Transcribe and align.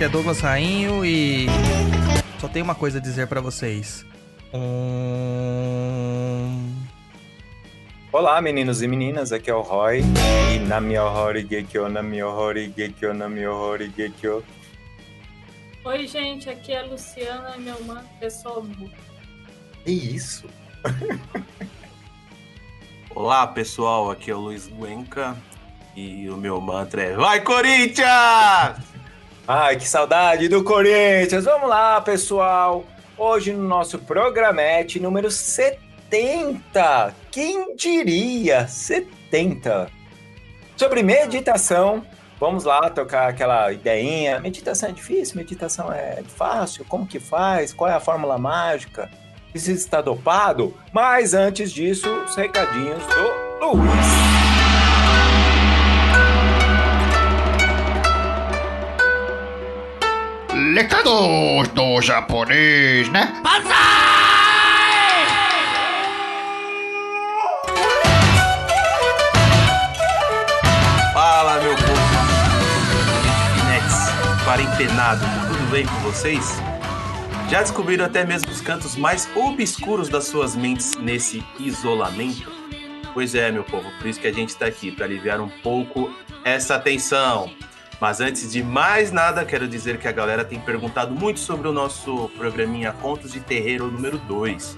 Aqui 0.00 0.04
é 0.06 0.08
Douglas 0.08 0.40
Rainho 0.40 1.04
e 1.04 1.44
só 2.38 2.48
tenho 2.48 2.64
uma 2.64 2.74
coisa 2.74 2.96
a 2.96 3.00
dizer 3.02 3.26
pra 3.26 3.42
vocês. 3.42 4.06
Um... 4.54 5.60
Olá, 8.10 8.40
meninos 8.40 8.80
e 8.80 8.88
meninas, 8.88 9.30
aqui 9.30 9.50
é 9.50 9.54
o 9.54 9.60
Roy. 9.60 10.02
E 10.54 10.58
na 10.60 10.80
minha 10.80 11.04
hori 11.04 11.46
gekyo, 11.46 11.86
na 11.90 12.02
minha 12.02 12.26
hori 12.26 12.72
gekyo, 12.74 13.12
na 13.12 13.28
minha 13.28 13.52
hori 13.52 13.92
gekyo. 13.94 14.42
Oi, 15.84 16.06
gente, 16.06 16.48
aqui 16.48 16.72
é 16.72 16.80
a 16.80 16.86
Luciana, 16.86 17.58
minha 17.58 17.74
irmã, 17.74 18.02
pessoal. 18.18 18.64
Que 19.84 19.92
isso? 19.92 20.48
Olá 23.14 23.46
pessoal, 23.48 24.10
aqui 24.10 24.30
é 24.30 24.34
o 24.34 24.40
Luiz 24.40 24.66
Guenca 24.66 25.36
e 25.94 26.30
o 26.30 26.38
meu 26.38 26.58
mantra 26.58 27.02
é 27.02 27.14
Vai 27.16 27.42
Corinthians! 27.42 28.89
Ai, 29.46 29.76
que 29.76 29.88
saudade 29.88 30.48
do 30.48 30.62
Corinthians! 30.62 31.44
Vamos 31.44 31.68
lá, 31.68 32.00
pessoal! 32.00 32.84
Hoje 33.16 33.52
no 33.52 33.66
nosso 33.66 33.98
programete 33.98 35.00
número 35.00 35.30
70. 35.30 37.14
Quem 37.30 37.74
diria? 37.74 38.66
70. 38.66 39.88
Sobre 40.76 41.02
meditação. 41.02 42.04
Vamos 42.38 42.64
lá 42.64 42.88
tocar 42.88 43.28
aquela 43.28 43.70
ideinha. 43.70 44.40
Meditação 44.40 44.88
é 44.88 44.92
difícil? 44.92 45.36
Meditação 45.36 45.92
é 45.92 46.22
fácil? 46.26 46.84
Como 46.86 47.06
que 47.06 47.20
faz? 47.20 47.72
Qual 47.74 47.90
é 47.90 47.94
a 47.94 48.00
fórmula 48.00 48.38
mágica? 48.38 49.10
Precisa 49.50 49.78
estar 49.78 50.00
dopado? 50.00 50.74
Mas 50.92 51.34
antes 51.34 51.70
disso, 51.70 52.08
os 52.08 52.34
recadinhos 52.36 53.02
do 53.06 53.66
Luiz. 53.66 54.39
Recados 60.74 61.68
do 61.68 62.00
japonês, 62.00 63.08
né? 63.10 63.40
Fala 71.12 71.60
meu 71.60 71.74
povo! 71.74 71.90
Finex, 73.54 74.44
quarentenado, 74.44 75.24
tudo 75.48 75.70
bem 75.70 75.86
com 75.86 75.94
vocês? 76.00 76.56
Já 77.48 77.62
descobriram 77.62 78.04
até 78.04 78.24
mesmo 78.24 78.50
os 78.50 78.60
cantos 78.60 78.94
mais 78.96 79.28
obscuros 79.34 80.08
das 80.08 80.24
suas 80.26 80.54
mentes 80.54 80.96
nesse 80.96 81.44
isolamento? 81.58 82.50
Pois 83.12 83.34
é, 83.34 83.50
meu 83.50 83.64
povo, 83.64 83.90
por 83.98 84.06
isso 84.06 84.20
que 84.20 84.28
a 84.28 84.32
gente 84.32 84.50
está 84.50 84.66
aqui, 84.66 84.92
para 84.92 85.04
aliviar 85.04 85.40
um 85.40 85.48
pouco 85.48 86.14
essa 86.44 86.78
tensão. 86.78 87.50
Mas 88.00 88.18
antes 88.20 88.50
de 88.50 88.62
mais 88.62 89.12
nada, 89.12 89.44
quero 89.44 89.68
dizer 89.68 89.98
que 89.98 90.08
a 90.08 90.12
galera 90.12 90.42
tem 90.42 90.58
perguntado 90.58 91.14
muito 91.14 91.38
sobre 91.38 91.68
o 91.68 91.72
nosso 91.72 92.30
programinha 92.30 92.92
Contos 92.94 93.32
de 93.32 93.40
Terreiro 93.40 93.90
número 93.90 94.16
2. 94.16 94.74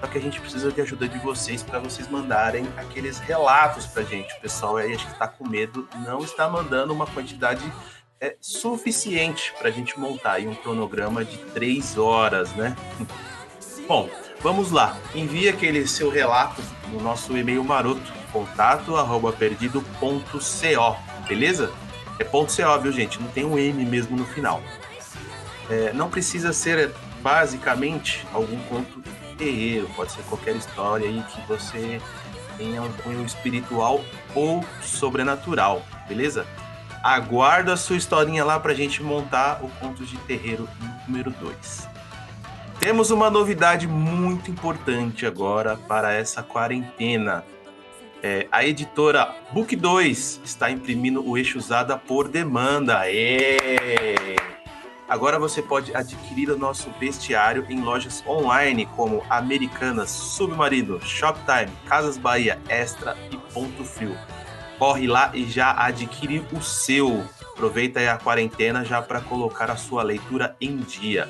Só 0.00 0.06
que 0.06 0.18
a 0.18 0.20
gente 0.20 0.40
precisa 0.40 0.70
de 0.70 0.80
ajuda 0.80 1.08
de 1.08 1.18
vocês 1.18 1.62
para 1.62 1.80
vocês 1.80 2.08
mandarem 2.08 2.66
aqueles 2.76 3.18
relatos 3.18 3.86
pra 3.86 4.04
gente. 4.04 4.32
O 4.34 4.40
pessoal 4.40 4.76
aí 4.76 4.94
acho 4.94 5.06
que 5.08 5.18
tá 5.18 5.26
com 5.26 5.48
medo, 5.48 5.88
não 6.06 6.20
está 6.20 6.48
mandando 6.48 6.92
uma 6.92 7.06
quantidade 7.06 7.64
é, 8.20 8.36
suficiente 8.40 9.52
pra 9.58 9.70
gente 9.70 9.98
montar 9.98 10.34
aí 10.34 10.46
um 10.46 10.54
cronograma 10.54 11.24
de 11.24 11.38
três 11.38 11.98
horas, 11.98 12.52
né? 12.54 12.76
Bom, 13.88 14.08
vamos 14.40 14.70
lá. 14.70 14.96
Envie 15.12 15.48
aquele 15.48 15.86
seu 15.88 16.08
relato 16.08 16.62
no 16.92 17.00
nosso 17.00 17.36
e-mail 17.36 17.64
maroto, 17.64 18.12
contato 18.32 18.96
arroba 18.96 19.34
beleza? 21.26 21.72
É 22.18 22.24
ponto 22.24 22.54
.co, 22.54 22.78
viu, 22.80 22.92
gente? 22.92 23.20
Não 23.20 23.28
tem 23.28 23.44
um 23.44 23.58
M 23.58 23.84
mesmo 23.84 24.16
no 24.16 24.24
final. 24.24 24.62
É, 25.70 25.92
não 25.92 26.10
precisa 26.10 26.52
ser 26.52 26.92
basicamente 27.22 28.26
algum 28.32 28.58
conto 28.64 29.02
terreiro, 29.38 29.88
pode 29.96 30.12
ser 30.12 30.22
qualquer 30.24 30.56
história 30.56 31.06
aí 31.06 31.22
que 31.22 31.40
você 31.48 32.00
tenha 32.56 32.82
um 32.82 32.92
cunho 32.92 33.24
espiritual 33.24 34.04
ou 34.34 34.64
sobrenatural, 34.82 35.82
beleza? 36.06 36.46
Aguarda 37.02 37.72
a 37.72 37.76
sua 37.76 37.96
historinha 37.96 38.44
lá 38.44 38.60
pra 38.60 38.74
gente 38.74 39.02
montar 39.02 39.60
o 39.64 39.68
Contos 39.80 40.08
de 40.08 40.16
Terreiro 40.18 40.68
número 41.06 41.30
2. 41.30 41.88
Temos 42.78 43.10
uma 43.10 43.30
novidade 43.30 43.86
muito 43.88 44.50
importante 44.50 45.26
agora 45.26 45.76
para 45.76 46.12
essa 46.12 46.42
quarentena. 46.42 47.44
É, 48.24 48.46
a 48.52 48.64
editora 48.64 49.34
Book 49.50 49.74
2 49.74 50.42
está 50.44 50.70
imprimindo 50.70 51.28
o 51.28 51.36
eixo 51.36 51.58
usada 51.58 51.98
por 51.98 52.28
demanda. 52.28 53.10
Êêê! 53.10 54.36
Agora 55.08 55.40
você 55.40 55.60
pode 55.60 55.94
adquirir 55.94 56.48
o 56.48 56.56
nosso 56.56 56.88
bestiário 57.00 57.66
em 57.68 57.80
lojas 57.80 58.22
online 58.24 58.86
como 58.94 59.24
Americanas, 59.28 60.10
Submarino, 60.10 61.00
Shoptime, 61.02 61.72
Casas 61.86 62.16
Bahia, 62.16 62.60
Extra 62.68 63.16
e 63.30 63.36
Ponto 63.52 63.84
Frio. 63.84 64.16
Corre 64.78 65.08
lá 65.08 65.32
e 65.34 65.44
já 65.44 65.74
adquire 65.76 66.46
o 66.52 66.62
seu. 66.62 67.24
Aproveita 67.54 67.98
aí 67.98 68.08
a 68.08 68.18
quarentena 68.18 68.84
já 68.84 69.02
para 69.02 69.20
colocar 69.20 69.68
a 69.68 69.76
sua 69.76 70.04
leitura 70.04 70.56
em 70.60 70.76
dia. 70.76 71.28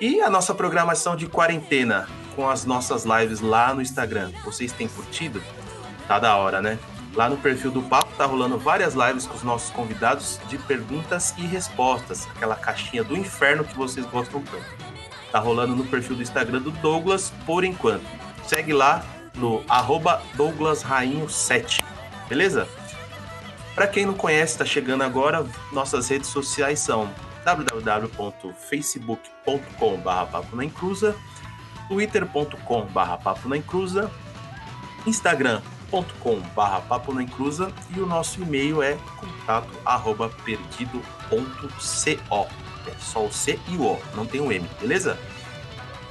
E 0.00 0.20
a 0.20 0.30
nossa 0.30 0.54
programação 0.54 1.16
de 1.16 1.26
quarentena 1.26 2.08
com 2.36 2.48
as 2.48 2.64
nossas 2.64 3.04
lives 3.04 3.40
lá 3.40 3.74
no 3.74 3.82
Instagram. 3.82 4.30
Vocês 4.44 4.72
têm 4.72 4.88
curtido? 4.88 5.42
Tá 6.10 6.18
da 6.18 6.36
hora, 6.36 6.60
né? 6.60 6.76
Lá 7.14 7.30
no 7.30 7.36
perfil 7.36 7.70
do 7.70 7.82
Papo 7.82 8.10
tá 8.18 8.26
rolando 8.26 8.58
várias 8.58 8.94
lives 8.94 9.28
com 9.28 9.36
os 9.36 9.44
nossos 9.44 9.70
convidados 9.70 10.40
de 10.48 10.58
perguntas 10.58 11.32
e 11.38 11.42
respostas, 11.42 12.26
aquela 12.34 12.56
caixinha 12.56 13.04
do 13.04 13.16
inferno 13.16 13.62
que 13.62 13.76
vocês 13.76 14.04
gostam 14.06 14.42
tanto. 14.42 14.64
Tá 15.30 15.38
rolando 15.38 15.76
no 15.76 15.84
perfil 15.84 16.16
do 16.16 16.22
Instagram 16.22 16.62
do 16.62 16.72
Douglas 16.72 17.32
por 17.46 17.62
enquanto. 17.62 18.02
Segue 18.44 18.72
lá 18.72 19.04
no 19.36 19.62
arroba 19.68 20.20
douglasrainho7, 20.36 21.80
beleza? 22.28 22.66
Para 23.76 23.86
quem 23.86 24.04
não 24.04 24.14
conhece, 24.14 24.58
tá 24.58 24.64
chegando 24.64 25.04
agora, 25.04 25.46
nossas 25.72 26.08
redes 26.08 26.28
sociais 26.28 26.80
são 26.80 27.08
www.facebook.com.br 27.44 30.30
papo 30.32 30.56
na 30.56 30.64
encruza, 30.64 31.14
twitter.com.br 31.86 33.22
papo 33.22 33.54
encruza, 33.54 34.10
instagram.com.br 35.90 36.86
papo 36.88 37.12
na 37.12 37.22
encruza 37.22 37.72
e 37.94 38.00
o 38.00 38.06
nosso 38.06 38.40
e-mail 38.40 38.82
é 38.82 38.96
contato 39.18 39.68
arroba 39.84 40.30
perdido.co. 40.44 42.48
É 42.86 42.94
só 42.98 43.26
o 43.26 43.32
C 43.32 43.58
e 43.68 43.76
o 43.76 43.82
O, 43.82 44.00
não 44.14 44.24
tem 44.24 44.40
o 44.40 44.50
M, 44.50 44.66
beleza? 44.80 45.18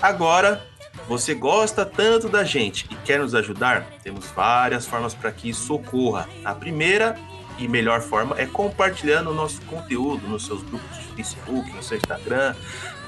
Agora, 0.01 0.65
você 1.07 1.33
gosta 1.33 1.85
tanto 1.85 2.29
da 2.29 2.43
gente 2.43 2.85
e 2.91 2.95
quer 2.97 3.19
nos 3.19 3.33
ajudar? 3.33 3.85
Temos 4.03 4.25
várias 4.27 4.85
formas 4.85 5.13
para 5.13 5.31
que 5.31 5.49
isso 5.49 5.73
ocorra. 5.73 6.29
A 6.45 6.53
primeira 6.53 7.17
e 7.57 7.67
melhor 7.67 8.01
forma 8.01 8.39
é 8.39 8.45
compartilhando 8.45 9.31
o 9.31 9.33
nosso 9.33 9.61
conteúdo 9.63 10.27
nos 10.27 10.45
seus 10.45 10.63
grupos 10.63 10.97
de 10.97 11.03
Facebook, 11.15 11.69
no 11.71 11.83
seu 11.83 11.97
Instagram, 11.97 12.55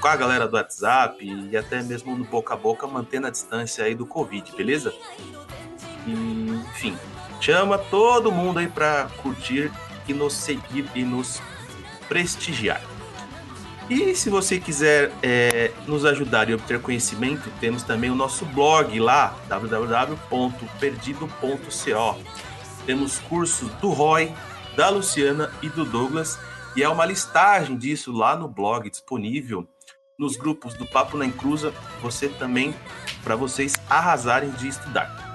com 0.00 0.08
a 0.08 0.16
galera 0.16 0.46
do 0.46 0.56
WhatsApp 0.56 1.24
e 1.24 1.56
até 1.56 1.82
mesmo 1.82 2.16
no 2.16 2.24
boca 2.24 2.52
a 2.52 2.56
boca, 2.56 2.86
mantendo 2.86 3.28
a 3.28 3.30
distância 3.30 3.84
aí 3.84 3.94
do 3.94 4.04
Covid, 4.04 4.54
beleza? 4.54 4.92
E, 6.06 6.12
enfim, 6.12 6.96
chama 7.40 7.78
todo 7.78 8.32
mundo 8.32 8.58
aí 8.58 8.68
para 8.68 9.08
curtir 9.18 9.70
e 10.06 10.14
nos 10.14 10.34
seguir 10.34 10.86
e 10.94 11.04
nos 11.04 11.40
prestigiar. 12.08 12.80
E 13.90 14.14
se 14.14 14.30
você 14.30 14.58
quiser 14.58 15.12
é, 15.22 15.72
nos 15.86 16.04
ajudar 16.04 16.48
e 16.48 16.54
obter 16.54 16.80
conhecimento, 16.80 17.50
temos 17.60 17.82
também 17.82 18.10
o 18.10 18.14
nosso 18.14 18.46
blog 18.46 18.98
lá, 18.98 19.36
www.perdido.co. 19.48 22.18
Temos 22.86 23.18
cursos 23.18 23.70
do 23.74 23.90
Roy, 23.90 24.32
da 24.76 24.88
Luciana 24.88 25.52
e 25.60 25.68
do 25.68 25.84
Douglas, 25.84 26.38
e 26.74 26.82
é 26.82 26.88
uma 26.88 27.04
listagem 27.04 27.76
disso 27.76 28.12
lá 28.12 28.34
no 28.34 28.48
blog 28.48 28.88
disponível 28.88 29.68
nos 30.18 30.36
grupos 30.36 30.74
do 30.74 30.86
Papo 30.86 31.16
na 31.16 31.26
Encruza, 31.26 31.72
você 32.00 32.28
também, 32.28 32.74
para 33.24 33.34
vocês 33.34 33.74
arrasarem 33.90 34.50
de 34.52 34.68
estudar. 34.68 35.31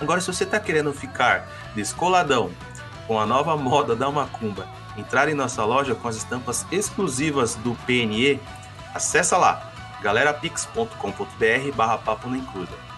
Agora, 0.00 0.20
se 0.20 0.26
você 0.26 0.44
está 0.44 0.60
querendo 0.60 0.92
ficar 0.92 1.48
descoladão 1.74 2.50
com 3.06 3.18
a 3.18 3.26
nova 3.26 3.56
moda 3.56 3.96
da 3.96 4.10
macumba, 4.10 4.68
entrar 4.96 5.28
em 5.28 5.34
nossa 5.34 5.64
loja 5.64 5.94
com 5.94 6.08
as 6.08 6.16
estampas 6.16 6.66
exclusivas 6.70 7.54
do 7.56 7.74
PNE, 7.86 8.40
acessa 8.94 9.36
lá 9.36 9.72
galerapix.com.br 10.02 11.72
barra 11.74 11.98
papo 11.98 12.28
na 12.28 12.38
encruda. 12.38 12.88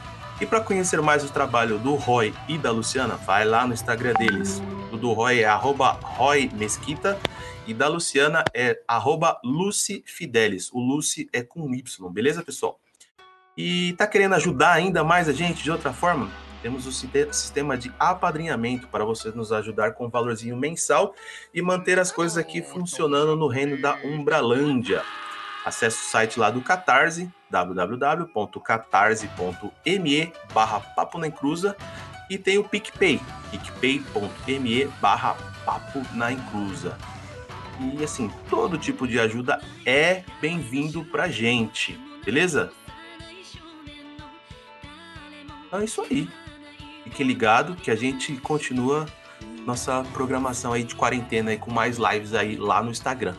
E 0.40 0.46
para 0.46 0.60
conhecer 0.60 1.00
mais 1.02 1.22
o 1.22 1.30
trabalho 1.30 1.78
do 1.78 1.94
Roy 1.94 2.34
e 2.48 2.56
da 2.56 2.70
Luciana, 2.70 3.16
vai 3.16 3.44
lá 3.44 3.66
no 3.66 3.74
Instagram 3.74 4.14
deles. 4.14 4.62
O 4.90 4.96
do 4.96 5.12
Roy 5.12 5.40
é 5.40 5.44
arroba 5.44 5.98
Roy 6.02 6.50
Mesquita 6.54 7.18
e 7.66 7.74
da 7.74 7.88
Luciana 7.88 8.42
é 8.54 8.80
arroba 8.88 9.38
Lucy 9.44 10.02
Fidelis. 10.06 10.70
O 10.72 10.80
Lucy 10.80 11.28
é 11.32 11.42
com 11.42 11.74
Y, 11.74 12.10
beleza, 12.10 12.42
pessoal? 12.42 12.80
E 13.56 13.92
tá 13.98 14.06
querendo 14.06 14.34
ajudar 14.34 14.72
ainda 14.72 15.04
mais 15.04 15.28
a 15.28 15.32
gente 15.32 15.62
de 15.62 15.70
outra 15.70 15.92
forma? 15.92 16.30
Temos 16.62 16.86
o 16.86 16.92
sistema 16.92 17.76
de 17.76 17.92
apadrinhamento 17.98 18.86
para 18.88 19.04
você 19.04 19.30
nos 19.30 19.52
ajudar 19.52 19.92
com 19.92 20.06
um 20.06 20.10
valorzinho 20.10 20.56
mensal 20.56 21.14
e 21.54 21.62
manter 21.62 21.98
as 21.98 22.12
coisas 22.12 22.36
aqui 22.36 22.60
funcionando 22.62 23.34
no 23.34 23.48
reino 23.48 23.80
da 23.80 23.94
Umbralândia. 24.04 25.02
Acesse 25.64 26.06
o 26.06 26.10
site 26.10 26.38
lá 26.38 26.50
do 26.50 26.60
Catarse, 26.60 27.30
www.catarse.me 27.50 30.32
barra 30.52 30.80
Papo 30.80 31.18
na 31.18 31.28
Encruza 31.28 31.74
e 32.28 32.36
tem 32.38 32.58
o 32.58 32.64
PicPay, 32.64 33.18
picpay.me 33.50 34.84
barra 35.00 35.34
Papo 35.64 36.02
na 36.14 36.30
Encruza. 36.32 36.98
E 37.80 38.04
assim, 38.04 38.30
todo 38.50 38.76
tipo 38.76 39.08
de 39.08 39.18
ajuda 39.18 39.58
é 39.86 40.22
bem-vindo 40.40 41.02
pra 41.06 41.28
gente, 41.28 41.98
beleza? 42.24 42.70
Então 45.66 45.80
é 45.80 45.84
isso 45.84 46.02
aí. 46.02 46.28
Fique 47.10 47.24
ligado 47.24 47.74
que 47.74 47.90
a 47.90 47.96
gente 47.96 48.36
continua 48.36 49.04
nossa 49.66 50.04
programação 50.12 50.72
aí 50.72 50.84
de 50.84 50.94
quarentena 50.94 51.50
aí 51.50 51.58
com 51.58 51.70
mais 51.70 51.98
lives 51.98 52.34
aí 52.34 52.56
lá 52.56 52.80
no 52.82 52.90
Instagram. 52.90 53.34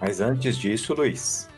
Mas 0.00 0.20
antes 0.20 0.56
disso, 0.56 0.94
Luiz. 0.94 1.48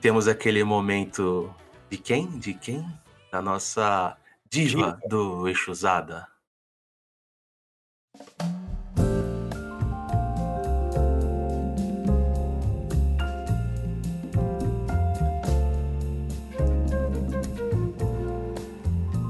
Temos 0.00 0.28
aquele 0.28 0.62
momento 0.62 1.52
de 1.90 1.98
quem? 1.98 2.28
De 2.38 2.54
quem? 2.54 2.86
Da 3.32 3.42
nossa 3.42 4.16
diva, 4.48 4.92
diva. 4.92 5.00
do 5.08 5.48
Exusada. 5.48 6.28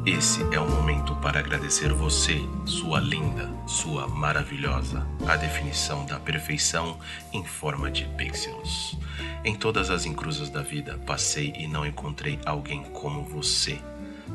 Esse 0.07 0.41
é 0.55 0.61
o 0.61 0.71
momento 0.71 1.17
para 1.17 1.41
agradecer 1.41 1.93
você, 1.93 2.41
sua 2.65 3.01
linda, 3.01 3.51
sua 3.67 4.07
maravilhosa, 4.07 5.05
a 5.27 5.35
definição 5.35 6.07
da 6.07 6.21
perfeição 6.21 7.01
em 7.33 7.45
forma 7.45 7.91
de 7.91 8.05
pixels. 8.17 8.97
Em 9.45 9.57
todas 9.57 9.91
as 9.91 10.07
encruzas 10.07 10.49
da 10.49 10.63
vida, 10.63 10.97
passei 11.05 11.53
e 11.59 11.67
não 11.67 11.85
encontrei 11.85 12.39
alguém 12.47 12.85
como 12.85 13.25
você. 13.25 13.81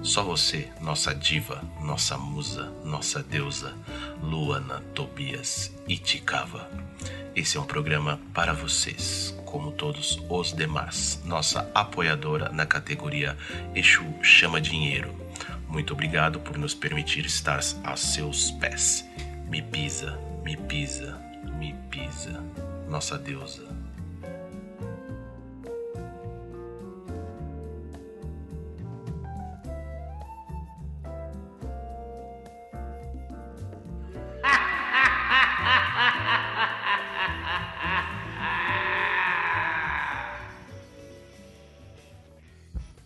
Só 0.01 0.21
você, 0.21 0.67
nossa 0.81 1.15
diva, 1.15 1.63
nossa 1.79 2.17
musa, 2.17 2.69
nossa 2.83 3.23
deusa, 3.23 3.73
Luana 4.21 4.83
Tobias 4.93 5.73
Itikava. 5.87 6.69
Esse 7.33 7.55
é 7.55 7.61
um 7.61 7.65
programa 7.65 8.19
para 8.33 8.51
vocês, 8.51 9.33
como 9.45 9.71
todos 9.71 10.21
os 10.29 10.51
demais. 10.51 11.21
Nossa 11.23 11.71
apoiadora 11.73 12.49
na 12.51 12.65
categoria 12.65 13.37
Exu 13.73 14.03
Chama 14.21 14.59
Dinheiro 14.59 15.30
muito 15.71 15.93
obrigado 15.93 16.39
por 16.41 16.57
nos 16.57 16.73
permitir 16.73 17.25
estar 17.25 17.59
a 17.83 17.95
seus 17.95 18.51
pés. 18.51 19.07
Me 19.49 19.61
pisa, 19.61 20.19
me 20.43 20.57
pisa, 20.57 21.17
me 21.57 21.73
pisa, 21.89 22.43
nossa 22.89 23.17
deusa. 23.17 23.63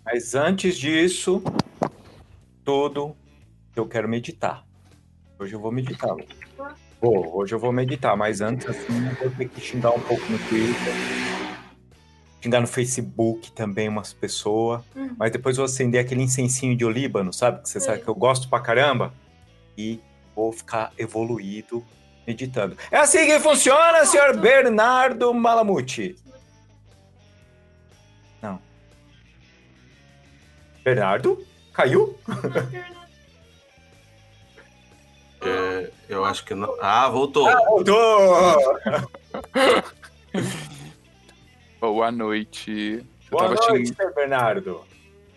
Mas 0.03 0.33
antes 0.33 0.77
disso, 0.77 1.44
tudo 2.65 3.15
que 3.71 3.79
eu 3.79 3.88
quero 3.88 4.09
meditar. 4.09 4.65
Hoje 5.38 5.53
eu 5.53 5.59
vou 5.59 5.71
meditar. 5.71 6.15
Vou, 7.00 7.38
hoje 7.38 7.53
eu 7.53 7.59
vou 7.59 7.71
meditar, 7.71 8.17
mas 8.17 8.41
antes 8.41 8.67
assim 8.67 9.07
eu 9.07 9.15
vou 9.15 9.29
ter 9.29 9.47
que 9.47 9.62
xingar 9.62 9.91
um 9.91 10.00
pouco 10.00 10.23
no 10.29 10.39
Twitter. 10.50 10.94
Xingar 12.41 12.62
no 12.62 12.67
Facebook 12.67 13.51
também 13.51 13.88
umas 13.88 14.12
pessoas. 14.13 14.81
Hum. 14.95 15.15
Mas 15.17 15.31
depois 15.31 15.57
vou 15.57 15.65
acender 15.65 16.03
aquele 16.03 16.23
incensinho 16.23 16.75
de 16.75 16.83
olíbano, 16.83 17.31
sabe? 17.31 17.62
Que 17.62 17.69
você 17.69 17.79
sabe 17.79 18.01
que 18.01 18.07
eu 18.07 18.15
gosto 18.15 18.50
pra 18.50 18.59
caramba. 18.59 19.13
E 19.77 20.00
vou 20.35 20.51
ficar 20.51 20.91
evoluído 20.97 21.85
meditando. 22.25 22.75
É 22.89 22.97
assim 22.97 23.25
que 23.25 23.39
funciona, 23.39 24.06
senhor 24.06 24.38
Bernardo 24.38 25.31
Malamuti. 25.33 26.15
Não. 28.41 28.59
Bernardo? 30.83 31.45
Caiu? 31.75 32.18
É, 35.42 35.92
eu 36.07 36.24
acho 36.24 36.44
que 36.45 36.56
não. 36.56 36.75
Ah, 36.81 37.10
voltou. 37.10 37.48
Ah, 37.48 37.60
voltou! 37.68 38.80
Boa 41.80 42.12
noite. 42.12 43.06
Eu 43.31 43.38
Boa 43.38 43.50
noite, 43.50 43.88
xing... 43.89 43.95
Bernardo. 44.16 44.81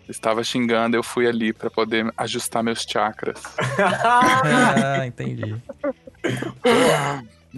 Estava 0.07 0.43
xingando, 0.43 0.97
eu 0.97 1.03
fui 1.03 1.27
ali 1.27 1.53
para 1.53 1.69
poder 1.69 2.11
ajustar 2.17 2.63
meus 2.63 2.81
chakras. 2.81 3.43
ah, 3.77 5.05
entendi. 5.05 5.55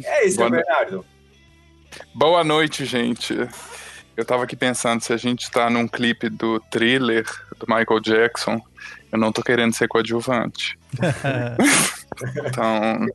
É 0.04 0.26
isso, 0.26 0.38
Boa 0.38 0.50
Bernardo. 0.50 0.98
No... 0.98 1.06
Boa 2.14 2.44
noite, 2.44 2.84
gente. 2.84 3.34
Eu 4.18 4.26
tava 4.26 4.44
aqui 4.44 4.56
pensando 4.56 5.02
se 5.02 5.14
a 5.14 5.18
gente 5.18 5.50
tá 5.52 5.70
num 5.70 5.88
clipe 5.88 6.28
do 6.28 6.60
thriller 6.60 7.26
do 7.66 7.74
Michael 7.74 8.00
Jackson, 8.00 8.62
eu 9.12 9.20
não 9.20 9.32
tô 9.32 9.42
querendo 9.42 9.74
ser 9.74 9.88
coadjuvante. 9.88 10.78
então, 12.48 13.06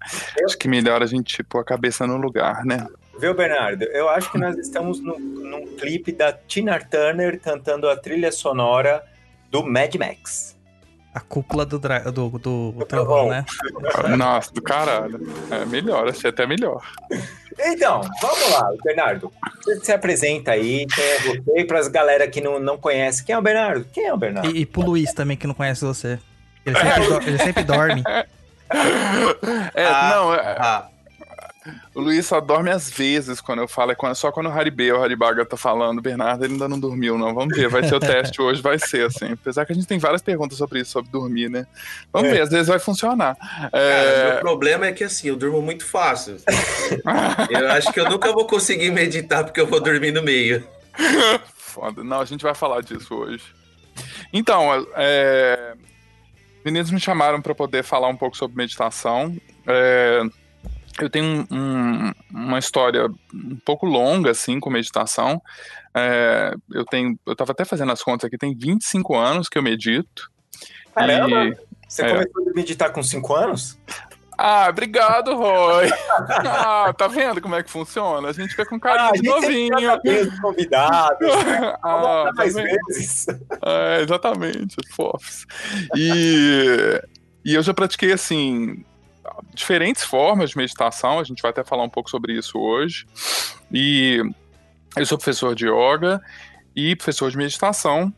acho 0.44 0.58
que 0.58 0.68
melhor 0.68 1.02
a 1.02 1.06
gente 1.06 1.42
pôr 1.42 1.60
a 1.60 1.64
cabeça 1.64 2.06
no 2.06 2.16
lugar, 2.16 2.64
né? 2.64 2.86
Viu, 3.18 3.34
Bernardo? 3.34 3.84
Eu 3.84 4.08
acho 4.08 4.30
que 4.30 4.38
nós 4.38 4.56
estamos 4.58 5.00
no, 5.00 5.18
num 5.18 5.66
clipe 5.76 6.12
da 6.12 6.32
Tina 6.32 6.78
Turner 6.78 7.40
cantando 7.40 7.88
a 7.88 7.96
trilha 7.96 8.30
sonora 8.30 9.02
do 9.50 9.64
Mad 9.64 9.94
Max. 9.96 10.55
A 11.16 11.20
cúpula 11.20 11.64
do, 11.64 11.78
dra 11.78 12.00
do, 12.00 12.28
do, 12.28 12.72
do 12.72 12.84
trovão, 12.84 13.30
né? 13.30 13.46
Nossa, 14.18 14.52
do 14.52 14.60
caralho. 14.60 15.18
É 15.50 15.64
melhor, 15.64 16.06
achei 16.06 16.28
até 16.28 16.46
melhor. 16.46 16.82
Então, 17.58 18.02
vamos 18.20 18.50
lá, 18.52 18.68
Bernardo. 18.84 19.32
Você 19.64 19.82
se 19.82 19.92
apresenta 19.92 20.50
aí, 20.50 20.84
quem 20.84 21.02
é 21.02 21.18
você, 21.20 21.64
para 21.64 21.78
as 21.78 21.88
galera 21.88 22.28
que 22.28 22.42
não, 22.42 22.60
não 22.60 22.76
conhece. 22.76 23.24
Quem 23.24 23.34
é 23.34 23.38
o 23.38 23.40
Bernardo? 23.40 23.86
Quem 23.94 24.04
é 24.04 24.12
o 24.12 24.16
Bernardo? 24.18 24.54
E, 24.54 24.60
e 24.60 24.66
pro 24.66 24.82
Luiz 24.82 25.14
também, 25.14 25.38
que 25.38 25.46
não 25.46 25.54
conhece 25.54 25.86
você. 25.86 26.18
Ele 26.66 26.76
sempre, 26.76 27.06
do, 27.06 27.22
ele 27.22 27.38
sempre 27.38 27.64
dorme. 27.64 28.04
É, 29.74 29.86
ah, 29.86 30.10
não, 30.12 30.34
é, 30.34 30.56
ah. 30.58 30.88
O 31.94 32.00
Luiz 32.00 32.26
só 32.26 32.40
dorme 32.40 32.70
às 32.70 32.90
vezes 32.90 33.40
quando 33.40 33.60
eu 33.60 33.68
falo, 33.68 33.92
é 33.92 34.14
só 34.14 34.30
quando 34.30 34.46
o 34.46 34.52
Haribê 34.52 34.92
ou 34.92 35.00
o 35.00 35.02
Haribaga 35.02 35.44
tá 35.44 35.56
falando. 35.56 35.98
O 35.98 36.02
Bernardo 36.02 36.44
ele 36.44 36.54
ainda 36.54 36.68
não 36.68 36.78
dormiu, 36.78 37.18
não. 37.18 37.34
Vamos 37.34 37.56
ver, 37.56 37.68
vai 37.68 37.82
ser 37.84 37.94
o 37.94 38.00
teste 38.00 38.40
hoje, 38.40 38.60
vai 38.62 38.78
ser 38.78 39.06
assim. 39.06 39.32
Apesar 39.32 39.64
que 39.64 39.72
a 39.72 39.74
gente 39.74 39.86
tem 39.86 39.98
várias 39.98 40.22
perguntas 40.22 40.58
sobre 40.58 40.80
isso, 40.80 40.92
sobre 40.92 41.10
dormir, 41.10 41.48
né? 41.48 41.66
Vamos 42.12 42.28
é. 42.28 42.34
ver, 42.34 42.40
às 42.42 42.50
vezes 42.50 42.68
vai 42.68 42.78
funcionar. 42.78 43.36
É... 43.72 44.22
Cara, 44.22 44.36
o 44.36 44.40
problema 44.40 44.86
é 44.86 44.92
que 44.92 45.04
assim, 45.04 45.28
eu 45.28 45.36
durmo 45.36 45.60
muito 45.62 45.84
fácil. 45.84 46.36
eu 47.50 47.70
acho 47.70 47.92
que 47.92 48.00
eu 48.00 48.08
nunca 48.08 48.32
vou 48.32 48.46
conseguir 48.46 48.90
meditar 48.90 49.44
porque 49.44 49.60
eu 49.60 49.66
vou 49.66 49.80
dormir 49.80 50.12
no 50.12 50.22
meio. 50.22 50.66
Foda. 51.54 52.02
Não, 52.02 52.20
a 52.20 52.24
gente 52.24 52.42
vai 52.42 52.54
falar 52.54 52.82
disso 52.82 53.14
hoje. 53.14 53.44
Então, 54.32 54.86
é... 54.96 55.74
meninos 56.64 56.90
me 56.90 57.00
chamaram 57.00 57.40
para 57.40 57.54
poder 57.54 57.82
falar 57.82 58.08
um 58.08 58.16
pouco 58.16 58.36
sobre 58.36 58.56
meditação. 58.56 59.36
É 59.66 60.22
eu 61.04 61.10
tenho 61.10 61.46
um, 61.50 62.12
uma 62.30 62.58
história 62.58 63.06
um 63.34 63.56
pouco 63.64 63.86
longa, 63.86 64.30
assim, 64.30 64.58
com 64.60 64.70
meditação. 64.70 65.40
É, 65.94 66.54
eu 66.72 66.84
tenho, 66.84 67.18
eu 67.26 67.34
tava 67.34 67.52
até 67.52 67.64
fazendo 67.64 67.92
as 67.92 68.02
contas 68.02 68.26
aqui, 68.26 68.36
tem 68.36 68.54
25 68.56 69.16
anos 69.16 69.48
que 69.48 69.58
eu 69.58 69.62
medito. 69.62 70.30
Caramba! 70.94 71.44
E, 71.46 71.56
Você 71.88 72.04
é, 72.04 72.10
começou 72.10 72.50
a 72.50 72.54
meditar 72.54 72.90
com 72.92 73.02
5 73.02 73.34
anos? 73.34 73.78
Ah, 74.38 74.66
obrigado, 74.68 75.34
Roy. 75.34 75.88
Ah, 76.28 76.92
tá 76.96 77.08
vendo 77.08 77.40
como 77.40 77.54
é 77.54 77.62
que 77.62 77.70
funciona? 77.70 78.28
A 78.28 78.32
gente 78.32 78.50
fica 78.50 78.66
com 78.66 78.78
carinho 78.78 79.08
Ah, 79.08 79.12
de 79.12 79.22
novinho. 79.22 79.74
Os 80.30 80.40
convidados. 80.40 81.18
Ah, 81.82 81.96
Vamos 81.96 82.24
tá 82.24 82.32
mais 82.34 82.54
vendo? 82.54 82.66
vezes. 82.88 83.26
É, 83.64 84.02
exatamente, 84.02 84.76
fofos. 84.94 85.46
E, 85.96 87.00
e 87.44 87.54
eu 87.54 87.62
já 87.62 87.72
pratiquei, 87.72 88.12
assim, 88.12 88.84
diferentes 89.54 90.02
formas 90.02 90.50
de 90.50 90.56
meditação, 90.56 91.18
a 91.18 91.24
gente 91.24 91.42
vai 91.42 91.50
até 91.50 91.64
falar 91.64 91.84
um 91.84 91.88
pouco 91.88 92.10
sobre 92.10 92.32
isso 92.32 92.58
hoje. 92.58 93.06
E 93.72 94.22
eu 94.96 95.06
sou 95.06 95.18
professor 95.18 95.54
de 95.54 95.66
yoga 95.66 96.20
e 96.74 96.94
professor 96.96 97.30
de 97.30 97.36
meditação. 97.36 98.12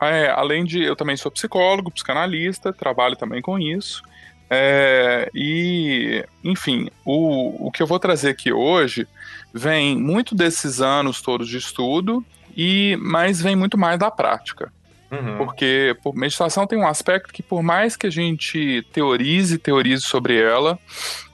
É, 0.00 0.30
além 0.30 0.64
de, 0.64 0.82
eu 0.82 0.96
também 0.96 1.16
sou 1.16 1.30
psicólogo, 1.30 1.90
psicanalista, 1.90 2.72
trabalho 2.72 3.16
também 3.16 3.40
com 3.40 3.58
isso. 3.58 4.02
É, 4.50 5.30
e, 5.34 6.24
enfim, 6.44 6.90
o, 7.04 7.68
o 7.68 7.70
que 7.70 7.82
eu 7.82 7.86
vou 7.86 7.98
trazer 7.98 8.30
aqui 8.30 8.52
hoje 8.52 9.08
vem 9.52 9.96
muito 9.96 10.34
desses 10.34 10.80
anos 10.80 11.22
todos 11.22 11.48
de 11.48 11.56
estudo, 11.56 12.24
e 12.54 12.96
mas 13.00 13.40
vem 13.40 13.56
muito 13.56 13.78
mais 13.78 13.98
da 13.98 14.10
prática. 14.10 14.70
Uhum. 15.12 15.36
Porque 15.36 15.94
por, 16.02 16.14
meditação 16.14 16.66
tem 16.66 16.78
um 16.78 16.86
aspecto 16.86 17.34
que, 17.34 17.42
por 17.42 17.62
mais 17.62 17.96
que 17.96 18.06
a 18.06 18.10
gente 18.10 18.82
teorize, 18.92 19.58
teorize 19.58 20.02
sobre 20.02 20.40
ela, 20.40 20.78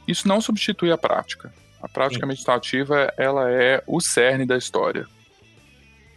isso 0.06 0.26
não 0.26 0.40
substitui 0.40 0.90
a 0.90 0.98
prática. 0.98 1.52
A 1.80 1.88
prática 1.88 2.26
Sim. 2.26 2.28
meditativa, 2.28 3.12
ela 3.16 3.48
é 3.48 3.80
o 3.86 4.00
cerne 4.00 4.44
da 4.44 4.56
história. 4.56 5.06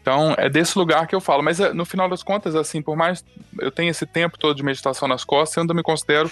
Então, 0.01 0.33
é 0.39 0.49
desse 0.49 0.75
lugar 0.75 1.05
que 1.05 1.13
eu 1.13 1.21
falo. 1.21 1.43
Mas, 1.43 1.59
é, 1.59 1.71
no 1.71 1.85
final 1.85 2.09
das 2.09 2.23
contas, 2.23 2.55
assim, 2.55 2.81
por 2.81 2.95
mais 2.95 3.23
eu 3.59 3.69
tenha 3.69 3.91
esse 3.91 4.07
tempo 4.07 4.39
todo 4.39 4.55
de 4.55 4.63
meditação 4.63 5.07
nas 5.07 5.23
costas, 5.23 5.57
eu 5.57 5.61
ainda 5.61 5.75
me 5.75 5.83
considero 5.83 6.31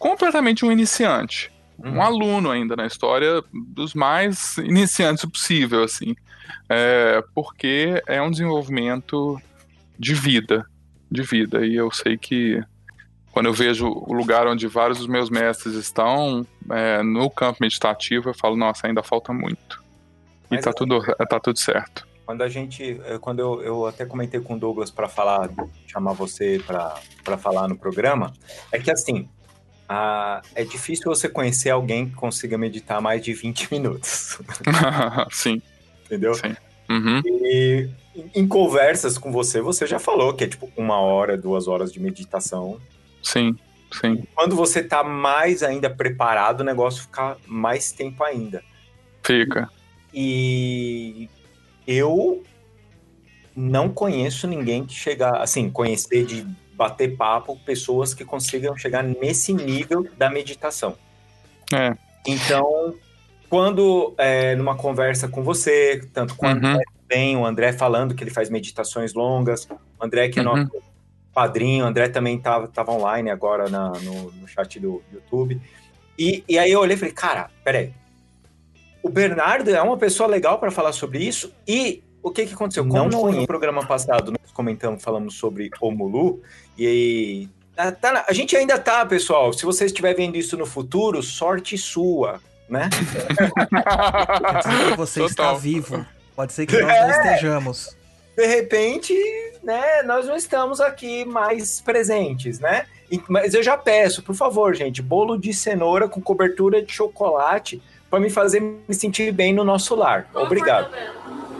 completamente 0.00 0.64
um 0.64 0.72
iniciante. 0.72 1.52
Um 1.78 1.90
Uhum. 1.90 2.02
aluno 2.02 2.50
ainda 2.50 2.74
na 2.74 2.86
história 2.86 3.40
dos 3.52 3.94
mais 3.94 4.56
iniciantes 4.58 5.24
possível, 5.26 5.84
assim. 5.84 6.16
É, 6.68 7.22
porque 7.32 8.02
é 8.08 8.20
um 8.20 8.30
desenvolvimento 8.30 9.40
de 9.98 10.14
vida, 10.14 10.64
de 11.10 11.22
vida. 11.22 11.64
E 11.66 11.74
eu 11.74 11.90
sei 11.90 12.16
que 12.16 12.60
quando 13.32 13.46
eu 13.46 13.52
vejo 13.52 13.86
o 13.86 14.14
lugar 14.14 14.46
onde 14.46 14.66
vários 14.66 14.98
dos 14.98 15.06
meus 15.06 15.28
mestres 15.28 15.74
estão, 15.74 16.46
é, 16.70 17.02
no 17.02 17.28
campo 17.30 17.58
meditativo, 17.60 18.30
eu 18.30 18.34
falo, 18.34 18.56
nossa, 18.56 18.86
ainda 18.86 19.02
falta 19.02 19.32
muito. 19.32 19.84
E 20.50 20.54
Mas 20.54 20.64
tá 20.64 20.70
é- 20.70 20.72
tudo, 20.72 21.02
tá 21.28 21.38
tudo 21.38 21.58
certo. 21.58 22.06
Quando 22.24 22.42
a 22.42 22.48
gente, 22.48 22.98
eh, 23.04 23.18
quando 23.20 23.38
eu, 23.38 23.62
eu 23.62 23.86
até 23.86 24.04
comentei 24.04 24.40
com 24.40 24.54
o 24.54 24.58
Douglas 24.58 24.90
para 24.90 25.08
falar, 25.08 25.48
chamar 25.86 26.12
você 26.12 26.60
para 26.66 27.38
falar 27.38 27.68
no 27.68 27.78
programa, 27.78 28.32
é 28.72 28.80
que 28.80 28.90
assim, 28.90 29.28
é 30.54 30.64
difícil 30.64 31.04
você 31.04 31.28
conhecer 31.28 31.70
alguém 31.70 32.08
que 32.08 32.16
consiga 32.16 32.58
meditar 32.58 33.00
mais 33.00 33.22
de 33.22 33.32
20 33.32 33.70
minutos, 33.70 34.38
sim, 35.30 35.62
entendeu? 36.06 36.34
sim. 36.34 36.56
Uhum, 36.88 37.20
E 37.24 37.88
em 38.34 38.46
conversas 38.46 39.18
com 39.18 39.30
você, 39.30 39.60
você 39.60 39.86
já 39.86 39.98
falou 39.98 40.32
que 40.32 40.44
é 40.44 40.48
tipo 40.48 40.70
uma 40.76 40.98
hora, 40.98 41.36
duas 41.36 41.68
horas 41.68 41.92
de 41.92 42.00
meditação. 42.00 42.80
sim, 43.22 43.56
sim. 44.00 44.24
Quando 44.34 44.56
você 44.56 44.82
tá 44.82 45.02
mais 45.02 45.62
ainda 45.62 45.90
preparado, 45.90 46.60
o 46.60 46.64
negócio 46.64 47.02
fica 47.02 47.36
mais 47.46 47.92
tempo 47.92 48.22
ainda. 48.24 48.62
Fica. 49.22 49.68
E 50.14 51.28
eu 51.86 52.42
não 53.54 53.88
conheço 53.88 54.46
ninguém 54.46 54.84
que 54.84 54.94
chega, 54.94 55.30
assim, 55.38 55.70
conhecer 55.70 56.24
de 56.24 56.46
bater 56.74 57.16
papo, 57.16 57.58
pessoas 57.64 58.12
que 58.12 58.24
consigam 58.24 58.76
chegar 58.76 59.02
nesse 59.02 59.52
nível 59.52 60.06
da 60.16 60.28
meditação. 60.30 60.96
É. 61.72 61.96
Então, 62.26 62.94
quando 63.48 64.14
é, 64.18 64.54
numa 64.56 64.76
conversa 64.76 65.28
com 65.28 65.42
você, 65.42 66.02
tanto 66.12 66.34
com 66.34 66.46
o 66.46 66.48
Uhum. 66.48 66.56
André 66.56 66.84
também, 67.08 67.36
o 67.36 67.44
André 67.46 67.72
falando 67.72 68.14
que 68.14 68.22
ele 68.24 68.30
faz 68.30 68.50
meditações 68.50 69.14
longas, 69.14 69.66
o 69.70 70.04
André 70.04 70.28
que 70.28 70.38
é 70.38 70.42
Uhum. 70.42 70.56
nosso 70.56 70.70
padrinho, 71.32 71.84
o 71.84 71.88
André 71.88 72.08
também 72.08 72.36
estava 72.36 72.66
tava 72.68 72.92
online 72.92 73.30
agora 73.30 73.68
na- 73.68 73.90
no, 74.00 74.32
no 74.32 74.48
chat 74.48 74.80
do 74.80 75.02
YouTube. 75.12 75.60
E, 76.18 76.42
e 76.48 76.58
aí 76.58 76.72
eu 76.72 76.80
olhei 76.80 76.96
e 76.96 76.98
falei, 76.98 77.12
cara, 77.14 77.50
peraí. 77.62 77.92
O 79.02 79.08
Bernardo 79.08 79.70
é 79.70 79.80
uma 79.82 79.96
pessoa 79.96 80.28
legal 80.28 80.58
para 80.58 80.70
falar 80.70 80.92
sobre 80.92 81.18
isso. 81.22 81.52
E 81.68 82.02
o 82.22 82.30
que, 82.30 82.46
que 82.46 82.54
aconteceu? 82.54 82.84
Como 82.88 83.08
no, 83.08 83.30
no 83.30 83.46
programa 83.46 83.86
passado 83.86 84.32
nós 84.32 84.50
comentamos, 84.52 85.02
falamos 85.02 85.34
sobre 85.34 85.70
o 85.80 85.90
Mulu, 85.92 86.40
e 86.76 86.86
aí. 86.86 87.48
tá 88.00 88.12
na- 88.12 88.24
a 88.26 88.32
gente 88.32 88.56
ainda 88.56 88.78
tá, 88.78 89.04
pessoal. 89.06 89.52
Se 89.52 89.64
você 89.64 89.84
estiver 89.84 90.14
vendo 90.14 90.36
isso 90.36 90.56
no 90.56 90.66
futuro, 90.66 91.22
sorte 91.22 91.76
sua, 91.78 92.40
né? 92.68 92.88
Que 94.90 94.96
você 94.96 95.24
está 95.24 95.44
Total. 95.44 95.58
vivo. 95.58 96.06
Pode 96.34 96.52
ser 96.52 96.66
que 96.66 96.80
nós 96.80 97.00
não 97.00 97.10
estejamos. 97.10 97.96
de 98.36 98.46
repente, 98.46 99.14
né, 99.62 100.02
nós 100.02 100.26
não 100.26 100.36
estamos 100.36 100.80
aqui 100.80 101.24
mais 101.24 101.80
presentes, 101.80 102.60
né? 102.60 102.86
Mas 103.28 103.54
eu 103.54 103.62
já 103.62 103.76
peço, 103.78 104.22
por 104.22 104.34
favor, 104.34 104.74
gente, 104.74 105.00
bolo 105.00 105.38
de 105.38 105.52
cenoura 105.54 106.08
com 106.08 106.20
cobertura 106.20 106.82
de 106.82 106.92
chocolate 106.92 107.80
para 108.10 108.20
me 108.20 108.28
fazer 108.30 108.60
me 108.60 108.94
sentir 108.94 109.32
bem 109.32 109.52
no 109.54 109.64
nosso 109.64 109.94
lar. 109.94 110.28
Obrigado. 110.34 110.90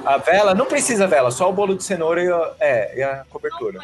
A 0.04 0.18
vela 0.18 0.54
não 0.54 0.66
precisa 0.66 1.06
vela, 1.06 1.30
só 1.30 1.48
o 1.48 1.52
bolo 1.52 1.74
de 1.74 1.82
cenoura 1.84 2.22
e 2.22 2.30
a, 2.30 2.52
é, 2.60 2.98
e 2.98 3.02
a 3.02 3.16
Não, 3.18 3.24
cobertura. 3.26 3.80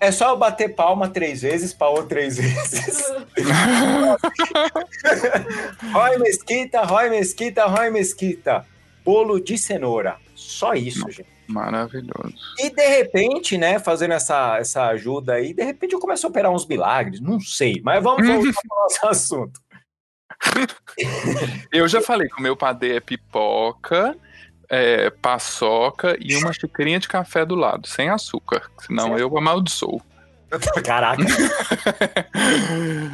É 0.00 0.12
só 0.12 0.30
eu 0.30 0.36
bater 0.36 0.74
palma 0.74 1.08
três 1.08 1.42
vezes, 1.42 1.72
pau 1.72 2.02
três 2.04 2.36
vezes. 2.36 3.04
Roy 5.92 6.18
Mesquita, 6.18 6.82
Roy 6.82 7.10
Mesquita, 7.10 7.66
Roy 7.66 7.90
Mesquita. 7.90 8.66
Bolo 9.04 9.40
de 9.40 9.58
cenoura. 9.58 10.16
Só 10.34 10.74
isso, 10.74 11.10
gente. 11.10 11.38
Maravilhoso. 11.48 12.34
E 12.58 12.70
de 12.70 12.86
repente, 12.86 13.56
né, 13.56 13.78
fazendo 13.78 14.12
essa, 14.12 14.58
essa 14.58 14.84
ajuda 14.88 15.34
aí, 15.34 15.54
de 15.54 15.64
repente 15.64 15.94
eu 15.94 15.98
começo 15.98 16.26
a 16.26 16.30
operar 16.30 16.52
uns 16.52 16.66
milagres, 16.66 17.20
não 17.20 17.40
sei, 17.40 17.80
mas 17.82 18.02
vamos 18.02 18.24
voltar 18.28 18.52
para 18.52 18.76
o 18.76 18.82
nosso 18.82 19.06
assunto. 19.06 19.60
Eu 21.72 21.88
já 21.88 22.02
falei 22.02 22.28
que 22.28 22.38
o 22.38 22.42
meu 22.42 22.54
padê 22.54 22.96
é 22.96 23.00
pipoca, 23.00 24.14
é, 24.70 25.10
paçoca 25.10 26.16
e 26.20 26.36
uma 26.36 26.52
xicrinha 26.52 26.98
de 26.98 27.08
café 27.08 27.44
do 27.44 27.54
lado, 27.54 27.88
sem 27.88 28.10
açúcar. 28.10 28.70
Senão 28.80 29.08
Sem 29.08 29.18
eu 29.18 29.36
amaldiçoo. 29.36 30.02
Caraca. 30.84 31.22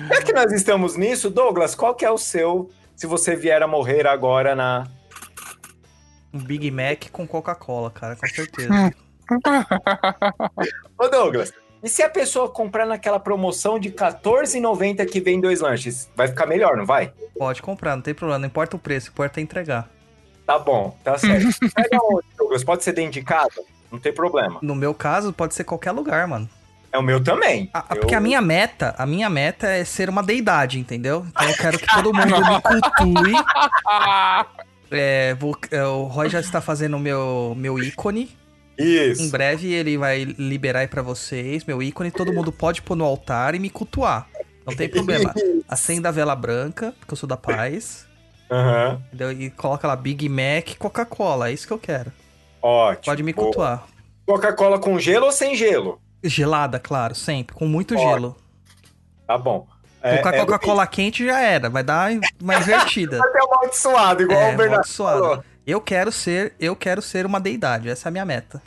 Já 0.09 0.23
que 0.23 0.33
nós 0.33 0.53
estamos 0.53 0.97
nisso, 0.97 1.31
Douglas, 1.31 1.75
qual 1.75 1.95
que 1.95 2.05
é 2.05 2.11
o 2.11 2.19
seu, 2.19 2.71
se 2.97 3.07
você 3.07 3.35
vier 3.37 3.63
a 3.63 3.67
morrer 3.67 4.07
agora 4.07 4.55
na... 4.55 4.87
Um 6.33 6.39
Big 6.39 6.71
Mac 6.71 7.11
com 7.13 7.27
Coca-Cola, 7.27 7.91
cara, 7.91 8.17
com 8.17 8.27
certeza. 8.27 8.93
Ô 10.99 11.09
Douglas, 11.09 11.53
e 11.85 11.89
se 11.89 12.03
a 12.03 12.09
pessoa 12.09 12.49
comprar 12.49 12.87
naquela 12.87 13.21
promoção 13.21 13.79
de 13.79 13.89
R$14,90 13.89 15.07
que 15.07 15.21
vem 15.21 15.41
dois 15.41 15.61
lanches? 15.61 16.11
Vai 16.17 16.27
ficar 16.27 16.47
melhor, 16.47 16.77
não 16.77 16.87
vai? 16.87 17.13
Pode 17.39 17.63
comprar, 17.63 17.95
não 17.95 18.03
tem 18.03 18.15
problema. 18.15 18.39
Não 18.41 18.47
importa 18.47 18.75
o 18.75 18.79
preço, 18.79 19.11
importa 19.11 19.39
é 19.39 19.43
entregar. 19.43 19.89
Tá 20.47 20.59
bom, 20.59 20.97
tá 21.03 21.17
certo. 21.19 21.47
Pega 21.75 21.99
onde, 22.03 22.27
Douglas? 22.37 22.63
Pode 22.65 22.85
ser 22.85 22.93
dentro 22.93 23.13
de 23.13 23.23
casa? 23.23 23.63
Não 23.91 23.99
tem 23.99 24.13
problema. 24.13 24.59
No 24.63 24.75
meu 24.75 24.93
caso, 24.93 25.33
pode 25.33 25.55
ser 25.55 25.65
qualquer 25.65 25.93
lugar, 25.93 26.27
mano. 26.29 26.49
É 26.93 26.99
o 26.99 27.03
meu 27.03 27.23
também. 27.23 27.69
Ah, 27.75 27.85
Eu- 27.91 27.97
Porque 28.01 28.15
a 28.15 28.21
minha 28.21 28.41
meta, 28.41 28.95
a 28.99 29.05
minha 29.07 29.29
meta 29.29 29.67
é 29.69 29.85
ser 29.85 30.09
uma 30.09 30.23
deidade, 30.23 30.79
entendeu? 30.79 31.27
Então 31.29 31.49
eu 31.49 31.57
quero 31.57 31.79
que 31.79 31.87
todo 31.87 32.13
mundo 32.15 32.37
me 32.41 32.61
cultue. 32.63 33.33
É, 34.91 35.35
vou- 35.35 35.57
é, 35.73 35.83
o 35.85 36.05
Roy 36.05 36.29
já 36.29 36.39
está 36.39 36.61
fazendo 36.61 36.97
o 36.97 37.01
meu, 37.01 37.55
meu 37.57 37.79
ícone. 37.79 38.31
Em 38.79 39.11
Isso. 39.11 39.31
breve 39.31 39.73
ele 39.73 39.97
vai 39.97 40.25
liberar 40.25 40.81
aí 40.81 40.87
pra 40.87 41.03
vocês 41.03 41.65
meu 41.65 41.83
ícone. 41.83 42.11
Todo 42.13 42.33
mundo 42.33 42.53
pode 42.53 42.81
pôr 42.83 42.95
no 42.95 43.05
altar 43.05 43.55
e 43.55 43.59
me 43.59 43.71
cultuar. 43.71 44.29
Não 44.65 44.75
tem 44.77 44.89
problema. 44.89 45.33
Acenda 45.69 46.11
a 46.11 46.13
vela 46.13 46.37
branca, 46.37 46.95
porque 47.01 47.13
eu 47.13 47.17
sou 47.17 47.29
da 47.29 47.37
paz. 47.37 48.07
Aham. 48.51 49.01
Entendeu? 49.07 49.33
E 49.33 49.51
coloca 49.51 49.87
lá 49.89 49.97
Big 49.97 50.29
Mac 50.29 50.77
Coca-Cola. 50.79 51.49
É 51.49 51.53
isso 51.53 51.67
que 51.67 51.73
eu 51.73 51.79
quero. 51.79 52.13
Ótimo. 52.63 53.05
Pode 53.05 53.23
me 53.23 53.33
Boa. 53.33 53.45
cultuar. 53.47 53.87
Coca-Cola 54.27 54.79
com 54.79 54.99
gelo 54.99 55.27
ou 55.27 55.33
sem 55.33 55.55
gelo? 55.55 56.01
Gelada, 56.23 56.79
claro, 56.79 57.15
sempre. 57.15 57.55
Com 57.55 57.67
muito 57.67 57.95
Ótimo. 57.95 58.11
gelo. 58.11 58.37
Tá 59.27 59.37
bom. 59.39 59.67
Com 60.23 60.29
a 60.29 60.33
Coca-Cola 60.33 60.87
quente 60.87 61.25
já 61.27 61.41
era. 61.41 61.69
Vai 61.71 61.83
dar 61.83 62.11
uma 62.41 62.55
invertida. 62.57 63.19
Até 63.23 63.39
amaldiçoado, 63.41 64.23
igual 64.23 64.39
É, 64.41 64.55
o 64.55 64.57
Bernardo 64.57 64.87
falou. 64.89 65.45
Eu 65.67 65.81
quero 65.81 66.13
ser, 66.13 66.55
eu 66.61 66.77
quero 66.77 67.01
ser 67.01 67.25
uma 67.25 67.41
deidade. 67.41 67.89
Essa 67.89 68.09
é 68.09 68.11
a 68.11 68.13
minha 68.13 68.25
meta. 68.27 68.63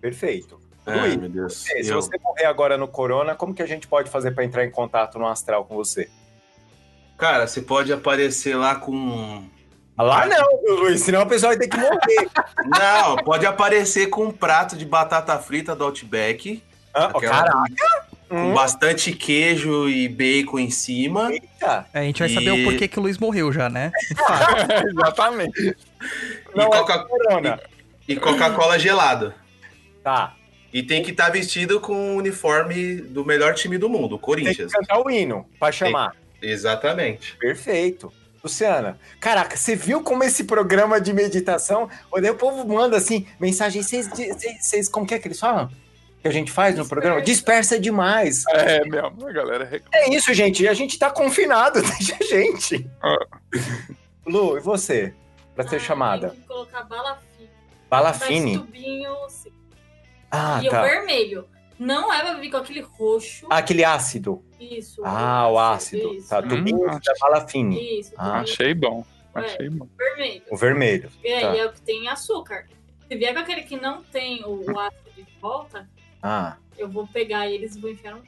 Perfeito. 0.00 0.60
Ai, 0.84 0.98
Luiz, 1.00 1.16
meu 1.16 1.28
Deus. 1.30 1.54
se 1.58 1.86
Eu- 1.88 2.00
você 2.02 2.18
morrer 2.18 2.44
agora 2.44 2.76
no 2.76 2.88
Corona, 2.88 3.34
como 3.34 3.54
que 3.54 3.62
a 3.62 3.66
gente 3.66 3.86
pode 3.86 4.10
fazer 4.10 4.32
pra 4.32 4.44
entrar 4.44 4.64
em 4.64 4.70
contato 4.70 5.18
no 5.18 5.26
astral 5.26 5.64
com 5.64 5.74
você? 5.76 6.10
Cara, 7.22 7.46
você 7.46 7.62
pode 7.62 7.92
aparecer 7.92 8.56
lá 8.56 8.74
com. 8.74 9.44
Lá 9.96 10.26
não, 10.26 10.76
Luiz, 10.80 11.02
senão 11.02 11.22
o 11.22 11.26
pessoal 11.26 11.52
vai 11.52 11.58
ter 11.60 11.68
que 11.68 11.76
morrer. 11.76 12.28
Não, 12.66 13.16
pode 13.18 13.46
aparecer 13.46 14.08
com 14.08 14.24
um 14.24 14.32
prato 14.32 14.74
de 14.76 14.84
batata 14.84 15.38
frita 15.38 15.76
do 15.76 15.84
Outback. 15.84 16.60
Ah, 16.92 17.04
aquela 17.04 17.44
Caraca! 17.44 18.12
Com 18.28 18.36
Hum, 18.50 18.54
bastante 18.54 19.12
queijo 19.12 19.88
e 19.88 20.08
bacon 20.08 20.58
em 20.58 20.70
cima. 20.70 21.30
É, 21.60 21.84
a 22.00 22.02
gente 22.02 22.18
vai 22.18 22.28
saber 22.28 22.56
E- 22.56 22.62
o 22.62 22.64
porquê 22.68 22.88
que 22.88 22.98
o 22.98 23.02
Luiz 23.02 23.18
morreu 23.18 23.52
já, 23.52 23.68
né? 23.68 23.92
É, 24.82 24.88
exatamente. 24.88 25.76
Não 26.56 26.64
e 26.64 26.66
é 26.74 26.78
Coca- 26.78 27.06
e 28.08 28.16
Coca-Cola 28.16 28.78
gelado. 28.80 29.32
Tá. 30.02 30.34
E 30.72 30.82
tem 30.82 31.04
que 31.04 31.12
estar 31.12 31.28
vestido 31.30 31.78
com 31.78 32.14
o 32.14 32.16
uniforme 32.16 32.96
do 32.96 33.24
melhor 33.24 33.54
time 33.54 33.78
do 33.78 33.88
mundo, 33.88 34.06
o 34.06 34.08
Tem 34.08 34.18
que 34.18 34.24
Corinthians. 34.24 34.72
cantar 34.72 34.98
o 35.00 35.08
hino 35.08 35.46
pra 35.60 35.70
chamar. 35.70 36.16
Exatamente. 36.42 37.36
Perfeito. 37.36 38.12
Luciana, 38.42 38.98
caraca, 39.20 39.56
você 39.56 39.76
viu 39.76 40.02
como 40.02 40.24
esse 40.24 40.42
programa 40.42 41.00
de 41.00 41.12
meditação, 41.12 41.88
onde 42.12 42.28
o 42.28 42.34
povo 42.34 42.66
manda 42.66 42.96
assim, 42.96 43.24
mensagem, 43.38 43.80
vocês, 43.84 44.88
como 44.88 45.06
que 45.06 45.14
é 45.14 45.18
que 45.20 45.28
eles 45.28 45.38
falam? 45.38 45.70
Que 46.20 46.26
a 46.26 46.32
gente 46.32 46.50
faz 46.50 46.76
no 46.76 46.86
programa? 46.86 47.22
Dispersa 47.22 47.78
demais. 47.78 48.44
É 48.48 48.84
mesmo, 48.84 49.28
a 49.28 49.32
galera 49.32 49.64
reclama. 49.64 49.90
É 49.94 50.10
isso, 50.12 50.34
gente, 50.34 50.66
a 50.66 50.74
gente 50.74 50.98
tá 50.98 51.08
confinado, 51.08 51.80
deixa 51.86 52.16
a 52.20 52.24
gente. 52.24 52.90
Ah. 53.00 53.16
Lu, 54.26 54.56
e 54.56 54.60
você? 54.60 55.14
Pra 55.54 55.66
ser 55.68 55.76
Ah, 55.76 55.80
chamada? 55.80 56.30
Tem 56.30 56.40
que 56.40 56.46
colocar 56.48 56.82
bala 56.84 57.18
fina. 57.36 57.48
Bala 57.88 58.12
Vai 58.12 58.28
fine? 58.28 58.58
tubinho. 58.58 59.12
Ah, 60.30 60.60
e 60.64 60.66
o 60.66 60.70
tá. 60.70 60.82
vermelho. 60.82 61.46
Não 61.78 62.12
é 62.12 62.20
pra 62.20 62.34
vir 62.34 62.50
com 62.50 62.56
aquele 62.58 62.80
roxo. 62.80 63.46
Aquele 63.50 63.84
ácido. 63.84 64.42
Isso. 64.60 65.02
Ah, 65.04 65.48
o 65.48 65.58
ácido. 65.58 66.14
Isso, 66.14 66.28
Tá, 66.28 66.38
Hum, 66.40 66.48
tubinho 66.48 66.88
acho- 66.88 67.00
da 67.00 67.12
bala 67.20 67.48
fine. 67.48 67.98
Isso. 68.00 68.12
Ah. 68.16 68.40
Achei 68.40 68.72
bom. 68.74 69.04
É. 69.34 69.40
Achei 69.40 69.68
bom. 69.70 69.88
vermelho. 69.96 70.42
O 70.50 70.56
vermelho. 70.56 71.10
E 71.24 71.32
aí 71.32 71.40
Tá. 71.42 71.56
é 71.56 71.66
o 71.66 71.72
que 71.72 71.80
tem 71.80 72.08
açúcar. 72.08 72.66
Se 73.08 73.16
vier 73.16 73.32
com 73.34 73.40
aquele 73.40 73.62
que 73.62 73.76
não 73.76 74.02
tem 74.04 74.44
o, 74.44 74.70
o 74.70 74.78
ácido 74.78 75.10
de 75.16 75.26
volta, 75.40 75.88
Ah. 76.22 76.56
eu 76.78 76.88
vou 76.88 77.06
pegar 77.06 77.48
eles 77.48 77.74
e 77.76 77.80
vou 77.80 77.90
enfiar 77.90 78.14
no. 78.14 78.22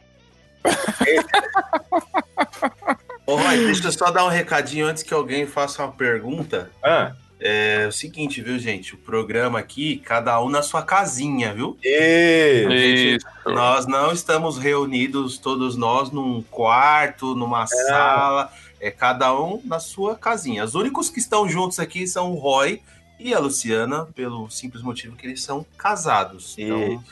Ô, 3.27 3.37
Roy, 3.37 3.57
deixa 3.67 3.89
eu 3.89 3.93
só 3.93 4.11
dar 4.11 4.25
um 4.25 4.29
recadinho 4.29 4.87
antes 4.87 5.03
que 5.03 5.15
alguém 5.15 5.47
faça 5.47 5.83
uma 5.85 5.93
pergunta. 5.93 6.71
Ah. 6.83 7.15
É 7.47 7.87
o 7.87 7.93
seguinte, 7.93 8.41
viu, 8.41 8.59
gente? 8.59 8.95
O 8.95 8.97
programa 8.97 9.59
aqui, 9.59 9.99
cada 9.99 10.43
um 10.43 10.49
na 10.49 10.63
sua 10.63 10.83
casinha, 10.83 11.53
viu? 11.53 11.77
E... 11.85 13.17
Isso. 13.17 13.27
Nós 13.45 13.87
não 13.87 14.13
estamos 14.13 14.57
reunidos, 14.57 15.37
todos 15.37 15.77
nós, 15.77 16.11
num 16.11 16.41
quarto, 16.41 17.35
numa 17.35 17.67
sala. 17.67 18.51
É 18.81 18.91
cada 18.91 19.39
um 19.39 19.61
na 19.63 19.79
sua 19.79 20.17
casinha. 20.17 20.65
Os 20.65 20.75
únicos 20.75 21.11
que 21.11 21.19
estão 21.19 21.47
juntos 21.47 21.79
aqui 21.79 22.07
são 22.07 22.33
o 22.33 22.37
Roy 22.37 22.81
e 23.21 23.35
a 23.35 23.39
Luciana, 23.39 24.07
pelo 24.15 24.49
simples 24.49 24.83
motivo 24.83 25.15
que 25.15 25.27
eles 25.27 25.43
são 25.43 25.67
casados. 25.77 26.55
Então, 26.59 27.05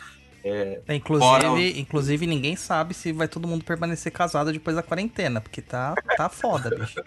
É, 0.45 0.81
Fora 0.85 0.97
inclusive, 0.97 1.81
inclusive, 1.81 2.27
ninguém 2.27 2.57
sabe 2.57 2.95
se 2.95 3.13
vai 3.13 3.29
todo 3.29 3.47
mundo 3.47 3.65
permanecer 3.65 4.11
casado 4.11 4.53
depois 4.53 4.75
da 4.75 4.83
quarentena, 4.83 5.41
porque 5.41 5.63
tá, 5.63 5.95
tá 6.17 6.29
foda, 6.29 6.69
bicho. 6.71 7.01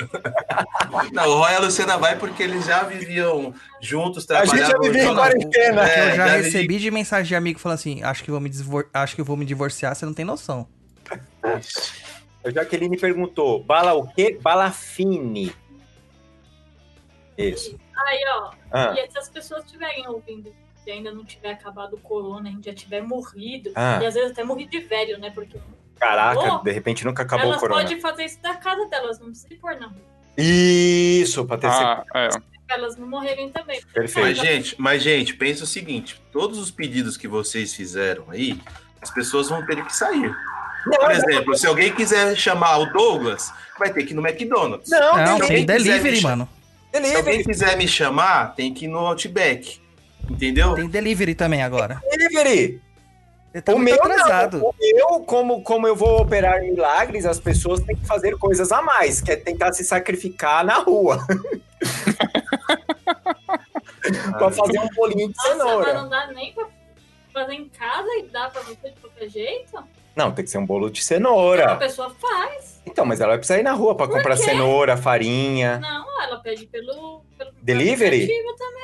não, 1.12 1.28
o 1.30 1.38
Roy 1.40 1.52
e 1.52 1.56
a 1.56 1.60
Luciana 1.60 1.98
vai 1.98 2.18
porque 2.18 2.42
eles 2.44 2.66
já 2.66 2.84
viviam 2.84 3.54
juntos, 3.82 4.26
A 4.32 4.46
gente 4.46 4.58
já 4.58 4.70
trabalhavam 4.70 4.82
vivia 4.84 5.02
em 5.02 5.06
juntos. 5.06 5.20
quarentena. 5.20 5.82
O 5.84 5.86
que 5.86 5.92
eu 6.00 6.04
É, 6.04 6.16
já 6.16 6.28
já 6.28 6.36
recebi 6.38 6.80
de 6.80 6.90
mensagem 6.92 7.28
de 7.28 7.36
amigo 7.36 7.60
falando 7.60 7.76
assim: 7.80 8.02
acho 8.04 8.24
que 8.24 8.32
vou 8.32 8.40
me, 8.40 8.48
desvor- 8.50 8.88
acho 8.94 9.16
que 9.16 9.22
vou 9.22 9.36
me 9.36 9.46
divorciar, 9.46 9.94
você 9.94 10.06
não 10.06 10.14
tem 10.14 10.24
noção. 10.24 10.68
A 11.44 12.50
Jaqueline 12.50 12.98
perguntou, 12.98 13.62
bala 13.64 13.94
o 13.96 14.08
quê? 14.14 14.40
Bala 14.42 14.72
fine. 14.72 15.54
Isso. 17.38 17.78
Aí, 18.08 18.20
ó. 18.38 18.52
Ah. 18.72 18.94
E 18.98 19.12
se 19.12 19.18
as 19.18 19.28
pessoas 19.30 19.66
estiverem 19.66 20.08
ouvindo 20.08 20.54
e 20.88 20.92
ainda 20.92 21.12
não 21.12 21.24
tiver 21.26 21.52
acabado 21.52 21.94
o 21.96 22.00
corona, 22.00 22.50
a 22.50 22.52
gente 22.52 22.66
já 22.66 22.74
tiver 22.74 23.02
morrido, 23.02 23.72
Ah. 23.76 24.00
e 24.02 24.06
às 24.06 24.14
vezes 24.14 24.32
até 24.32 24.44
morrido 24.44 24.72
de 24.72 24.80
velho, 24.80 25.18
né? 25.20 25.30
Porque 25.32 25.58
Caraca, 26.00 26.56
Oh, 26.56 26.58
de 26.64 26.72
repente 26.72 27.06
nunca 27.06 27.24
acabou 27.24 27.46
elas 27.46 27.58
o 27.58 27.60
corona. 27.62 27.82
podem 27.82 28.00
fazer 28.02 28.26
isso 28.26 28.42
da 28.42 28.54
casa 28.56 28.86
delas, 28.90 29.18
não 29.20 29.28
precisa 29.28 29.54
ir 29.54 29.58
por 29.58 29.76
não. 29.80 29.92
Isso, 30.38 31.46
pra 31.46 31.58
ter 31.58 31.68
Ah, 31.68 32.04
é. 32.14 32.30
Elas 32.68 32.98
não 32.98 33.08
morrerem 33.08 33.50
também. 33.50 33.80
Mas, 33.86 33.94
Perfeito. 33.94 34.42
gente, 34.44 34.76
mas, 34.80 35.02
gente, 35.04 35.36
pensa 35.36 35.64
o 35.64 35.68
seguinte: 35.68 36.20
todos 36.32 36.58
os 36.58 36.72
pedidos 36.72 37.16
que 37.16 37.28
vocês 37.28 37.74
fizeram 37.74 38.26
aí, 38.30 38.60
as 39.02 39.12
pessoas 39.12 39.50
vão 39.50 39.64
ter 39.66 39.86
que 39.86 39.96
sair. 39.96 40.36
Por 40.84 41.12
exemplo, 41.12 41.56
se 41.58 41.66
alguém 41.68 41.94
quiser 41.94 42.36
chamar 42.36 42.78
o 42.80 42.86
Douglas, 42.92 43.52
vai 43.80 43.94
ter 43.94 44.04
que 44.04 44.14
ir 44.14 44.16
no 44.16 44.28
McDonald's. 44.28 44.90
Não, 44.90 45.16
Não, 45.16 45.38
delivery. 45.38 45.48
tem 45.48 45.66
delivery, 45.66 46.16
me 46.18 46.22
mano. 46.24 46.50
Se 46.92 46.98
alguém 46.98 47.12
Delivery. 47.24 47.44
quiser 47.44 47.78
me 47.78 47.88
chamar, 47.88 48.56
tem 48.56 48.74
que 48.74 48.86
ir 48.86 48.88
no 48.88 49.00
Outback. 49.00 49.80
Entendeu? 50.30 50.76
Tem 50.76 50.88
delivery 50.88 51.34
também 51.36 51.64
agora. 51.64 52.02
Delivery. 52.10 52.82
Você 53.54 53.62
tá 53.62 53.74
O 53.74 53.78
muito 53.80 53.90
meu 53.90 53.96
atrasado. 54.14 54.58
não. 54.60 54.66
O 54.68 54.76
meu, 54.80 55.20
como, 55.26 55.62
como 55.64 55.88
eu 55.88 55.96
vou 55.96 56.22
operar 56.22 56.60
milagres, 56.62 57.26
as 57.26 57.40
pessoas 57.40 57.80
têm 57.82 57.96
que 57.96 58.06
fazer 58.06 58.38
coisas 58.38 58.70
a 58.72 58.82
mais, 58.82 59.22
que 59.22 59.32
é 59.32 59.36
tentar 59.38 59.72
se 59.72 59.84
sacrificar 59.86 60.66
na 60.66 60.76
rua. 60.80 61.26
pra 64.38 64.52
fazer 64.52 64.80
um 64.80 64.88
bolinho 64.90 65.30
de 65.30 65.36
Nossa, 65.36 65.56
mas 65.56 65.68
cenoura. 65.68 65.94
não 65.94 66.10
dá 66.10 66.28
nem 66.28 66.54
pra 66.54 66.68
fazer 67.34 67.54
em 67.54 67.70
casa 67.70 68.08
e 68.20 68.24
dá 68.32 68.50
pra 68.50 68.62
você 68.62 68.90
de 68.90 69.00
qualquer 69.00 69.30
jeito? 69.30 69.84
Não, 70.16 70.32
tem 70.32 70.46
que 70.46 70.52
ser 70.52 70.58
um 70.58 70.66
bolo 70.66 70.90
de 70.90 71.02
A 71.02 71.04
cenoura. 71.04 71.76
pessoa 71.78 72.14
faz. 72.20 72.75
Então, 72.86 73.06
mas 73.06 73.20
ela 73.20 73.30
vai 73.30 73.38
precisar 73.40 73.60
ir 73.60 73.64
na 73.64 73.74
rua 73.74 73.96
pra 73.96 74.08
Por 74.08 74.18
comprar 74.18 74.36
quê? 74.38 74.44
cenoura, 74.44 74.96
farinha. 74.96 75.80
Não, 75.80 76.24
ela 76.24 76.38
pede 76.40 76.66
pelo. 76.68 77.24
pelo 77.38 77.52
Delivery? 77.62 78.30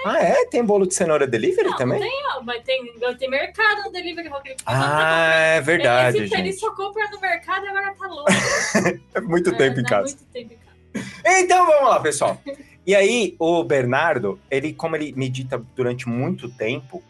Ah, 0.04 0.18
é? 0.20 0.46
Tem 0.48 0.64
bolo 0.66 0.88
de 0.88 0.96
cenoura 0.96 1.28
delivery 1.28 1.70
Não, 1.70 1.78
também? 1.78 2.00
não 2.00 2.08
tem, 2.08 2.24
ó, 2.26 2.60
ter, 2.64 3.00
vai 3.00 3.16
ter 3.16 3.28
mercado 3.28 3.84
no 3.84 3.92
delivery. 3.92 4.30
Ah, 4.66 5.34
é 5.36 5.62
verdade, 5.62 6.18
ele, 6.24 6.36
ele 6.36 6.54
só 6.54 6.74
compra 6.76 7.08
no 7.12 7.20
mercado 7.22 7.66
e 7.66 7.70
agora 7.70 7.94
tá 7.94 8.08
louco. 8.08 8.32
É 9.14 9.22
muito 9.22 9.52
É, 9.52 9.56
tempo 9.56 9.80
em 9.80 9.84
casa. 9.84 10.08
Muito 10.16 10.26
tempo 10.34 10.54
em 10.54 10.58
casa. 10.58 11.40
Então 11.40 11.66
vamos 11.68 11.90
lá, 11.90 12.00
pessoal. 12.00 12.42
E 12.84 12.96
aí, 12.96 13.36
o 13.38 13.64
Bernardo, 13.64 14.40
ele, 14.50 14.74
como 14.74 14.96
ele 14.96 15.14
medita 15.16 15.64
durante 15.76 16.10
muito 16.10 16.50
tempo, 16.50 17.04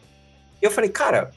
eu 0.62 0.70
falei, 0.70 0.90
cara, 0.90 1.32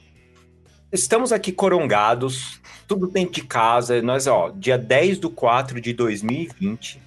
estamos 0.92 1.30
aqui 1.32 1.52
corongados, 1.52 2.60
tudo 2.86 3.06
dentro 3.06 3.34
de 3.34 3.44
casa, 3.44 4.00
nós, 4.02 4.26
ó, 4.26 4.50
dia 4.54 4.78
10 4.78 5.18
do 5.18 5.30
4 5.30 5.80
de 5.80 5.92
2020, 5.92 7.00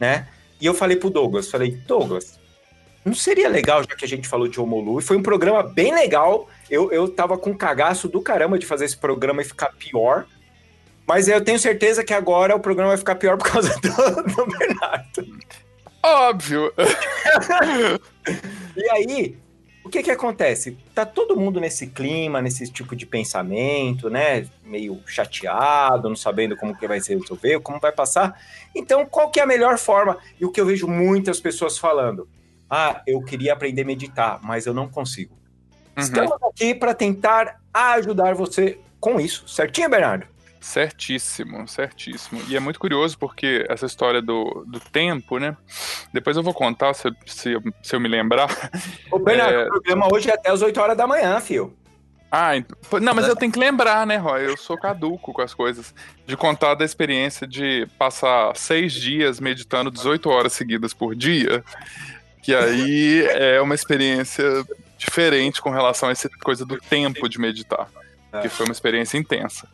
né? 0.00 0.28
E 0.60 0.66
eu 0.66 0.74
falei 0.74 0.96
pro 0.96 1.10
Douglas, 1.10 1.50
falei, 1.50 1.72
Douglas, 1.72 2.38
não 3.04 3.14
seria 3.14 3.48
legal, 3.48 3.82
já 3.82 3.94
que 3.94 4.04
a 4.04 4.08
gente 4.08 4.26
falou 4.26 4.48
de 4.48 4.58
Homolu, 4.58 4.98
e 4.98 5.02
foi 5.02 5.16
um 5.16 5.22
programa 5.22 5.62
bem 5.62 5.94
legal, 5.94 6.48
eu, 6.70 6.90
eu 6.90 7.08
tava 7.08 7.36
com 7.36 7.56
cagaço 7.56 8.08
do 8.08 8.20
caramba 8.20 8.58
de 8.58 8.64
fazer 8.64 8.86
esse 8.86 8.96
programa 8.96 9.42
e 9.42 9.44
ficar 9.44 9.72
pior, 9.78 10.26
mas 11.06 11.28
eu 11.28 11.44
tenho 11.44 11.58
certeza 11.58 12.02
que 12.02 12.14
agora 12.14 12.56
o 12.56 12.60
programa 12.60 12.90
vai 12.90 12.98
ficar 12.98 13.16
pior 13.16 13.36
por 13.36 13.50
causa 13.50 13.68
do, 13.80 14.22
do 14.22 14.46
Bernardo. 14.46 15.38
Óbvio. 16.02 16.72
E 18.76 18.90
aí, 18.90 19.36
o 19.84 19.90
que 19.90 20.02
que 20.02 20.10
acontece? 20.10 20.78
Tá 20.94 21.04
todo 21.04 21.36
mundo 21.36 21.60
nesse 21.60 21.88
clima, 21.88 22.40
nesse 22.40 22.70
tipo 22.72 22.96
de 22.96 23.04
pensamento, 23.04 24.08
né? 24.08 24.46
Meio 24.64 24.98
chateado, 25.06 26.08
não 26.08 26.16
sabendo 26.16 26.56
como 26.56 26.74
que 26.74 26.88
vai 26.88 27.00
ser 27.00 27.18
resolver, 27.18 27.60
como 27.60 27.78
vai 27.78 27.92
passar. 27.92 28.40
Então, 28.74 29.04
qual 29.04 29.30
que 29.30 29.38
é 29.38 29.42
a 29.42 29.46
melhor 29.46 29.76
forma? 29.76 30.16
E 30.40 30.44
o 30.44 30.50
que 30.50 30.60
eu 30.60 30.66
vejo 30.66 30.88
muitas 30.88 31.38
pessoas 31.38 31.76
falando: 31.76 32.26
"Ah, 32.68 33.02
eu 33.06 33.22
queria 33.22 33.52
aprender 33.52 33.82
a 33.82 33.86
meditar, 33.86 34.40
mas 34.42 34.64
eu 34.64 34.72
não 34.72 34.88
consigo". 34.88 35.34
Uhum. 35.96 36.02
Estamos 36.02 36.42
aqui 36.42 36.74
para 36.74 36.94
tentar 36.94 37.60
ajudar 37.72 38.34
você 38.34 38.78
com 38.98 39.20
isso. 39.20 39.46
Certinho, 39.46 39.90
Bernardo? 39.90 40.33
Certíssimo, 40.64 41.68
certíssimo. 41.68 42.40
E 42.48 42.56
é 42.56 42.60
muito 42.60 42.80
curioso 42.80 43.18
porque 43.18 43.66
essa 43.68 43.84
história 43.84 44.22
do, 44.22 44.64
do 44.66 44.80
tempo, 44.80 45.38
né? 45.38 45.54
Depois 46.12 46.38
eu 46.38 46.42
vou 46.42 46.54
contar 46.54 46.94
se, 46.94 47.08
se, 47.26 47.52
eu- 47.52 47.62
se 47.82 47.94
eu 47.94 48.00
me 48.00 48.08
lembrar. 48.08 48.48
Ô, 49.12 49.18
Bernardo, 49.18 49.54
É. 49.54 49.64
o 49.66 49.68
programa 49.68 50.08
hoje 50.10 50.30
é 50.30 50.34
até 50.34 50.50
as 50.50 50.62
8 50.62 50.80
horas 50.80 50.96
da 50.96 51.06
manhã, 51.06 51.38
fio. 51.38 51.76
Ah, 52.32 52.52
não, 53.00 53.14
mas 53.14 53.28
eu 53.28 53.36
tenho 53.36 53.52
que 53.52 53.58
lembrar, 53.58 54.06
né, 54.06 54.16
Roy? 54.16 54.46
Eu 54.46 54.56
sou 54.56 54.76
caduco 54.76 55.32
com 55.34 55.42
as 55.42 55.52
coisas. 55.54 55.94
De 56.26 56.34
contar 56.36 56.74
da 56.74 56.84
experiência 56.84 57.46
de 57.46 57.86
passar 57.98 58.56
seis 58.56 58.92
dias 58.94 59.38
meditando 59.38 59.90
18 59.90 60.28
horas 60.30 60.54
seguidas 60.54 60.92
por 60.94 61.14
dia. 61.14 61.62
Que 62.42 62.54
aí 62.54 63.24
é 63.28 63.60
uma 63.60 63.74
experiência 63.74 64.44
diferente 64.98 65.60
com 65.62 65.70
relação 65.70 66.08
a 66.08 66.12
essa 66.12 66.28
coisa 66.42 66.64
do 66.64 66.78
tempo 66.80 67.28
de 67.28 67.38
meditar. 67.38 67.86
Que 68.42 68.48
foi 68.48 68.66
uma 68.66 68.72
experiência 68.72 69.18
intensa. 69.18 69.68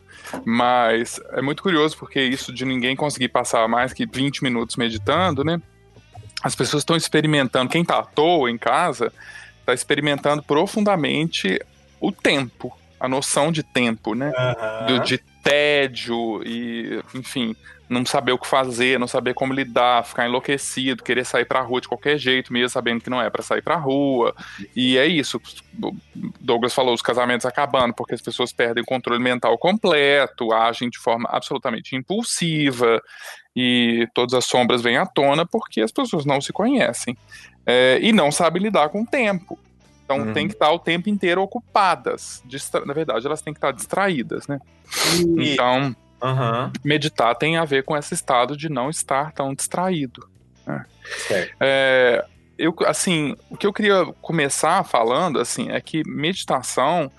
Mas 0.45 1.19
é 1.31 1.41
muito 1.41 1.63
curioso 1.63 1.97
porque 1.97 2.21
isso 2.21 2.53
de 2.53 2.65
ninguém 2.65 2.95
conseguir 2.95 3.29
passar 3.29 3.67
mais 3.67 3.93
que 3.93 4.05
20 4.05 4.43
minutos 4.43 4.75
meditando, 4.75 5.43
né? 5.43 5.61
As 6.43 6.55
pessoas 6.55 6.81
estão 6.81 6.95
experimentando, 6.95 7.69
quem 7.69 7.83
tá 7.85 7.99
à 7.99 8.03
toa 8.03 8.49
em 8.49 8.57
casa, 8.57 9.13
tá 9.65 9.73
experimentando 9.73 10.41
profundamente 10.41 11.59
o 11.99 12.11
tempo. 12.11 12.75
a 12.99 13.07
noção 13.07 13.51
de 13.51 13.63
tempo, 13.63 14.13
né? 14.13 14.31
Aham. 14.37 14.85
Do, 14.85 14.99
de 14.99 15.17
tédio 15.43 16.41
e, 16.45 17.01
enfim, 17.15 17.55
não 17.91 18.05
saber 18.05 18.31
o 18.31 18.37
que 18.39 18.47
fazer, 18.47 18.97
não 18.97 19.07
saber 19.07 19.33
como 19.33 19.53
lidar, 19.53 20.05
ficar 20.05 20.25
enlouquecido, 20.25 21.03
querer 21.03 21.25
sair 21.25 21.43
pra 21.43 21.61
rua 21.61 21.81
de 21.81 21.89
qualquer 21.89 22.17
jeito, 22.17 22.53
mesmo 22.53 22.69
sabendo 22.69 23.01
que 23.01 23.09
não 23.09 23.21
é 23.21 23.29
pra 23.29 23.43
sair 23.43 23.61
pra 23.61 23.75
rua. 23.75 24.33
E 24.73 24.97
é 24.97 25.05
isso. 25.05 25.41
Douglas 26.39 26.73
falou, 26.73 26.93
os 26.93 27.01
casamentos 27.01 27.45
acabando 27.45 27.93
porque 27.93 28.15
as 28.15 28.21
pessoas 28.21 28.53
perdem 28.53 28.81
o 28.81 28.85
controle 28.85 29.21
mental 29.21 29.57
completo, 29.57 30.53
agem 30.53 30.89
de 30.89 30.97
forma 30.97 31.27
absolutamente 31.29 31.95
impulsiva 31.95 33.01
e 33.53 34.07
todas 34.13 34.33
as 34.33 34.45
sombras 34.45 34.81
vêm 34.81 34.95
à 34.95 35.05
tona 35.05 35.45
porque 35.45 35.81
as 35.81 35.91
pessoas 35.91 36.25
não 36.25 36.39
se 36.39 36.53
conhecem 36.53 37.17
é, 37.65 37.99
e 38.01 38.13
não 38.13 38.31
sabem 38.31 38.63
lidar 38.63 38.87
com 38.87 39.01
o 39.01 39.05
tempo. 39.05 39.59
Então 40.03 40.19
Uhum. 40.19 40.33
tem 40.33 40.47
que 40.47 40.53
estar 40.53 40.71
o 40.71 40.79
tempo 40.79 41.09
inteiro 41.09 41.41
ocupadas. 41.41 42.41
Distra- 42.45 42.85
Na 42.85 42.93
verdade, 42.93 43.25
elas 43.25 43.41
têm 43.41 43.53
que 43.53 43.57
estar 43.57 43.71
distraídas, 43.71 44.47
né? 44.47 44.59
E- 45.37 45.53
Então, 45.53 45.95
Aham, 46.21 46.71
meditar 46.83 47.33
tem 47.35 47.57
a 47.57 47.65
ver 47.65 47.83
com 47.83 47.95
esse 47.97 48.13
estado 48.13 48.55
de 48.57 48.69
não 48.69 48.89
estar 48.89 49.31
tão 49.31 49.53
distraído. 49.53 50.27
certo. 51.27 51.55
É, 51.59 52.23
eu, 52.57 52.73
assim, 52.85 53.35
o 53.49 53.57
que 53.57 53.65
eu 53.65 53.73
queria 53.73 54.05
começar 54.21 54.83
falando, 54.83 55.39
assim, 55.39 55.69
é 55.71 55.81
que 55.81 56.03
meditação 56.07 57.11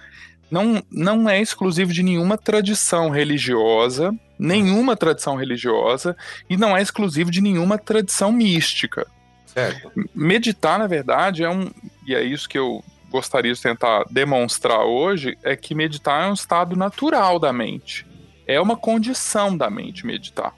não, 0.50 0.82
não 0.90 1.28
é 1.28 1.40
exclusivo 1.40 1.92
de 1.92 2.02
nenhuma 2.02 2.38
tradição 2.38 3.10
religiosa, 3.10 4.14
nenhuma 4.38 4.96
tradição 4.96 5.34
religiosa, 5.34 6.16
e 6.48 6.56
não 6.56 6.76
é 6.76 6.82
exclusivo 6.82 7.30
de 7.30 7.40
nenhuma 7.40 7.76
tradição 7.78 8.30
mística. 8.30 9.06
Certo. 9.52 9.92
Meditar, 10.14 10.78
na 10.78 10.86
verdade, 10.86 11.44
é 11.44 11.50
um. 11.50 11.70
E 12.06 12.14
é 12.14 12.22
isso 12.22 12.48
que 12.48 12.58
eu 12.58 12.82
gostaria 13.10 13.52
de 13.52 13.60
tentar 13.60 14.04
demonstrar 14.10 14.80
hoje: 14.80 15.36
é 15.42 15.54
que 15.54 15.74
meditar 15.74 16.24
é 16.24 16.30
um 16.30 16.34
estado 16.34 16.74
natural 16.74 17.38
da 17.38 17.52
mente. 17.52 18.06
É 18.46 18.60
uma 18.60 18.76
condição 18.76 19.56
da 19.56 19.68
mente 19.68 20.06
meditar. 20.06 20.54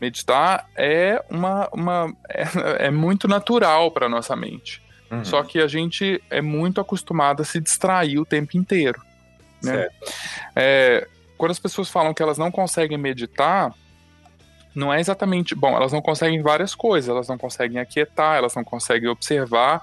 Meditar 0.00 0.68
é 0.76 1.24
uma. 1.30 1.68
uma 1.72 2.12
é, 2.28 2.86
é 2.86 2.90
muito 2.90 3.28
natural 3.28 3.90
para 3.90 4.08
nossa 4.08 4.34
mente. 4.34 4.82
Uhum. 5.10 5.24
Só 5.24 5.42
que 5.44 5.60
a 5.60 5.68
gente 5.68 6.20
é 6.28 6.42
muito 6.42 6.80
acostumado 6.80 7.42
a 7.42 7.44
se 7.44 7.60
distrair 7.60 8.18
o 8.18 8.26
tempo 8.26 8.56
inteiro. 8.56 9.00
né? 9.62 9.88
É, 10.54 11.06
quando 11.38 11.52
as 11.52 11.60
pessoas 11.60 11.88
falam 11.88 12.12
que 12.12 12.22
elas 12.22 12.38
não 12.38 12.50
conseguem 12.50 12.98
meditar, 12.98 13.72
não 14.76 14.92
é 14.92 15.00
exatamente. 15.00 15.54
Bom, 15.54 15.74
elas 15.74 15.92
não 15.92 16.02
conseguem 16.02 16.42
várias 16.42 16.74
coisas. 16.74 17.08
Elas 17.08 17.28
não 17.28 17.38
conseguem 17.38 17.78
aquietar, 17.78 18.36
elas 18.36 18.54
não 18.54 18.62
conseguem 18.62 19.08
observar 19.08 19.80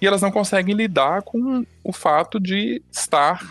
e 0.00 0.06
elas 0.06 0.20
não 0.20 0.30
conseguem 0.30 0.74
lidar 0.74 1.22
com 1.22 1.64
o 1.82 1.92
fato 1.92 2.38
de 2.38 2.82
estar 2.92 3.42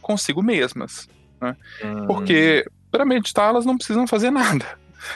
consigo 0.00 0.42
mesmas. 0.42 1.08
Hum, 1.42 2.06
Porque 2.06 2.64
para 2.90 3.04
meditar 3.04 3.50
elas 3.50 3.66
não 3.66 3.76
precisam 3.76 4.06
fazer 4.06 4.30
nada. 4.30 4.64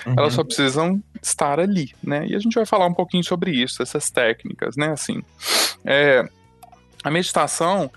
uhum. 0.04 0.14
Elas 0.18 0.34
só 0.34 0.42
precisam 0.42 1.00
estar 1.22 1.60
ali, 1.60 1.94
né? 2.02 2.26
E 2.26 2.34
a 2.34 2.38
gente 2.40 2.54
vai 2.54 2.66
falar 2.66 2.86
um 2.86 2.94
pouquinho 2.94 3.22
sobre 3.22 3.52
isso, 3.52 3.82
essas 3.82 4.10
técnicas, 4.10 4.76
né? 4.76 4.88
Assim, 4.90 5.22
é, 5.84 6.28
a 7.04 7.10
meditação, 7.10 7.90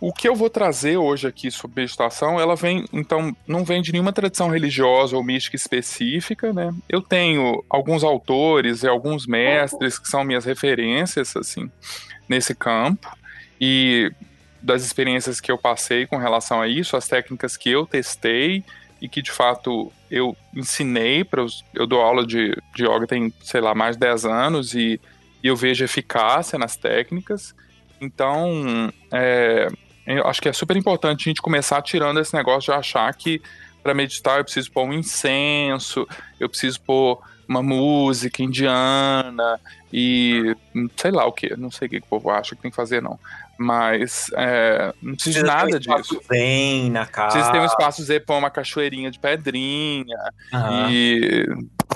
o 0.00 0.12
que 0.12 0.28
eu 0.28 0.34
vou 0.34 0.50
trazer 0.50 0.96
hoje 0.96 1.26
aqui 1.26 1.50
sobre 1.50 1.82
meditação, 1.82 2.38
ela 2.38 2.54
vem, 2.54 2.84
então, 2.92 3.34
não 3.46 3.64
vem 3.64 3.80
de 3.80 3.92
nenhuma 3.92 4.12
tradição 4.12 4.48
religiosa 4.48 5.16
ou 5.16 5.24
mística 5.24 5.56
específica, 5.56 6.52
né? 6.52 6.72
Eu 6.88 7.00
tenho 7.00 7.64
alguns 7.68 8.04
autores 8.04 8.82
e 8.82 8.88
alguns 8.88 9.26
mestres 9.26 9.98
que 9.98 10.08
são 10.08 10.24
minhas 10.24 10.44
referências, 10.44 11.36
assim, 11.36 11.70
nesse 12.28 12.54
campo, 12.54 13.08
e 13.60 14.12
das 14.62 14.84
experiências 14.84 15.40
que 15.40 15.50
eu 15.50 15.56
passei 15.56 16.06
com 16.06 16.16
relação 16.16 16.60
a 16.60 16.68
isso, 16.68 16.96
as 16.96 17.06
técnicas 17.06 17.56
que 17.56 17.70
eu 17.70 17.86
testei 17.86 18.64
e 19.00 19.08
que 19.08 19.22
de 19.22 19.30
fato 19.30 19.92
eu 20.10 20.36
ensinei 20.54 21.24
para 21.24 21.42
os. 21.42 21.64
Eu 21.74 21.86
dou 21.86 22.00
aula 22.00 22.26
de, 22.26 22.56
de 22.74 22.84
yoga 22.84 23.06
tem, 23.06 23.32
sei 23.42 23.60
lá, 23.60 23.74
mais 23.74 23.96
de 23.96 24.00
10 24.00 24.24
anos 24.24 24.74
e, 24.74 25.00
e 25.42 25.46
eu 25.46 25.56
vejo 25.56 25.84
eficácia 25.84 26.58
nas 26.58 26.76
técnicas. 26.76 27.54
Então, 28.00 28.92
é, 29.12 29.68
eu 30.06 30.26
acho 30.26 30.40
que 30.40 30.48
é 30.48 30.52
super 30.52 30.76
importante 30.76 31.22
a 31.22 31.30
gente 31.30 31.42
começar 31.42 31.82
tirando 31.82 32.20
esse 32.20 32.34
negócio 32.34 32.72
de 32.72 32.78
achar 32.78 33.12
que 33.14 33.40
para 33.82 33.94
meditar 33.94 34.38
eu 34.38 34.44
preciso 34.44 34.70
pôr 34.70 34.84
um 34.84 34.92
incenso, 34.92 36.06
eu 36.40 36.48
preciso 36.48 36.80
pôr 36.80 37.20
uma 37.48 37.62
música 37.62 38.42
indiana 38.42 39.60
e 39.92 40.56
sei 40.96 41.10
lá 41.12 41.24
o 41.24 41.32
que, 41.32 41.56
não 41.56 41.70
sei 41.70 41.86
o 41.86 41.90
que, 41.90 41.98
o 41.98 42.02
povo 42.02 42.30
acha 42.30 42.56
que 42.56 42.62
tem 42.62 42.70
que 42.70 42.76
fazer, 42.76 43.00
não. 43.00 43.18
Mas 43.58 44.26
é, 44.34 44.92
não 45.00 45.14
precisa 45.14 45.38
de 45.38 45.44
um 45.44 45.46
nada 45.46 45.78
espaço 45.78 46.14
disso. 46.14 46.22
Zen 46.28 46.90
na 46.90 47.06
casa. 47.06 47.32
Precisa 47.32 47.52
ter 47.52 47.60
um 47.60 47.64
espaço 47.64 48.02
Z, 48.02 48.20
pôr 48.20 48.36
uma 48.36 48.50
cachoeirinha 48.50 49.10
de 49.10 49.18
pedrinha 49.18 50.18
Aham. 50.52 50.90
e, 50.90 51.46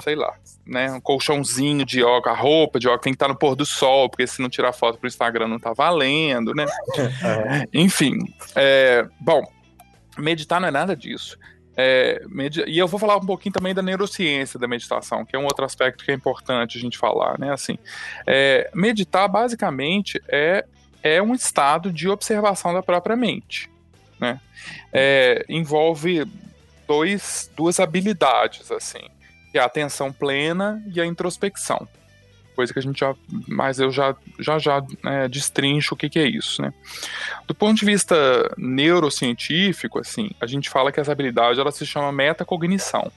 sei 0.02 0.14
lá, 0.14 0.34
né, 0.66 0.90
um 0.92 1.00
colchãozinho 1.00 1.84
de 1.84 2.00
yoga, 2.00 2.30
a 2.30 2.34
roupa 2.34 2.78
de 2.78 2.88
yoga 2.88 2.98
tem 2.98 3.12
que 3.12 3.16
estar 3.16 3.28
no 3.28 3.36
pôr 3.36 3.54
do 3.54 3.66
sol, 3.66 4.08
porque 4.08 4.26
se 4.26 4.40
não 4.40 4.48
tirar 4.48 4.72
foto 4.72 4.98
pro 4.98 5.08
Instagram 5.08 5.48
não 5.48 5.58
tá 5.58 5.72
valendo, 5.72 6.54
né? 6.54 6.66
Aham. 6.98 7.64
Enfim, 7.72 8.18
é, 8.54 9.06
bom, 9.20 9.42
meditar 10.18 10.60
não 10.60 10.68
é 10.68 10.70
nada 10.70 10.96
disso. 10.96 11.38
É, 11.76 12.20
e 12.66 12.78
eu 12.78 12.86
vou 12.86 13.00
falar 13.00 13.16
um 13.16 13.24
pouquinho 13.24 13.54
também 13.54 13.72
da 13.72 13.80
neurociência 13.80 14.58
da 14.58 14.68
meditação, 14.68 15.24
que 15.24 15.34
é 15.34 15.38
um 15.38 15.44
outro 15.44 15.64
aspecto 15.64 16.04
que 16.04 16.10
é 16.10 16.14
importante 16.14 16.76
a 16.76 16.80
gente 16.80 16.98
falar, 16.98 17.38
né? 17.38 17.52
Assim, 17.52 17.78
é, 18.26 18.70
meditar 18.74 19.26
basicamente 19.28 20.20
é, 20.28 20.66
é 21.02 21.22
um 21.22 21.34
estado 21.34 21.90
de 21.90 22.08
observação 22.08 22.74
da 22.74 22.82
própria 22.82 23.16
mente, 23.16 23.70
né? 24.18 24.40
É, 24.92 25.44
envolve 25.48 26.26
dois, 26.86 27.50
duas 27.56 27.80
habilidades, 27.80 28.70
assim, 28.70 29.08
que 29.50 29.58
é 29.58 29.60
a 29.60 29.66
atenção 29.66 30.12
plena 30.12 30.82
e 30.92 31.00
a 31.00 31.06
introspecção. 31.06 31.86
Coisa 32.54 32.72
que 32.72 32.78
a 32.78 32.82
gente 32.82 33.00
já, 33.00 33.14
mas 33.48 33.78
eu 33.80 33.90
já 33.90 34.14
já, 34.38 34.58
já 34.58 34.82
é, 35.04 35.28
destrincho 35.28 35.94
o 35.94 35.96
que, 35.96 36.08
que 36.08 36.18
é 36.18 36.26
isso, 36.26 36.60
né? 36.60 36.72
Do 37.46 37.54
ponto 37.54 37.78
de 37.78 37.86
vista 37.86 38.14
neurocientífico, 38.58 39.98
assim, 39.98 40.30
a 40.40 40.46
gente 40.46 40.68
fala 40.68 40.92
que 40.92 41.00
essa 41.00 41.12
habilidade 41.12 41.58
ela 41.58 41.72
se 41.72 41.86
chama 41.86 42.12
metacognição, 42.12 43.10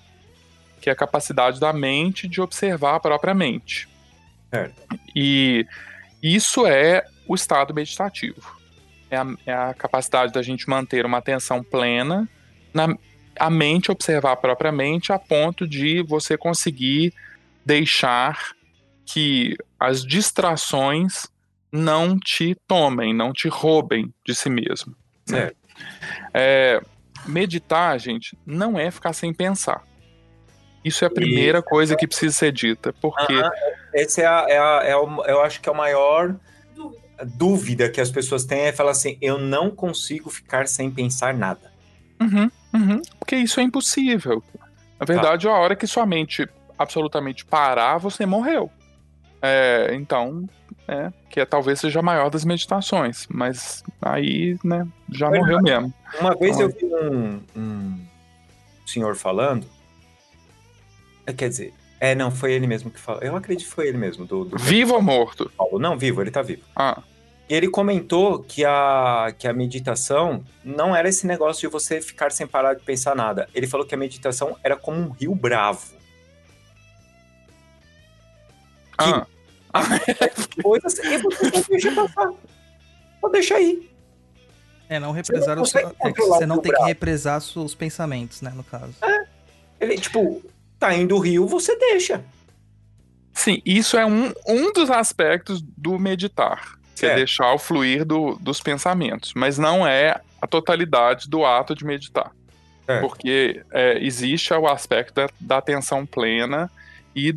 que 0.80 0.90
é 0.90 0.94
a 0.94 0.96
capacidade 0.96 1.60
da 1.60 1.74
mente 1.74 2.28
de 2.28 2.42
observar 2.42 2.96
a 2.96 3.00
própria 3.00 3.34
mente. 3.34 3.88
Certo. 4.50 5.00
E 5.16 5.66
isso 6.22 6.66
é 6.66 7.06
o 7.28 7.36
estado 7.36 7.74
meditativo. 7.74 8.56
É 9.10 9.18
a, 9.18 9.26
é 9.46 9.54
a 9.54 9.74
capacidade 9.74 10.32
da 10.32 10.42
gente 10.42 10.70
manter 10.70 11.06
uma 11.06 11.18
atenção 11.18 11.64
plena 11.64 12.28
na 12.74 12.88
a 13.38 13.50
mente 13.50 13.92
observar 13.92 14.34
a 14.34 14.38
própria 14.38 14.72
mente 14.72 15.12
a 15.12 15.20
ponto 15.20 15.68
de 15.68 16.04
você 16.04 16.38
conseguir 16.38 17.14
deixar 17.66 18.54
que 19.06 19.56
as 19.80 20.04
distrações 20.06 21.28
não 21.72 22.18
te 22.20 22.56
tomem, 22.68 23.14
não 23.14 23.34
te 23.34 23.48
roubem 23.48 24.14
de 24.26 24.36
si 24.36 24.50
mesmo. 24.50 24.96
né? 25.28 25.52
É, 26.34 26.82
meditar, 27.26 28.00
gente, 28.00 28.38
não 28.46 28.78
é 28.78 28.92
ficar 28.92 29.14
sem 29.14 29.34
pensar. 29.34 29.84
Isso 30.84 31.04
é 31.04 31.08
a 31.08 31.12
primeira 31.12 31.60
Isso. 31.60 31.68
coisa 31.68 31.96
que 31.96 32.08
precisa 32.08 32.34
ser 32.34 32.52
dita, 32.52 32.94
porque. 33.02 33.34
Esse 33.94 34.22
é, 34.22 34.26
a, 34.26 34.46
é, 34.50 34.58
a, 34.58 34.82
é 34.84 34.96
o, 34.96 35.24
eu 35.26 35.42
acho 35.42 35.62
que 35.62 35.70
é 35.70 35.72
o 35.72 35.76
maior 35.76 36.36
dúvida 37.26 37.90
que 37.90 38.02
as 38.02 38.12
pessoas 38.12 38.44
têm 38.44 38.62
é 38.62 38.72
falar 38.72 38.92
assim, 38.92 39.18
eu 39.22 39.38
não 39.38 39.70
consigo 39.72 40.30
ficar 40.30 40.68
sem 40.68 40.92
pensar 40.92 41.34
nada. 41.34 41.73
Uhum, 42.24 42.52
uhum, 42.74 43.02
porque 43.20 43.36
isso 43.36 43.60
é 43.60 43.64
impossível. 43.64 44.44
Na 45.00 45.06
verdade, 45.06 45.48
a 45.48 45.52
hora 45.52 45.76
que 45.76 45.86
sua 45.86 46.06
mente 46.06 46.48
absolutamente 46.78 47.46
parar, 47.46 47.98
você 47.98 48.26
morreu. 48.26 48.72
É, 49.42 49.90
então, 49.94 50.48
é, 50.88 51.12
que 51.30 51.40
é, 51.40 51.46
talvez 51.46 51.80
seja 51.80 52.00
a 52.00 52.04
maior 52.04 52.30
das 52.30 52.46
meditações, 52.46 53.28
mas 53.30 53.84
aí, 54.02 54.58
né, 54.64 54.88
já 55.10 55.30
Verdade. 55.30 55.52
morreu 55.52 55.62
mesmo. 55.62 55.94
Uma 56.20 56.36
vez 56.36 56.56
Olha. 56.58 56.64
eu 56.64 56.70
vi 56.70 56.86
um, 56.86 57.42
um 57.56 58.00
senhor 58.86 59.16
falando, 59.16 59.68
é, 61.26 61.34
quer 61.34 61.50
dizer, 61.50 61.74
é, 62.00 62.16
não, 62.16 62.32
foi 62.32 62.54
ele 62.54 62.68
mesmo 62.68 62.90
que 62.90 63.00
falou. 63.00 63.22
Eu 63.22 63.36
acredito 63.36 63.68
que 63.68 63.74
foi 63.74 63.88
ele 63.88 63.98
mesmo, 63.98 64.26
do, 64.26 64.46
do 64.46 64.58
Vivo 64.58 64.94
ou 64.94 65.02
morto? 65.02 65.52
Paulo. 65.58 65.80
Não, 65.80 65.98
vivo, 65.98 66.22
ele 66.22 66.32
tá 66.32 66.42
vivo. 66.42 66.62
Ah, 66.76 67.02
ele 67.50 67.68
comentou 67.68 68.42
que 68.42 68.64
a, 68.64 69.34
que 69.38 69.48
a 69.48 69.54
meditação 69.54 70.44
não 70.64 70.96
era 70.96 71.10
esse 71.10 71.28
negócio 71.28 71.62
de 71.62 71.72
você 71.72 72.02
ficar 72.02 72.32
sem 72.32 72.48
parar 72.48 72.74
de 72.74 72.84
pensar 72.84 73.16
nada. 73.16 73.50
Ele 73.54 73.68
falou 73.68 73.86
que 73.86 73.94
a 73.94 73.98
meditação 73.98 74.58
era 74.64 74.76
como 74.78 75.00
um 75.00 75.10
rio 75.10 75.36
bravo. 75.36 75.94
ah, 79.74 79.84
Coisas 80.64 80.98
e 81.00 81.18
você 81.18 81.50
só 81.50 81.62
deixa 81.68 81.92
passar. 81.92 82.32
Só 83.20 83.30
deixa 83.30 83.56
aí. 83.56 83.90
É, 84.88 85.00
não 85.00 85.12
represar 85.12 85.56
não 85.56 85.64
o 85.64 85.66
seu, 85.66 85.96
é 86.02 86.12
que 86.12 86.22
você 86.22 86.46
não 86.46 86.56
seu 86.56 86.64
tem 86.64 86.72
que 86.72 86.84
represar 86.84 87.42
os 87.56 87.76
pensamentos, 87.76 88.42
né, 88.42 88.52
no 88.56 88.64
caso. 88.64 88.94
Ele, 89.80 89.98
tipo, 89.98 90.42
tá 90.78 90.94
indo 90.94 91.16
o 91.16 91.20
rio, 91.20 91.48
você 91.48 91.76
deixa. 91.76 92.24
sim, 93.34 93.62
isso 93.66 93.98
é 93.98 94.06
um, 94.06 94.32
um 94.48 94.72
dos 94.72 94.90
aspectos 94.90 95.62
do 95.62 95.98
meditar. 95.98 96.78
Que 96.96 97.06
é 97.06 97.16
deixar 97.16 97.54
o 97.54 97.60
fluir 97.60 98.06
do, 98.06 98.36
dos 98.40 98.60
pensamentos, 98.60 99.34
mas 99.34 99.58
não 99.58 99.86
é 99.86 100.22
a 100.42 100.48
totalidade 100.48 101.30
do 101.30 101.46
ato 101.46 101.76
de 101.76 101.86
meditar. 101.86 102.32
É. 102.88 103.00
Porque 103.00 103.64
é, 103.72 103.98
existe 104.04 104.54
o 104.54 104.68
aspecto 104.68 105.14
da, 105.14 105.30
da 105.40 105.58
atenção 105.58 106.06
plena 106.06 106.70
e, 107.16 107.34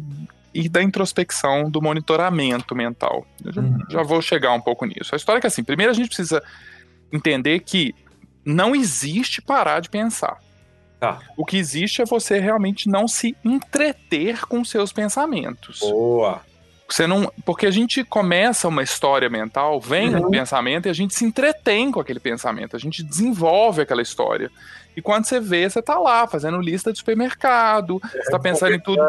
e 0.53 0.69
da 0.69 0.83
introspecção, 0.83 1.71
do 1.71 1.81
monitoramento 1.81 2.75
mental. 2.75 3.25
Já, 3.45 3.61
uhum. 3.61 3.79
já 3.89 4.03
vou 4.03 4.21
chegar 4.21 4.53
um 4.53 4.61
pouco 4.61 4.85
nisso. 4.85 5.15
A 5.15 5.17
história 5.17 5.39
é 5.39 5.41
que, 5.41 5.47
assim, 5.47 5.63
primeiro 5.63 5.93
a 5.93 5.95
gente 5.95 6.09
precisa 6.09 6.43
entender 7.13 7.61
que 7.61 7.95
não 8.45 8.75
existe 8.75 9.41
parar 9.41 9.81
de 9.81 9.89
pensar. 9.89 10.39
Tá. 10.99 11.21
O 11.37 11.45
que 11.45 11.57
existe 11.57 12.01
é 12.01 12.05
você 12.05 12.41
realmente 12.41 12.89
não 12.89 13.07
se 13.07 13.37
entreter 13.45 14.41
com 14.47 14.65
seus 14.65 14.93
pensamentos. 14.93 15.81
Boa. 15.81 16.43
Você 16.89 17.07
não, 17.07 17.33
porque 17.45 17.67
a 17.67 17.71
gente 17.71 18.05
começa 18.05 18.69
uma 18.69 18.83
história 18.83 19.29
mental, 19.29 19.81
vem 19.81 20.15
uhum. 20.15 20.29
um 20.29 20.31
pensamento 20.31 20.87
e 20.87 20.89
a 20.89 20.93
gente 20.93 21.15
se 21.15 21.25
entretém 21.25 21.91
com 21.91 21.99
aquele 21.99 22.21
pensamento, 22.21 22.77
a 22.77 22.79
gente 22.79 23.03
desenvolve 23.03 23.83
aquela 23.83 24.01
história. 24.01 24.51
E 24.97 25.03
quando 25.03 25.25
você 25.25 25.41
vê, 25.41 25.69
você 25.69 25.83
tá 25.83 25.99
lá 25.99 26.27
fazendo 26.27 26.61
lista 26.61 26.93
de 26.93 26.99
supermercado, 26.99 28.01
é, 28.05 28.23
você 28.23 28.31
tá 28.31 28.39
pensando 28.39 28.75
em 28.75 28.81
tudo. 28.81 29.03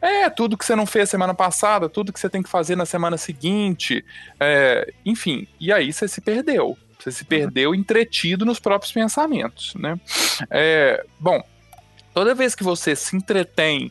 É, 0.00 0.28
tudo 0.30 0.56
que 0.56 0.64
você 0.64 0.74
não 0.74 0.86
fez 0.86 1.08
semana 1.10 1.34
passada, 1.34 1.88
tudo 1.88 2.12
que 2.12 2.18
você 2.18 2.28
tem 2.28 2.42
que 2.42 2.48
fazer 2.48 2.76
na 2.76 2.86
semana 2.86 3.16
seguinte, 3.16 4.04
é, 4.40 4.92
enfim. 5.04 5.46
E 5.60 5.72
aí 5.72 5.92
você 5.92 6.08
se 6.08 6.20
perdeu. 6.20 6.76
Você 6.98 7.10
se 7.10 7.24
perdeu 7.24 7.74
entretido 7.74 8.44
nos 8.44 8.60
próprios 8.60 8.92
pensamentos, 8.92 9.74
né? 9.74 9.98
É, 10.50 11.04
bom, 11.18 11.42
toda 12.14 12.34
vez 12.34 12.54
que 12.54 12.62
você 12.62 12.94
se 12.94 13.16
entretém 13.16 13.90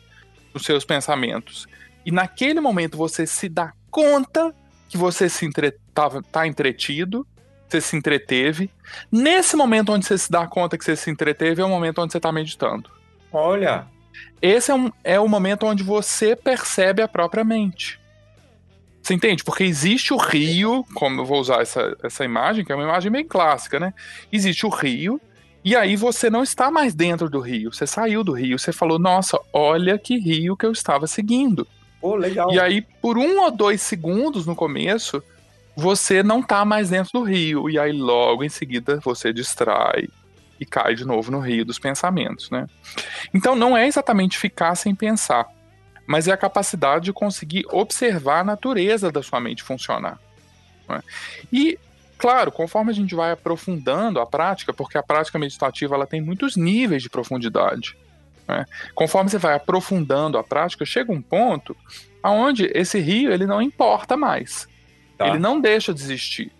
nos 0.52 0.64
seus 0.64 0.84
pensamentos 0.84 1.66
e 2.04 2.10
naquele 2.10 2.60
momento 2.60 2.96
você 2.96 3.26
se 3.26 3.48
dá 3.48 3.72
conta 3.90 4.54
que 4.88 4.96
você 4.96 5.28
se 5.28 5.46
entre, 5.46 5.72
tá, 5.94 6.08
tá 6.30 6.46
entretido, 6.46 7.26
você 7.68 7.80
se 7.80 7.96
entreteve. 7.96 8.70
Nesse 9.10 9.56
momento 9.56 9.92
onde 9.92 10.04
você 10.04 10.18
se 10.18 10.30
dá 10.30 10.46
conta 10.46 10.76
que 10.76 10.84
você 10.84 10.96
se 10.96 11.10
entreteve, 11.10 11.62
é 11.62 11.64
o 11.64 11.68
momento 11.68 12.00
onde 12.02 12.12
você 12.12 12.18
está 12.18 12.30
meditando. 12.30 12.90
Olha! 13.32 13.86
Esse 14.40 14.70
é, 14.70 14.74
um, 14.74 14.92
é 15.02 15.18
o 15.18 15.28
momento 15.28 15.66
onde 15.66 15.82
você 15.82 16.36
percebe 16.36 17.00
a 17.00 17.08
própria 17.08 17.44
mente. 17.44 17.98
Você 19.02 19.14
entende? 19.14 19.42
Porque 19.42 19.64
existe 19.64 20.12
o 20.12 20.16
rio, 20.16 20.84
como 20.94 21.20
eu 21.20 21.24
vou 21.24 21.40
usar 21.40 21.62
essa, 21.62 21.96
essa 22.02 22.24
imagem, 22.24 22.64
que 22.64 22.70
é 22.70 22.74
uma 22.74 22.84
imagem 22.84 23.10
bem 23.10 23.26
clássica, 23.26 23.80
né? 23.80 23.92
Existe 24.30 24.64
o 24.64 24.68
rio, 24.68 25.20
e 25.64 25.74
aí 25.74 25.96
você 25.96 26.28
não 26.28 26.42
está 26.42 26.70
mais 26.70 26.94
dentro 26.94 27.30
do 27.30 27.40
rio. 27.40 27.72
Você 27.72 27.86
saiu 27.86 28.22
do 28.22 28.32
rio, 28.32 28.58
você 28.58 28.72
falou, 28.72 28.98
nossa, 28.98 29.40
olha 29.52 29.98
que 29.98 30.18
rio 30.18 30.56
que 30.56 30.66
eu 30.66 30.72
estava 30.72 31.06
seguindo. 31.06 31.66
Oh, 32.02 32.16
legal. 32.16 32.52
E 32.52 32.60
aí, 32.60 32.82
por 32.82 33.16
um 33.16 33.40
ou 33.40 33.50
dois 33.50 33.80
segundos 33.80 34.44
no 34.44 34.56
começo, 34.56 35.22
você 35.76 36.22
não 36.22 36.40
está 36.40 36.64
mais 36.64 36.90
dentro 36.90 37.12
do 37.12 37.22
rio. 37.22 37.70
E 37.70 37.78
aí, 37.78 37.92
logo 37.92 38.42
em 38.42 38.48
seguida, 38.48 39.00
você 39.02 39.32
distrai 39.32 40.08
e 40.60 40.66
cai 40.66 40.94
de 40.94 41.04
novo 41.04 41.30
no 41.30 41.40
rio 41.40 41.64
dos 41.64 41.78
pensamentos, 41.78 42.50
né? 42.50 42.66
Então, 43.32 43.54
não 43.54 43.76
é 43.76 43.86
exatamente 43.86 44.36
ficar 44.36 44.74
sem 44.74 44.94
pensar, 44.94 45.46
mas 46.06 46.28
é 46.28 46.32
a 46.32 46.36
capacidade 46.36 47.06
de 47.06 47.12
conseguir 47.12 47.64
observar 47.70 48.40
a 48.40 48.44
natureza 48.44 49.10
da 49.10 49.22
sua 49.22 49.40
mente 49.40 49.62
funcionar. 49.62 50.18
Né? 50.88 51.00
E 51.52 51.78
claro, 52.22 52.52
conforme 52.52 52.92
a 52.92 52.94
gente 52.94 53.16
vai 53.16 53.32
aprofundando 53.32 54.20
a 54.20 54.26
prática, 54.26 54.72
porque 54.72 54.96
a 54.96 55.02
prática 55.02 55.40
meditativa 55.40 55.96
ela 55.96 56.06
tem 56.06 56.20
muitos 56.20 56.56
níveis 56.56 57.02
de 57.02 57.10
profundidade. 57.10 57.96
Né? 58.48 58.64
Conforme 58.94 59.30
você 59.30 59.38
vai 59.38 59.54
aprofundando 59.54 60.38
a 60.38 60.44
prática, 60.44 60.84
chega 60.84 61.12
um 61.12 61.22
ponto 61.22 61.76
aonde 62.22 62.70
esse 62.74 62.98
rio 62.98 63.32
ele 63.32 63.46
não 63.46 63.60
importa 63.60 64.16
mais. 64.16 64.68
Tá. 65.18 65.28
Ele 65.28 65.38
não 65.38 65.60
deixa 65.60 65.92
de 65.92 66.00
existir. 66.00 66.52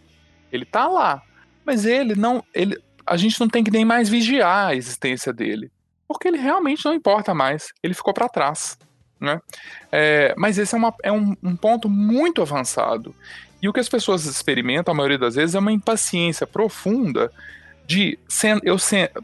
Ele 0.50 0.64
está 0.64 0.86
lá, 0.86 1.22
mas 1.64 1.84
ele 1.84 2.14
não, 2.14 2.44
ele, 2.54 2.78
a 3.06 3.16
gente 3.16 3.40
não 3.40 3.48
tem 3.48 3.64
que 3.64 3.70
nem 3.70 3.84
mais 3.84 4.08
vigiar 4.08 4.68
a 4.68 4.74
existência 4.74 5.32
dele, 5.32 5.70
porque 6.06 6.28
ele 6.28 6.38
realmente 6.38 6.84
não 6.84 6.94
importa 6.94 7.32
mais. 7.32 7.72
Ele 7.82 7.94
ficou 7.94 8.12
para 8.12 8.28
trás. 8.28 8.78
Né? 9.20 9.40
É, 9.90 10.34
mas 10.36 10.58
esse 10.58 10.74
é, 10.74 10.78
uma, 10.78 10.94
é 11.02 11.12
um, 11.12 11.36
um, 11.42 11.56
ponto 11.56 11.88
muito 11.88 12.42
avançado. 12.42 13.14
E 13.62 13.68
o 13.68 13.72
que 13.72 13.78
as 13.78 13.88
pessoas 13.88 14.26
experimentam, 14.26 14.92
a 14.92 14.96
maioria 14.96 15.18
das 15.18 15.36
vezes, 15.36 15.54
é 15.54 15.58
uma 15.60 15.70
impaciência 15.70 16.46
profunda 16.46 17.30
de 17.86 18.18
eu, 18.62 18.76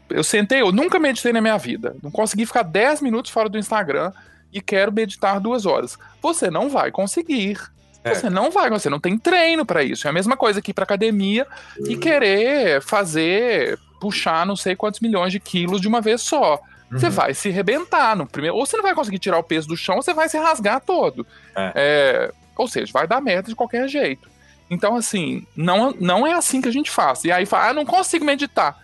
eu 0.09 0.23
sentei, 0.23 0.61
eu 0.61 0.71
nunca 0.71 0.99
meditei 0.99 1.33
na 1.33 1.41
minha 1.41 1.57
vida. 1.57 1.95
Não 2.03 2.11
consegui 2.11 2.45
ficar 2.45 2.63
10 2.63 3.01
minutos 3.01 3.31
fora 3.31 3.49
do 3.49 3.57
Instagram 3.57 4.11
e 4.51 4.61
quero 4.61 4.91
meditar 4.91 5.39
duas 5.39 5.65
horas. 5.65 5.97
Você 6.21 6.49
não 6.49 6.69
vai 6.69 6.91
conseguir. 6.91 7.59
É. 8.03 8.13
Você 8.13 8.29
não 8.29 8.49
vai, 8.49 8.69
você 8.69 8.89
não 8.89 8.99
tem 8.99 9.17
treino 9.17 9.65
para 9.65 9.83
isso. 9.83 10.07
É 10.07 10.09
a 10.09 10.13
mesma 10.13 10.37
coisa 10.37 10.61
que 10.61 10.71
ir 10.71 10.73
pra 10.73 10.83
academia 10.83 11.45
uhum. 11.77 11.91
e 11.91 11.97
querer 11.97 12.81
fazer, 12.81 13.77
puxar 13.99 14.45
não 14.45 14.55
sei 14.55 14.75
quantos 14.75 14.99
milhões 14.99 15.31
de 15.31 15.39
quilos 15.39 15.81
de 15.81 15.87
uma 15.87 16.01
vez 16.01 16.21
só. 16.21 16.59
Uhum. 16.91 16.97
Você 16.97 17.09
vai 17.09 17.33
se 17.33 17.49
rebentar 17.49 18.15
no 18.15 18.25
primeiro. 18.25 18.55
Ou 18.55 18.65
você 18.65 18.77
não 18.77 18.83
vai 18.83 18.95
conseguir 18.95 19.19
tirar 19.19 19.37
o 19.37 19.43
peso 19.43 19.67
do 19.67 19.77
chão, 19.77 19.97
ou 19.97 20.01
você 20.01 20.13
vai 20.13 20.29
se 20.29 20.37
rasgar 20.37 20.81
todo. 20.81 21.25
É. 21.55 21.71
É, 21.75 22.31
ou 22.55 22.67
seja, 22.67 22.91
vai 22.91 23.07
dar 23.07 23.21
merda 23.21 23.49
de 23.49 23.55
qualquer 23.55 23.87
jeito. 23.87 24.29
Então, 24.69 24.95
assim, 24.95 25.45
não, 25.55 25.93
não 25.99 26.27
é 26.27 26.33
assim 26.33 26.61
que 26.61 26.69
a 26.69 26.73
gente 26.73 26.91
faz. 26.91 27.23
E 27.23 27.31
aí 27.31 27.45
fala, 27.45 27.69
ah, 27.69 27.73
não 27.73 27.85
consigo 27.85 28.23
meditar. 28.23 28.77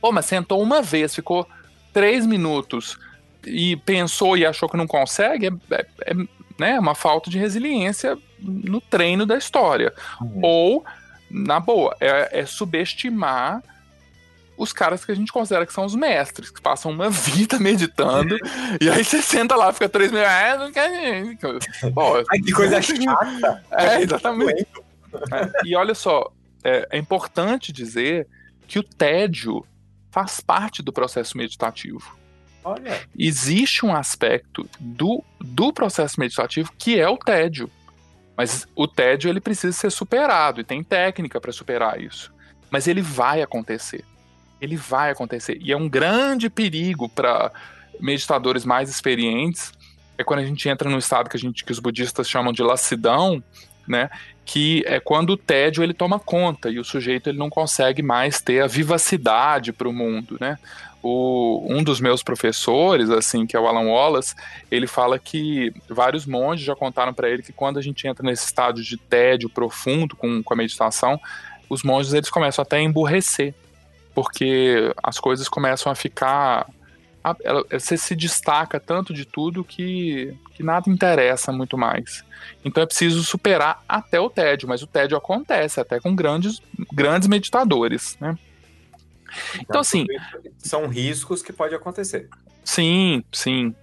Pô, 0.00 0.12
mas 0.12 0.26
sentou 0.26 0.62
uma 0.62 0.82
vez, 0.82 1.14
ficou 1.14 1.48
três 1.92 2.26
minutos 2.26 2.98
e 3.44 3.76
pensou 3.76 4.36
e 4.36 4.44
achou 4.44 4.68
que 4.68 4.76
não 4.76 4.86
consegue, 4.86 5.46
é, 5.46 5.50
é, 5.74 5.86
é 6.06 6.14
né, 6.58 6.78
uma 6.78 6.94
falta 6.94 7.30
de 7.30 7.38
resiliência 7.38 8.18
no 8.40 8.80
treino 8.80 9.24
da 9.24 9.36
história. 9.36 9.92
Uhum. 10.20 10.40
Ou, 10.42 10.84
na 11.30 11.60
boa, 11.60 11.96
é, 12.00 12.40
é 12.40 12.46
subestimar 12.46 13.62
os 14.56 14.72
caras 14.72 15.04
que 15.04 15.12
a 15.12 15.14
gente 15.14 15.32
considera 15.32 15.66
que 15.66 15.72
são 15.72 15.84
os 15.84 15.94
mestres, 15.94 16.50
que 16.50 16.60
passam 16.60 16.90
uma 16.90 17.08
vida 17.10 17.58
meditando, 17.58 18.36
e 18.80 18.88
aí 18.88 19.04
você 19.04 19.20
senta 19.22 19.54
lá, 19.54 19.72
fica 19.72 19.88
três 19.88 20.10
meses, 20.10 20.28
ah, 20.28 20.56
não 20.58 20.72
quer. 20.72 21.36
Pô, 21.94 22.16
Ai, 22.30 22.38
que 22.40 22.52
coisa 22.52 22.80
chata! 22.82 23.64
É, 23.70 24.02
exatamente. 24.02 24.66
É, 25.32 25.68
e 25.68 25.76
olha 25.76 25.94
só, 25.94 26.32
é, 26.64 26.88
é 26.92 26.98
importante 26.98 27.72
dizer 27.72 28.26
que 28.66 28.78
o 28.78 28.82
tédio 28.82 29.64
faz 30.10 30.40
parte 30.40 30.82
do 30.82 30.92
processo 30.92 31.36
meditativo. 31.36 32.16
Olha. 32.64 33.06
Existe 33.16 33.86
um 33.86 33.94
aspecto 33.94 34.68
do, 34.80 35.22
do 35.40 35.72
processo 35.72 36.18
meditativo 36.18 36.72
que 36.76 36.98
é 36.98 37.08
o 37.08 37.16
tédio. 37.16 37.70
Mas 38.36 38.66
o 38.74 38.88
tédio 38.88 39.30
ele 39.30 39.40
precisa 39.40 39.72
ser 39.72 39.90
superado 39.90 40.60
e 40.60 40.64
tem 40.64 40.82
técnica 40.82 41.40
para 41.40 41.52
superar 41.52 42.00
isso. 42.00 42.34
Mas 42.70 42.88
ele 42.88 43.00
vai 43.00 43.40
acontecer. 43.40 44.04
Ele 44.60 44.76
vai 44.76 45.10
acontecer. 45.10 45.58
E 45.60 45.70
é 45.70 45.76
um 45.76 45.88
grande 45.88 46.50
perigo 46.50 47.08
para 47.08 47.52
meditadores 48.00 48.64
mais 48.64 48.90
experientes. 48.90 49.72
É 50.18 50.24
quando 50.24 50.40
a 50.40 50.44
gente 50.44 50.68
entra 50.68 50.90
no 50.90 50.98
estado 50.98 51.30
que, 51.30 51.36
a 51.36 51.40
gente, 51.40 51.64
que 51.64 51.72
os 51.72 51.78
budistas 51.78 52.28
chamam 52.28 52.52
de 52.52 52.62
lassidão, 52.62 53.42
né? 53.88 54.10
Que 54.44 54.82
é 54.86 55.00
quando 55.00 55.30
o 55.30 55.36
tédio 55.36 55.82
ele 55.82 55.94
toma 55.94 56.18
conta 56.18 56.70
e 56.70 56.78
o 56.78 56.84
sujeito 56.84 57.28
ele 57.28 57.38
não 57.38 57.50
consegue 57.50 58.02
mais 58.02 58.40
ter 58.40 58.62
a 58.62 58.66
vivacidade 58.66 59.72
para 59.72 59.88
o 59.88 59.92
mundo, 59.92 60.36
né? 60.40 60.58
O, 61.02 61.64
um 61.68 61.84
dos 61.84 62.00
meus 62.00 62.22
professores, 62.22 63.10
assim, 63.10 63.46
que 63.46 63.56
é 63.56 63.60
o 63.60 63.66
Alan 63.66 63.88
Wallace, 63.88 64.34
ele 64.70 64.86
fala 64.86 65.18
que 65.18 65.72
vários 65.88 66.26
monges 66.26 66.66
já 66.66 66.74
contaram 66.74 67.14
para 67.14 67.28
ele 67.28 67.42
que 67.42 67.52
quando 67.52 67.78
a 67.78 67.82
gente 67.82 68.06
entra 68.08 68.26
nesse 68.26 68.44
estado 68.46 68.82
de 68.82 68.96
tédio 68.96 69.48
profundo 69.48 70.16
com, 70.16 70.42
com 70.42 70.54
a 70.54 70.56
meditação, 70.56 71.20
os 71.68 71.82
monges 71.82 72.12
eles 72.12 72.30
começam 72.30 72.62
até 72.62 72.78
a 72.78 72.82
emburrecer, 72.82 73.54
porque 74.14 74.92
as 75.02 75.20
coisas 75.20 75.48
começam 75.48 75.92
a 75.92 75.94
ficar 75.94 76.66
você 77.70 77.96
se 77.96 78.14
destaca 78.14 78.78
tanto 78.78 79.12
de 79.12 79.24
tudo 79.24 79.64
que, 79.64 80.36
que 80.54 80.62
nada 80.62 80.90
interessa 80.90 81.52
muito 81.52 81.76
mais. 81.76 82.24
Então 82.64 82.82
é 82.82 82.86
preciso 82.86 83.24
superar 83.24 83.82
até 83.88 84.20
o 84.20 84.30
tédio, 84.30 84.68
mas 84.68 84.82
o 84.82 84.86
tédio 84.86 85.16
acontece 85.16 85.80
até 85.80 85.98
com 85.98 86.14
grandes, 86.14 86.60
grandes 86.92 87.28
meditadores, 87.28 88.16
né? 88.20 88.36
Então, 89.60 89.80
assim. 89.80 90.06
São 90.58 90.86
riscos 90.86 91.42
que 91.42 91.52
pode 91.52 91.74
acontecer. 91.74 92.28
Sim, 92.64 93.24
sim. 93.32 93.74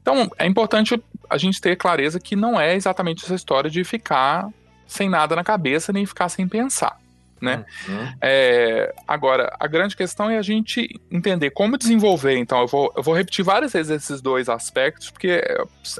Então 0.00 0.30
é 0.38 0.46
importante 0.46 1.02
a 1.28 1.38
gente 1.38 1.60
ter 1.60 1.76
clareza 1.76 2.20
que 2.20 2.34
não 2.34 2.60
é 2.60 2.74
exatamente 2.74 3.24
essa 3.24 3.34
história 3.34 3.70
de 3.70 3.84
ficar 3.84 4.48
sem 4.86 5.08
nada 5.08 5.36
na 5.36 5.44
cabeça 5.44 5.92
nem 5.92 6.04
ficar 6.04 6.28
sem 6.28 6.48
pensar 6.48 6.98
né? 7.40 7.64
Uhum. 7.88 8.12
É, 8.20 8.94
agora, 9.08 9.54
a 9.58 9.66
grande 9.66 9.96
questão 9.96 10.28
é 10.28 10.36
a 10.36 10.42
gente 10.42 11.00
entender 11.10 11.50
como 11.50 11.78
desenvolver. 11.78 12.36
Então, 12.36 12.60
eu 12.60 12.66
vou, 12.66 12.92
eu 12.96 13.02
vou 13.02 13.14
repetir 13.14 13.44
várias 13.44 13.72
vezes 13.72 13.90
esses 13.90 14.20
dois 14.20 14.48
aspectos, 14.48 15.10
porque 15.10 15.42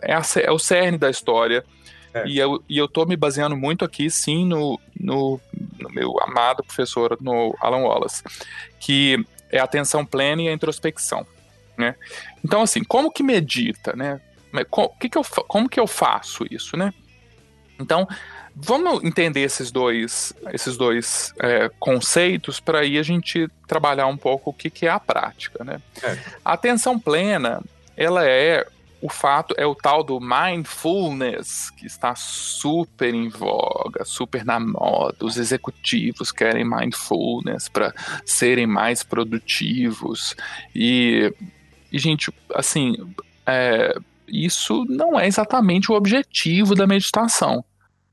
é, 0.02 0.12
a, 0.12 0.22
é 0.40 0.50
o 0.50 0.58
cerne 0.58 0.98
da 0.98 1.08
história. 1.08 1.64
É. 2.12 2.26
E, 2.26 2.38
eu, 2.38 2.62
e 2.68 2.76
eu 2.76 2.88
tô 2.88 3.06
me 3.06 3.16
baseando 3.16 3.56
muito 3.56 3.84
aqui, 3.84 4.10
sim, 4.10 4.44
no, 4.44 4.78
no, 4.98 5.40
no, 5.78 5.90
meu 5.90 6.20
amado 6.22 6.62
professor, 6.64 7.16
no 7.20 7.56
Alan 7.60 7.84
Wallace, 7.84 8.22
que 8.80 9.24
é 9.50 9.60
a 9.60 9.64
atenção 9.64 10.04
plena 10.04 10.42
e 10.42 10.48
a 10.48 10.52
introspecção, 10.52 11.24
né? 11.78 11.94
Então, 12.44 12.62
assim, 12.62 12.82
como 12.82 13.12
que 13.12 13.22
medita, 13.22 13.94
né? 13.94 14.20
Como 14.68 14.90
que, 14.98 15.08
que 15.08 15.16
eu, 15.16 15.22
como 15.46 15.68
que 15.68 15.78
eu 15.78 15.86
faço 15.86 16.44
isso, 16.50 16.76
né? 16.76 16.92
Então, 17.78 18.08
vamos 18.54 19.02
entender 19.04 19.40
esses 19.40 19.70
dois, 19.70 20.32
esses 20.52 20.76
dois 20.76 21.32
é, 21.38 21.70
conceitos 21.78 22.60
para 22.60 22.80
aí 22.80 22.98
a 22.98 23.02
gente 23.02 23.48
trabalhar 23.66 24.06
um 24.06 24.16
pouco 24.16 24.50
o 24.50 24.52
que, 24.52 24.70
que 24.70 24.86
é 24.86 24.90
a 24.90 25.00
prática, 25.00 25.64
né? 25.64 25.80
É. 26.02 26.18
A 26.44 26.52
atenção 26.52 26.98
plena, 26.98 27.62
ela 27.96 28.24
é 28.24 28.66
o 29.02 29.08
fato 29.08 29.54
é 29.56 29.64
o 29.64 29.74
tal 29.74 30.04
do 30.04 30.20
mindfulness, 30.20 31.70
que 31.70 31.86
está 31.86 32.14
super 32.14 33.14
em 33.14 33.28
voga, 33.28 34.04
super 34.04 34.44
na 34.44 34.60
moda. 34.60 35.16
Os 35.24 35.38
executivos 35.38 36.30
querem 36.30 36.64
mindfulness 36.64 37.68
para 37.68 37.94
serem 38.26 38.66
mais 38.66 39.02
produtivos. 39.02 40.36
E, 40.74 41.32
e 41.90 41.98
gente, 41.98 42.30
assim, 42.54 42.94
é, 43.46 43.96
isso 44.28 44.84
não 44.88 45.18
é 45.18 45.26
exatamente 45.26 45.90
o 45.90 45.94
objetivo 45.94 46.74
da 46.74 46.86
meditação. 46.86 47.64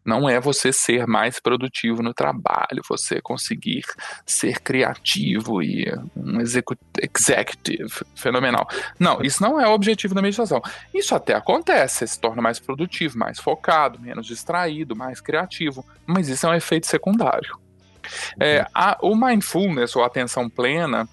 Não 0.08 0.30
é 0.30 0.40
você 0.40 0.72
ser 0.72 1.06
mais 1.06 1.38
produtivo 1.38 2.02
no 2.02 2.14
trabalho, 2.14 2.82
você 2.88 3.20
conseguir 3.20 3.84
ser 4.26 4.62
criativo 4.62 5.62
e 5.62 5.86
um 6.16 6.40
executive 6.40 7.90
fenomenal. 8.16 8.66
Não, 8.98 9.22
isso 9.22 9.44
não 9.44 9.60
é 9.60 9.68
o 9.68 9.74
objetivo 9.74 10.16
da 10.16 10.22
meditação. 10.22 10.62
Isso 10.94 11.14
até 11.14 11.34
acontece, 11.34 11.98
você 11.98 12.08
se 12.08 12.22
torna 12.22 12.42
mais 12.42 12.58
produtivo, 12.58 13.18
mais 13.18 13.38
focado, 13.38 14.00
menos 14.00 14.26
distraído, 14.26 14.96
mais 14.96 15.20
criativo, 15.20 15.86
mas 16.06 16.30
isso 16.30 16.48
é 16.48 16.52
um 16.52 16.56
efeito 16.56 16.88
secundário. 16.88 17.60
É, 18.40 18.66
a, 18.74 18.98
o 19.02 19.14
mindfulness, 19.14 19.94
ou 19.98 20.06
atenção 20.06 20.50
plena, 20.50 21.06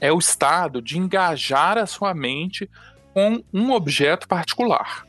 é 0.00 0.10
o 0.10 0.18
estado 0.18 0.80
de 0.80 0.96
engajar 0.96 1.76
a 1.76 1.84
sua 1.84 2.14
mente 2.14 2.70
com 3.12 3.44
um 3.52 3.72
objeto 3.72 4.26
particular. 4.26 5.07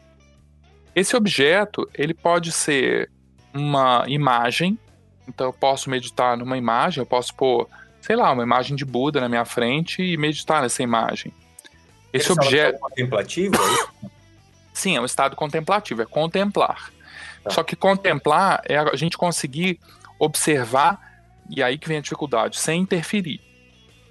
Esse 0.95 1.15
objeto, 1.15 1.89
ele 1.93 2.13
pode 2.13 2.52
ser 2.52 3.10
uma 3.54 4.04
imagem, 4.08 4.78
então 5.28 5.47
eu 5.47 5.54
posso 5.54 5.89
meditar 5.89 6.38
numa 6.38 6.58
imagem, 6.58 7.02
eu 7.02 7.06
posso 7.06 7.34
pôr, 7.34 7.67
sei 8.02 8.15
lá, 8.15 8.32
uma 8.32 8.43
imagem 8.43 8.75
de 8.75 8.86
Buda 8.86 9.21
na 9.21 9.30
minha 9.30 9.45
frente 9.45 10.02
e 10.02 10.17
meditar 10.17 10.62
nessa 10.62 10.84
imagem. 10.84 11.34
Esse, 12.12 12.32
Esse 12.32 12.32
objeto 12.32 12.75
é 12.75 12.80
contemplativo, 12.80 13.56
é 13.56 14.10
Sim, 14.73 14.95
é 14.95 15.02
um 15.02 15.06
estado 15.06 15.36
contemplativo, 15.36 16.02
é 16.02 16.06
contemplar. 16.06 16.91
Tá. 17.43 17.49
Só 17.52 17.63
que 17.63 17.75
contemplar 17.75 18.62
é 18.65 18.78
a 18.78 18.95
gente 18.95 19.17
conseguir 19.17 19.80
observar 20.17 21.10
e 21.49 21.63
aí 21.63 21.78
que 21.78 21.88
vem 21.88 21.97
a 21.97 22.02
dificuldade, 22.02 22.60
sem 22.60 22.82
interferir. 22.82 23.41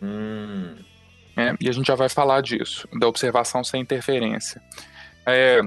Hum. 0.02 0.76
É, 1.36 1.54
e 1.60 1.68
a 1.68 1.72
gente 1.72 1.86
já 1.86 1.94
vai 1.94 2.08
falar 2.08 2.40
disso, 2.40 2.88
da 2.98 3.06
observação 3.06 3.62
sem 3.62 3.80
interferência. 3.80 4.60
É, 5.24 5.60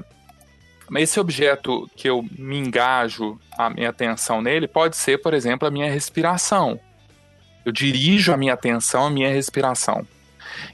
esse 1.00 1.20
objeto 1.20 1.90
que 1.96 2.10
eu 2.10 2.26
me 2.38 2.58
engajo 2.58 3.40
a 3.58 3.70
minha 3.70 3.90
atenção 3.90 4.42
nele 4.42 4.68
pode 4.68 4.98
ser, 4.98 5.22
por 5.22 5.34
exemplo, 5.34 5.68
a 5.68 5.72
minha 5.72 5.90
respiração. 5.90 6.80
Eu 7.66 7.72
dirijo 7.72 8.34
a 8.34 8.38
minha 8.38 8.54
atenção 8.54 9.06
à 9.06 9.10
minha 9.10 9.30
respiração. 9.30 10.06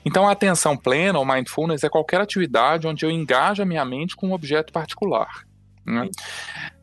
Então, 0.05 0.27
a 0.27 0.31
atenção 0.31 0.75
plena, 0.75 1.19
ou 1.19 1.25
mindfulness, 1.25 1.83
é 1.83 1.89
qualquer 1.89 2.21
atividade 2.21 2.87
onde 2.87 3.05
eu 3.05 3.11
engajo 3.11 3.61
a 3.61 3.65
minha 3.65 3.85
mente 3.85 4.15
com 4.15 4.29
um 4.29 4.33
objeto 4.33 4.73
particular. 4.73 5.45
Né? 5.85 6.09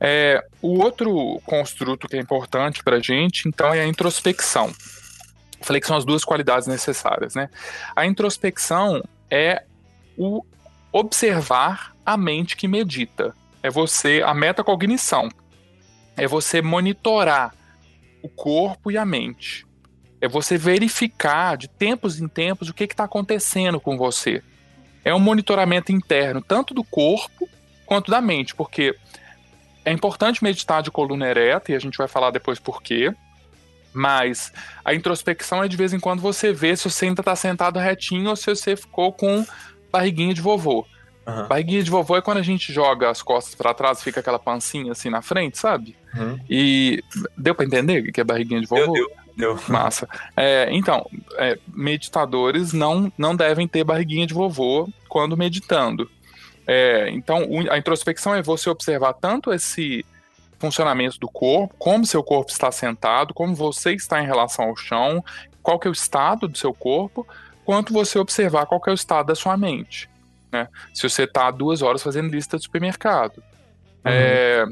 É, 0.01 0.45
o 0.63 0.81
outro 0.81 1.41
construto 1.45 2.09
que 2.09 2.17
é 2.17 2.21
importante 2.21 2.83
para 2.83 2.97
a 2.97 3.01
gente, 3.01 3.49
então, 3.49 3.73
é 3.75 3.81
a 3.81 3.87
introspecção. 3.87 4.73
Falei 5.61 5.81
que 5.81 5.87
são 5.87 5.97
as 5.97 6.05
duas 6.05 6.25
qualidades 6.25 6.69
necessárias. 6.69 7.35
Né? 7.35 7.49
A 7.97 8.07
introspecção 8.07 9.03
é 9.31 9.65
o 10.17 10.45
observar 10.93 11.94
a 12.05 12.17
mente 12.17 12.57
que 12.57 12.69
medita. 12.69 13.35
É 13.63 13.71
você, 13.71 14.23
a 14.25 14.35
metacognição. 14.35 15.29
É 16.17 16.27
você 16.27 16.61
monitorar 16.61 17.55
o 18.23 18.29
corpo 18.29 18.91
e 18.91 18.97
a 18.97 19.05
mente. 19.05 19.67
É 20.21 20.29
você 20.29 20.57
verificar 20.57 21.57
de 21.57 21.69
tempos 21.69 22.21
em 22.21 22.29
tempos 22.29 22.69
o 22.69 22.75
que 22.75 22.85
está 22.85 23.05
acontecendo 23.05 23.81
com 23.81 23.97
você. 23.97 24.43
É 25.05 25.15
um 25.15 25.21
monitoramento 25.21 25.93
interno, 25.93 26.41
tanto 26.41 26.73
do 26.73 26.83
corpo 26.83 27.49
quanto 27.85 28.11
da 28.11 28.21
mente, 28.21 28.55
porque 28.55 28.97
é 29.85 29.93
importante 29.93 30.43
meditar 30.43 30.83
de 30.83 30.91
coluna 30.91 31.29
ereta, 31.29 31.71
e 31.71 31.75
a 31.75 31.79
gente 31.79 31.99
vai 31.99 32.09
falar 32.09 32.31
depois 32.31 32.59
por 32.59 32.83
quê. 32.83 33.13
Mas 33.93 34.53
a 34.85 34.95
introspecção 34.95 35.63
é 35.63 35.69
de 35.69 35.77
vez 35.77 35.93
em 35.93 36.01
quando 36.01 36.21
você 36.21 36.53
vê 36.53 36.75
se 36.75 36.91
você 36.91 37.07
ainda 37.07 37.21
está 37.21 37.37
sentado 37.37 37.79
retinho 37.79 38.31
ou 38.31 38.37
se 38.37 38.47
você 38.47 38.75
ficou 38.75 39.13
com 39.13 39.47
barriguinha 39.93 40.35
de 40.35 40.41
vovô. 40.41 40.87
Uhum. 41.27 41.49
Barriguinha 41.49 41.83
de 41.83 41.91
vovô 41.91 42.17
é 42.17 42.23
quando 42.23 42.39
a 42.39 42.43
gente 42.43 42.73
joga 42.73 43.11
as 43.11 43.23
costas 43.23 43.55
para 43.55 43.73
trás, 43.73 44.03
fica 44.03 44.21
aquela 44.21 44.39
pancinha 44.39 44.93
assim 44.93 45.09
na 45.09 45.23
frente, 45.23 45.59
sabe? 45.59 45.97
Uhum. 46.15 46.39
E 46.49 47.03
deu 47.37 47.55
para 47.55 47.65
entender 47.65 48.13
que 48.13 48.21
é 48.21 48.25
barriguinha 48.25 48.61
de 48.61 48.67
vovô? 48.67 48.93
Deu, 48.93 49.11
deu. 49.37 49.55
deu. 49.55 49.61
Massa. 49.69 50.09
É, 50.37 50.69
então, 50.71 51.09
é, 51.37 51.59
meditadores 51.67 52.73
não, 52.73 53.11
não 53.17 53.35
devem 53.35 53.67
ter 53.67 53.85
barriguinha 53.85 54.27
de 54.27 54.35
vovô 54.35 54.89
quando 55.09 55.37
meditando. 55.37 56.11
É, 56.67 57.09
então, 57.11 57.47
a 57.71 57.79
introspecção 57.79 58.35
é 58.35 58.43
você 58.43 58.69
observar 58.69 59.15
tanto 59.15 59.53
esse 59.53 60.05
funcionamento 60.59 61.19
do 61.19 61.29
corpo, 61.29 61.75
como 61.79 62.07
seu 62.07 62.23
corpo 62.23 62.51
está 62.51 62.73
sentado, 62.73 63.35
como 63.35 63.55
você 63.55 63.93
está 63.93 64.23
em 64.23 64.27
relação 64.27 64.67
ao 64.67 64.77
chão, 64.77 65.23
qual 65.63 65.79
que 65.79 65.87
é 65.87 65.91
o 65.91 65.93
estado 65.93 66.49
do 66.49 66.57
seu 66.57 66.73
corpo, 66.73 67.27
quanto 67.65 67.93
você 67.93 68.19
observar 68.19 68.67
qual 68.67 68.81
que 68.81 68.89
é 68.89 68.93
o 68.93 68.95
estado 68.95 69.27
da 69.27 69.35
sua 69.35 69.57
mente. 69.57 70.09
Né? 70.55 70.69
Se 70.95 71.03
você 71.03 71.25
está 71.25 71.51
duas 71.51 71.83
horas 71.83 72.01
fazendo 72.01 72.31
lista 72.31 72.57
de 72.57 72.63
supermercado. 72.63 73.39
Uhum. 73.39 73.43
É... 74.05 74.65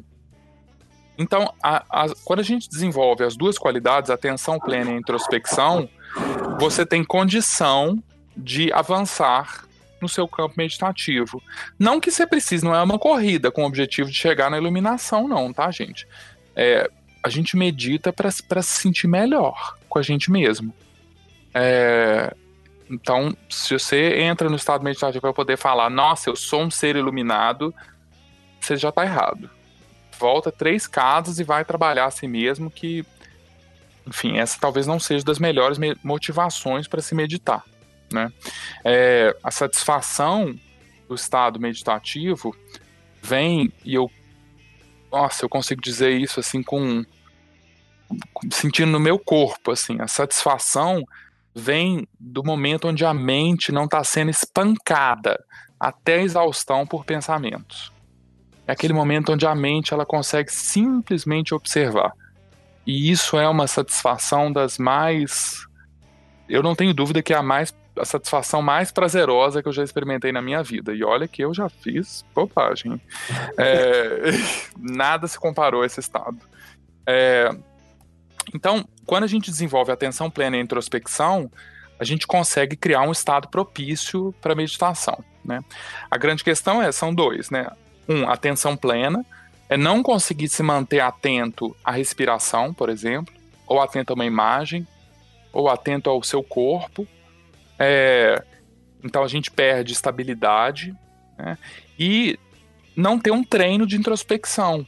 Então, 1.18 1.52
a, 1.60 2.04
a, 2.04 2.14
quando 2.24 2.38
a 2.38 2.44
gente 2.44 2.68
desenvolve 2.68 3.24
as 3.24 3.36
duas 3.36 3.58
qualidades, 3.58 4.10
atenção 4.10 4.60
plena 4.60 4.92
e 4.92 4.94
introspecção, 4.94 5.88
você 6.60 6.86
tem 6.86 7.02
condição 7.02 8.00
de 8.36 8.72
avançar 8.72 9.64
no 10.00 10.08
seu 10.08 10.28
campo 10.28 10.54
meditativo. 10.56 11.42
Não 11.76 12.00
que 12.00 12.12
você 12.12 12.26
precise, 12.26 12.64
não 12.64 12.74
é 12.74 12.82
uma 12.82 12.98
corrida 12.98 13.50
com 13.50 13.64
o 13.64 13.66
objetivo 13.66 14.08
de 14.08 14.16
chegar 14.16 14.48
na 14.50 14.56
iluminação, 14.56 15.26
não, 15.26 15.52
tá, 15.52 15.68
gente? 15.72 16.06
É, 16.54 16.88
a 17.22 17.28
gente 17.28 17.56
medita 17.56 18.12
para 18.12 18.30
se 18.30 18.42
sentir 18.62 19.08
melhor 19.08 19.76
com 19.88 19.98
a 19.98 20.02
gente 20.02 20.30
mesmo. 20.30 20.72
É, 21.52 22.34
então, 22.92 23.34
se 23.48 23.72
você 23.72 24.20
entra 24.20 24.50
no 24.50 24.56
estado 24.56 24.84
meditativo 24.84 25.22
para 25.22 25.32
poder 25.32 25.56
falar, 25.56 25.88
nossa, 25.88 26.28
eu 26.28 26.36
sou 26.36 26.64
um 26.64 26.70
ser 26.70 26.94
iluminado, 26.94 27.74
você 28.60 28.76
já 28.76 28.90
está 28.90 29.02
errado. 29.02 29.48
Volta 30.18 30.52
três 30.52 30.86
casas 30.86 31.38
e 31.38 31.44
vai 31.44 31.64
trabalhar 31.64 32.04
a 32.04 32.10
si 32.10 32.28
mesmo, 32.28 32.70
que, 32.70 33.02
enfim, 34.06 34.36
essa 34.36 34.60
talvez 34.60 34.86
não 34.86 35.00
seja 35.00 35.24
das 35.24 35.38
melhores 35.38 35.78
motivações 36.04 36.86
para 36.86 37.00
se 37.00 37.14
meditar. 37.14 37.64
Né? 38.12 38.30
É, 38.84 39.34
a 39.42 39.50
satisfação 39.50 40.54
do 41.08 41.14
estado 41.14 41.58
meditativo 41.58 42.54
vem, 43.22 43.72
e 43.86 43.94
eu, 43.94 44.10
nossa, 45.10 45.46
eu 45.46 45.48
consigo 45.48 45.80
dizer 45.80 46.10
isso 46.10 46.38
assim 46.38 46.62
com 46.62 47.06
sentindo 48.50 48.92
no 48.92 49.00
meu 49.00 49.18
corpo, 49.18 49.70
assim, 49.70 49.98
a 49.98 50.06
satisfação 50.06 51.02
vem 51.54 52.06
do 52.18 52.42
momento 52.42 52.88
onde 52.88 53.04
a 53.04 53.12
mente 53.12 53.72
não 53.72 53.84
está 53.84 54.02
sendo 54.02 54.30
espancada 54.30 55.42
até 55.78 56.16
a 56.16 56.22
exaustão 56.22 56.86
por 56.86 57.04
pensamentos. 57.04 57.92
É 58.66 58.72
aquele 58.72 58.92
momento 58.92 59.32
onde 59.32 59.46
a 59.46 59.54
mente 59.54 59.92
ela 59.92 60.06
consegue 60.06 60.52
simplesmente 60.52 61.54
observar. 61.54 62.12
E 62.86 63.10
isso 63.10 63.36
é 63.36 63.48
uma 63.48 63.66
satisfação 63.66 64.52
das 64.52 64.78
mais. 64.78 65.66
Eu 66.48 66.62
não 66.62 66.74
tenho 66.74 66.94
dúvida 66.94 67.22
que 67.22 67.32
é 67.32 67.36
a 67.36 67.42
mais 67.42 67.74
a 67.98 68.04
satisfação 68.04 68.62
mais 68.62 68.90
prazerosa 68.90 69.62
que 69.62 69.68
eu 69.68 69.72
já 69.72 69.82
experimentei 69.82 70.32
na 70.32 70.40
minha 70.40 70.62
vida. 70.62 70.94
E 70.94 71.04
olha 71.04 71.28
que 71.28 71.44
eu 71.44 71.52
já 71.52 71.68
fiz 71.68 72.24
bobagem. 72.34 73.00
É, 73.58 74.30
nada 74.78 75.28
se 75.28 75.38
comparou 75.38 75.82
a 75.82 75.86
esse 75.86 76.00
estado. 76.00 76.38
É, 77.06 77.50
então, 78.54 78.86
quando 79.06 79.24
a 79.24 79.26
gente 79.26 79.50
desenvolve 79.50 79.92
atenção 79.92 80.30
plena 80.30 80.56
e 80.56 80.60
introspecção, 80.60 81.50
a 81.98 82.04
gente 82.04 82.26
consegue 82.26 82.76
criar 82.76 83.02
um 83.02 83.12
estado 83.12 83.48
propício 83.48 84.34
para 84.40 84.54
meditação. 84.54 85.22
Né? 85.44 85.60
A 86.10 86.16
grande 86.16 86.42
questão 86.42 86.82
é, 86.82 86.90
são 86.92 87.14
dois, 87.14 87.50
né? 87.50 87.68
Um, 88.08 88.28
atenção 88.28 88.76
plena, 88.76 89.24
é 89.68 89.76
não 89.76 90.02
conseguir 90.02 90.48
se 90.48 90.62
manter 90.62 91.00
atento 91.00 91.74
à 91.84 91.92
respiração, 91.92 92.74
por 92.74 92.88
exemplo, 92.88 93.32
ou 93.66 93.80
atento 93.80 94.12
a 94.12 94.14
uma 94.14 94.24
imagem, 94.24 94.86
ou 95.52 95.68
atento 95.68 96.10
ao 96.10 96.22
seu 96.22 96.42
corpo. 96.42 97.06
É, 97.78 98.42
então 99.02 99.22
a 99.22 99.28
gente 99.28 99.50
perde 99.50 99.92
estabilidade 99.92 100.94
né? 101.38 101.56
e 101.98 102.38
não 102.96 103.18
ter 103.18 103.30
um 103.30 103.44
treino 103.44 103.86
de 103.86 103.96
introspecção. 103.96 104.86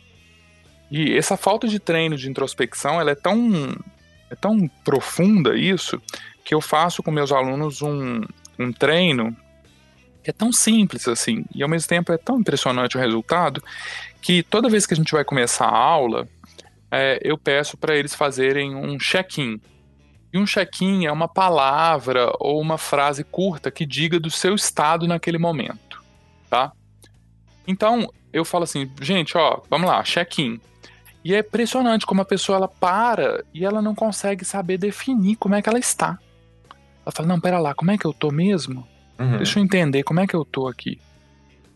E 0.97 1.18
essa 1.18 1.36
falta 1.36 1.66
de 1.66 1.80
treino 1.80 2.16
de 2.16 2.30
introspecção, 2.30 3.01
ela 3.01 3.11
é 3.11 3.16
tão, 3.16 3.76
é 4.30 4.36
tão 4.36 4.68
profunda 4.84 5.57
isso, 5.57 6.01
que 6.45 6.55
eu 6.55 6.61
faço 6.61 7.03
com 7.03 7.11
meus 7.11 7.32
alunos 7.32 7.82
um, 7.82 8.22
um 8.57 8.72
treino 8.72 9.36
é 10.22 10.30
tão 10.30 10.53
simples 10.53 11.09
assim, 11.09 11.45
e 11.53 11.64
ao 11.64 11.68
mesmo 11.68 11.88
tempo 11.88 12.12
é 12.12 12.16
tão 12.16 12.38
impressionante 12.38 12.97
o 12.97 13.01
resultado, 13.01 13.61
que 14.22 14.45
toda 14.45 14.70
vez 14.70 14.86
que 14.86 14.95
a 14.95 14.97
gente 14.97 15.11
vai 15.11 15.24
começar 15.24 15.66
a 15.66 15.76
aula, 15.76 16.28
é, 16.92 17.18
eu 17.24 17.36
peço 17.36 17.76
para 17.76 17.97
eles 17.97 18.14
fazerem 18.14 18.76
um 18.76 18.97
check-in. 18.97 19.61
E 20.32 20.38
um 20.38 20.45
check-in 20.45 21.07
é 21.07 21.12
uma 21.12 21.26
palavra 21.26 22.32
ou 22.38 22.61
uma 22.61 22.78
frase 22.78 23.24
curta 23.24 23.68
que 23.68 23.84
diga 23.84 24.20
do 24.20 24.30
seu 24.30 24.55
estado 24.55 25.09
naquele 25.09 25.38
momento, 25.38 26.01
tá? 26.49 26.70
Então, 27.66 28.09
eu 28.32 28.45
falo 28.45 28.62
assim, 28.62 28.88
gente, 29.03 29.36
ó, 29.36 29.61
vamos 29.68 29.88
lá, 29.88 30.01
check-in. 30.05 30.61
E 31.25 31.35
é 31.35 31.39
impressionante 31.39 32.05
como 32.05 32.20
a 32.20 32.25
pessoa 32.25 32.57
ela 32.57 32.68
para 32.68 33.43
e 33.55 33.64
ela 33.64 33.81
não 33.81 33.95
consegue 33.95 34.45
saber 34.45 34.77
definir 34.77 35.37
como 35.37 35.55
é 35.55 35.62
que 35.62 35.68
ela 35.68 35.79
está. 35.79 36.18
Ela 37.05 37.12
fala, 37.12 37.29
não, 37.29 37.41
pera 37.41 37.59
lá, 37.59 37.75
como 37.75 37.91
é 37.91 37.97
que 37.97 38.05
eu 38.05 38.12
tô 38.12 38.31
mesmo? 38.31 38.87
Uhum. 39.18 39.39
Deixa 39.39 39.59
eu 39.59 39.64
entender 39.64 40.03
como 40.03 40.20
é 40.20 40.27
que 40.27 40.35
eu 40.35 40.45
tô 40.45 40.68
aqui. 40.68 41.01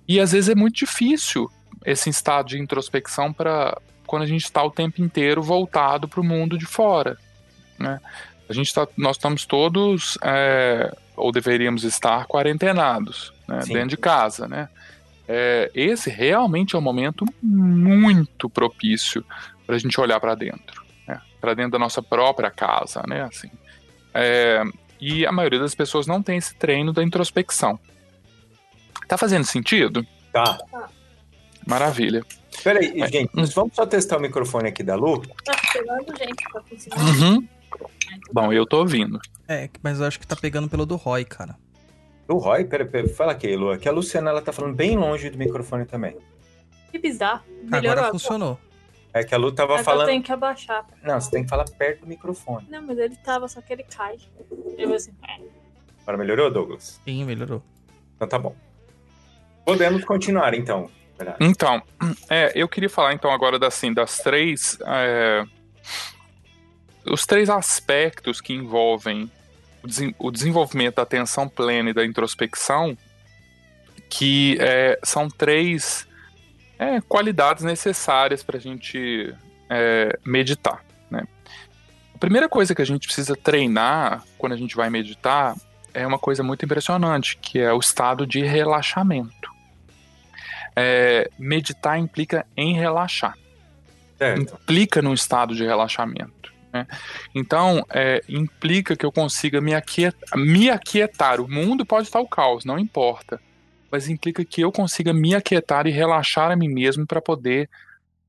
E 0.06 0.20
às 0.20 0.32
vezes 0.32 0.50
é 0.50 0.54
muito 0.54 0.76
difícil 0.76 1.50
esse 1.84 2.10
estado 2.10 2.48
de 2.48 2.58
introspecção 2.58 3.32
para 3.32 3.76
quando 4.06 4.22
a 4.22 4.26
gente 4.26 4.44
está 4.44 4.62
o 4.62 4.70
tempo 4.70 5.02
inteiro 5.02 5.42
voltado 5.42 6.08
para 6.08 6.20
o 6.20 6.24
mundo 6.24 6.58
de 6.58 6.66
fora, 6.66 7.16
né? 7.78 8.00
A 8.48 8.52
gente 8.52 8.72
tá, 8.72 8.88
nós 8.96 9.16
estamos 9.16 9.44
todos 9.44 10.16
é, 10.22 10.94
ou 11.14 11.30
deveríamos 11.30 11.84
estar 11.84 12.26
quarentenados 12.26 13.34
né, 13.46 13.60
dentro 13.66 13.88
de 13.88 13.96
casa, 13.98 14.48
né? 14.48 14.68
É, 15.30 15.70
esse 15.74 16.08
realmente 16.08 16.74
é 16.74 16.78
um 16.78 16.82
momento 16.82 17.26
muito 17.42 18.48
propício 18.48 19.22
para 19.66 19.76
a 19.76 19.78
gente 19.78 20.00
olhar 20.00 20.18
para 20.18 20.34
dentro, 20.34 20.82
né? 21.06 21.20
para 21.38 21.52
dentro 21.52 21.72
da 21.72 21.78
nossa 21.78 22.02
própria 22.02 22.50
casa, 22.50 23.02
né? 23.06 23.22
Assim, 23.24 23.50
é, 24.14 24.64
e 24.98 25.26
a 25.26 25.30
maioria 25.30 25.58
das 25.58 25.74
pessoas 25.74 26.06
não 26.06 26.22
tem 26.22 26.38
esse 26.38 26.54
treino 26.54 26.92
da 26.92 27.04
introspecção. 27.04 27.78
Tá 29.06 29.18
fazendo 29.18 29.44
sentido? 29.44 30.06
Tá. 30.32 30.58
Maravilha. 31.66 32.24
Peraí, 32.64 33.00
é. 33.00 33.08
gente, 33.08 33.30
vamos 33.54 33.74
só 33.74 33.86
testar 33.86 34.16
o 34.16 34.20
microfone 34.20 34.68
aqui 34.68 34.82
da 34.82 34.94
Lu? 34.94 35.20
Tá 35.44 35.54
pegando, 35.72 36.16
gente, 36.18 36.44
pra 36.50 36.62
conseguir. 36.62 36.98
Uhum. 36.98 37.48
Bom, 38.32 38.52
eu 38.52 38.66
tô 38.66 38.78
ouvindo. 38.78 39.20
É, 39.46 39.68
mas 39.82 40.00
eu 40.00 40.06
acho 40.06 40.18
que 40.18 40.26
tá 40.26 40.34
pegando 40.34 40.68
pelo 40.68 40.86
do 40.86 40.96
Roy, 40.96 41.24
cara. 41.24 41.56
Do 42.28 42.36
Roy? 42.36 42.64
Pera, 42.64 42.84
pera, 42.84 43.08
fala 43.08 43.32
aqui, 43.32 43.56
Lu. 43.56 43.70
Aqui 43.70 43.88
a 43.88 43.92
Luciana 43.92 44.28
ela 44.28 44.42
tá 44.42 44.52
falando 44.52 44.76
bem 44.76 44.98
longe 44.98 45.30
do 45.30 45.38
microfone 45.38 45.86
também. 45.86 46.14
Que 46.90 46.98
bizarro. 46.98 47.42
Melhorou 47.62 47.92
agora 47.92 48.12
funcionou. 48.12 48.60
É 49.14 49.24
que 49.24 49.34
a 49.34 49.38
Lu 49.38 49.50
tava 49.50 49.82
falando. 49.82 50.08
Tem 50.08 50.20
que 50.20 50.30
abaixar. 50.30 50.86
Não, 51.02 51.18
você 51.18 51.30
tem 51.30 51.42
que 51.42 51.48
falar 51.48 51.64
perto 51.64 52.02
do 52.02 52.06
microfone. 52.06 52.66
Não, 52.68 52.82
mas 52.82 52.98
ele 52.98 53.16
tava, 53.16 53.48
só 53.48 53.62
que 53.62 53.72
ele 53.72 53.82
cai. 53.82 54.18
Eu 54.76 54.92
assim. 54.92 55.12
É. 55.26 55.40
Agora 56.02 56.18
melhorou, 56.18 56.50
Douglas? 56.50 57.00
Sim, 57.02 57.24
melhorou. 57.24 57.62
Então 58.14 58.28
tá 58.28 58.38
bom. 58.38 58.54
Podemos 59.64 60.04
continuar, 60.04 60.52
então. 60.52 60.90
Então, 61.40 61.82
é, 62.28 62.52
eu 62.54 62.68
queria 62.68 62.88
falar 62.88 63.12
então 63.12 63.30
agora 63.32 63.58
das, 63.58 63.74
assim, 63.74 63.92
das 63.92 64.18
três. 64.18 64.78
É, 64.86 65.44
os 67.10 67.24
três 67.24 67.48
aspectos 67.48 68.40
que 68.40 68.52
envolvem 68.52 69.30
o, 70.18 70.30
desenvolvimento 70.30 70.96
da 70.96 71.02
atenção 71.02 71.48
plena 71.48 71.90
e 71.90 71.92
da 71.92 72.04
introspecção, 72.04 72.96
que 74.08 74.56
é, 74.60 74.98
são 75.02 75.28
três 75.28 76.06
é, 76.78 77.00
qualidades 77.00 77.64
necessárias 77.64 78.42
para 78.42 78.56
a 78.56 78.60
gente 78.60 79.34
é, 79.68 80.18
meditar. 80.24 80.84
Né? 81.10 81.22
A 82.14 82.18
primeira 82.18 82.48
coisa 82.48 82.74
que 82.74 82.82
a 82.82 82.86
gente 82.86 83.06
precisa 83.06 83.36
treinar 83.36 84.22
quando 84.36 84.52
a 84.52 84.56
gente 84.56 84.76
vai 84.76 84.88
meditar 84.90 85.54
é 85.92 86.06
uma 86.06 86.18
coisa 86.18 86.42
muito 86.42 86.64
impressionante, 86.64 87.36
que 87.38 87.58
é 87.58 87.72
o 87.72 87.78
estado 87.78 88.26
de 88.26 88.42
relaxamento. 88.42 89.50
É, 90.76 91.28
meditar 91.38 91.98
implica 91.98 92.46
em 92.56 92.74
relaxar. 92.74 93.36
Implica 94.36 95.00
num 95.00 95.14
estado 95.14 95.54
de 95.54 95.64
relaxamento. 95.64 96.52
Né? 96.78 96.86
Então, 97.34 97.84
é, 97.90 98.22
implica 98.28 98.96
que 98.96 99.04
eu 99.04 99.12
consiga 99.12 99.60
me 99.60 99.74
aquietar, 99.74 100.38
me 100.38 100.70
aquietar. 100.70 101.40
O 101.40 101.48
mundo 101.48 101.84
pode 101.84 102.08
estar 102.08 102.20
o 102.20 102.28
caos, 102.28 102.64
não 102.64 102.78
importa 102.78 103.40
mas 103.90 104.08
implica 104.08 104.44
que 104.44 104.60
eu 104.60 104.70
consiga 104.70 105.12
me 105.12 105.34
aquietar 105.34 105.86
e 105.86 105.90
relaxar 105.90 106.50
a 106.50 106.56
mim 106.56 106.68
mesmo 106.68 107.06
para 107.06 107.20
poder 107.20 107.68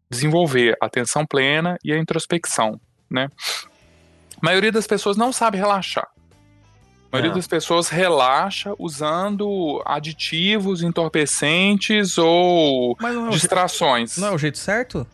desenvolver 0.09 0.75
a 0.81 0.85
atenção 0.85 1.25
plena 1.25 1.77
e 1.83 1.93
a 1.93 1.97
introspecção, 1.97 2.79
né? 3.09 3.29
A 4.41 4.45
maioria 4.45 4.71
das 4.71 4.87
pessoas 4.87 5.17
não 5.17 5.31
sabe 5.31 5.57
relaxar. 5.57 6.07
A 7.11 7.17
maioria 7.17 7.31
é. 7.31 7.35
das 7.35 7.47
pessoas 7.47 7.89
relaxa 7.89 8.73
usando 8.79 9.81
aditivos 9.85 10.81
entorpecentes 10.81 12.17
ou 12.17 12.95
não 12.99 13.27
é 13.27 13.29
distrações. 13.31 14.11
Jeito, 14.11 14.21
não 14.21 14.27
é 14.29 14.35
o 14.35 14.37
jeito 14.37 14.57
certo? 14.57 15.05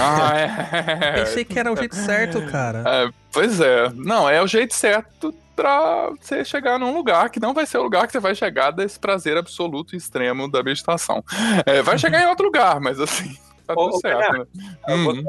Ah, 0.00 0.32
é. 0.38 1.12
Pensei 1.24 1.44
que 1.44 1.58
era 1.58 1.72
o 1.72 1.76
jeito 1.76 1.94
certo, 1.94 2.40
cara. 2.46 2.82
É, 2.86 3.10
pois 3.32 3.60
é. 3.60 3.90
Não, 3.94 4.28
é 4.28 4.42
o 4.42 4.46
jeito 4.46 4.74
certo 4.74 5.34
pra 5.54 6.10
você 6.20 6.44
chegar 6.44 6.78
num 6.78 6.94
lugar 6.94 7.30
que 7.30 7.40
não 7.40 7.54
vai 7.54 7.66
ser 7.66 7.78
o 7.78 7.82
lugar 7.82 8.06
que 8.06 8.12
você 8.12 8.20
vai 8.20 8.34
chegar 8.34 8.70
desse 8.70 8.98
prazer 8.98 9.36
absoluto 9.36 9.94
e 9.94 9.98
extremo 9.98 10.50
da 10.50 10.62
meditação. 10.62 11.24
É, 11.64 11.82
vai 11.82 11.98
chegar 11.98 12.22
em 12.22 12.26
outro 12.26 12.46
lugar, 12.46 12.78
mas 12.80 13.00
assim, 13.00 13.36
tá 13.66 13.74
tudo 13.74 13.98
certo. 14.00 14.48
Né? 14.54 14.94
Uhum. 14.94 15.24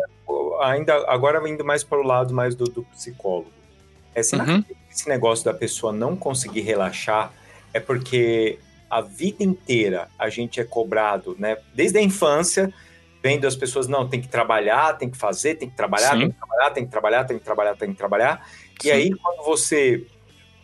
Ainda, 0.61 0.93
agora 1.07 1.47
indo 1.49 1.63
mais 1.63 1.83
para 1.83 1.99
o 1.99 2.03
lado 2.03 2.33
mais 2.33 2.55
do, 2.55 2.65
do 2.65 2.83
psicólogo. 2.83 3.51
É, 4.13 4.21
uhum. 4.35 4.63
esse 4.91 5.07
negócio 5.07 5.45
da 5.45 5.53
pessoa 5.53 5.93
não 5.93 6.15
conseguir 6.15 6.61
relaxar 6.61 7.31
é 7.73 7.79
porque 7.79 8.59
a 8.89 9.01
vida 9.01 9.43
inteira 9.43 10.07
a 10.17 10.29
gente 10.29 10.59
é 10.59 10.63
cobrado, 10.63 11.35
né? 11.37 11.57
Desde 11.73 11.99
a 11.99 12.01
infância, 12.01 12.73
vendo 13.27 13.45
as 13.45 13.57
pessoas, 13.57 13.89
não, 13.89 14.07
tem 14.07 14.21
que 14.21 14.29
trabalhar, 14.29 14.93
tem 14.93 15.09
que 15.09 15.17
fazer, 15.17 15.55
tem 15.55 15.69
que 15.69 15.75
trabalhar, 15.75 16.13
Sim. 16.13 16.19
tem 16.19 16.31
que 16.31 16.37
trabalhar, 16.37 16.71
tem 16.71 16.85
que 16.85 16.91
trabalhar, 16.91 17.23
tem 17.25 17.37
que 17.37 17.43
trabalhar, 17.43 17.75
tem 17.75 17.91
que 17.91 17.97
trabalhar. 17.97 18.49
Sim. 18.81 18.87
E 18.87 18.91
aí, 18.91 19.13
quando 19.13 19.43
você 19.43 20.07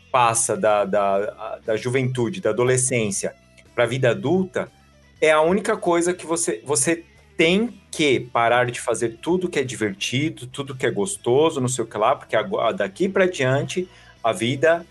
passa 0.10 0.56
da, 0.56 0.86
da, 0.86 1.60
da 1.66 1.76
juventude, 1.76 2.40
da 2.40 2.52
adolescência 2.52 3.36
para 3.76 3.84
a 3.84 3.88
vida 3.88 4.12
adulta, 4.12 4.72
é 5.20 5.30
a 5.30 5.42
única 5.42 5.76
coisa 5.76 6.14
que 6.14 6.26
você, 6.26 6.62
você 6.64 7.04
tem 7.36 7.82
que 7.92 8.22
parar 8.22 8.72
de 8.72 8.80
fazer 8.80 9.18
tudo 9.22 9.50
que 9.50 9.60
é 9.60 9.64
divertido, 9.64 10.48
tudo 10.48 10.74
que 10.74 10.86
é 10.86 10.92
gostoso, 10.92 11.60
não 11.60 11.68
sei 11.68 11.84
o 11.84 11.88
que 11.88 11.98
lá, 11.98 12.16
porque 12.16 12.38
daqui 12.78 13.10
para 13.10 13.26
diante 13.26 13.90
a 14.24 14.32
vida 14.32 14.86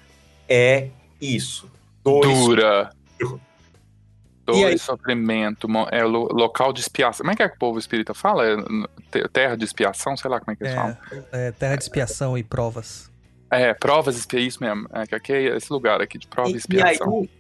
é 0.47 0.89
isso. 1.19 1.71
Dois. 2.05 2.27
Dura. 2.27 2.91
Dor 4.45 4.73
e, 4.73 4.79
sofrimento, 4.79 5.69
é 5.91 6.03
local 6.03 6.73
de 6.73 6.81
expiação. 6.81 7.19
Como 7.19 7.31
é 7.31 7.37
que, 7.37 7.43
é 7.43 7.49
que 7.49 7.55
o 7.55 7.59
povo 7.59 7.79
espírita 7.79 8.13
fala? 8.13 8.45
É 8.45 9.29
terra 9.29 9.57
de 9.57 9.65
expiação? 9.65 10.17
Sei 10.17 10.29
lá 10.29 10.41
como 10.41 10.51
é 10.53 10.57
que 10.57 10.65
eles 10.65 10.73
é, 10.73 10.77
falam. 10.77 10.97
É, 11.31 11.53
terra 11.53 11.77
de 11.77 11.85
expiação 11.85 12.37
e 12.37 12.43
provas. 12.43 13.11
É, 13.51 13.73
provas, 13.75 14.27
é 14.33 14.41
isso 14.41 14.59
mesmo. 14.61 14.89
É, 14.93 15.07
que 15.07 15.15
aqui 15.15 15.33
é 15.33 15.57
esse 15.57 15.73
lugar 15.73 16.01
aqui 16.01 16.19
de 16.19 16.27
prova 16.27 16.51
e, 16.51 16.55
e 16.55 16.57
expiação. 16.57 17.21
E 17.21 17.23
aí, 17.23 17.31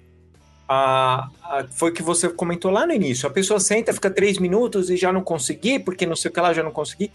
a, 0.68 1.28
a, 1.42 1.64
foi 1.70 1.90
que 1.90 2.02
você 2.02 2.28
comentou 2.28 2.70
lá 2.70 2.86
no 2.86 2.92
início. 2.92 3.28
A 3.28 3.32
pessoa 3.32 3.58
senta, 3.58 3.92
fica 3.92 4.10
três 4.10 4.38
minutos 4.38 4.88
e 4.88 4.96
já 4.96 5.12
não 5.12 5.22
consegui, 5.22 5.78
porque 5.78 6.06
não 6.06 6.14
sei 6.14 6.30
o 6.30 6.34
que 6.34 6.40
lá, 6.40 6.52
já 6.52 6.62
não 6.62 6.70
consegui. 6.70 7.10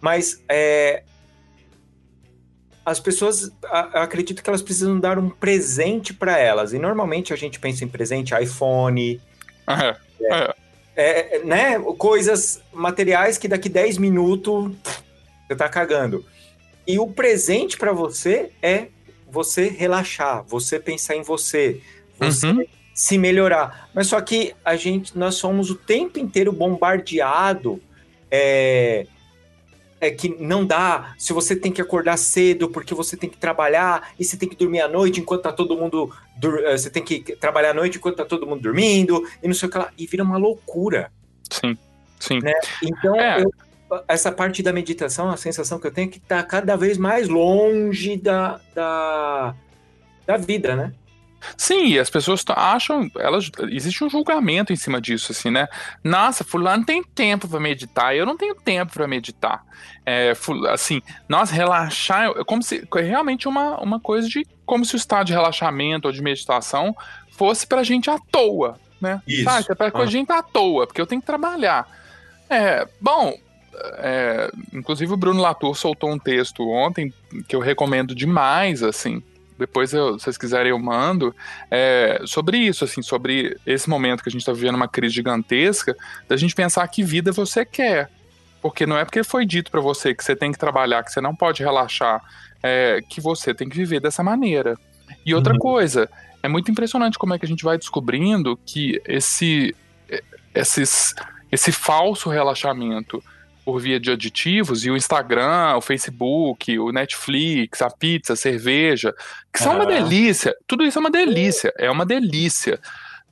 Mas 0.00 0.42
é, 0.48 1.02
as 2.84 3.00
pessoas 3.00 3.50
a, 3.64 4.02
acredito 4.02 4.42
que 4.42 4.50
elas 4.50 4.62
precisam 4.62 4.98
dar 5.00 5.18
um 5.18 5.30
presente 5.30 6.12
para 6.12 6.38
elas. 6.38 6.72
E 6.72 6.78
normalmente 6.78 7.32
a 7.32 7.36
gente 7.36 7.58
pensa 7.58 7.84
em 7.84 7.88
presente 7.88 8.34
iPhone. 8.34 9.20
É, 9.70 9.96
é, 10.20 10.54
é. 10.96 11.36
é 11.36 11.44
né? 11.44 11.78
Coisas 11.98 12.62
materiais 12.72 13.38
que 13.38 13.48
daqui 13.48 13.68
10 13.68 13.98
minutos 13.98 14.72
você 15.46 15.56
tá 15.56 15.68
cagando. 15.68 16.24
E 16.86 16.98
o 16.98 17.06
presente 17.06 17.76
para 17.76 17.92
você 17.92 18.50
é 18.62 18.88
você 19.30 19.68
relaxar, 19.68 20.44
você 20.44 20.78
pensar 20.78 21.14
em 21.14 21.22
você, 21.22 21.80
você 22.18 22.46
uhum. 22.46 22.64
se 22.94 23.16
melhorar. 23.16 23.88
Mas 23.94 24.08
só 24.08 24.20
que 24.20 24.54
a 24.64 24.76
gente, 24.76 25.16
nós 25.16 25.36
somos 25.36 25.70
o 25.70 25.74
tempo 25.74 26.18
inteiro 26.18 26.52
bombardeado. 26.52 27.80
É, 28.30 29.06
é 30.00 30.10
que 30.10 30.28
não 30.40 30.64
dá, 30.64 31.14
se 31.18 31.32
você 31.32 31.54
tem 31.54 31.70
que 31.70 31.80
acordar 31.80 32.16
cedo 32.16 32.68
porque 32.68 32.94
você 32.94 33.16
tem 33.16 33.28
que 33.28 33.36
trabalhar 33.36 34.12
e 34.18 34.24
você 34.24 34.36
tem 34.36 34.48
que 34.48 34.56
dormir 34.56 34.80
à 34.80 34.88
noite 34.88 35.20
enquanto 35.20 35.42
tá 35.42 35.52
todo 35.52 35.76
mundo 35.76 36.10
eh, 36.42 36.78
você 36.78 36.88
tem 36.88 37.04
que 37.04 37.20
trabalhar 37.36 37.70
à 37.70 37.74
noite 37.74 37.98
enquanto 37.98 38.16
tá 38.16 38.24
todo 38.24 38.46
mundo 38.46 38.62
dormindo 38.62 39.22
e 39.42 39.46
não 39.46 39.54
sei 39.54 39.68
o 39.68 39.72
que 39.72 39.78
lá, 39.78 39.92
e 39.98 40.06
vira 40.06 40.24
uma 40.24 40.38
loucura. 40.38 41.12
Sim. 41.50 41.76
Sim. 42.18 42.38
Né? 42.40 42.52
Então, 42.82 43.14
é. 43.18 43.42
eu, 43.42 43.52
essa 44.06 44.30
parte 44.30 44.62
da 44.62 44.72
meditação, 44.72 45.30
a 45.30 45.36
sensação 45.36 45.78
que 45.78 45.86
eu 45.86 45.90
tenho 45.90 46.08
é 46.08 46.10
que 46.10 46.18
está 46.18 46.42
cada 46.42 46.76
vez 46.76 46.96
mais 46.96 47.28
longe 47.28 48.16
da, 48.16 48.60
da, 48.74 49.54
da 50.26 50.36
vida, 50.36 50.76
né? 50.76 50.92
Sim, 51.56 51.98
as 51.98 52.10
pessoas 52.10 52.44
acham, 52.48 53.10
elas 53.16 53.50
existe 53.70 54.04
um 54.04 54.10
julgamento 54.10 54.72
em 54.72 54.76
cima 54.76 55.00
disso, 55.00 55.32
assim, 55.32 55.50
né? 55.50 55.68
Nossa, 56.02 56.44
fulano 56.44 56.84
tem 56.84 57.02
tempo 57.02 57.48
para 57.48 57.60
meditar, 57.60 58.14
eu 58.14 58.26
não 58.26 58.36
tenho 58.36 58.54
tempo 58.54 58.92
para 58.92 59.06
meditar. 59.06 59.64
É, 60.04 60.32
assim, 60.68 61.02
nós 61.28 61.50
relaxar, 61.50 62.30
é 62.30 62.44
como 62.44 62.62
se 62.62 62.86
é 62.96 63.00
realmente 63.00 63.48
uma, 63.48 63.80
uma 63.80 64.00
coisa 64.00 64.28
de 64.28 64.46
como 64.64 64.84
se 64.84 64.94
o 64.94 64.96
estado 64.96 65.26
de 65.26 65.32
relaxamento 65.32 66.06
ou 66.06 66.12
de 66.12 66.22
meditação 66.22 66.94
fosse 67.32 67.66
pra 67.66 67.82
gente 67.82 68.10
à 68.10 68.18
toa, 68.30 68.78
né? 69.00 69.22
Isso. 69.26 69.44
Tá, 69.44 69.60
é 69.68 69.74
pra 69.74 69.90
ah. 69.92 70.06
gente 70.06 70.30
à 70.32 70.42
toa, 70.42 70.86
porque 70.86 71.00
eu 71.00 71.06
tenho 71.06 71.20
que 71.20 71.26
trabalhar. 71.26 71.88
É, 72.48 72.86
bom, 73.00 73.34
é, 73.98 74.50
inclusive 74.72 75.12
o 75.12 75.16
Bruno 75.16 75.40
Latour 75.40 75.74
soltou 75.74 76.10
um 76.10 76.18
texto 76.18 76.68
ontem 76.68 77.12
que 77.48 77.54
eu 77.54 77.60
recomendo 77.60 78.14
demais, 78.14 78.82
assim, 78.82 79.22
depois 79.60 79.92
eu, 79.92 80.18
se 80.18 80.24
vocês 80.24 80.38
quiserem 80.38 80.70
eu 80.70 80.78
mando, 80.78 81.34
é, 81.70 82.22
sobre 82.24 82.56
isso, 82.56 82.84
assim, 82.84 83.02
sobre 83.02 83.56
esse 83.66 83.88
momento 83.88 84.22
que 84.22 84.28
a 84.28 84.32
gente 84.32 84.40
está 84.40 84.52
vivendo 84.52 84.74
uma 84.74 84.88
crise 84.88 85.14
gigantesca, 85.14 85.94
da 86.26 86.36
gente 86.36 86.54
pensar 86.54 86.88
que 86.88 87.02
vida 87.02 87.30
você 87.30 87.64
quer. 87.64 88.10
Porque 88.62 88.86
não 88.86 88.96
é 88.96 89.04
porque 89.04 89.22
foi 89.22 89.44
dito 89.44 89.70
para 89.70 89.80
você 89.80 90.14
que 90.14 90.24
você 90.24 90.34
tem 90.34 90.50
que 90.50 90.58
trabalhar, 90.58 91.02
que 91.04 91.12
você 91.12 91.20
não 91.20 91.34
pode 91.36 91.62
relaxar, 91.62 92.22
é, 92.62 93.00
que 93.08 93.20
você 93.20 93.54
tem 93.54 93.68
que 93.68 93.76
viver 93.76 94.00
dessa 94.00 94.22
maneira. 94.22 94.76
E 95.24 95.34
outra 95.34 95.52
uhum. 95.52 95.58
coisa, 95.58 96.08
é 96.42 96.48
muito 96.48 96.70
impressionante 96.70 97.18
como 97.18 97.34
é 97.34 97.38
que 97.38 97.44
a 97.44 97.48
gente 97.48 97.64
vai 97.64 97.76
descobrindo 97.76 98.58
que 98.64 99.00
esse, 99.06 99.74
esses, 100.54 101.14
esse 101.52 101.70
falso 101.70 102.30
relaxamento 102.30 103.22
por 103.64 103.80
via 103.80 104.00
de 104.00 104.10
aditivos, 104.10 104.84
e 104.84 104.90
o 104.90 104.96
Instagram, 104.96 105.76
o 105.76 105.80
Facebook, 105.80 106.78
o 106.78 106.90
Netflix, 106.90 107.82
a 107.82 107.90
pizza, 107.90 108.32
a 108.32 108.36
cerveja, 108.36 109.14
que 109.52 109.62
são 109.62 109.76
uma 109.76 109.86
delícia. 109.86 110.54
Tudo 110.66 110.84
isso 110.84 110.98
é 110.98 111.00
uma 111.00 111.10
delícia, 111.10 111.72
é 111.76 111.90
uma 111.90 112.06
delícia. 112.06 112.80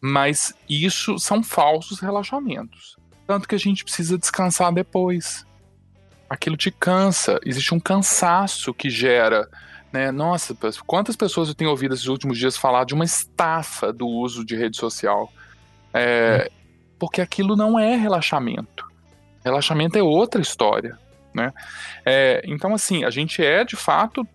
Mas 0.00 0.54
isso 0.68 1.18
são 1.18 1.42
falsos 1.42 1.98
relaxamentos. 1.98 2.96
Tanto 3.26 3.48
que 3.48 3.54
a 3.54 3.58
gente 3.58 3.84
precisa 3.84 4.16
descansar 4.16 4.72
depois. 4.72 5.44
Aquilo 6.30 6.56
te 6.56 6.70
cansa, 6.70 7.40
existe 7.44 7.74
um 7.74 7.80
cansaço 7.80 8.72
que 8.72 8.88
gera. 8.88 9.48
Né? 9.92 10.12
Nossa, 10.12 10.56
quantas 10.86 11.16
pessoas 11.16 11.48
eu 11.48 11.54
tenho 11.54 11.70
ouvido 11.70 11.94
esses 11.94 12.06
últimos 12.06 12.38
dias 12.38 12.56
falar 12.56 12.84
de 12.84 12.94
uma 12.94 13.04
estafa 13.04 13.92
do 13.92 14.06
uso 14.06 14.44
de 14.44 14.54
rede 14.54 14.76
social? 14.76 15.32
É, 15.92 16.48
hum. 16.48 16.54
Porque 16.98 17.20
aquilo 17.20 17.56
não 17.56 17.78
é 17.78 17.96
relaxamento. 17.96 18.87
Relaxamento 19.48 19.96
é 19.96 20.02
outra 20.02 20.42
história, 20.42 20.98
né? 21.34 21.54
É, 22.04 22.42
então, 22.44 22.74
assim, 22.74 23.02
a 23.02 23.08
gente 23.08 23.42
é, 23.42 23.64
de 23.64 23.76
fato, 23.76 24.26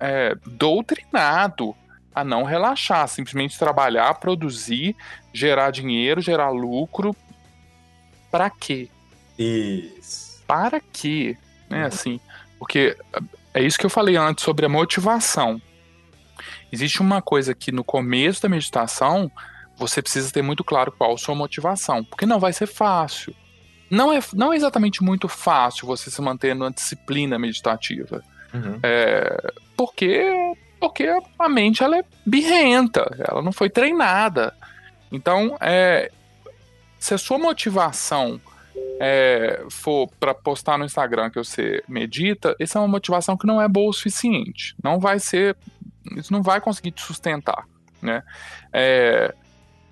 é, 0.00 0.34
doutrinado 0.46 1.76
a 2.14 2.24
não 2.24 2.44
relaxar, 2.44 3.06
simplesmente 3.08 3.58
trabalhar, 3.58 4.14
produzir, 4.14 4.96
gerar 5.34 5.70
dinheiro, 5.70 6.22
gerar 6.22 6.48
lucro. 6.48 7.14
Para 8.30 8.48
quê? 8.48 8.88
Isso. 9.38 10.42
Para 10.46 10.80
quê? 10.80 11.36
Né, 11.68 11.84
assim, 11.84 12.18
porque 12.58 12.96
é 13.52 13.62
isso 13.62 13.78
que 13.78 13.84
eu 13.84 13.90
falei 13.90 14.16
antes 14.16 14.42
sobre 14.42 14.64
a 14.64 14.68
motivação. 14.68 15.60
Existe 16.72 17.02
uma 17.02 17.20
coisa 17.20 17.54
que 17.54 17.70
no 17.70 17.84
começo 17.84 18.40
da 18.40 18.48
meditação 18.48 19.30
você 19.76 20.00
precisa 20.00 20.32
ter 20.32 20.40
muito 20.40 20.64
claro 20.64 20.90
qual 20.90 21.12
a 21.12 21.18
sua 21.18 21.34
motivação, 21.34 22.02
porque 22.02 22.24
não 22.24 22.40
vai 22.40 22.54
ser 22.54 22.66
fácil 22.66 23.34
não 23.90 24.12
é, 24.12 24.20
não 24.34 24.52
é 24.52 24.56
exatamente 24.56 25.02
muito 25.02 25.28
fácil 25.28 25.86
você 25.86 26.10
se 26.10 26.20
manter 26.20 26.54
numa 26.54 26.70
disciplina 26.70 27.38
meditativa. 27.38 28.22
Uhum. 28.52 28.78
É, 28.82 29.52
porque, 29.76 30.24
porque 30.80 31.08
a 31.38 31.48
mente 31.48 31.82
ela 31.82 31.98
é 31.98 32.04
birrenta, 32.24 33.10
ela 33.26 33.42
não 33.42 33.52
foi 33.52 33.70
treinada. 33.70 34.54
Então, 35.10 35.56
é, 35.60 36.10
se 36.98 37.14
a 37.14 37.18
sua 37.18 37.38
motivação 37.38 38.40
é, 39.00 39.64
for 39.70 40.08
para 40.18 40.34
postar 40.34 40.76
no 40.76 40.84
Instagram 40.84 41.30
que 41.30 41.38
você 41.38 41.82
medita, 41.88 42.54
essa 42.58 42.78
é 42.78 42.82
uma 42.82 42.88
motivação 42.88 43.36
que 43.36 43.46
não 43.46 43.60
é 43.60 43.68
boa 43.68 43.90
o 43.90 43.92
suficiente. 43.92 44.74
Não 44.82 44.98
vai 44.98 45.18
ser. 45.18 45.56
Isso 46.16 46.32
não 46.32 46.42
vai 46.42 46.60
conseguir 46.60 46.90
te 46.90 47.02
sustentar. 47.02 47.64
Né? 48.02 48.22
É, 48.72 49.34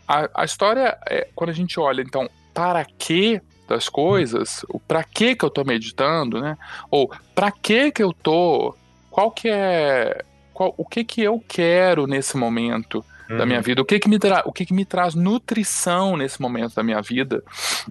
a, 0.06 0.42
a 0.42 0.44
história, 0.44 0.98
é, 1.08 1.28
quando 1.34 1.50
a 1.50 1.54
gente 1.54 1.78
olha, 1.78 2.02
então, 2.02 2.28
para 2.52 2.84
que 2.84 3.40
das 3.66 3.88
coisas, 3.88 4.64
o 4.68 4.78
para 4.78 5.02
que 5.02 5.34
que 5.34 5.44
eu 5.44 5.50
tô 5.50 5.64
meditando, 5.64 6.40
né? 6.40 6.56
Ou 6.90 7.10
para 7.34 7.50
que 7.50 7.90
que 7.90 8.02
eu 8.02 8.12
tô, 8.12 8.74
qual 9.10 9.30
que 9.30 9.48
é, 9.48 10.24
qual, 10.52 10.74
o 10.76 10.84
que 10.84 11.04
que 11.04 11.22
eu 11.22 11.42
quero 11.46 12.06
nesse 12.06 12.36
momento 12.36 13.04
uhum. 13.30 13.38
da 13.38 13.46
minha 13.46 13.58
uhum. 13.58 13.64
vida, 13.64 13.82
o 13.82 13.84
que 13.84 13.98
que 13.98 14.08
me 14.08 14.18
tra, 14.18 14.42
o 14.44 14.52
que 14.52 14.64
que 14.64 14.74
me 14.74 14.84
traz 14.84 15.14
nutrição 15.14 16.16
nesse 16.16 16.40
momento 16.40 16.74
da 16.74 16.82
minha 16.82 17.00
vida. 17.02 17.42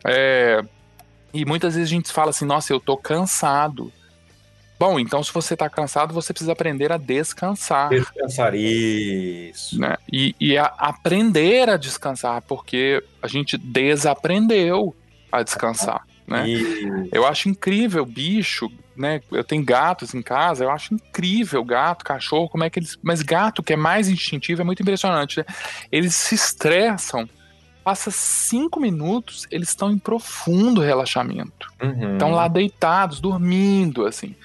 É, 0.06 0.64
e 1.34 1.46
muitas 1.46 1.76
vezes 1.76 1.90
a 1.90 1.94
gente 1.94 2.12
fala 2.12 2.30
assim, 2.30 2.46
nossa, 2.46 2.72
eu 2.72 2.80
tô 2.80 2.98
cansado. 2.98 3.92
Bom, 4.78 5.00
então 5.00 5.24
se 5.24 5.32
você 5.32 5.54
está 5.54 5.70
cansado, 5.70 6.14
você 6.14 6.34
precisa 6.34 6.52
aprender 6.52 6.92
a 6.92 6.98
descansar. 6.98 7.90
Descansar, 7.90 8.54
isso. 8.56 9.80
Né? 9.80 9.96
E, 10.12 10.36
e 10.40 10.58
a 10.58 10.66
aprender 10.66 11.70
a 11.70 11.78
descansar, 11.78 12.42
porque 12.42 13.02
a 13.22 13.28
gente 13.28 13.58
desaprendeu 13.58 14.96
a 15.40 15.44
descansar. 15.44 16.06
Né? 16.28 16.46
Eu 17.12 17.26
acho 17.26 17.50
incrível 17.50 18.06
bicho, 18.06 18.72
né? 18.96 19.22
Eu 19.32 19.44
tenho 19.44 19.64
gatos 19.64 20.14
em 20.14 20.22
casa, 20.22 20.64
eu 20.64 20.72
acho 20.72 20.94
incrível 20.94 21.64
gato, 21.64 22.04
cachorro, 22.04 22.50
como 22.50 22.64
é 22.64 22.70
que 22.70 22.80
eles. 22.80 22.98
Mas 23.04 23.22
gato, 23.22 23.62
que 23.62 23.74
é 23.74 23.78
mais 23.78 24.10
instintivo, 24.10 24.62
é 24.62 24.66
muito 24.66 24.82
impressionante. 24.82 25.40
Né? 25.40 25.46
Eles 25.92 26.16
se 26.16 26.34
estressam, 26.34 27.30
passa 27.84 28.10
cinco 28.10 28.80
minutos, 28.80 29.46
eles 29.52 29.70
estão 29.70 29.92
em 29.92 30.00
profundo 30.00 30.82
relaxamento. 30.82 31.72
Estão 32.14 32.30
uhum. 32.30 32.36
lá 32.36 32.48
deitados, 32.48 33.20
dormindo, 33.20 34.06
assim. 34.06 34.36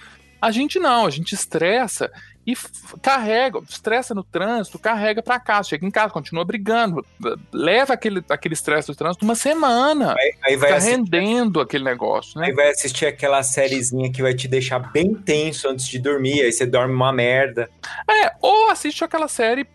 A 0.41 0.51
gente 0.51 0.79
não, 0.79 1.07
a 1.07 1.11
gente 1.11 1.35
estressa 1.35 2.11
e 2.53 2.99
carrega, 3.01 3.61
estressa 3.69 4.15
no 4.15 4.23
trânsito, 4.23 4.79
carrega 4.79 5.23
para 5.23 5.41
casa, 5.41 5.71
chega 5.71 5.87
em 5.87 5.91
casa, 5.91 6.13
continua 6.13 6.45
brigando, 6.45 7.05
leva 7.53 7.95
aquele 7.95 8.23
aquele 8.29 8.55
estresse 8.55 8.89
do 8.89 8.95
trânsito 8.95 9.25
uma 9.25 9.35
semana, 9.35 10.15
aí, 10.19 10.35
aí 10.45 10.57
vai 10.57 10.73
assistir, 10.73 10.97
rendendo 10.97 11.61
aquele 11.61 11.85
negócio, 11.85 12.41
né? 12.41 12.47
Aí 12.47 12.53
vai 12.53 12.71
assistir 12.71 13.07
aquela 13.07 13.43
sériezinha 13.43 14.11
que 14.13 14.23
vai 14.23 14.35
te 14.35 14.49
deixar 14.49 14.79
bem 14.79 15.15
tenso 15.15 15.69
antes 15.69 15.87
de 15.87 15.99
dormir, 15.99 16.43
aí 16.43 16.53
você 16.53 16.67
dorme 16.67 16.95
uma 16.95 17.13
merda. 17.13 17.69
É, 18.09 18.33
ou 18.41 18.71
assiste 18.71 19.05
aquela 19.05 19.29
série 19.29 19.67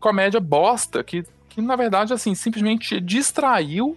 comédia 0.00 0.40
bosta 0.40 1.02
que 1.02 1.24
que 1.48 1.62
na 1.62 1.76
verdade 1.76 2.12
assim 2.12 2.34
simplesmente 2.34 3.00
distraiu 3.00 3.96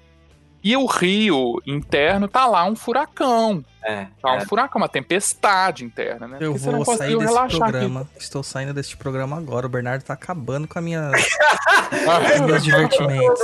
e 0.67 0.75
o 0.75 0.85
rio 0.85 1.61
interno 1.65 2.27
tá 2.27 2.45
lá 2.45 2.65
um 2.65 2.75
furacão. 2.75 3.63
É, 3.81 4.07
tá 4.21 4.33
um 4.33 4.35
é. 4.35 4.45
furacão, 4.45 4.81
uma 4.81 4.89
tempestade 4.89 5.85
interna, 5.85 6.27
né? 6.27 6.39
Eu 6.41 6.55
Porque 6.55 6.69
vou 6.69 6.83
sair 6.83 7.17
desse 7.17 7.57
programa. 7.57 8.01
Aqui. 8.01 8.09
Estou 8.17 8.43
saindo 8.43 8.73
desse 8.73 8.97
programa 8.97 9.37
agora. 9.37 9.65
O 9.65 9.69
Bernardo 9.69 10.03
tá 10.03 10.11
acabando 10.11 10.67
com 10.67 10.77
a 10.77 10.81
minha... 10.81 11.09
os 12.35 12.41
meus 12.41 12.63
divertimentos. 12.65 13.39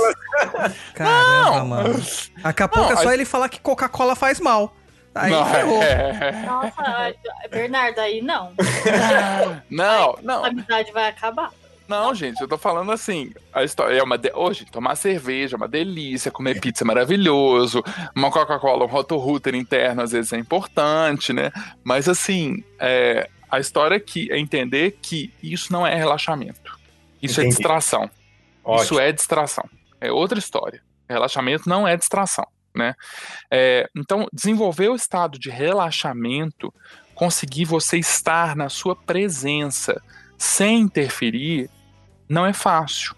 Caramba, 0.94 1.58
não. 1.60 1.66
mano. 1.66 2.02
Daqui 2.42 2.62
a 2.62 2.68
pouco 2.68 2.92
não, 2.92 3.00
é 3.00 3.02
só 3.02 3.08
a... 3.08 3.14
ele 3.14 3.24
falar 3.24 3.48
que 3.48 3.58
Coca-Cola 3.58 4.14
faz 4.14 4.38
mal. 4.38 4.76
Aí 5.14 5.30
não, 5.30 5.46
ferrou. 5.46 5.82
É... 5.82 6.32
Nossa, 6.44 7.14
Bernardo, 7.50 8.00
aí 8.00 8.20
não. 8.20 8.52
não, 9.70 10.18
não. 10.22 10.44
A 10.44 10.48
amizade 10.48 10.92
vai 10.92 11.08
acabar. 11.08 11.50
Não, 11.86 12.14
gente, 12.14 12.40
eu 12.40 12.48
tô 12.48 12.56
falando 12.56 12.90
assim, 12.92 13.32
a 13.52 13.62
história 13.62 13.98
é 13.98 14.02
uma 14.02 14.16
de... 14.16 14.32
hoje 14.34 14.64
tomar 14.64 14.96
cerveja 14.96 15.54
é 15.54 15.58
uma 15.58 15.68
delícia, 15.68 16.30
comer 16.30 16.58
pizza 16.58 16.82
é 16.82 16.86
maravilhoso, 16.86 17.82
uma 18.16 18.30
Coca-Cola, 18.30 18.84
um 18.84 18.88
roto-router 18.88 19.54
interno 19.54 20.02
às 20.02 20.12
vezes 20.12 20.32
é 20.32 20.38
importante, 20.38 21.32
né? 21.32 21.52
Mas 21.82 22.08
assim, 22.08 22.64
é... 22.80 23.28
a 23.50 23.60
história 23.60 23.96
aqui 23.96 24.28
é 24.32 24.38
entender 24.38 24.98
que 25.02 25.32
isso 25.42 25.72
não 25.72 25.86
é 25.86 25.94
relaxamento. 25.94 26.78
Isso 27.22 27.40
é 27.40 27.44
Entendi. 27.44 27.54
é 27.54 27.58
distração. 27.58 28.10
Ótimo. 28.64 28.84
Isso 28.84 29.00
é 29.00 29.12
distração. 29.12 29.68
É 30.00 30.10
outra 30.10 30.38
história. 30.38 30.82
Relaxamento 31.08 31.68
não 31.68 31.86
é 31.86 31.96
distração, 31.98 32.46
né? 32.74 32.94
É... 33.50 33.86
então, 33.94 34.26
desenvolver 34.32 34.88
o 34.88 34.96
estado 34.96 35.38
de 35.38 35.50
relaxamento, 35.50 36.72
conseguir 37.14 37.66
você 37.66 37.98
estar 37.98 38.56
na 38.56 38.70
sua 38.70 38.96
presença, 38.96 40.02
sem 40.38 40.80
interferir, 40.80 41.70
não 42.28 42.46
é 42.46 42.52
fácil. 42.52 43.14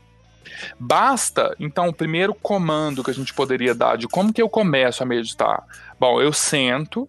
Basta, 0.78 1.54
então, 1.58 1.88
o 1.88 1.92
primeiro 1.92 2.34
comando 2.34 3.04
que 3.04 3.10
a 3.10 3.14
gente 3.14 3.34
poderia 3.34 3.74
dar 3.74 3.96
de 3.96 4.08
como 4.08 4.32
que 4.32 4.40
eu 4.40 4.48
começo 4.48 5.02
a 5.02 5.06
meditar. 5.06 5.64
Bom, 5.98 6.20
eu 6.20 6.32
sento, 6.32 7.08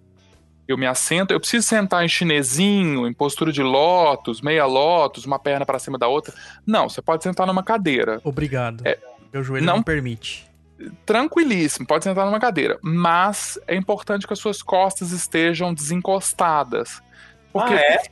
eu 0.68 0.78
me 0.78 0.86
assento, 0.86 1.32
eu 1.32 1.40
preciso 1.40 1.66
sentar 1.66 2.04
em 2.04 2.10
chinesinho, 2.10 3.08
em 3.08 3.14
postura 3.14 3.52
de 3.52 3.64
lótus, 3.64 4.42
meia 4.42 4.66
lótus, 4.66 5.26
uma 5.26 5.40
perna 5.40 5.66
para 5.66 5.80
cima 5.80 5.98
da 5.98 6.08
outra. 6.08 6.34
Não, 6.66 6.90
você 6.90 7.02
pode 7.02 7.24
sentar 7.24 7.48
numa 7.48 7.64
cadeira. 7.64 8.20
Obrigado. 8.24 8.86
É, 8.86 8.98
Meu 9.32 9.44
joelho 9.44 9.66
não, 9.66 9.78
não 9.78 9.84
permite. 9.84 10.46
Tranquilíssimo, 11.06 11.88
pode 11.88 12.04
sentar 12.04 12.26
numa 12.26 12.40
cadeira, 12.40 12.78
mas 12.84 13.58
é 13.66 13.76
importante 13.76 14.28
que 14.28 14.34
as 14.34 14.40
suas 14.40 14.62
costas 14.62 15.12
estejam 15.12 15.74
desencostadas. 15.74 17.02
Porque 17.52 17.74
ah, 17.74 17.82
é? 17.82 18.04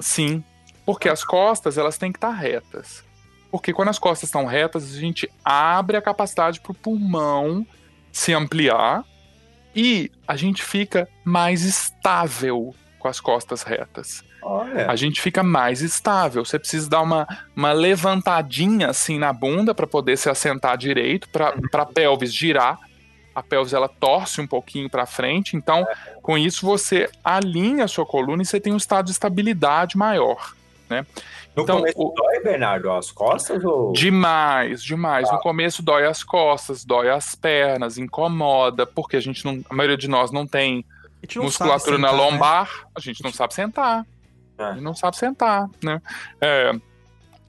sim, 0.00 0.42
porque 0.88 1.06
as 1.06 1.22
costas 1.22 1.76
elas 1.76 1.98
têm 1.98 2.10
que 2.10 2.16
estar 2.16 2.30
retas. 2.30 3.04
Porque 3.50 3.74
quando 3.74 3.90
as 3.90 3.98
costas 3.98 4.30
estão 4.30 4.46
retas, 4.46 4.94
a 4.94 4.98
gente 4.98 5.30
abre 5.44 5.98
a 5.98 6.00
capacidade 6.00 6.62
para 6.62 6.72
o 6.72 6.74
pulmão 6.74 7.66
se 8.10 8.32
ampliar 8.32 9.04
e 9.76 10.10
a 10.26 10.34
gente 10.34 10.62
fica 10.62 11.06
mais 11.22 11.62
estável 11.62 12.74
com 12.98 13.06
as 13.06 13.20
costas 13.20 13.62
retas. 13.62 14.24
Olha. 14.40 14.90
A 14.90 14.96
gente 14.96 15.20
fica 15.20 15.42
mais 15.42 15.82
estável. 15.82 16.42
Você 16.42 16.58
precisa 16.58 16.88
dar 16.88 17.02
uma, 17.02 17.28
uma 17.54 17.72
levantadinha 17.72 18.88
assim 18.88 19.18
na 19.18 19.30
bunda 19.30 19.74
para 19.74 19.86
poder 19.86 20.16
se 20.16 20.30
assentar 20.30 20.78
direito, 20.78 21.28
para 21.28 21.52
a 21.82 21.84
pelvis 21.84 22.32
girar. 22.32 22.78
A 23.34 23.42
pelvis 23.42 23.74
ela 23.74 23.90
torce 23.90 24.40
um 24.40 24.46
pouquinho 24.46 24.88
para 24.88 25.04
frente, 25.04 25.54
então 25.54 25.86
com 26.22 26.38
isso 26.38 26.64
você 26.64 27.10
alinha 27.22 27.84
a 27.84 27.88
sua 27.88 28.06
coluna 28.06 28.42
e 28.42 28.46
você 28.46 28.58
tem 28.58 28.72
um 28.72 28.78
estado 28.78 29.04
de 29.04 29.12
estabilidade 29.12 29.94
maior, 29.98 30.56
né? 30.88 31.06
No 31.54 31.64
então, 31.64 31.78
começo 31.78 32.00
o... 32.00 32.14
dói, 32.14 32.40
Bernardo, 32.40 32.90
as 32.90 33.10
costas? 33.10 33.64
Ou... 33.64 33.92
Demais, 33.92 34.82
demais. 34.82 35.28
Ah. 35.28 35.34
No 35.34 35.40
começo 35.40 35.82
dói 35.82 36.06
as 36.06 36.22
costas, 36.22 36.84
dói 36.84 37.10
as 37.10 37.34
pernas, 37.34 37.98
incomoda, 37.98 38.86
porque 38.86 39.16
a 39.16 39.20
gente 39.20 39.44
não, 39.44 39.60
a 39.68 39.74
maioria 39.74 39.96
de 39.96 40.08
nós 40.08 40.30
não 40.30 40.46
tem 40.46 40.84
musculatura 41.36 41.96
sentar, 41.96 42.12
na 42.12 42.16
né? 42.16 42.24
lombar, 42.24 42.64
né? 42.66 42.90
a 42.94 43.00
gente 43.00 43.22
não 43.22 43.32
sabe 43.32 43.54
sentar. 43.54 44.06
É. 44.56 44.74
não 44.80 44.94
sabe 44.94 45.16
sentar, 45.16 45.68
né? 45.82 46.02
É, 46.40 46.72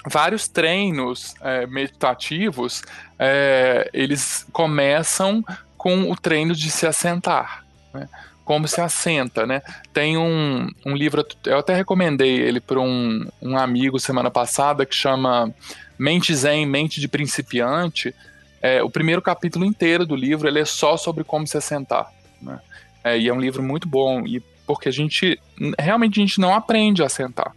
vários 0.07 0.47
treinos 0.47 1.33
é, 1.41 1.65
meditativos, 1.65 2.83
é, 3.17 3.89
eles 3.93 4.45
começam 4.51 5.43
com 5.75 6.11
o 6.11 6.15
treino 6.15 6.53
de 6.53 6.69
se 6.69 6.85
assentar, 6.85 7.65
né? 7.93 8.07
Como 8.49 8.67
se 8.67 8.81
assenta, 8.81 9.45
né? 9.45 9.61
Tem 9.93 10.17
um, 10.17 10.67
um 10.83 10.95
livro, 10.95 11.23
eu 11.45 11.59
até 11.59 11.75
recomendei 11.75 12.39
ele 12.39 12.59
para 12.59 12.79
um, 12.79 13.27
um 13.39 13.55
amigo 13.55 13.99
semana 13.99 14.31
passada 14.31 14.87
que 14.87 14.95
chama 14.95 15.53
Mente 15.99 16.33
Zen, 16.33 16.65
Mente 16.65 16.99
de 16.99 17.07
Principiante. 17.07 18.11
É, 18.59 18.81
o 18.81 18.89
primeiro 18.89 19.21
capítulo 19.21 19.63
inteiro 19.65 20.03
do 20.03 20.15
livro 20.15 20.47
ele 20.47 20.57
é 20.57 20.65
só 20.65 20.97
sobre 20.97 21.23
como 21.23 21.45
se 21.45 21.59
assentar, 21.59 22.11
né? 22.41 22.59
É, 23.03 23.19
e 23.19 23.27
é 23.27 23.33
um 23.33 23.39
livro 23.39 23.61
muito 23.61 23.87
bom 23.87 24.25
e 24.25 24.39
porque 24.65 24.89
a 24.89 24.91
gente 24.91 25.39
realmente 25.77 26.19
a 26.19 26.25
gente 26.25 26.41
não 26.41 26.51
aprende 26.51 27.03
a 27.03 27.09
sentar. 27.09 27.53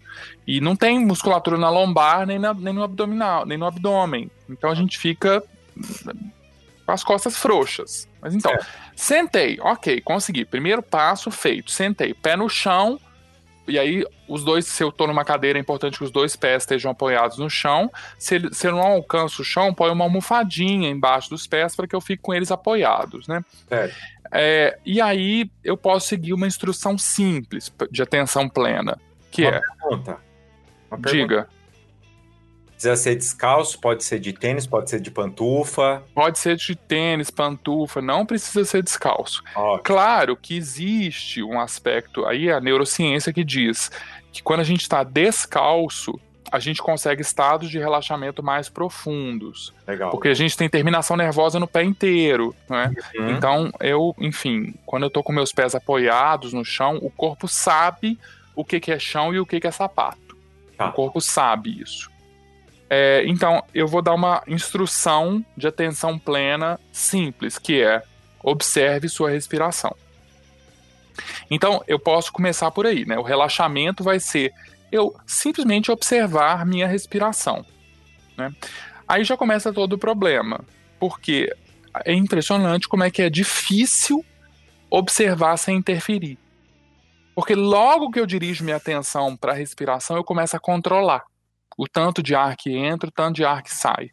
E 0.47 0.61
não 0.61 0.77
tem 0.77 0.99
musculatura 0.99 1.57
na 1.57 1.71
lombar, 1.71 2.27
nem, 2.27 2.39
na, 2.39 2.53
nem 2.53 2.75
no 2.75 2.83
abdominal, 2.83 3.47
nem 3.47 3.57
no 3.57 3.65
abdômen. 3.65 4.31
Então 4.47 4.71
a 4.71 4.75
gente 4.75 4.99
fica 4.99 5.43
com 6.85 6.93
as 6.93 7.05
costas 7.05 7.37
frouxas. 7.37 8.09
Mas 8.21 8.35
então, 8.35 8.53
é. 8.53 8.59
sentei, 8.95 9.59
ok, 9.61 10.01
consegui. 10.01 10.45
Primeiro 10.45 10.83
passo 10.83 11.31
feito, 11.31 11.71
sentei, 11.71 12.15
pé 12.15 12.37
no 12.37 12.49
chão. 12.49 13.01
E 13.67 13.79
aí, 13.79 14.05
os 14.29 14.43
dois, 14.43 14.67
se 14.67 14.83
eu 14.83 14.91
tô 14.91 15.07
numa 15.07 15.25
cadeira, 15.25 15.59
é 15.59 15.61
importante 15.61 15.97
que 15.97 16.05
os 16.05 16.11
dois 16.11 16.35
pés 16.35 16.65
estejam 16.65 16.91
apoiados 16.91 17.39
no 17.39 17.49
chão. 17.49 17.91
Se, 18.19 18.41
se 18.53 18.67
eu 18.67 18.73
não 18.73 18.81
alcanço 18.81 19.43
o 19.43 19.45
chão, 19.45 19.73
põe 19.73 19.91
uma 19.91 20.05
almofadinha 20.05 20.91
embaixo 20.91 21.31
dos 21.31 21.47
pés 21.47 21.77
para 21.77 21.87
que 21.87 21.95
eu 21.95 22.01
fique 22.01 22.23
com 22.23 22.35
eles 22.35 22.51
apoiados, 22.51 23.29
né? 23.29 23.45
É. 23.71 23.91
É, 24.35 24.79
e 24.85 25.01
aí 25.01 25.51
eu 25.63 25.77
posso 25.77 26.09
seguir 26.09 26.33
uma 26.33 26.47
instrução 26.47 26.97
simples 26.97 27.73
de 27.91 28.03
atenção 28.03 28.49
plena, 28.49 28.99
que 29.31 29.43
uma 29.43 29.57
é. 29.57 29.61
Pergunta. 29.61 30.19
Uma 30.91 30.99
pergunta. 30.99 31.11
Diga. 31.11 31.49
Precisa 32.83 32.97
ser 32.97 33.15
descalço, 33.15 33.79
pode 33.79 34.03
ser 34.03 34.19
de 34.19 34.33
tênis, 34.33 34.67
pode 34.67 34.91
ser 34.91 35.01
de 35.01 35.09
pantufa. 35.09 36.03
Pode 36.13 36.37
ser 36.37 36.57
de 36.57 36.75
tênis, 36.75 37.31
pantufa, 37.31 38.03
não 38.03 38.27
precisa 38.27 38.65
ser 38.65 38.83
descalço. 38.83 39.41
Claro 39.85 40.37
que 40.37 40.57
existe 40.57 41.45
um 41.45 41.61
aspecto, 41.61 42.27
aí 42.27 42.51
a 42.51 42.61
neurociência 42.61 43.33
que 43.33 43.45
diz 43.45 43.89
que 44.33 44.43
quando 44.43 44.61
a 44.61 44.65
gente 44.65 44.81
está 44.81 45.05
descalço, 45.05 46.19
a 46.51 46.59
gente 46.59 46.83
consegue 46.83 47.23
estados 47.23 47.71
de 47.71 47.79
relaxamento 47.79 48.43
mais 48.43 48.69
profundos. 48.69 49.73
Legal. 49.87 50.11
Porque 50.11 50.27
a 50.27 50.35
gente 50.35 50.57
tem 50.57 50.69
terminação 50.69 51.17
nervosa 51.17 51.61
no 51.61 51.69
pé 51.69 51.85
inteiro, 51.85 52.53
né? 52.69 52.93
Uhum. 53.15 53.31
Então, 53.31 53.73
eu, 53.79 54.13
enfim, 54.19 54.75
quando 54.85 55.05
eu 55.05 55.11
tô 55.11 55.23
com 55.23 55.33
meus 55.33 55.53
pés 55.53 55.77
apoiados 55.77 56.53
no 56.53 56.65
chão, 56.65 56.99
o 57.01 57.11
corpo 57.11 57.47
sabe 57.47 58.19
o 58.57 58.65
que, 58.65 58.81
que 58.81 58.91
é 58.91 58.99
chão 58.99 59.33
e 59.33 59.39
o 59.39 59.47
que, 59.47 59.61
que 59.61 59.69
é 59.69 59.71
sapato. 59.71 60.37
Tá. 60.77 60.89
O 60.89 60.93
corpo 60.93 61.21
sabe 61.21 61.81
isso. 61.81 62.11
É, 62.95 63.25
então, 63.27 63.65
eu 63.75 63.89
vou 63.89 64.03
dar 64.03 64.13
uma 64.13 64.43
instrução 64.47 65.43
de 65.57 65.67
atenção 65.67 66.19
plena 66.19 66.79
simples, 66.93 67.57
que 67.57 67.81
é 67.83 68.03
observe 68.43 69.09
sua 69.09 69.31
respiração. 69.31 69.97
Então, 71.51 71.83
eu 71.89 71.99
posso 71.99 72.31
começar 72.31 72.71
por 72.71 72.87
aí, 72.87 73.07
né? 73.07 73.19
O 73.19 73.23
relaxamento 73.23 74.05
vai 74.05 74.21
ser 74.21 74.53
eu 74.93 75.17
simplesmente 75.27 75.91
observar 75.91 76.67
minha 76.67 76.87
respiração. 76.87 77.65
Né? 78.37 78.53
Aí 79.09 79.25
já 79.25 79.39
começa 79.39 79.73
todo 79.73 79.95
o 79.95 79.99
problema, 79.99 80.61
porque 81.01 81.51
é 82.05 82.13
impressionante 82.13 82.87
como 82.87 83.05
é 83.05 83.11
que 83.11 83.23
é 83.23 83.31
difícil 83.31 84.23
observar 84.91 85.57
sem 85.57 85.79
interferir. 85.79 86.39
Porque 87.35 87.55
logo 87.55 88.11
que 88.11 88.21
eu 88.21 88.27
dirijo 88.27 88.65
minha 88.65 88.77
atenção 88.77 89.35
para 89.35 89.53
a 89.53 89.57
respiração, 89.57 90.15
eu 90.15 90.25
começo 90.25 90.55
a 90.55 90.61
controlar 90.61 91.32
o 91.77 91.87
tanto 91.87 92.23
de 92.23 92.35
ar 92.35 92.57
que 92.57 92.77
entra, 92.77 93.09
o 93.09 93.13
tanto 93.13 93.37
de 93.37 93.45
ar 93.45 93.63
que 93.63 93.75
sai. 93.75 94.11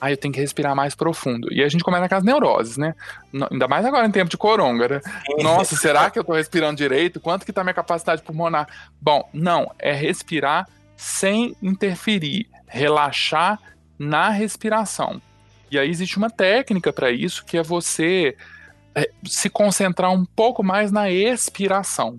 Aí 0.00 0.14
eu 0.14 0.16
tenho 0.16 0.32
que 0.32 0.40
respirar 0.40 0.74
mais 0.74 0.94
profundo. 0.94 1.52
E 1.52 1.62
a 1.62 1.68
gente 1.68 1.84
começa 1.84 2.08
com 2.08 2.14
as 2.14 2.24
neuroses, 2.24 2.78
né? 2.78 2.94
Ainda 3.50 3.68
mais 3.68 3.84
agora 3.84 4.06
em 4.06 4.10
tempo 4.10 4.30
de 4.30 4.38
coronga, 4.38 4.88
né? 4.88 5.00
Nossa, 5.42 5.76
será 5.76 6.10
que 6.10 6.18
eu 6.18 6.24
tô 6.24 6.32
respirando 6.32 6.76
direito? 6.76 7.20
Quanto 7.20 7.44
que 7.44 7.52
tá 7.52 7.62
minha 7.62 7.74
capacidade 7.74 8.22
pulmonar? 8.22 8.66
Bom, 8.98 9.28
não, 9.32 9.70
é 9.78 9.92
respirar 9.92 10.66
sem 10.96 11.54
interferir, 11.62 12.48
relaxar 12.66 13.60
na 13.98 14.30
respiração. 14.30 15.20
E 15.70 15.78
aí 15.78 15.88
existe 15.90 16.16
uma 16.16 16.30
técnica 16.30 16.92
para 16.92 17.10
isso, 17.10 17.44
que 17.44 17.58
é 17.58 17.62
você 17.62 18.34
é, 18.94 19.10
se 19.24 19.50
concentrar 19.50 20.10
um 20.10 20.24
pouco 20.24 20.62
mais 20.62 20.90
na 20.90 21.10
expiração. 21.10 22.18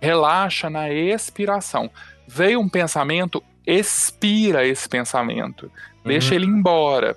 Relaxa 0.00 0.70
na 0.70 0.90
expiração. 0.90 1.90
Veio 2.26 2.60
um 2.60 2.68
pensamento, 2.68 3.42
expira 3.70 4.66
esse 4.66 4.88
pensamento. 4.88 5.70
Deixa 6.04 6.30
uhum. 6.30 6.34
ele 6.34 6.46
embora. 6.46 7.16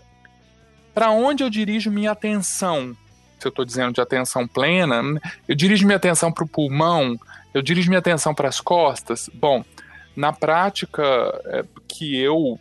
Para 0.94 1.10
onde 1.10 1.44
eu 1.44 1.50
dirijo 1.50 1.90
minha 1.90 2.12
atenção? 2.12 2.96
Se 3.40 3.48
eu 3.48 3.50
estou 3.50 3.66
dizendo 3.66 3.94
de 3.94 4.02
atenção 4.02 4.48
plena, 4.48 5.02
eu 5.48 5.56
dirijo 5.56 5.86
minha 5.86 5.98
atenção 5.98 6.32
para 6.32 6.44
o 6.44 6.48
pulmão, 6.48 7.20
eu 7.54 7.62
dirijo 7.62 7.90
minha 7.90 8.00
atenção 8.00 8.34
para 8.34 8.48
as 8.48 8.62
costas. 8.62 9.30
Bom, 9.34 9.66
na 10.16 10.32
prática 10.32 11.04
é, 11.46 11.66
que 11.88 12.16
eu, 12.18 12.60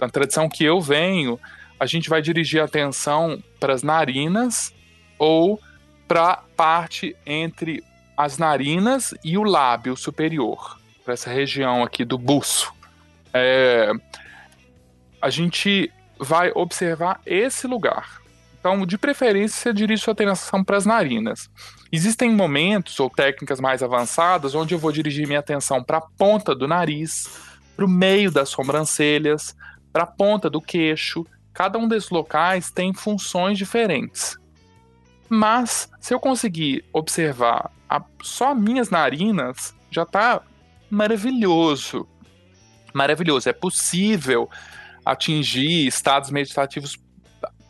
na 0.00 0.08
tradição 0.08 0.48
que 0.48 0.64
eu 0.64 0.80
venho, 0.80 1.38
a 1.78 1.86
gente 1.86 2.08
vai 2.08 2.22
dirigir 2.22 2.60
a 2.60 2.64
atenção 2.64 3.42
para 3.58 3.72
as 3.72 3.82
narinas 3.82 4.72
ou 5.18 5.60
para 6.06 6.30
a 6.30 6.36
parte 6.36 7.14
entre 7.26 7.84
as 8.16 8.38
narinas 8.38 9.14
e 9.22 9.36
o 9.36 9.44
lábio 9.44 9.96
superior, 9.96 10.80
para 11.04 11.14
essa 11.14 11.30
região 11.30 11.82
aqui 11.82 12.04
do 12.04 12.18
buço. 12.18 12.72
É, 13.32 13.92
a 15.20 15.30
gente 15.30 15.92
vai 16.18 16.50
observar 16.54 17.20
esse 17.24 17.66
lugar. 17.66 18.20
Então, 18.58 18.84
de 18.84 18.98
preferência, 18.98 19.72
dirige 19.72 20.02
sua 20.02 20.12
atenção 20.12 20.64
para 20.64 20.76
as 20.76 20.84
narinas. 20.84 21.48
Existem 21.90 22.30
momentos 22.30 22.98
ou 23.00 23.08
técnicas 23.08 23.60
mais 23.60 23.82
avançadas 23.82 24.54
onde 24.54 24.74
eu 24.74 24.78
vou 24.78 24.92
dirigir 24.92 25.26
minha 25.26 25.38
atenção 25.38 25.82
para 25.82 25.98
a 25.98 26.02
ponta 26.02 26.54
do 26.54 26.66
nariz, 26.66 27.28
para 27.76 27.84
o 27.84 27.88
meio 27.88 28.30
das 28.30 28.48
sobrancelhas, 28.48 29.56
para 29.92 30.02
a 30.02 30.06
ponta 30.06 30.50
do 30.50 30.60
queixo. 30.60 31.24
Cada 31.54 31.78
um 31.78 31.88
desses 31.88 32.10
locais 32.10 32.70
tem 32.70 32.92
funções 32.92 33.56
diferentes. 33.56 34.36
Mas, 35.28 35.88
se 36.00 36.12
eu 36.12 36.20
conseguir 36.20 36.84
observar 36.92 37.70
a, 37.88 38.02
só 38.22 38.54
minhas 38.54 38.90
narinas, 38.90 39.74
já 39.90 40.02
está 40.02 40.42
maravilhoso. 40.90 42.06
Maravilhoso. 42.92 43.48
É 43.48 43.52
possível 43.52 44.50
atingir 45.04 45.86
estados 45.86 46.30
meditativos 46.30 46.98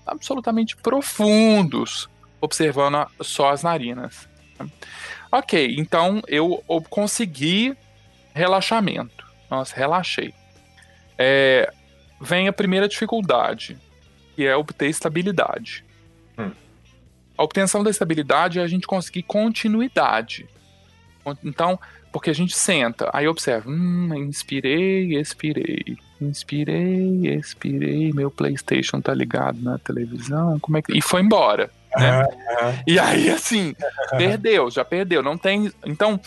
absolutamente 0.06 0.76
profundos, 0.76 2.08
observando 2.40 3.06
só 3.20 3.50
as 3.50 3.62
narinas. 3.62 4.28
Ok, 5.30 5.76
então 5.78 6.22
eu 6.26 6.64
consegui 6.88 7.76
relaxamento. 8.32 9.26
Nossa, 9.50 9.74
relaxei. 9.76 10.34
É, 11.16 11.70
vem 12.20 12.48
a 12.48 12.52
primeira 12.52 12.88
dificuldade, 12.88 13.76
que 14.34 14.46
é 14.46 14.56
obter 14.56 14.88
estabilidade. 14.88 15.84
Hum. 16.38 16.52
A 17.36 17.42
obtenção 17.42 17.82
da 17.82 17.90
estabilidade 17.90 18.58
é 18.58 18.62
a 18.62 18.66
gente 18.66 18.86
conseguir 18.86 19.22
continuidade. 19.22 20.48
Então, 21.44 21.78
porque 22.18 22.30
a 22.30 22.34
gente 22.34 22.56
senta, 22.56 23.08
aí 23.12 23.28
observa, 23.28 23.70
hum, 23.70 24.12
inspirei, 24.12 25.16
expirei, 25.16 25.96
inspirei, 26.20 27.28
expirei, 27.28 28.12
meu 28.12 28.28
PlayStation 28.28 29.00
tá 29.00 29.14
ligado 29.14 29.62
na 29.62 29.78
televisão, 29.78 30.58
como 30.58 30.78
é 30.78 30.82
que. 30.82 30.98
E 30.98 31.00
foi 31.00 31.20
embora. 31.20 31.70
Né? 31.96 32.22
Uhum. 32.22 32.82
E 32.88 32.98
aí, 32.98 33.30
assim, 33.30 33.72
perdeu, 34.16 34.68
já 34.68 34.84
perdeu. 34.84 35.22
Não 35.22 35.38
tem. 35.38 35.72
Então, 35.86 36.20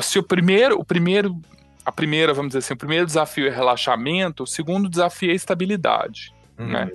se 0.00 0.18
o 0.18 0.24
primeiro, 0.24 0.76
o 0.76 0.84
primeiro 0.84 1.40
a 1.84 1.92
primeira, 1.92 2.34
vamos 2.34 2.48
dizer 2.48 2.58
assim, 2.58 2.74
o 2.74 2.76
primeiro 2.76 3.06
desafio 3.06 3.46
é 3.46 3.50
relaxamento, 3.50 4.42
o 4.42 4.46
segundo 4.46 4.88
desafio 4.88 5.30
é 5.30 5.34
estabilidade, 5.34 6.34
uhum. 6.58 6.66
né? 6.66 6.90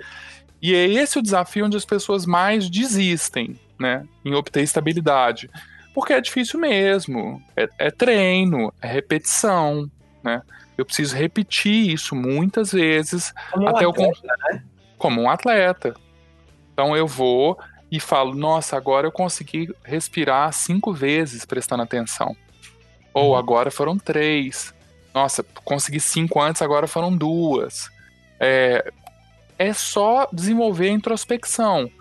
E 0.62 0.76
é 0.76 0.86
esse 0.86 1.18
o 1.18 1.22
desafio 1.22 1.66
onde 1.66 1.78
as 1.78 1.86
pessoas 1.86 2.26
mais 2.26 2.70
desistem, 2.70 3.57
né? 3.80 4.05
Em 4.26 4.34
obter 4.34 4.64
estabilidade. 4.64 5.49
Porque 5.93 6.13
é 6.13 6.21
difícil 6.21 6.59
mesmo. 6.59 7.41
É, 7.55 7.67
é 7.77 7.91
treino, 7.91 8.73
é 8.81 8.87
repetição, 8.87 9.89
né? 10.23 10.41
Eu 10.77 10.85
preciso 10.85 11.15
repetir 11.15 11.91
isso 11.91 12.15
muitas 12.15 12.71
vezes 12.71 13.33
como 13.51 13.67
até 13.67 13.85
um 13.85 13.91
atleta, 13.91 14.17
eu 14.23 14.53
né? 14.53 14.63
como 14.97 15.21
um 15.21 15.29
atleta. 15.29 15.93
Então 16.73 16.95
eu 16.95 17.05
vou 17.05 17.59
e 17.91 17.99
falo, 17.99 18.33
nossa, 18.33 18.77
agora 18.77 19.05
eu 19.05 19.11
consegui 19.11 19.69
respirar 19.83 20.51
cinco 20.53 20.93
vezes 20.93 21.45
prestando 21.45 21.83
atenção. 21.83 22.35
Ou 23.13 23.31
uhum. 23.31 23.35
agora 23.35 23.69
foram 23.69 23.97
três. 23.97 24.73
Nossa, 25.13 25.43
consegui 25.65 25.99
cinco 25.99 26.41
antes, 26.41 26.61
agora 26.61 26.87
foram 26.87 27.15
duas. 27.15 27.89
É, 28.39 28.91
é 29.59 29.73
só 29.73 30.27
desenvolver 30.31 30.87
a 30.87 30.93
introspecção 30.93 31.91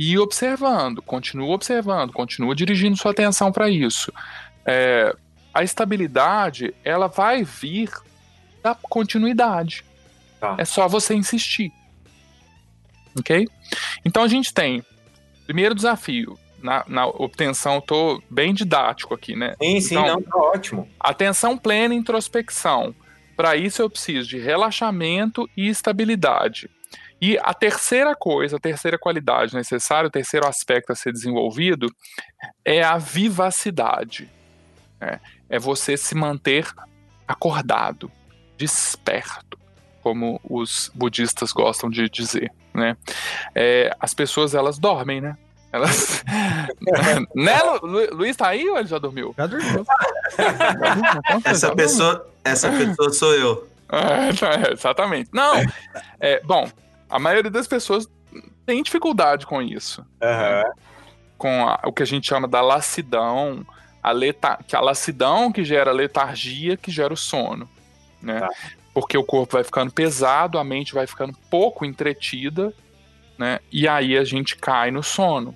e 0.00 0.16
observando, 0.16 1.02
continua 1.02 1.48
observando, 1.48 2.12
continua 2.12 2.54
dirigindo 2.54 2.96
sua 2.96 3.10
atenção 3.10 3.50
para 3.50 3.68
isso. 3.68 4.12
É, 4.64 5.12
a 5.52 5.64
estabilidade, 5.64 6.72
ela 6.84 7.08
vai 7.08 7.42
vir 7.42 7.90
da 8.62 8.76
continuidade. 8.76 9.84
Tá. 10.38 10.54
É 10.56 10.64
só 10.64 10.86
você 10.86 11.14
insistir. 11.14 11.72
Ok? 13.18 13.44
Então 14.04 14.22
a 14.22 14.28
gente 14.28 14.54
tem, 14.54 14.84
primeiro 15.44 15.74
desafio, 15.74 16.38
na, 16.62 16.84
na 16.86 17.08
obtenção, 17.08 17.80
tô 17.80 18.22
bem 18.30 18.54
didático 18.54 19.14
aqui, 19.14 19.34
né? 19.34 19.56
Sim, 19.60 19.80
sim, 19.80 19.96
então, 19.96 20.14
não, 20.14 20.22
tá 20.22 20.38
ótimo. 20.38 20.88
Atenção 21.00 21.58
plena 21.58 21.92
e 21.92 21.98
introspecção. 21.98 22.94
Para 23.36 23.56
isso 23.56 23.82
eu 23.82 23.90
preciso 23.90 24.28
de 24.28 24.38
relaxamento 24.38 25.50
e 25.56 25.68
estabilidade. 25.68 26.70
E 27.20 27.38
a 27.38 27.52
terceira 27.52 28.14
coisa, 28.14 28.56
a 28.56 28.60
terceira 28.60 28.98
qualidade 28.98 29.54
necessária, 29.54 30.08
o 30.08 30.10
terceiro 30.10 30.46
aspecto 30.46 30.92
a 30.92 30.94
ser 30.94 31.12
desenvolvido 31.12 31.88
é 32.64 32.82
a 32.82 32.96
vivacidade. 32.96 34.30
É, 35.00 35.18
é 35.48 35.58
você 35.58 35.96
se 35.96 36.14
manter 36.14 36.68
acordado, 37.26 38.10
desperto, 38.56 39.58
como 40.02 40.40
os 40.44 40.90
budistas 40.94 41.52
gostam 41.52 41.90
de 41.90 42.08
dizer. 42.08 42.52
Né? 42.72 42.96
É, 43.54 43.94
as 43.98 44.14
pessoas 44.14 44.54
elas 44.54 44.78
dormem, 44.78 45.20
né? 45.20 45.36
Elas... 45.72 46.24
né, 47.34 47.62
Lu... 47.82 48.16
Luiz 48.16 48.36
tá 48.36 48.48
aí 48.48 48.68
ou 48.68 48.78
ele 48.78 48.88
já 48.88 48.98
dormiu? 48.98 49.34
Já 49.36 49.46
dormiu. 49.46 49.84
essa, 51.44 51.74
pessoa, 51.74 52.30
essa 52.44 52.70
pessoa 52.70 53.12
sou 53.12 53.34
eu. 53.34 53.68
É, 53.90 54.72
exatamente. 54.72 55.30
Não, 55.32 55.54
é, 56.20 56.40
bom, 56.44 56.70
a 57.08 57.18
maioria 57.18 57.50
das 57.50 57.66
pessoas 57.66 58.08
tem 58.66 58.82
dificuldade 58.82 59.46
com 59.46 59.62
isso. 59.62 60.02
Uhum. 60.22 60.28
Né? 60.28 60.72
Com 61.36 61.68
a, 61.68 61.80
o 61.84 61.92
que 61.92 62.02
a 62.02 62.06
gente 62.06 62.26
chama 62.26 62.48
da 62.48 62.60
lassidão, 62.60 63.64
a, 64.02 64.10
leta, 64.12 64.58
que 64.66 64.76
a 64.76 64.80
lassidão 64.80 65.52
que 65.52 65.64
gera 65.64 65.92
letargia, 65.92 66.76
que 66.76 66.90
gera 66.90 67.12
o 67.12 67.16
sono. 67.16 67.68
Né? 68.20 68.40
Tá. 68.40 68.48
Porque 68.92 69.16
o 69.16 69.24
corpo 69.24 69.54
vai 69.54 69.64
ficando 69.64 69.92
pesado, 69.92 70.58
a 70.58 70.64
mente 70.64 70.92
vai 70.92 71.06
ficando 71.06 71.36
pouco 71.48 71.84
entretida, 71.84 72.74
né? 73.38 73.60
E 73.70 73.86
aí 73.86 74.18
a 74.18 74.24
gente 74.24 74.56
cai 74.56 74.90
no 74.90 75.04
sono. 75.04 75.54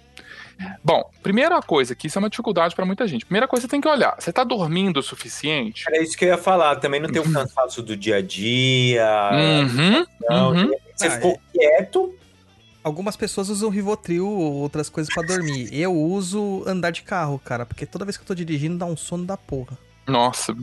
Bom, 0.85 1.11
primeira 1.23 1.61
coisa, 1.61 1.95
que 1.95 2.07
isso 2.07 2.19
é 2.19 2.21
uma 2.21 2.31
dificuldade 2.31 2.75
para 2.75 2.85
muita 2.85 3.07
gente. 3.07 3.25
Primeira 3.25 3.49
coisa, 3.49 3.63
você 3.63 3.69
tem 3.69 3.81
que 3.81 3.89
olhar. 3.89 4.15
Você 4.19 4.33
tá 4.33 4.45
dormindo 4.45 5.01
o 5.01 5.03
suficiente? 5.03 5.85
É 5.89 6.03
isso 6.03 6.17
que 6.17 6.25
eu 6.25 6.29
ia 6.29 6.39
falar. 6.39 6.77
Também 6.77 7.01
não 7.01 7.09
tem 7.09 7.21
um 7.21 7.31
cansaço 7.33 7.83
do 7.83 7.97
dia 7.97 8.17
a 8.17 8.23
dia. 8.23 9.31
Uhum, 9.33 10.07
não, 10.29 10.53
uhum. 10.53 10.71
Você 10.95 11.07
ah, 11.07 11.11
ficou 11.12 11.32
é. 11.32 11.59
quieto. 11.59 12.14
Algumas 12.84 13.16
pessoas 13.16 13.49
usam 13.49 13.70
Rivotril 13.70 14.26
ou 14.26 14.55
outras 14.55 14.88
coisas 14.88 15.12
para 15.14 15.26
dormir. 15.26 15.68
Eu 15.72 15.95
uso 15.95 16.64
andar 16.66 16.90
de 16.90 17.03
carro, 17.03 17.38
cara, 17.38 17.64
porque 17.64 17.86
toda 17.86 18.05
vez 18.05 18.16
que 18.16 18.22
eu 18.22 18.26
tô 18.26 18.34
dirigindo 18.34 18.76
dá 18.76 18.86
um 18.86 18.97
sono 18.97 19.24
da 19.24 19.36
porra. 19.36 19.78
Nossa, 20.07 20.55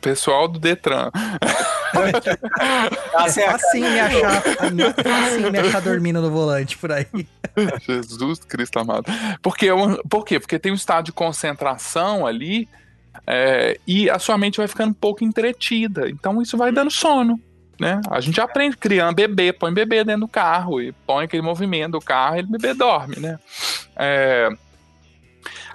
pessoal 0.00 0.46
do 0.46 0.60
Detran. 0.60 1.10
é 1.94 3.50
fácil 3.50 3.80
me 3.80 4.00
achar, 4.00 4.42
é 4.66 5.50
me 5.50 5.58
achar 5.58 5.80
dormindo 5.80 6.20
no 6.20 6.30
volante 6.30 6.78
por 6.78 6.92
aí. 6.92 7.06
Jesus 7.84 8.38
Cristo 8.40 8.78
amado. 8.78 9.06
Porque, 9.42 9.68
por 10.08 10.24
quê? 10.24 10.38
Porque 10.38 10.58
tem 10.58 10.70
um 10.70 10.76
estado 10.76 11.06
de 11.06 11.12
concentração 11.12 12.26
ali 12.26 12.68
é, 13.26 13.78
e 13.86 14.10
a 14.10 14.18
sua 14.18 14.36
mente 14.36 14.58
vai 14.58 14.68
ficando 14.68 14.90
um 14.90 14.94
pouco 14.94 15.24
entretida. 15.24 16.08
Então 16.08 16.40
isso 16.42 16.56
vai 16.56 16.70
dando 16.70 16.90
sono. 16.90 17.40
Né? 17.78 18.00
A 18.08 18.20
gente 18.20 18.40
aprende 18.40 18.76
criando 18.76 19.16
bebê, 19.16 19.52
põe 19.52 19.72
bebê 19.72 20.04
dentro 20.04 20.22
do 20.22 20.28
carro 20.28 20.80
e 20.80 20.92
põe 21.06 21.24
aquele 21.24 21.42
movimento 21.42 21.92
do 21.92 22.00
carro 22.00 22.36
e 22.36 22.40
o 22.40 22.46
bebê 22.46 22.72
dorme, 22.72 23.16
né? 23.18 23.38
É, 23.96 24.48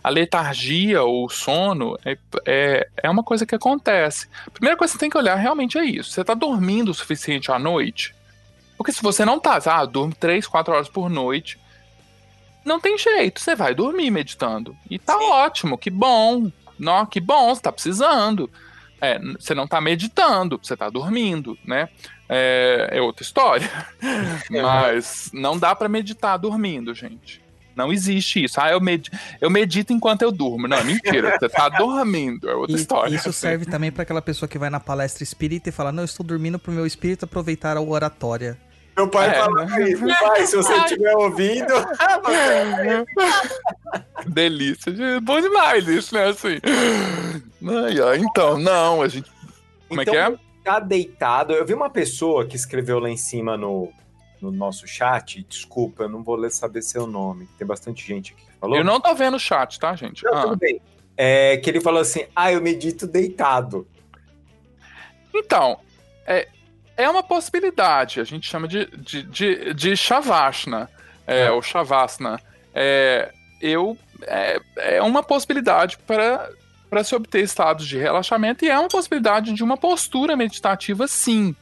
a 0.04 0.10
letargia 0.10 1.04
ou 1.04 1.26
o 1.26 1.30
sono 1.30 1.97
é, 2.06 2.18
é, 2.45 2.88
é 3.04 3.10
uma 3.10 3.24
coisa 3.24 3.45
que 3.45 3.54
acontece. 3.54 4.28
A 4.47 4.52
primeira 4.52 4.78
coisa 4.78 4.93
que 4.93 4.97
você 4.97 5.00
tem 5.00 5.10
que 5.10 5.18
olhar 5.18 5.36
realmente 5.36 5.78
é 5.78 5.84
isso. 5.84 6.12
Você 6.12 6.22
está 6.22 6.34
dormindo 6.34 6.89
o 6.89 6.93
suficiente 6.93 7.52
à 7.52 7.60
noite? 7.60 8.16
Porque 8.78 8.93
se 8.93 9.02
você 9.02 9.26
não 9.26 9.39
tá, 9.39 9.60
ah, 9.66 9.86
durmo 9.86 10.16
3, 10.16 10.47
4 10.47 10.74
horas 10.74 10.88
por 10.88 11.10
noite, 11.10 11.60
não 12.64 12.80
tem 12.80 12.97
jeito, 12.97 13.41
você 13.41 13.56
vai 13.56 13.76
dormir 13.76 14.10
meditando. 14.10 14.76
E 14.89 14.97
tá 14.97 15.18
Sim. 15.18 15.26
ótimo, 15.26 15.78
que 15.78 15.89
bom. 15.89 16.50
Não, 16.78 17.06
que 17.06 17.20
bom, 17.20 17.54
você 17.54 17.62
tá 17.62 17.72
precisando. 17.72 18.50
É, 19.02 19.20
você 19.39 19.56
não 19.56 19.68
tá 19.68 19.80
meditando, 19.80 20.60
você 20.62 20.76
tá 20.76 20.89
dormindo, 20.89 21.58
né? 21.66 21.89
É, 22.28 22.89
é 22.91 23.02
outra 23.02 23.24
história. 23.24 23.70
Mas 24.50 25.32
não 25.34 25.58
dá 25.58 25.74
para 25.76 25.89
meditar 25.89 26.38
dormindo, 26.38 26.93
gente. 26.93 27.41
Não 27.76 27.93
existe 27.93 28.43
isso. 28.43 28.60
Ah, 28.60 28.72
eu, 28.72 28.82
med 28.82 29.10
eu 29.39 29.50
medito 29.50 29.93
enquanto 29.93 30.22
eu 30.22 30.34
durmo. 30.34 30.68
Não, 30.68 30.84
mentira. 30.84 31.38
Você 31.39 31.47
tá 31.47 31.70
dormindo. 31.80 32.50
É 32.50 32.54
outra 32.54 32.76
e, 32.76 32.80
história. 32.80 33.16
Isso 33.16 33.32
serve 33.32 33.66
também 33.66 33.89
para 33.89 34.04
aquela 34.04 34.22
pessoa 34.22 34.50
que 34.50 34.60
vai 34.60 34.70
na 34.70 34.82
palestra 34.82 35.24
espírita 35.24 35.70
e 35.70 35.72
fala: 35.72 35.91
Não, 35.91 36.04
eu 36.04 36.06
estou 36.06 36.26
dormindo 36.26 36.60
pro 36.60 36.74
meu 36.74 36.86
espírito 36.86 37.24
aproveitar 37.24 37.78
a 37.78 37.82
oratória. 37.82 38.58
Meu 38.96 39.08
pai 39.08 39.30
é, 39.30 39.34
fala 39.34 39.66
né? 39.66 39.90
isso. 39.90 40.06
Pai, 40.06 40.46
se 40.46 40.56
você 40.56 40.74
estiver 40.74 41.16
ouvindo. 41.16 41.68
Delícia. 44.28 44.94
Bom 45.22 45.40
demais 45.40 45.88
isso, 45.88 46.14
né? 46.14 46.26
Assim. 46.26 46.60
Ai, 48.06 48.18
então, 48.18 48.58
não, 48.58 49.02
a 49.02 49.08
gente. 49.08 49.32
Como 49.88 50.02
então, 50.02 50.14
é 50.14 50.18
que 50.18 50.24
é? 50.24 50.28
Então, 50.28 50.40
tá 50.64 50.80
deitado. 50.80 51.54
Eu 51.54 51.66
vi 51.66 51.74
uma 51.74 51.90
pessoa 51.90 52.46
que 52.46 52.56
escreveu 52.56 53.00
lá 53.00 53.10
em 53.10 53.18
cima 53.18 53.58
no, 53.58 53.92
no 54.42 54.52
nosso 54.52 54.88
chat, 54.88 55.46
desculpa, 55.48 56.04
eu 56.04 56.10
não 56.10 56.24
vou 56.24 56.36
ler 56.36 56.52
saber 56.52 56.82
seu 56.82 57.06
nome. 57.06 57.48
Tem 57.58 57.68
bastante 57.68 58.06
gente 58.06 58.34
aqui 58.34 58.46
que 58.46 58.60
falou. 58.60 58.78
Eu 58.78 58.84
não 58.84 59.00
tô 59.00 59.14
vendo 59.14 59.36
o 59.36 59.40
chat, 59.40 59.80
tá, 59.80 59.96
gente? 59.96 60.24
Não, 60.24 60.34
ah. 60.34 60.42
tudo 60.44 60.58
bem. 60.58 60.82
É, 61.18 61.58
que 61.58 61.70
ele 61.70 61.82
falou 61.82 62.02
assim: 62.02 62.26
ah, 62.36 62.52
eu 62.52 62.62
medito 62.62 63.06
deitado. 63.06 63.88
Então, 65.34 65.80
é, 66.26 66.48
é 67.00 67.10
uma 67.10 67.24
possibilidade. 67.24 68.20
A 68.20 68.24
gente 68.24 68.47
chama 68.47 68.68
de, 68.68 68.86
de, 68.97 69.24
de, 69.24 69.74
de 69.74 69.95
Shavasana, 69.95 70.89
é, 71.26 71.43
é. 71.43 71.52
ou 71.52 71.62
Shavasana. 71.62 72.39
É, 72.74 73.32
eu, 73.62 73.97
é, 74.24 74.60
é 74.78 75.02
uma 75.02 75.24
possibilidade 75.24 75.97
para 76.00 76.50
para 76.89 77.04
se 77.04 77.14
obter 77.14 77.43
estados 77.43 77.88
de 77.88 78.00
relaxamento 78.00 78.66
e 78.66 78.68
é 78.68 78.78
uma 78.78 78.88
possibilidade 78.88 79.54
de 79.54 79.64
uma 79.64 79.78
postura 79.78 80.36
meditativa, 80.36 81.08
sim. 81.08 81.56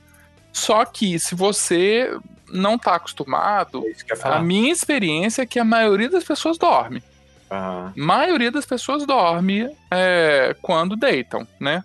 Só 0.54 0.86
que 0.86 1.20
se 1.20 1.36
você 1.36 2.18
não 2.50 2.76
está 2.76 2.96
acostumado, 2.96 3.84
é 3.86 4.28
a 4.30 4.40
minha 4.40 4.72
experiência 4.72 5.42
é 5.42 5.46
que 5.46 5.60
a 5.60 5.66
maioria 5.66 6.10
das 6.10 6.24
pessoas 6.24 6.58
dorme. 6.58 7.04
Uhum. 7.50 7.94
maioria 7.96 8.52
das 8.52 8.66
pessoas 8.66 9.06
dorme 9.06 9.70
é, 9.90 10.54
quando 10.62 10.98
deitam, 10.98 11.48
né? 11.60 11.84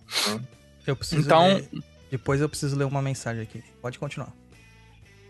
Eu 0.84 0.96
preciso 0.96 1.22
então, 1.22 1.46
ler... 1.46 1.68
Depois 2.12 2.42
eu 2.42 2.48
preciso 2.48 2.76
ler 2.76 2.84
uma 2.84 3.00
mensagem 3.00 3.42
aqui. 3.42 3.64
Pode 3.80 3.98
continuar. 3.98 4.34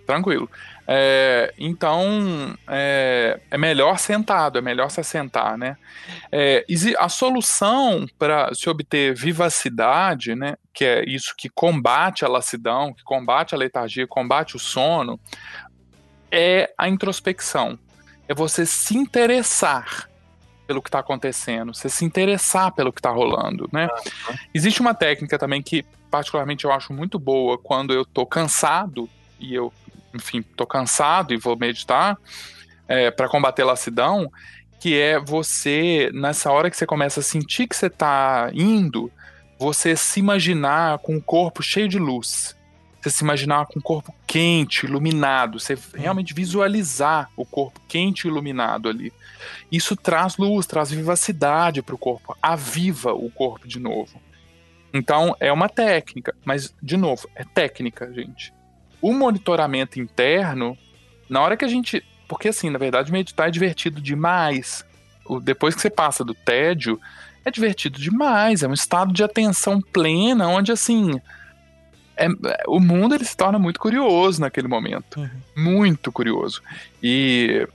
Tranquilo. 0.04 0.50
É, 0.84 1.54
então, 1.56 2.58
é, 2.66 3.38
é, 3.48 3.56
melhor 3.56 4.00
sentado, 4.00 4.58
é 4.58 4.60
melhor 4.60 4.90
se 4.90 4.98
assentar, 4.98 5.56
né? 5.56 5.76
É, 6.32 6.66
a 6.98 7.08
solução 7.08 8.04
para 8.18 8.52
se 8.52 8.68
obter 8.68 9.14
vivacidade, 9.14 10.34
né, 10.34 10.56
que 10.74 10.84
é 10.84 11.04
isso 11.08 11.32
que 11.38 11.48
combate 11.48 12.24
a 12.24 12.28
lassidão, 12.28 12.92
que 12.92 13.04
combate 13.04 13.54
a 13.54 13.58
letargia, 13.58 14.04
combate 14.04 14.56
o 14.56 14.58
sono, 14.58 15.20
é 16.32 16.74
a 16.76 16.88
introspecção. 16.88 17.78
É 18.26 18.34
você 18.34 18.66
se 18.66 18.96
interessar 18.96 20.10
pelo 20.72 20.80
que 20.80 20.88
está 20.88 21.00
acontecendo, 21.00 21.74
você 21.74 21.90
se 21.90 22.02
interessar 22.02 22.72
pelo 22.72 22.90
que 22.90 22.98
está 22.98 23.10
rolando, 23.10 23.68
né? 23.70 23.86
Uhum. 23.86 24.36
Existe 24.54 24.80
uma 24.80 24.94
técnica 24.94 25.38
também 25.38 25.60
que, 25.62 25.84
particularmente, 26.10 26.64
eu 26.64 26.72
acho 26.72 26.94
muito 26.94 27.18
boa 27.18 27.58
quando 27.58 27.92
eu 27.92 28.02
estou 28.02 28.24
cansado 28.24 29.06
e 29.38 29.54
eu 29.54 29.70
enfim, 30.14 30.42
tô 30.42 30.66
cansado 30.66 31.32
e 31.32 31.36
vou 31.36 31.56
meditar 31.56 32.18
é, 32.88 33.10
para 33.10 33.28
combater 33.28 33.62
a 33.62 33.66
lassidão, 33.66 34.30
que 34.80 34.98
é 34.98 35.18
você, 35.18 36.10
nessa 36.12 36.50
hora 36.50 36.70
que 36.70 36.76
você 36.76 36.86
começa 36.86 37.20
a 37.20 37.22
sentir 37.22 37.66
que 37.66 37.76
você 37.76 37.88
tá 37.88 38.50
indo, 38.52 39.10
você 39.58 39.94
se 39.94 40.20
imaginar 40.20 40.98
com 40.98 41.16
o 41.16 41.22
corpo 41.22 41.62
cheio 41.62 41.88
de 41.88 41.98
luz. 41.98 42.56
Você 43.02 43.10
se 43.10 43.24
imaginar 43.24 43.66
com 43.66 43.80
o 43.80 43.82
corpo 43.82 44.14
quente, 44.28 44.86
iluminado. 44.86 45.58
Você 45.58 45.76
realmente 45.92 46.32
visualizar 46.32 47.28
o 47.36 47.44
corpo 47.44 47.80
quente 47.88 48.24
e 48.24 48.28
iluminado 48.28 48.88
ali. 48.88 49.12
Isso 49.72 49.96
traz 49.96 50.36
luz, 50.36 50.66
traz 50.66 50.92
vivacidade 50.92 51.82
para 51.82 51.96
o 51.96 51.98
corpo, 51.98 52.36
aviva 52.40 53.12
o 53.12 53.28
corpo 53.28 53.66
de 53.66 53.80
novo. 53.80 54.22
Então, 54.94 55.34
é 55.40 55.50
uma 55.50 55.68
técnica, 55.68 56.32
mas, 56.44 56.72
de 56.80 56.96
novo, 56.96 57.28
é 57.34 57.42
técnica, 57.42 58.12
gente. 58.12 58.52
O 59.00 59.12
monitoramento 59.12 59.98
interno, 59.98 60.78
na 61.28 61.40
hora 61.40 61.56
que 61.56 61.64
a 61.64 61.68
gente. 61.68 62.04
Porque, 62.28 62.48
assim, 62.48 62.70
na 62.70 62.78
verdade, 62.78 63.10
meditar 63.10 63.48
é 63.48 63.50
divertido 63.50 64.00
demais. 64.00 64.84
Depois 65.42 65.74
que 65.74 65.80
você 65.80 65.90
passa 65.90 66.24
do 66.24 66.34
tédio, 66.34 67.00
é 67.44 67.50
divertido 67.50 67.98
demais. 67.98 68.62
É 68.62 68.68
um 68.68 68.72
estado 68.72 69.12
de 69.12 69.24
atenção 69.24 69.80
plena, 69.80 70.46
onde, 70.46 70.70
assim. 70.70 71.20
É, 72.16 72.28
o 72.66 72.78
mundo 72.78 73.14
ele 73.14 73.24
se 73.24 73.36
torna 73.36 73.58
muito 73.58 73.80
curioso 73.80 74.40
naquele 74.40 74.68
momento. 74.68 75.20
Uhum. 75.20 75.30
Muito 75.56 76.12
curioso. 76.12 76.62
E 77.02 77.66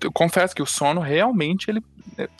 eu 0.00 0.12
confesso 0.12 0.54
que 0.54 0.62
o 0.62 0.66
sono 0.66 1.00
realmente 1.00 1.70
ele, 1.70 1.82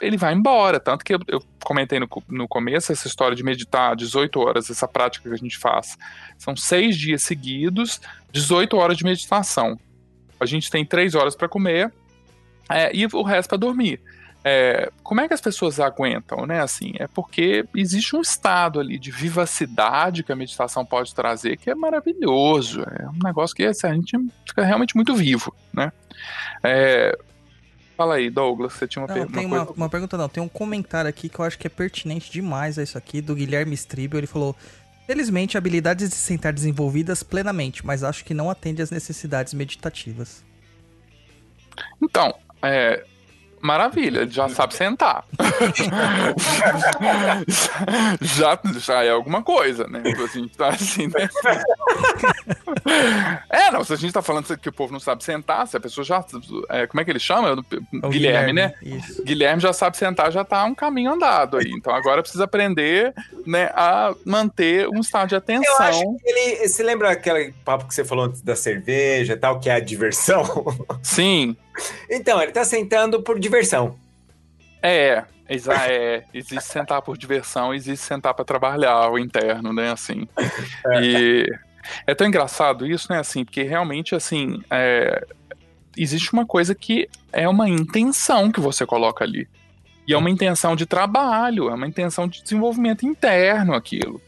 ele 0.00 0.16
vai 0.16 0.34
embora. 0.34 0.78
Tanto 0.78 1.04
que 1.04 1.14
eu, 1.14 1.20
eu 1.26 1.42
comentei 1.64 1.98
no, 1.98 2.08
no 2.28 2.48
começo 2.48 2.92
essa 2.92 3.06
história 3.06 3.36
de 3.36 3.42
meditar 3.42 3.96
18 3.96 4.40
horas, 4.40 4.70
essa 4.70 4.88
prática 4.88 5.28
que 5.28 5.34
a 5.34 5.38
gente 5.38 5.58
faz. 5.58 5.96
São 6.36 6.56
seis 6.56 6.96
dias 6.96 7.22
seguidos, 7.22 8.00
18 8.32 8.76
horas 8.76 8.96
de 8.96 9.04
meditação. 9.04 9.78
A 10.40 10.46
gente 10.46 10.70
tem 10.70 10.84
três 10.84 11.14
horas 11.14 11.34
para 11.34 11.48
comer 11.48 11.92
é, 12.70 12.94
e 12.94 13.06
o 13.06 13.22
resto 13.22 13.48
para 13.48 13.58
dormir. 13.58 14.00
É, 14.50 14.90
como 15.02 15.20
é 15.20 15.28
que 15.28 15.34
as 15.34 15.42
pessoas 15.42 15.78
aguentam, 15.78 16.46
né? 16.46 16.62
Assim, 16.62 16.92
é 16.98 17.06
porque 17.06 17.66
existe 17.76 18.16
um 18.16 18.22
estado 18.22 18.80
ali 18.80 18.98
de 18.98 19.10
vivacidade 19.10 20.22
que 20.22 20.32
a 20.32 20.36
meditação 20.36 20.86
pode 20.86 21.14
trazer 21.14 21.58
que 21.58 21.68
é 21.68 21.74
maravilhoso. 21.74 22.82
É 22.82 23.06
um 23.08 23.18
negócio 23.22 23.54
que 23.54 23.64
assim, 23.64 23.86
a 23.86 23.92
gente 23.92 24.16
fica 24.46 24.64
realmente 24.64 24.96
muito 24.96 25.14
vivo, 25.14 25.54
né? 25.70 25.92
É, 26.64 27.16
Fala 27.94 28.14
aí, 28.14 28.30
Douglas, 28.30 28.74
você 28.74 28.86
tinha 28.86 29.04
uma, 29.04 29.12
não, 29.12 29.26
tem 29.26 29.44
uma, 29.44 29.64
uma, 29.72 29.88
pergunta 29.88 30.16
não, 30.16 30.28
tem 30.28 30.40
um 30.40 30.48
comentário 30.48 31.10
aqui 31.10 31.28
que 31.28 31.36
eu 31.36 31.44
acho 31.44 31.58
que 31.58 31.66
é 31.66 31.70
pertinente 31.70 32.30
demais 32.30 32.78
a 32.78 32.82
isso 32.84 32.96
aqui, 32.96 33.20
do 33.20 33.34
Guilherme 33.34 33.74
Stribel, 33.74 34.18
ele 34.18 34.26
falou... 34.26 34.56
Felizmente, 35.04 35.56
habilidades 35.56 36.10
de 36.10 36.14
sentar 36.14 36.52
desenvolvidas 36.52 37.22
plenamente, 37.22 37.84
mas 37.84 38.04
acho 38.04 38.22
que 38.26 38.34
não 38.34 38.50
atende 38.50 38.82
às 38.82 38.90
necessidades 38.90 39.54
meditativas. 39.54 40.44
Então, 42.00 42.34
é, 42.62 43.04
Maravilha, 43.60 44.20
ele 44.20 44.30
já 44.30 44.48
sabe 44.48 44.74
sentar. 44.74 45.24
já, 48.20 48.58
já 48.78 49.04
é 49.04 49.10
alguma 49.10 49.42
coisa, 49.42 49.86
né? 49.86 50.02
A 50.04 50.26
gente 50.26 50.56
tá 50.56 50.68
assim, 50.68 51.08
né? 51.08 51.28
é, 53.50 53.70
não, 53.70 53.84
se 53.84 53.92
a 53.92 53.96
gente 53.96 54.12
tá 54.12 54.22
falando 54.22 54.56
que 54.56 54.68
o 54.68 54.72
povo 54.72 54.92
não 54.92 55.00
sabe 55.00 55.24
sentar, 55.24 55.66
se 55.66 55.76
a 55.76 55.80
pessoa 55.80 56.04
já. 56.04 56.24
É, 56.70 56.86
como 56.86 57.00
é 57.00 57.04
que 57.04 57.10
ele 57.10 57.18
chama? 57.18 57.54
Guilherme, 57.54 58.10
Guilherme, 58.10 58.52
né? 58.52 58.74
Isso. 58.82 59.22
Guilherme 59.24 59.60
já 59.60 59.72
sabe 59.72 59.96
sentar, 59.96 60.30
já 60.30 60.44
tá 60.44 60.64
um 60.64 60.74
caminho 60.74 61.12
andado 61.12 61.56
aí. 61.56 61.70
Então 61.70 61.94
agora 61.94 62.22
precisa 62.22 62.44
aprender 62.44 63.12
né, 63.46 63.70
a 63.74 64.14
manter 64.24 64.88
um 64.88 65.00
estado 65.00 65.28
de 65.28 65.36
atenção. 65.36 65.74
Eu 65.74 65.82
acho 65.82 66.16
que 66.18 66.28
ele. 66.28 66.68
Se 66.68 66.82
lembra 66.82 67.10
aquele 67.10 67.52
papo 67.64 67.86
que 67.86 67.94
você 67.94 68.04
falou 68.04 68.26
antes 68.26 68.42
da 68.42 68.54
cerveja 68.54 69.32
e 69.32 69.36
tal, 69.36 69.58
que 69.58 69.68
é 69.68 69.74
a 69.74 69.80
diversão? 69.80 70.44
Sim. 71.02 71.56
Então, 72.10 72.40
ele 72.42 72.52
tá 72.52 72.64
sentando 72.64 73.22
por 73.22 73.38
diversão. 73.38 73.98
É, 74.82 75.24
é, 75.48 76.24
existe 76.34 76.64
sentar 76.64 77.00
por 77.00 77.16
diversão, 77.16 77.72
existe 77.72 78.04
sentar 78.04 78.34
para 78.34 78.44
trabalhar 78.44 79.10
o 79.10 79.18
interno, 79.18 79.72
né, 79.72 79.90
assim. 79.90 80.28
É. 80.86 81.02
E 81.02 81.46
é 82.06 82.14
tão 82.14 82.26
engraçado 82.26 82.86
isso, 82.86 83.10
né, 83.10 83.18
assim, 83.18 83.44
porque 83.44 83.62
realmente, 83.62 84.14
assim, 84.14 84.62
é, 84.70 85.26
existe 85.96 86.32
uma 86.32 86.46
coisa 86.46 86.74
que 86.74 87.08
é 87.32 87.48
uma 87.48 87.68
intenção 87.68 88.52
que 88.52 88.60
você 88.60 88.84
coloca 88.84 89.24
ali. 89.24 89.48
E 90.06 90.12
é 90.12 90.18
uma 90.18 90.30
intenção 90.30 90.76
de 90.76 90.86
trabalho, 90.86 91.70
é 91.70 91.74
uma 91.74 91.86
intenção 91.86 92.28
de 92.28 92.42
desenvolvimento 92.42 93.06
interno 93.06 93.74
aquilo. 93.74 94.20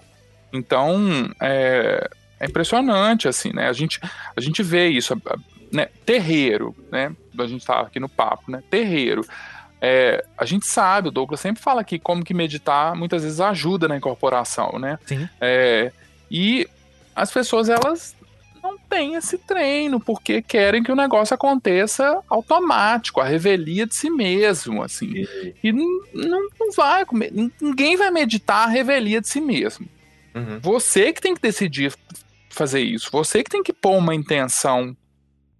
Então, 0.53 1.30
é, 1.40 2.09
é 2.38 2.46
impressionante, 2.46 3.28
assim, 3.28 3.53
né, 3.53 3.68
a 3.68 3.72
gente, 3.74 4.01
a 4.36 4.40
gente 4.40 4.62
vê 4.62 4.88
isso, 4.88 5.14
né, 5.73 5.89
terreiro, 6.05 6.75
né, 6.91 7.14
a 7.39 7.47
gente 7.47 7.64
tá 7.64 7.81
aqui 7.81 8.01
no 8.01 8.09
papo, 8.09 8.51
né, 8.51 8.62
terreiro. 8.71 9.25
É, 9.81 10.25
a 10.37 10.45
gente 10.45 10.66
sabe, 10.66 11.09
o 11.09 11.11
Douglas 11.11 11.41
sempre 11.41 11.62
fala 11.62 11.81
aqui 11.81 11.99
como 11.99 12.25
que 12.25 12.35
meditar 12.35 12.95
muitas 12.95 13.23
vezes 13.23 13.41
ajuda 13.41 13.89
na 13.89 13.97
incorporação, 13.97 14.79
né? 14.79 14.99
Sim. 15.07 15.27
É, 15.41 15.91
e 16.31 16.68
as 17.16 17.31
pessoas, 17.31 17.71
elas 17.71 18.14
não 18.62 18.77
têm 18.77 19.14
esse 19.14 19.39
treino, 19.39 19.99
porque 19.99 20.43
querem 20.43 20.83
que 20.83 20.93
o 20.93 20.97
negócio 20.97 21.35
aconteça 21.35 22.23
automático, 22.29 23.21
a 23.21 23.25
revelia 23.25 23.87
de 23.87 23.95
si 23.95 24.11
mesmo, 24.11 24.83
assim. 24.83 25.27
E 25.62 25.73
não, 25.73 26.49
não 26.59 26.73
vai, 26.77 27.05
ninguém 27.61 27.97
vai 27.97 28.11
meditar 28.11 28.68
a 28.68 28.71
revelia 28.71 29.21
de 29.21 29.29
si 29.29 29.41
mesmo. 29.41 29.87
Uhum. 30.35 30.59
Você 30.61 31.12
que 31.12 31.21
tem 31.21 31.35
que 31.35 31.41
decidir 31.41 31.93
fazer 32.51 32.81
isso, 32.81 33.09
você 33.11 33.43
que 33.43 33.51
tem 33.51 33.62
que 33.62 33.73
pôr 33.73 33.97
uma 33.97 34.14
intenção 34.14 34.95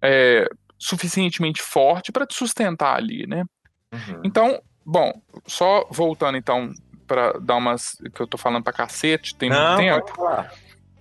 é, 0.01 0.49
suficientemente 0.77 1.61
forte 1.61 2.11
para 2.11 2.25
te 2.25 2.33
sustentar 2.33 2.95
ali, 2.95 3.27
né? 3.27 3.45
Uhum. 3.93 4.21
Então, 4.23 4.61
bom, 4.85 5.13
só 5.45 5.87
voltando 5.91 6.37
então 6.37 6.71
para 7.07 7.33
dar 7.39 7.57
umas 7.57 7.97
que 8.15 8.21
eu 8.21 8.27
tô 8.27 8.37
falando 8.37 8.63
para 8.63 8.73
cacete, 8.73 9.35
tem 9.35 9.49
Não, 9.49 9.75
muito 9.75 9.77
tempo. 9.77 10.13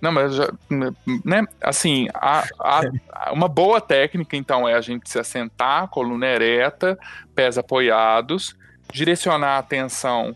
Não, 0.00 0.10
mas 0.10 0.34
já, 0.34 0.50
né, 1.24 1.46
assim, 1.62 2.08
a, 2.14 2.44
a, 2.58 2.80
uma 3.32 3.48
boa 3.48 3.80
técnica, 3.80 4.36
então, 4.36 4.68
é 4.68 4.74
a 4.74 4.80
gente 4.80 5.08
se 5.08 5.18
assentar, 5.18 5.88
coluna 5.88 6.26
ereta, 6.26 6.98
pés 7.34 7.58
apoiados, 7.58 8.56
direcionar 8.92 9.56
a 9.56 9.58
atenção 9.58 10.34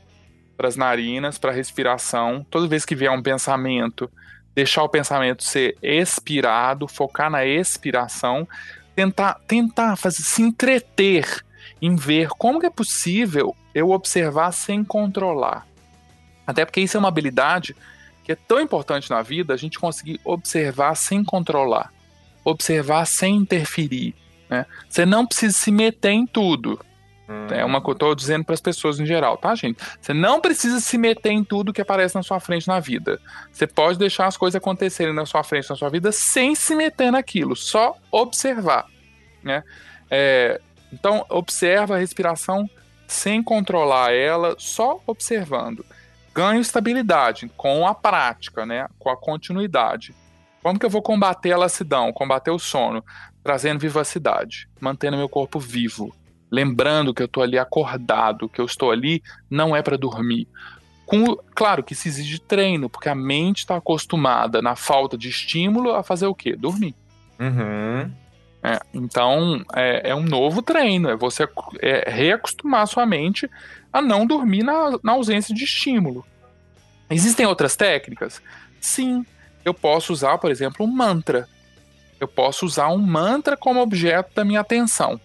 para 0.56 0.68
as 0.68 0.76
narinas, 0.76 1.38
para 1.38 1.50
a 1.50 1.54
respiração. 1.54 2.46
Toda 2.50 2.68
vez 2.68 2.84
que 2.84 2.94
vier 2.94 3.10
um 3.10 3.22
pensamento, 3.22 4.10
deixar 4.54 4.82
o 4.82 4.88
pensamento 4.88 5.42
ser 5.42 5.76
expirado, 5.82 6.86
focar 6.86 7.30
na 7.30 7.44
expiração, 7.44 8.46
tentar, 8.94 9.40
tentar 9.46 9.96
fazer, 9.96 10.22
se 10.22 10.42
entreter 10.42 11.44
em 11.80 11.96
ver 11.96 12.28
como 12.28 12.64
é 12.64 12.70
possível 12.70 13.54
eu 13.74 13.90
observar 13.90 14.52
sem 14.52 14.84
controlar. 14.84 15.66
Até 16.46 16.64
porque 16.64 16.80
isso 16.80 16.96
é 16.96 17.00
uma 17.00 17.08
habilidade 17.08 17.74
que 18.22 18.32
é 18.32 18.34
tão 18.36 18.60
importante 18.60 19.10
na 19.10 19.20
vida, 19.20 19.52
a 19.52 19.56
gente 19.56 19.78
conseguir 19.78 20.20
observar 20.24 20.94
sem 20.94 21.22
controlar, 21.22 21.92
observar 22.42 23.06
sem 23.06 23.36
interferir. 23.36 24.14
Né? 24.48 24.64
Você 24.88 25.04
não 25.04 25.26
precisa 25.26 25.52
se 25.52 25.70
meter 25.70 26.12
em 26.12 26.26
tudo. 26.26 26.80
É 27.50 27.64
uma 27.64 27.80
que 27.80 27.88
eu 27.88 27.92
estou 27.92 28.14
dizendo 28.14 28.44
para 28.44 28.54
as 28.54 28.60
pessoas 28.60 29.00
em 29.00 29.06
geral, 29.06 29.38
tá, 29.38 29.54
gente? 29.54 29.78
Você 29.98 30.12
não 30.12 30.40
precisa 30.40 30.78
se 30.78 30.98
meter 30.98 31.30
em 31.30 31.42
tudo 31.42 31.72
que 31.72 31.80
aparece 31.80 32.14
na 32.14 32.22
sua 32.22 32.38
frente 32.38 32.68
na 32.68 32.78
vida. 32.80 33.18
Você 33.50 33.66
pode 33.66 33.98
deixar 33.98 34.26
as 34.26 34.36
coisas 34.36 34.56
acontecerem 34.56 35.14
na 35.14 35.24
sua 35.24 35.42
frente 35.42 35.70
na 35.70 35.76
sua 35.76 35.88
vida 35.88 36.12
sem 36.12 36.54
se 36.54 36.74
meter 36.74 37.10
naquilo, 37.10 37.56
só 37.56 37.96
observar. 38.10 38.86
Né? 39.42 39.64
É, 40.10 40.60
então, 40.92 41.24
observa 41.30 41.94
a 41.94 41.98
respiração 41.98 42.68
sem 43.06 43.42
controlar 43.42 44.12
ela, 44.12 44.54
só 44.58 45.00
observando. 45.06 45.84
Ganho 46.34 46.60
estabilidade 46.60 47.50
com 47.56 47.86
a 47.86 47.94
prática, 47.94 48.66
né? 48.66 48.86
com 48.98 49.08
a 49.08 49.16
continuidade. 49.16 50.14
Como 50.62 50.78
que 50.78 50.84
eu 50.84 50.90
vou 50.90 51.02
combater 51.02 51.52
a 51.52 51.58
lassidão, 51.58 52.12
combater 52.12 52.50
o 52.50 52.58
sono? 52.58 53.04
Trazendo 53.42 53.78
vivacidade, 53.78 54.68
mantendo 54.80 55.16
meu 55.16 55.28
corpo 55.28 55.58
vivo, 55.58 56.14
lembrando 56.54 57.12
que 57.12 57.20
eu 57.20 57.26
estou 57.26 57.42
ali 57.42 57.58
acordado, 57.58 58.48
que 58.48 58.60
eu 58.60 58.64
estou 58.64 58.90
ali 58.90 59.22
não 59.50 59.74
é 59.74 59.82
para 59.82 59.98
dormir. 59.98 60.46
Com, 61.04 61.36
claro 61.54 61.82
que 61.82 61.92
isso 61.92 62.08
exige 62.08 62.38
treino, 62.38 62.88
porque 62.88 63.08
a 63.08 63.14
mente 63.14 63.58
está 63.58 63.76
acostumada, 63.76 64.62
na 64.62 64.74
falta 64.74 65.18
de 65.18 65.28
estímulo, 65.28 65.92
a 65.92 66.02
fazer 66.02 66.26
o 66.26 66.34
quê? 66.34 66.56
Dormir. 66.56 66.94
Uhum. 67.38 68.10
É, 68.62 68.80
então, 68.94 69.62
é, 69.74 70.10
é, 70.10 70.14
um 70.14 70.22
novo 70.22 70.62
treino, 70.62 71.10
é 71.10 71.16
você 71.16 71.46
é, 71.82 72.10
reacostumar 72.10 72.86
sua 72.86 73.04
mente 73.04 73.50
a 73.92 74.00
não 74.00 74.26
dormir 74.26 74.62
na, 74.62 74.98
na 75.02 75.12
ausência 75.12 75.54
de 75.54 75.64
estímulo. 75.64 76.24
Existem 77.10 77.44
outras 77.44 77.76
técnicas? 77.76 78.40
Sim, 78.80 79.26
eu 79.64 79.74
posso 79.74 80.12
usar, 80.12 80.38
por 80.38 80.50
exemplo, 80.50 80.86
um 80.86 80.90
mantra. 80.90 81.46
Eu 82.18 82.26
posso 82.26 82.64
usar 82.64 82.88
um 82.88 82.98
mantra 82.98 83.56
como 83.56 83.80
objeto 83.80 84.34
da 84.34 84.44
minha 84.44 84.60
atenção. 84.60 85.20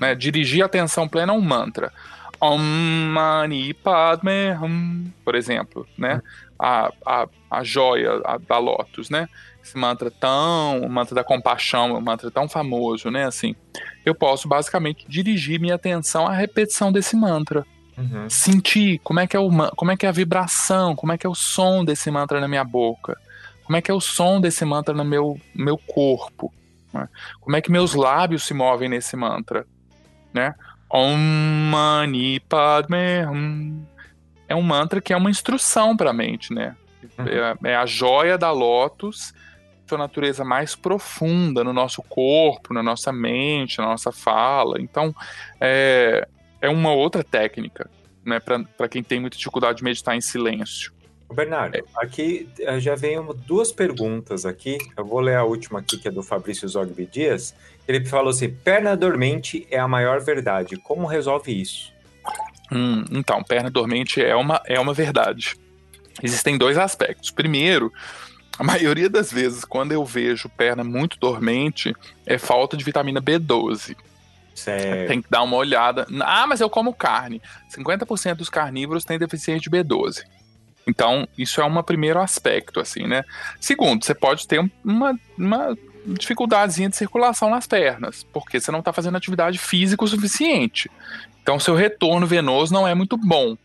Né? 0.00 0.14
Dirigir 0.14 0.62
a 0.62 0.66
atenção 0.66 1.08
plena 1.08 1.32
a 1.32 1.36
um 1.36 1.40
mantra. 1.40 1.92
Om 2.40 2.58
Mani 2.58 3.72
Padme 3.72 4.52
Hum, 4.60 5.12
por 5.24 5.34
exemplo, 5.34 5.86
né? 5.96 6.20
A, 6.58 6.92
a, 7.06 7.28
a 7.50 7.62
joia 7.62 8.20
a, 8.24 8.36
da 8.36 8.58
Lotus, 8.58 9.10
né? 9.10 9.28
esse 9.62 9.78
mantra 9.78 10.10
tão, 10.10 10.80
o 10.80 10.88
mantra 10.88 11.14
da 11.14 11.22
compaixão, 11.22 11.94
um 11.94 12.00
mantra 12.00 12.30
tão 12.30 12.48
famoso, 12.48 13.10
né? 13.10 13.24
Assim, 13.24 13.54
eu 14.04 14.14
posso 14.14 14.48
basicamente 14.48 15.06
dirigir 15.08 15.60
minha 15.60 15.76
atenção 15.76 16.26
à 16.26 16.32
repetição 16.32 16.90
desse 16.90 17.16
mantra. 17.16 17.64
Uhum. 17.96 18.28
Sentir 18.28 18.98
como 19.04 19.20
é, 19.20 19.26
que 19.26 19.36
é 19.36 19.40
o, 19.40 19.50
como 19.76 19.90
é 19.92 19.96
que 19.96 20.06
é 20.06 20.08
a 20.08 20.12
vibração, 20.12 20.96
como 20.96 21.12
é 21.12 21.18
que 21.18 21.26
é 21.26 21.30
o 21.30 21.34
som 21.34 21.84
desse 21.84 22.10
mantra 22.10 22.40
na 22.40 22.48
minha 22.48 22.64
boca, 22.64 23.16
como 23.64 23.76
é 23.76 23.82
que 23.82 23.90
é 23.90 23.94
o 23.94 24.00
som 24.00 24.40
desse 24.40 24.64
mantra 24.64 24.94
no 24.94 25.04
meu, 25.04 25.38
meu 25.54 25.78
corpo, 25.78 26.52
né? 26.92 27.08
como 27.40 27.54
é 27.54 27.60
que 27.60 27.70
meus 27.70 27.94
lábios 27.94 28.44
se 28.44 28.54
movem 28.54 28.88
nesse 28.88 29.14
mantra, 29.14 29.66
né? 30.32 30.54
Om 30.90 31.16
Mani 31.70 32.40
Padme 32.40 33.26
Hum. 33.26 33.84
É 34.48 34.54
um 34.54 34.60
mantra 34.60 35.00
que 35.00 35.14
é 35.14 35.16
uma 35.16 35.30
instrução 35.30 35.96
para 35.96 36.10
a 36.10 36.12
mente, 36.12 36.52
né? 36.52 36.76
Uhum. 37.18 37.24
É, 37.64 37.70
é, 37.70 37.76
a 37.76 37.86
joia 37.86 38.36
da 38.36 38.50
lótus, 38.50 39.32
sua 39.88 39.96
natureza 39.96 40.44
mais 40.44 40.76
profunda 40.76 41.64
no 41.64 41.72
nosso 41.72 42.02
corpo, 42.02 42.74
na 42.74 42.82
nossa 42.82 43.10
mente, 43.12 43.78
na 43.78 43.86
nossa 43.86 44.12
fala. 44.12 44.78
Então, 44.78 45.14
é, 45.58 46.28
é 46.60 46.68
uma 46.68 46.92
outra 46.92 47.24
técnica, 47.24 47.90
né, 48.24 48.40
para 48.40 48.88
quem 48.88 49.02
tem 49.02 49.20
muita 49.20 49.36
dificuldade 49.36 49.78
de 49.78 49.84
meditar 49.84 50.14
em 50.14 50.20
silêncio. 50.20 50.92
Bernardo, 51.32 51.76
é. 51.76 51.82
aqui 51.96 52.48
eh, 52.60 52.78
já 52.78 52.94
veio 52.94 53.32
duas 53.46 53.72
perguntas 53.72 54.44
aqui. 54.44 54.76
Eu 54.96 55.04
vou 55.04 55.20
ler 55.20 55.36
a 55.36 55.44
última 55.44 55.78
aqui, 55.78 55.96
que 55.96 56.06
é 56.06 56.10
do 56.10 56.22
Fabrício 56.22 56.68
Zogby 56.68 57.06
Dias. 57.06 57.54
Ele 57.86 58.04
falou 58.04 58.30
assim: 58.30 58.50
perna 58.50 58.96
dormente 58.96 59.66
é 59.70 59.78
a 59.78 59.88
maior 59.88 60.20
verdade. 60.20 60.76
Como 60.76 61.06
resolve 61.06 61.60
isso? 61.60 61.92
Hum, 62.70 63.04
então, 63.10 63.42
perna 63.42 63.70
dormente 63.70 64.22
é 64.22 64.34
uma, 64.34 64.60
é 64.66 64.80
uma 64.80 64.94
verdade. 64.94 65.56
Existem 66.22 66.56
dois 66.56 66.78
aspectos. 66.78 67.30
Primeiro, 67.30 67.92
a 68.58 68.64
maioria 68.64 69.08
das 69.08 69.32
vezes, 69.32 69.64
quando 69.64 69.92
eu 69.92 70.04
vejo 70.04 70.48
perna 70.48 70.84
muito 70.84 71.18
dormente, 71.18 71.94
é 72.26 72.38
falta 72.38 72.76
de 72.76 72.84
vitamina 72.84 73.20
B12. 73.20 73.96
Certo. 74.54 75.08
Tem 75.08 75.22
que 75.22 75.30
dar 75.30 75.42
uma 75.42 75.56
olhada. 75.56 76.06
Ah, 76.20 76.46
mas 76.46 76.60
eu 76.60 76.68
como 76.68 76.94
carne. 76.94 77.40
50% 77.74 78.34
dos 78.36 78.50
carnívoros 78.50 79.04
têm 79.04 79.18
deficiência 79.18 79.62
de 79.62 79.70
B12. 79.70 80.22
Então, 80.86 81.28
isso 81.38 81.60
é 81.60 81.64
um 81.64 81.82
primeiro 81.82 82.20
aspecto, 82.20 82.80
assim, 82.80 83.06
né? 83.06 83.24
Segundo, 83.60 84.04
você 84.04 84.14
pode 84.14 84.46
ter 84.46 84.60
uma, 84.84 85.18
uma 85.38 85.76
dificuldadezinha 86.06 86.88
de 86.88 86.96
circulação 86.96 87.50
nas 87.50 87.66
pernas, 87.66 88.24
porque 88.32 88.60
você 88.60 88.70
não 88.70 88.80
está 88.80 88.92
fazendo 88.92 89.16
atividade 89.16 89.58
física 89.58 90.04
o 90.04 90.08
suficiente. 90.08 90.90
Então, 91.42 91.58
seu 91.58 91.74
retorno 91.74 92.26
venoso 92.26 92.72
não 92.72 92.86
é 92.86 92.94
muito 92.94 93.16
bom. 93.16 93.56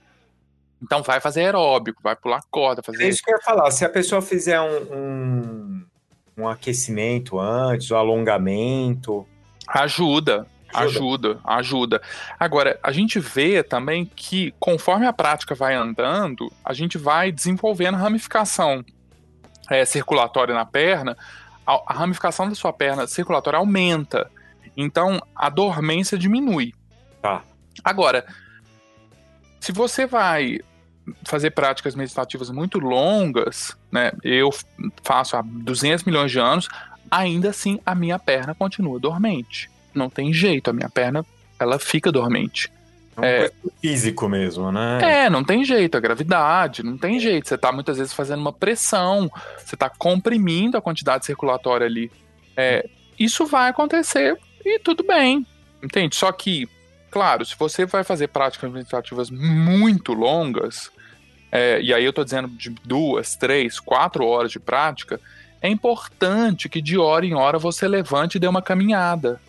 Então, 0.81 1.01
vai 1.01 1.19
fazer 1.19 1.41
aeróbico, 1.41 2.01
vai 2.03 2.15
pular 2.15 2.41
corda, 2.49 2.83
fazer. 2.83 3.03
É 3.03 3.09
isso 3.09 3.21
que 3.23 3.31
eu 3.31 3.35
ia 3.35 3.43
falar. 3.43 3.69
Se 3.71 3.83
a 3.83 3.89
pessoa 3.89 4.21
fizer 4.21 4.59
um, 4.59 4.93
um, 4.93 5.85
um 6.37 6.47
aquecimento 6.47 7.39
antes, 7.39 7.89
um 7.91 7.97
alongamento. 7.97 9.27
Ajuda, 9.67 10.47
Ajuda, 10.73 11.39
ajuda. 11.43 12.01
Agora, 12.39 12.79
a 12.83 12.91
gente 12.91 13.19
vê 13.19 13.63
também 13.63 14.05
que 14.05 14.53
conforme 14.59 15.05
a 15.05 15.13
prática 15.13 15.55
vai 15.55 15.73
andando, 15.73 16.51
a 16.63 16.73
gente 16.73 16.97
vai 16.97 17.31
desenvolvendo 17.31 17.95
ramificação 17.95 18.83
é, 19.69 19.85
circulatória 19.85 20.53
na 20.53 20.65
perna, 20.65 21.17
a, 21.67 21.81
a 21.85 21.93
ramificação 21.93 22.47
da 22.47 22.55
sua 22.55 22.71
perna 22.71 23.05
circulatória 23.05 23.59
aumenta. 23.59 24.31
Então, 24.75 25.21
a 25.35 25.49
dormência 25.49 26.17
diminui. 26.17 26.73
Tá. 27.21 27.43
Agora, 27.83 28.25
se 29.59 29.71
você 29.71 30.05
vai 30.05 30.59
fazer 31.23 31.51
práticas 31.51 31.93
meditativas 31.93 32.49
muito 32.49 32.79
longas, 32.79 33.77
né? 33.91 34.11
Eu 34.23 34.49
faço 35.03 35.35
há 35.35 35.41
200 35.41 36.05
milhões 36.05 36.31
de 36.31 36.39
anos, 36.39 36.67
ainda 37.11 37.49
assim 37.49 37.79
a 37.85 37.93
minha 37.93 38.17
perna 38.17 38.55
continua 38.55 38.99
dormente 38.99 39.69
não 39.97 40.09
tem 40.09 40.31
jeito, 40.31 40.69
a 40.69 40.73
minha 40.73 40.89
perna 40.89 41.25
ela 41.59 41.79
fica 41.79 42.11
dormente. 42.11 42.71
É, 43.21 43.45
é 43.45 43.51
físico 43.81 44.29
mesmo, 44.29 44.71
né? 44.71 44.99
É, 45.01 45.29
não 45.29 45.43
tem 45.43 45.63
jeito, 45.63 45.97
a 45.97 45.99
gravidade, 45.99 46.83
não 46.83 46.97
tem 46.97 47.19
jeito. 47.19 47.47
Você 47.47 47.57
tá 47.57 47.71
muitas 47.71 47.97
vezes 47.97 48.13
fazendo 48.13 48.39
uma 48.39 48.53
pressão, 48.53 49.31
você 49.57 49.75
tá 49.75 49.89
comprimindo 49.89 50.77
a 50.77 50.81
quantidade 50.81 51.25
circulatória 51.25 51.87
ali. 51.87 52.11
É, 52.55 52.87
isso 53.17 53.45
vai 53.45 53.69
acontecer 53.69 54.37
e 54.63 54.79
tudo 54.79 55.03
bem, 55.03 55.45
entende? 55.83 56.15
Só 56.15 56.31
que, 56.31 56.67
claro, 57.09 57.45
se 57.45 57.55
você 57.57 57.85
vai 57.85 58.03
fazer 58.03 58.27
práticas 58.27 58.71
meditativas 58.71 59.29
muito 59.29 60.13
longas, 60.13 60.91
é, 61.51 61.81
e 61.81 61.93
aí 61.93 62.03
eu 62.03 62.13
tô 62.13 62.23
dizendo 62.23 62.47
de 62.47 62.69
duas, 62.83 63.35
três, 63.35 63.79
quatro 63.79 64.25
horas 64.25 64.51
de 64.51 64.59
prática, 64.59 65.19
é 65.61 65.67
importante 65.67 66.69
que 66.69 66.81
de 66.81 66.97
hora 66.97 67.25
em 67.25 67.33
hora 67.33 67.57
você 67.57 67.87
levante 67.87 68.35
e 68.35 68.39
dê 68.39 68.47
uma 68.47 68.61
caminhada. 68.61 69.41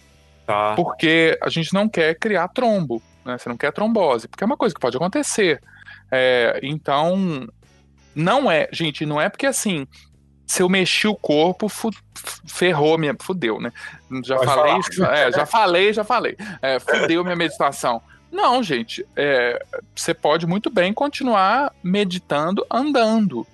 Tá. 0.46 0.74
Porque 0.74 1.38
a 1.42 1.50
gente 1.50 1.74
não 1.74 1.88
quer 1.88 2.14
criar 2.14 2.48
trombo, 2.48 3.02
né? 3.28 3.38
Você 3.38 3.48
não 3.48 3.56
quer 3.56 3.72
trombose, 3.72 4.26
porque 4.26 4.42
é 4.42 4.46
uma 4.46 4.56
coisa 4.56 4.74
que 4.74 4.80
pode 4.80 4.96
acontecer. 4.96 5.60
É, 6.10 6.58
então, 6.62 7.46
não 8.14 8.50
é, 8.50 8.68
gente, 8.72 9.04
não 9.04 9.20
é 9.20 9.28
porque 9.28 9.46
assim, 9.46 9.86
se 10.46 10.62
eu 10.62 10.68
mexi 10.68 11.06
o 11.06 11.14
corpo, 11.14 11.68
fu 11.68 11.90
ferrou 12.46 12.98
minha. 12.98 13.14
Fudeu, 13.20 13.60
né? 13.60 13.70
Já 14.24 14.38
falei, 14.38 14.80
é, 15.12 15.30
já 15.30 15.46
falei, 15.46 15.92
já 15.92 16.04
falei. 16.04 16.36
É, 16.62 16.80
fudeu 16.80 17.22
minha 17.22 17.36
meditação. 17.36 18.02
Não, 18.32 18.62
gente, 18.62 19.06
é, 19.14 19.62
você 19.94 20.12
pode 20.12 20.46
muito 20.46 20.70
bem 20.70 20.92
continuar 20.92 21.72
meditando 21.82 22.66
andando, 22.70 23.46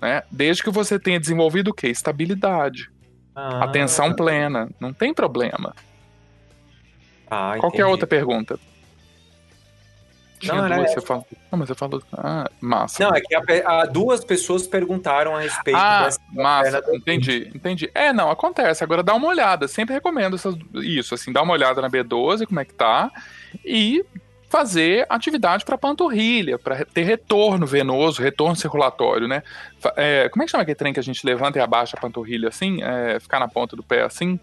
né? 0.00 0.22
Desde 0.30 0.62
que 0.62 0.70
você 0.70 0.98
tenha 0.98 1.18
desenvolvido 1.18 1.68
o 1.68 1.74
quê? 1.74 1.88
Estabilidade. 1.88 2.90
Ah, 3.34 3.64
atenção 3.64 4.14
plena. 4.14 4.68
Não 4.80 4.92
tem 4.92 5.12
problema. 5.12 5.74
Ah, 7.30 7.56
Qual 7.58 7.72
é 7.74 7.80
a 7.80 7.88
outra 7.88 8.06
pergunta? 8.06 8.58
Tinha 10.38 10.54
não, 10.54 10.76
duas, 10.76 10.92
você 10.92 11.00
falou. 11.00 11.26
Não, 11.50 11.58
mas 11.58 11.68
você 11.68 11.74
falou. 11.74 12.02
Ah, 12.12 12.50
massa. 12.60 13.02
Não, 13.02 13.14
é 13.14 13.20
que 13.20 13.34
a, 13.34 13.42
a, 13.66 13.86
duas 13.86 14.24
pessoas 14.24 14.66
perguntaram 14.66 15.34
a 15.34 15.40
respeito 15.40 15.78
ah, 15.78 16.04
dessa 16.04 16.20
massa, 16.32 16.82
entendi, 16.92 17.50
entendi. 17.54 17.90
É, 17.94 18.12
não, 18.12 18.30
acontece. 18.30 18.84
Agora 18.84 19.02
dá 19.02 19.14
uma 19.14 19.28
olhada. 19.28 19.66
Sempre 19.66 19.94
recomendo 19.94 20.36
essas, 20.36 20.54
isso, 20.74 21.14
assim, 21.14 21.32
dá 21.32 21.42
uma 21.42 21.54
olhada 21.54 21.80
na 21.80 21.88
B12, 21.88 22.46
como 22.46 22.60
é 22.60 22.64
que 22.64 22.74
tá, 22.74 23.10
e 23.64 24.04
fazer 24.48 25.06
atividade 25.08 25.64
para 25.64 25.76
panturrilha, 25.76 26.58
para 26.58 26.84
ter 26.84 27.02
retorno 27.02 27.66
venoso, 27.66 28.22
retorno 28.22 28.54
circulatório, 28.54 29.26
né? 29.26 29.42
É, 29.96 30.28
como 30.28 30.42
é 30.42 30.46
que 30.46 30.52
chama 30.52 30.62
aquele 30.62 30.76
trem 30.76 30.92
que 30.92 31.00
a 31.00 31.02
gente 31.02 31.26
levanta 31.26 31.58
e 31.58 31.62
abaixa 31.62 31.96
a 31.96 32.00
panturrilha 32.00 32.48
assim? 32.48 32.82
É, 32.82 33.18
ficar 33.18 33.40
na 33.40 33.48
ponta 33.48 33.74
do 33.74 33.82
pé 33.82 34.02
assim? 34.02 34.38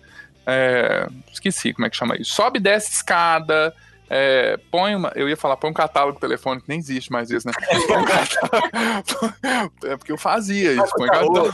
É, 0.46 1.08
esqueci 1.32 1.74
como 1.74 1.88
é 1.88 1.90
que 1.90 1.96
chama 1.96 2.18
isso. 2.18 2.34
Sobe 2.34 2.60
e 2.60 2.62
desce 2.62 2.92
escada. 2.92 3.74
É, 4.16 4.60
põe 4.70 4.96
uma, 4.96 5.12
eu 5.16 5.28
ia 5.28 5.36
falar, 5.36 5.58
põe 5.58 5.72
um 5.72 5.74
catálogo 5.74 6.20
telefônico, 6.20 6.66
nem 6.68 6.78
existe 6.78 7.12
mais 7.12 7.32
isso, 7.32 7.48
né? 7.48 7.54
Põe 7.88 7.98
um 7.98 8.06
catálogo, 8.06 9.36
é 9.86 9.98
porque 9.98 10.12
eu 10.12 10.18
fazia 10.20 10.72
isso, 10.74 10.94
põe 10.96 11.08
catálogo. 11.08 11.52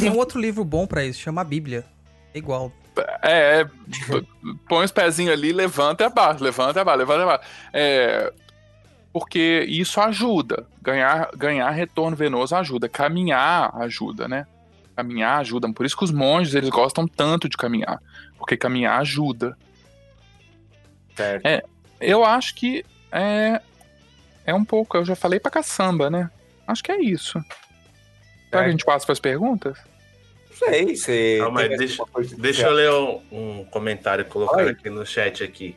Tem 0.00 0.10
um 0.10 0.16
outro 0.16 0.40
livro 0.40 0.64
bom 0.64 0.88
para 0.88 1.04
isso, 1.04 1.20
chama 1.20 1.44
Bíblia. 1.44 1.84
É 2.34 2.38
igual. 2.38 2.72
É, 3.22 3.60
é 3.60 3.70
põe 4.68 4.84
os 4.84 4.90
pezinhos 4.90 5.32
ali, 5.32 5.52
levanta 5.52 6.02
e 6.02 6.06
abaixa, 6.06 6.42
levanta 6.42 6.80
e 6.80 6.82
abaixa, 6.82 6.98
levanta 6.98 7.20
e 7.20 7.22
abaixa. 7.22 7.44
É, 7.72 8.32
porque 9.12 9.64
isso 9.68 10.00
ajuda. 10.00 10.66
Ganhar, 10.82 11.30
ganhar 11.36 11.70
retorno 11.70 12.16
venoso 12.16 12.56
ajuda. 12.56 12.88
Caminhar 12.88 13.70
ajuda, 13.76 14.26
né? 14.26 14.44
caminhar 15.00 15.40
ajuda. 15.40 15.72
Por 15.72 15.86
isso 15.86 15.96
que 15.96 16.04
os 16.04 16.10
monges 16.10 16.54
eles 16.54 16.68
gostam 16.68 17.06
tanto 17.06 17.48
de 17.48 17.56
caminhar, 17.56 18.00
porque 18.38 18.56
caminhar 18.56 19.00
ajuda. 19.00 19.56
Certo. 21.20 21.46
É, 21.46 21.62
eu 22.00 22.24
acho 22.24 22.54
que 22.54 22.84
é, 23.12 23.60
é 24.46 24.54
um 24.54 24.64
pouco. 24.64 24.96
Eu 24.96 25.04
já 25.04 25.14
falei 25.14 25.38
pra 25.38 25.50
caçamba, 25.50 26.08
né? 26.08 26.30
Acho 26.66 26.82
que 26.82 26.92
é 26.92 27.00
isso. 27.00 27.42
Será 28.48 28.62
que 28.62 28.68
a 28.68 28.70
gente 28.70 28.84
passa 28.84 29.04
para 29.04 29.12
as 29.12 29.20
perguntas? 29.20 29.78
Sei, 30.52 30.96
sei. 30.96 31.38
Calma 31.38 31.60
aí, 31.62 31.76
deixa, 31.76 32.02
deixa 32.38 32.66
eu 32.66 32.72
ler 32.72 32.90
um, 32.90 33.22
um 33.30 33.64
comentário 33.64 34.24
colocar 34.24 34.66
aqui 34.66 34.90
no 34.90 35.06
chat 35.06 35.42
aqui. 35.42 35.76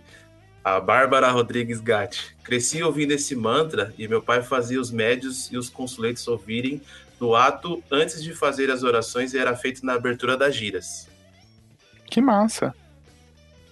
A 0.64 0.80
Bárbara 0.80 1.30
Rodrigues 1.30 1.82
Gatti. 1.82 2.36
Cresci 2.44 2.82
ouvindo 2.82 3.12
esse 3.12 3.36
mantra 3.36 3.94
e 3.98 4.08
meu 4.08 4.22
pai 4.22 4.42
fazia 4.42 4.80
os 4.80 4.92
médios 4.92 5.52
e 5.52 5.58
os 5.58 5.70
consuletos 5.70 6.28
ouvirem 6.28 6.82
do 7.20 7.36
ato 7.36 7.84
antes 7.92 8.24
de 8.24 8.34
fazer 8.34 8.72
as 8.72 8.84
orações 8.84 9.34
e 9.34 9.38
era 9.38 9.56
feito 9.56 9.86
na 9.86 9.94
abertura 9.94 10.38
das 10.38 10.56
giras. 10.56 11.08
Que 12.06 12.22
massa. 12.22 12.74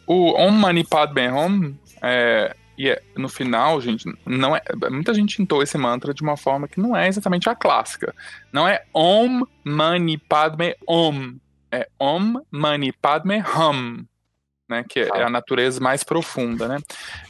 O 0.05 0.33
Om 0.33 0.51
Mani 0.51 0.83
Padme 0.83 1.29
Hum, 1.29 1.75
é, 2.01 2.55
e 2.77 2.89
é, 2.89 3.01
no 3.15 3.29
final, 3.29 3.79
gente, 3.79 4.05
não 4.25 4.55
é, 4.55 4.61
muita 4.89 5.13
gente 5.13 5.41
entoa 5.41 5.63
esse 5.63 5.77
mantra 5.77 6.13
de 6.13 6.23
uma 6.23 6.35
forma 6.35 6.67
que 6.67 6.79
não 6.79 6.95
é 6.95 7.07
exatamente 7.07 7.47
a 7.47 7.55
clássica. 7.55 8.13
Não 8.51 8.67
é 8.67 8.83
Om 8.93 9.45
Mani 9.63 10.17
Padme 10.17 10.75
Om, 10.87 11.35
é 11.71 11.87
Om 11.99 12.41
Mani 12.49 12.91
Padme 12.91 13.43
Hum. 13.55 14.05
Né, 14.67 14.85
que 14.87 15.01
é 15.01 15.21
a 15.21 15.29
natureza 15.29 15.81
mais 15.81 16.01
profunda, 16.01 16.65
né? 16.65 16.77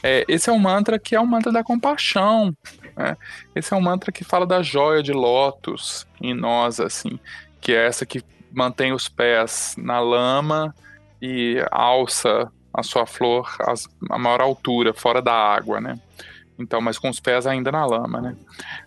É, 0.00 0.24
esse 0.28 0.48
é 0.48 0.52
um 0.52 0.60
mantra 0.60 0.96
que 0.96 1.16
é 1.16 1.20
um 1.20 1.26
mantra 1.26 1.50
da 1.50 1.64
compaixão, 1.64 2.56
né? 2.96 3.16
Esse 3.52 3.74
é 3.74 3.76
um 3.76 3.80
mantra 3.80 4.12
que 4.12 4.22
fala 4.22 4.46
da 4.46 4.62
joia 4.62 5.02
de 5.02 5.12
lótus 5.12 6.06
em 6.20 6.34
nós, 6.34 6.78
assim, 6.78 7.18
que 7.60 7.72
é 7.72 7.86
essa 7.88 8.06
que 8.06 8.22
mantém 8.52 8.92
os 8.92 9.08
pés 9.08 9.74
na 9.76 9.98
lama 9.98 10.72
e 11.20 11.56
alça 11.72 12.48
a 12.72 12.82
sua 12.82 13.06
flor 13.06 13.48
a 14.10 14.18
maior 14.18 14.40
altura, 14.40 14.94
fora 14.94 15.20
da 15.20 15.32
água, 15.32 15.80
né? 15.80 15.98
Então, 16.58 16.80
mas 16.80 16.98
com 16.98 17.08
os 17.08 17.18
pés 17.18 17.46
ainda 17.46 17.72
na 17.72 17.84
lama, 17.84 18.20
né? 18.20 18.36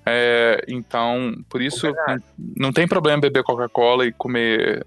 É, 0.06 0.64
então, 0.68 1.36
por 1.50 1.62
isso, 1.62 1.92
não, 2.08 2.18
não 2.58 2.74
tem 2.74 2.88
problema 2.88 3.22
beber 3.22 3.44
Coca-Cola 3.44 4.06
e 4.06 4.12
comer 4.12 4.86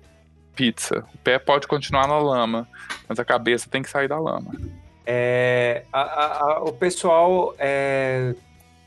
pizza. 0.54 1.04
O 1.14 1.18
pé 1.18 1.38
pode 1.38 1.68
continuar 1.68 2.08
na 2.08 2.18
lama, 2.18 2.68
mas 3.08 3.18
a 3.18 3.24
cabeça 3.24 3.68
tem 3.68 3.82
que 3.82 3.90
sair 3.90 4.08
da 4.08 4.18
lama. 4.18 4.52
É, 5.06 5.84
a, 5.92 6.44
a, 6.44 6.62
o 6.64 6.72
pessoal, 6.72 7.54
é, 7.58 8.34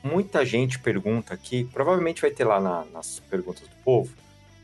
muita 0.04 0.46
gente 0.46 0.80
pergunta 0.80 1.34
aqui, 1.34 1.64
provavelmente 1.72 2.22
vai 2.22 2.32
ter 2.32 2.44
lá 2.44 2.60
na, 2.60 2.86
nas 2.94 3.20
perguntas 3.22 3.64
do 3.68 3.76
povo, 3.84 4.14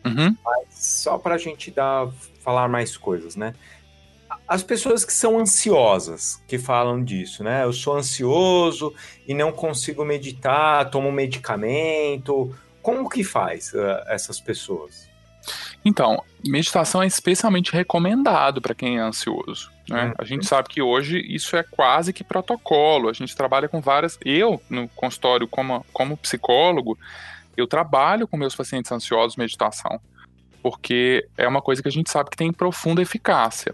uhum. 0.05 0.35
mas 0.43 0.67
só 0.69 1.17
para 1.17 1.35
a 1.35 1.37
gente 1.37 1.71
dar, 1.71 2.09
falar 2.43 2.67
mais 2.67 2.97
coisas, 2.97 3.35
né? 3.35 3.53
As 4.47 4.63
pessoas 4.63 5.03
que 5.03 5.11
são 5.11 5.37
ansiosas, 5.37 6.41
que 6.47 6.57
falam 6.57 7.03
disso, 7.03 7.43
né? 7.43 7.63
Eu 7.63 7.73
sou 7.73 7.97
ansioso 7.97 8.93
e 9.27 9.33
não 9.33 9.51
consigo 9.51 10.05
meditar, 10.05 10.89
tomo 10.89 11.11
medicamento. 11.11 12.55
Como 12.81 13.09
que 13.09 13.23
faz 13.23 13.73
uh, 13.73 14.03
essas 14.07 14.39
pessoas? 14.39 15.09
Então, 15.83 16.23
meditação 16.45 17.03
é 17.03 17.07
especialmente 17.07 17.73
recomendado 17.73 18.61
para 18.61 18.73
quem 18.73 18.97
é 18.97 19.01
ansioso. 19.01 19.69
Né? 19.89 20.05
Uhum. 20.05 20.13
A 20.17 20.23
gente 20.23 20.45
sabe 20.45 20.69
que 20.69 20.81
hoje 20.81 21.19
isso 21.27 21.55
é 21.57 21.63
quase 21.63 22.13
que 22.13 22.23
protocolo. 22.23 23.09
A 23.09 23.13
gente 23.13 23.35
trabalha 23.35 23.67
com 23.67 23.81
várias. 23.81 24.17
Eu, 24.23 24.61
no 24.69 24.87
consultório, 24.89 25.47
como, 25.47 25.85
como 25.91 26.17
psicólogo, 26.17 26.97
eu 27.55 27.67
trabalho 27.67 28.27
com 28.27 28.37
meus 28.37 28.55
pacientes 28.55 28.91
ansiosos 28.91 29.35
meditação 29.35 29.99
porque 30.67 31.25
é 31.37 31.47
uma 31.47 31.61
coisa 31.61 31.81
que 31.81 31.87
a 31.87 31.91
gente 31.91 32.11
sabe 32.11 32.29
que 32.29 32.35
tem 32.35 32.51
profunda 32.51 33.01
eficácia. 33.01 33.73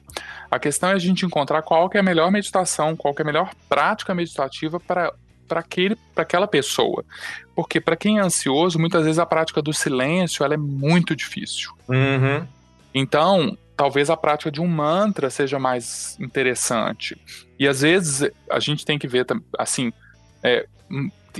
A 0.51 0.59
questão 0.59 0.91
é 0.91 0.93
a 0.93 0.99
gente 0.99 1.25
encontrar 1.25 1.63
qual 1.63 1.89
que 1.89 1.97
é 1.97 1.99
a 1.99 2.03
melhor 2.03 2.31
meditação, 2.31 2.95
qual 2.95 3.15
que 3.15 3.23
é 3.23 3.23
a 3.23 3.25
melhor 3.25 3.49
prática 3.67 4.13
meditativa 4.13 4.79
para 4.79 5.11
para 5.47 5.59
aquele 5.59 5.95
para 6.13 6.21
aquela 6.21 6.47
pessoa. 6.47 7.03
Porque 7.55 7.81
para 7.81 7.95
quem 7.95 8.19
é 8.19 8.21
ansioso, 8.21 8.77
muitas 8.77 9.05
vezes 9.05 9.17
a 9.17 9.25
prática 9.25 9.59
do 9.59 9.73
silêncio 9.73 10.43
ela 10.43 10.53
é 10.53 10.57
muito 10.57 11.15
difícil. 11.15 11.71
Uhum. 11.89 12.45
Então, 12.93 13.57
talvez 13.75 14.11
a 14.11 14.15
prática 14.15 14.51
de 14.51 14.61
um 14.61 14.67
mantra 14.67 15.31
seja 15.31 15.57
mais 15.57 16.15
interessante. 16.19 17.19
E 17.57 17.67
às 17.67 17.81
vezes 17.81 18.29
a 18.51 18.59
gente 18.59 18.85
tem 18.85 18.99
que 18.99 19.07
ver 19.07 19.25
assim, 19.57 19.91
é, 20.43 20.67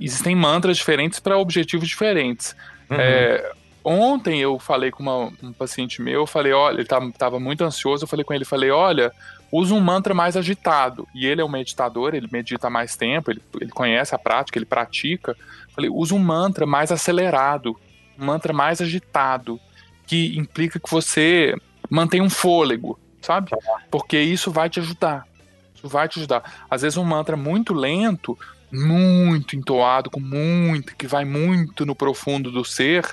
existem 0.01 0.35
mantras 0.35 0.77
diferentes 0.77 1.19
para 1.19 1.37
objetivos 1.37 1.87
diferentes. 1.87 2.55
Uhum. 2.89 2.97
É, 2.99 3.51
Ontem 3.83 4.39
eu 4.39 4.57
falei 4.59 4.91
com 4.91 5.03
uma, 5.03 5.31
um 5.41 5.51
paciente 5.51 6.01
meu, 6.01 6.21
eu 6.21 6.27
falei, 6.27 6.53
olha, 6.53 6.75
ele 6.75 6.83
estava 6.83 7.39
muito 7.39 7.63
ansioso, 7.63 8.03
eu 8.03 8.07
falei 8.07 8.23
com 8.23 8.33
ele, 8.33 8.45
falei, 8.45 8.71
olha, 8.71 9.11
usa 9.51 9.73
um 9.73 9.79
mantra 9.81 10.13
mais 10.13 10.37
agitado. 10.37 11.07
E 11.13 11.25
ele 11.27 11.41
é 11.41 11.45
um 11.45 11.49
meditador, 11.49 12.15
ele 12.15 12.29
medita 12.31 12.69
mais 12.69 12.95
tempo, 12.95 13.29
ele, 13.29 13.41
ele 13.59 13.71
conhece 13.71 14.15
a 14.15 14.19
prática, 14.19 14.57
ele 14.57 14.65
pratica. 14.65 15.35
falei, 15.75 15.89
usa 15.89 16.15
um 16.15 16.19
mantra 16.19 16.65
mais 16.65 16.91
acelerado, 16.91 17.77
um 18.17 18.25
mantra 18.25 18.53
mais 18.53 18.81
agitado, 18.81 19.59
que 20.07 20.37
implica 20.37 20.79
que 20.79 20.89
você 20.89 21.53
mantém 21.89 22.21
um 22.21 22.29
fôlego, 22.29 22.97
sabe? 23.21 23.51
Porque 23.91 24.17
isso 24.17 24.49
vai 24.49 24.69
te 24.69 24.79
ajudar. 24.79 25.27
Isso 25.75 25.87
vai 25.87 26.07
te 26.07 26.19
ajudar. 26.19 26.65
Às 26.69 26.81
vezes 26.81 26.97
um 26.97 27.03
mantra 27.03 27.35
muito 27.35 27.73
lento, 27.73 28.37
muito 28.71 29.55
entoado, 29.55 30.09
com 30.09 30.19
muito, 30.19 30.95
que 30.95 31.05
vai 31.05 31.25
muito 31.25 31.85
no 31.85 31.93
profundo 31.93 32.49
do 32.51 32.65
ser, 32.65 33.05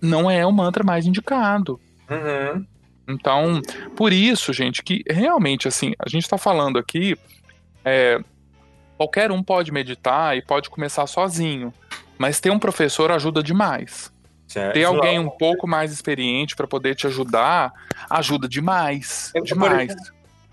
não 0.00 0.30
é 0.30 0.46
o 0.46 0.52
mantra 0.52 0.84
mais 0.84 1.06
indicado. 1.06 1.80
Uhum. 2.10 2.66
Então, 3.08 3.62
por 3.96 4.12
isso, 4.12 4.52
gente, 4.52 4.82
que 4.82 5.02
realmente, 5.08 5.66
assim, 5.66 5.92
a 5.98 6.08
gente 6.08 6.24
está 6.24 6.36
falando 6.36 6.78
aqui, 6.78 7.16
é, 7.84 8.20
qualquer 8.98 9.30
um 9.30 9.42
pode 9.42 9.72
meditar 9.72 10.36
e 10.36 10.42
pode 10.42 10.68
começar 10.68 11.06
sozinho, 11.06 11.72
mas 12.18 12.40
ter 12.40 12.50
um 12.50 12.58
professor 12.58 13.10
ajuda 13.10 13.42
demais. 13.42 14.12
Certo. 14.46 14.74
Ter 14.74 14.84
alguém 14.84 15.18
um 15.18 15.28
pouco 15.28 15.66
mais 15.66 15.92
experiente 15.92 16.56
para 16.56 16.66
poder 16.66 16.94
te 16.94 17.06
ajudar 17.06 17.72
ajuda 18.08 18.48
demais. 18.48 19.30
Eu, 19.34 19.44
demais. 19.44 19.94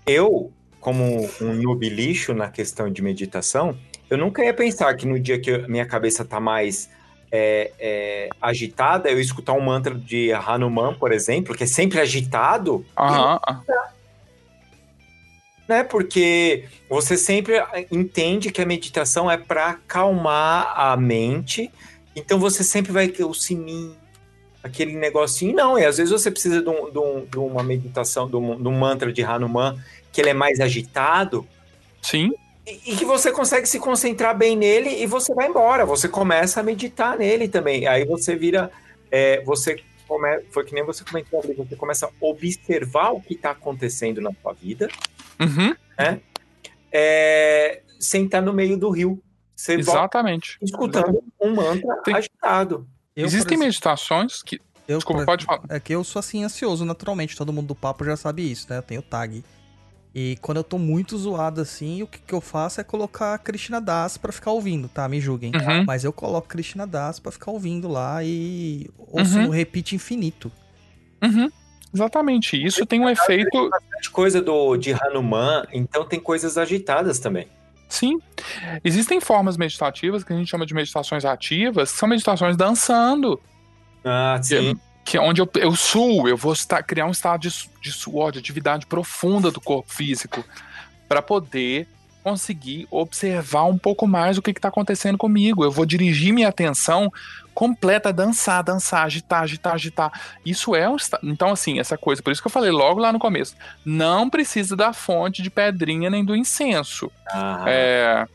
Eu, 0.06 0.52
como 0.80 1.28
um 1.40 1.54
noob 1.54 1.88
lixo 1.88 2.34
na 2.34 2.48
questão 2.48 2.90
de 2.90 3.02
meditação, 3.02 3.76
eu 4.08 4.16
nunca 4.16 4.44
ia 4.44 4.54
pensar 4.54 4.94
que 4.94 5.06
no 5.06 5.18
dia 5.18 5.38
que 5.38 5.58
minha 5.66 5.86
cabeça 5.86 6.24
tá 6.24 6.38
mais 6.38 6.90
é, 7.36 7.72
é, 7.78 8.28
agitada, 8.40 9.10
eu 9.10 9.20
escutar 9.20 9.52
um 9.52 9.60
mantra 9.60 9.94
de 9.94 10.32
Hanuman, 10.32 10.94
por 10.94 11.12
exemplo, 11.12 11.54
que 11.54 11.64
é 11.64 11.66
sempre 11.66 12.00
agitado. 12.00 12.84
Uhum. 12.98 13.60
Né? 15.68 15.84
Porque 15.84 16.64
você 16.88 17.16
sempre 17.16 17.62
entende 17.90 18.50
que 18.50 18.62
a 18.62 18.66
meditação 18.66 19.30
é 19.30 19.36
para 19.36 19.68
acalmar 19.68 20.72
a 20.74 20.96
mente, 20.96 21.70
então 22.14 22.38
você 22.38 22.64
sempre 22.64 22.92
vai 22.92 23.08
ter 23.08 23.24
o 23.24 23.34
sininho, 23.34 23.96
aquele 24.62 24.96
negocinho. 24.96 25.54
Não, 25.54 25.78
e 25.78 25.84
às 25.84 25.98
vezes 25.98 26.12
você 26.12 26.30
precisa 26.30 26.62
de, 26.62 26.68
um, 26.68 26.90
de, 26.90 26.98
um, 26.98 27.26
de 27.26 27.38
uma 27.38 27.62
meditação, 27.62 28.28
de 28.28 28.36
um, 28.36 28.56
de 28.56 28.66
um 28.66 28.78
mantra 28.78 29.12
de 29.12 29.22
Hanuman, 29.22 29.76
que 30.10 30.20
ele 30.20 30.30
é 30.30 30.34
mais 30.34 30.60
agitado. 30.60 31.46
Sim 32.00 32.32
e 32.66 32.96
que 32.96 33.04
você 33.04 33.30
consegue 33.30 33.66
se 33.66 33.78
concentrar 33.78 34.36
bem 34.36 34.56
nele 34.56 35.02
e 35.02 35.06
você 35.06 35.32
vai 35.32 35.46
embora. 35.46 35.86
Você 35.86 36.08
começa 36.08 36.58
a 36.58 36.62
meditar 36.62 37.16
nele 37.16 37.46
também. 37.46 37.86
Aí 37.86 38.04
você 38.04 38.34
vira. 38.34 38.70
É, 39.08 39.40
você 39.44 39.80
come, 40.08 40.42
foi 40.50 40.64
que 40.64 40.74
nem 40.74 40.84
você 40.84 41.04
comentou 41.04 41.40
ali, 41.40 41.54
você 41.54 41.76
começa 41.76 42.06
a 42.06 42.10
observar 42.20 43.12
o 43.12 43.20
que 43.20 43.34
está 43.34 43.52
acontecendo 43.52 44.20
na 44.20 44.32
sua 44.42 44.52
vida. 44.52 44.88
Uhum. 45.40 45.76
Né? 45.96 46.20
É, 46.90 47.82
sem 48.00 48.24
estar 48.24 48.40
no 48.40 48.52
meio 48.52 48.76
do 48.76 48.90
rio. 48.90 49.22
Você 49.54 49.74
Exatamente. 49.74 50.58
escutando 50.60 51.22
um 51.40 51.54
mantra 51.54 52.02
Tem... 52.04 52.14
agitado. 52.14 52.86
Eu, 53.14 53.24
Existem 53.26 53.56
meditações 53.56 54.42
que. 54.42 54.60
Eu, 54.86 54.98
Desculpa, 54.98 55.24
pode 55.24 55.44
falar. 55.44 55.62
É 55.68 55.80
que 55.80 55.92
eu 55.94 56.04
sou 56.04 56.20
assim 56.20 56.44
ansioso 56.44 56.84
naturalmente, 56.84 57.36
todo 57.36 57.52
mundo 57.52 57.68
do 57.68 57.74
papo 57.74 58.04
já 58.04 58.16
sabe 58.16 58.48
isso, 58.50 58.66
né? 58.70 58.78
Eu 58.78 58.82
tenho 58.82 59.02
tag. 59.02 59.42
E 60.18 60.38
quando 60.40 60.56
eu 60.56 60.64
tô 60.64 60.78
muito 60.78 61.14
zoado 61.18 61.60
assim, 61.60 62.02
o 62.02 62.06
que, 62.06 62.18
que 62.18 62.32
eu 62.32 62.40
faço 62.40 62.80
é 62.80 62.84
colocar 62.84 63.36
Krishna 63.36 63.82
Das 63.82 64.16
pra 64.16 64.32
ficar 64.32 64.50
ouvindo, 64.50 64.88
tá? 64.88 65.06
Me 65.06 65.20
julguem. 65.20 65.52
Uhum. 65.54 65.84
Mas 65.84 66.04
eu 66.04 66.12
coloco 66.12 66.48
Krishna 66.48 66.86
Das 66.86 67.20
pra 67.20 67.30
ficar 67.30 67.50
ouvindo 67.50 67.86
lá 67.86 68.24
e 68.24 68.88
ouço 68.96 69.36
uhum. 69.36 69.42
no 69.42 69.50
repeat 69.50 69.94
infinito. 69.94 70.50
Uhum. 71.22 71.50
Exatamente. 71.92 72.56
Isso 72.56 72.86
tem 72.86 72.98
um 72.98 73.10
efeito. 73.10 73.50
Tem 73.50 73.68
bastante 73.68 74.10
coisa 74.10 74.40
do, 74.40 74.78
de 74.78 74.94
Hanuman, 74.94 75.66
então 75.70 76.02
tem 76.06 76.18
coisas 76.18 76.56
agitadas 76.56 77.18
também. 77.18 77.46
Sim. 77.86 78.18
Existem 78.82 79.20
formas 79.20 79.58
meditativas 79.58 80.24
que 80.24 80.32
a 80.32 80.36
gente 80.36 80.48
chama 80.48 80.64
de 80.64 80.72
meditações 80.72 81.26
ativas, 81.26 81.92
que 81.92 81.98
são 81.98 82.08
meditações 82.08 82.56
dançando. 82.56 83.38
Ah, 84.02 84.40
sim 84.42 84.80
que 85.06 85.16
é 85.16 85.20
onde 85.20 85.40
eu, 85.40 85.48
eu 85.54 85.74
suo, 85.76 86.28
eu 86.28 86.36
vou 86.36 86.52
estar, 86.52 86.82
criar 86.82 87.06
um 87.06 87.12
estado 87.12 87.40
de, 87.42 87.70
de 87.80 87.92
suor, 87.92 88.32
de 88.32 88.40
atividade 88.40 88.86
profunda 88.86 89.52
do 89.52 89.60
corpo 89.60 89.90
físico, 89.94 90.44
para 91.08 91.22
poder 91.22 91.88
conseguir 92.24 92.88
observar 92.90 93.66
um 93.66 93.78
pouco 93.78 94.04
mais 94.04 94.36
o 94.36 94.42
que 94.42 94.50
está 94.50 94.66
acontecendo 94.66 95.16
comigo. 95.16 95.62
Eu 95.62 95.70
vou 95.70 95.86
dirigir 95.86 96.34
minha 96.34 96.48
atenção 96.48 97.08
completa, 97.54 98.12
dançar, 98.12 98.64
dançar, 98.64 99.06
agitar, 99.06 99.42
agitar, 99.42 99.74
agitar. 99.74 100.12
Isso 100.44 100.74
é 100.74 100.90
um 100.90 100.96
então 101.22 101.52
assim 101.52 101.78
essa 101.78 101.96
coisa. 101.96 102.20
Por 102.20 102.32
isso 102.32 102.42
que 102.42 102.48
eu 102.48 102.52
falei 102.52 102.72
logo 102.72 102.98
lá 102.98 103.12
no 103.12 103.20
começo. 103.20 103.54
Não 103.84 104.28
precisa 104.28 104.74
da 104.74 104.92
fonte 104.92 105.40
de 105.40 105.50
pedrinha 105.50 106.10
nem 106.10 106.24
do 106.24 106.34
incenso. 106.34 107.12
É, 107.64 108.26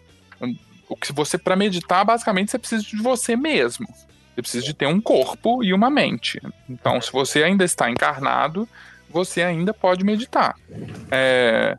o 0.88 0.96
que 0.96 1.12
você 1.12 1.38
para 1.38 1.58
meditar 1.58 2.06
basicamente 2.06 2.50
você 2.50 2.58
precisa 2.58 2.84
de 2.84 2.96
você 2.96 3.36
mesmo. 3.36 3.86
Você 4.34 4.42
precisa 4.42 4.66
de 4.66 4.74
ter 4.74 4.86
um 4.86 5.02
corpo 5.02 5.64
e 5.64 5.74
uma 5.74 5.90
mente. 5.90 6.42
Então, 6.70 7.02
se 7.02 7.12
você 7.12 7.44
ainda 7.44 7.64
está 7.64 7.90
encarnado, 7.90 8.68
você 9.10 9.42
ainda 9.42 9.74
pode 9.74 10.04
meditar. 10.04 10.56
É, 11.10 11.78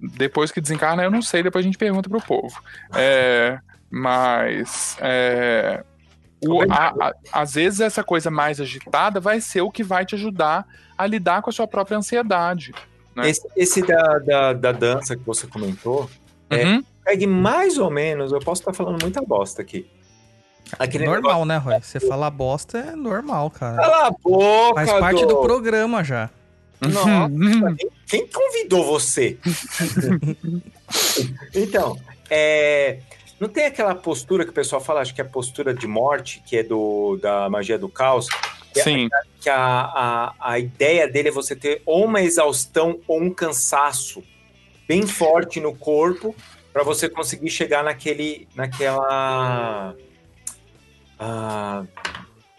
depois 0.00 0.52
que 0.52 0.60
desencarna, 0.60 1.02
eu 1.02 1.10
não 1.10 1.22
sei, 1.22 1.42
depois 1.42 1.64
a 1.64 1.66
gente 1.66 1.78
pergunta 1.78 2.08
pro 2.08 2.20
povo. 2.20 2.62
É, 2.94 3.58
mas 3.90 4.96
é, 5.00 5.82
o, 6.46 6.62
a, 6.70 6.88
a, 6.88 7.14
às 7.32 7.54
vezes 7.54 7.80
essa 7.80 8.04
coisa 8.04 8.30
mais 8.30 8.60
agitada 8.60 9.20
vai 9.20 9.40
ser 9.40 9.62
o 9.62 9.70
que 9.70 9.82
vai 9.82 10.04
te 10.04 10.14
ajudar 10.14 10.66
a 10.96 11.06
lidar 11.06 11.42
com 11.42 11.50
a 11.50 11.52
sua 11.52 11.66
própria 11.66 11.96
ansiedade. 11.96 12.74
Né? 13.14 13.30
Esse, 13.30 13.48
esse 13.56 13.82
da, 13.82 14.18
da, 14.18 14.52
da, 14.52 14.72
dança 14.72 15.16
que 15.16 15.24
você 15.24 15.46
comentou, 15.46 16.10
é, 16.50 16.64
uhum. 16.64 16.84
pegue 17.04 17.26
mais 17.26 17.78
ou 17.78 17.90
menos, 17.90 18.32
eu 18.32 18.40
posso 18.40 18.60
estar 18.60 18.72
falando 18.72 19.00
muita 19.02 19.22
bosta 19.22 19.62
aqui, 19.62 19.86
Aquele 20.78 21.06
normal, 21.06 21.44
negócio... 21.44 21.46
né, 21.46 21.56
Roy? 21.56 21.80
Você 21.82 22.00
falar 22.00 22.30
bosta 22.30 22.78
é 22.78 22.96
normal, 22.96 23.50
cara. 23.50 23.76
Cala 23.76 24.06
a 24.08 24.10
boca, 24.10 24.74
Faz 24.74 24.92
parte 25.00 25.22
do, 25.22 25.28
do 25.28 25.40
programa 25.40 26.02
já. 26.02 26.30
Nossa, 26.80 27.30
quem 28.06 28.26
convidou 28.26 28.84
você? 28.84 29.38
então, 31.54 31.98
é, 32.28 32.98
não 33.40 33.48
tem 33.48 33.66
aquela 33.66 33.94
postura 33.94 34.44
que 34.44 34.50
o 34.50 34.54
pessoal 34.54 34.80
fala, 34.80 35.00
acho 35.00 35.14
que 35.14 35.20
é 35.20 35.24
a 35.24 35.28
postura 35.28 35.72
de 35.72 35.86
morte, 35.86 36.42
que 36.44 36.56
é 36.56 36.62
do 36.62 37.18
da 37.22 37.48
magia 37.48 37.78
do 37.78 37.88
caos. 37.88 38.26
Que 38.72 38.82
Sim. 38.82 39.06
A, 39.06 39.20
que 39.40 39.48
a, 39.48 39.56
a, 39.58 40.34
a 40.38 40.58
ideia 40.58 41.08
dele 41.08 41.28
é 41.28 41.32
você 41.32 41.56
ter 41.56 41.80
ou 41.86 42.04
uma 42.04 42.20
exaustão 42.20 43.00
ou 43.06 43.22
um 43.22 43.32
cansaço. 43.32 44.22
bem 44.86 45.06
forte 45.06 45.60
no 45.60 45.74
corpo 45.74 46.34
para 46.72 46.82
você 46.82 47.08
conseguir 47.08 47.48
chegar 47.48 47.82
naquele, 47.82 48.46
naquela 48.54 49.94
ah, 51.18 51.84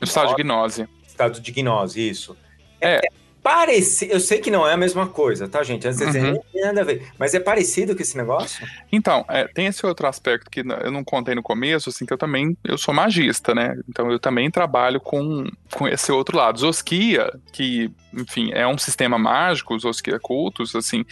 estado 0.01 0.35
de 0.35 0.43
gnose. 0.43 0.87
Estado 1.05 1.39
de 1.39 1.51
gnose, 1.51 2.09
isso. 2.09 2.37
É. 2.79 2.95
é 2.95 3.09
parecido. 3.47 4.11
Eu 4.11 4.19
sei 4.19 4.39
que 4.39 4.51
não 4.51 4.67
é 4.67 4.73
a 4.73 4.77
mesma 4.77 5.07
coisa, 5.07 5.47
tá, 5.47 5.63
gente? 5.63 5.87
Antes 5.87 6.01
uhum. 6.01 6.33
não 6.33 6.43
tem 6.51 6.61
nada 6.63 6.81
a 6.81 6.83
ver. 6.83 7.07
Mas 7.17 7.33
é 7.33 7.39
parecido 7.39 7.95
com 7.95 8.01
esse 8.01 8.17
negócio? 8.17 8.67
Então, 8.91 9.23
é, 9.29 9.47
tem 9.47 9.67
esse 9.67 9.85
outro 9.85 10.05
aspecto 10.05 10.51
que 10.51 10.59
eu 10.59 10.91
não 10.91 11.01
contei 11.01 11.33
no 11.33 11.41
começo, 11.41 11.89
assim, 11.89 12.05
que 12.05 12.11
eu 12.11 12.17
também 12.17 12.57
eu 12.61 12.77
sou 12.77 12.93
magista, 12.93 13.55
né? 13.55 13.79
Então 13.87 14.11
eu 14.11 14.19
também 14.19 14.51
trabalho 14.51 14.99
com, 14.99 15.45
com 15.71 15.87
esse 15.87 16.11
outro 16.11 16.35
lado. 16.35 16.59
Zosquia, 16.59 17.31
que, 17.53 17.89
enfim, 18.13 18.51
é 18.51 18.67
um 18.67 18.77
sistema 18.77 19.17
mágico, 19.17 19.79
Zosquia 19.79 20.19
Cultos, 20.19 20.75
assim, 20.75 21.05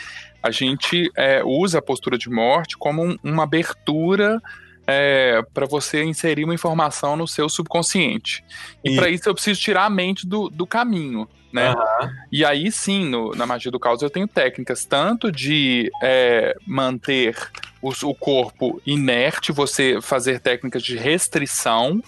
a 0.43 0.51
gente 0.51 1.09
é, 1.15 1.41
usa 1.41 1.80
a 1.80 1.81
postura 1.81 2.17
de 2.17 2.30
morte 2.30 2.77
como 2.77 3.01
um, 3.01 3.17
uma 3.23 3.43
abertura 3.43 4.41
é, 4.87 5.41
para 5.53 5.65
você 5.65 6.03
inserir 6.03 6.43
uma 6.43 6.53
informação 6.53 7.15
no 7.15 7.27
seu 7.27 7.49
subconsciente. 7.49 8.43
E, 8.83 8.91
e... 8.91 8.95
para 8.95 9.09
isso 9.09 9.27
eu 9.27 9.33
preciso 9.33 9.59
tirar 9.59 9.85
a 9.85 9.89
mente 9.89 10.27
do, 10.27 10.49
do 10.49 10.67
caminho 10.67 11.27
né? 11.55 11.71
Uhum. 11.71 12.09
E 12.33 12.43
aí 12.43 12.69
sim, 12.69 13.05
no, 13.05 13.31
na 13.31 13.45
magia 13.45 13.71
do 13.71 13.79
caos 13.79 14.01
eu 14.01 14.09
tenho 14.09 14.27
técnicas 14.27 14.83
tanto 14.83 15.31
de 15.31 15.89
é, 16.03 16.53
manter 16.67 17.37
o, 17.81 17.91
o 18.03 18.13
corpo 18.13 18.81
inerte, 18.85 19.53
você 19.53 20.01
fazer 20.01 20.41
técnicas 20.41 20.83
de 20.83 20.97
restrição, 20.97 22.03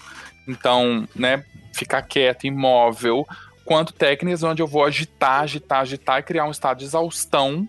então, 0.46 1.08
né, 1.16 1.42
ficar 1.72 2.02
quieto, 2.02 2.46
imóvel, 2.46 3.26
quanto 3.64 3.94
técnicas 3.94 4.42
onde 4.42 4.60
eu 4.60 4.66
vou 4.66 4.84
agitar, 4.84 5.40
agitar, 5.40 5.80
agitar 5.80 6.20
e 6.20 6.22
criar 6.24 6.44
um 6.44 6.50
estado 6.50 6.80
de 6.80 6.84
exaustão. 6.84 7.66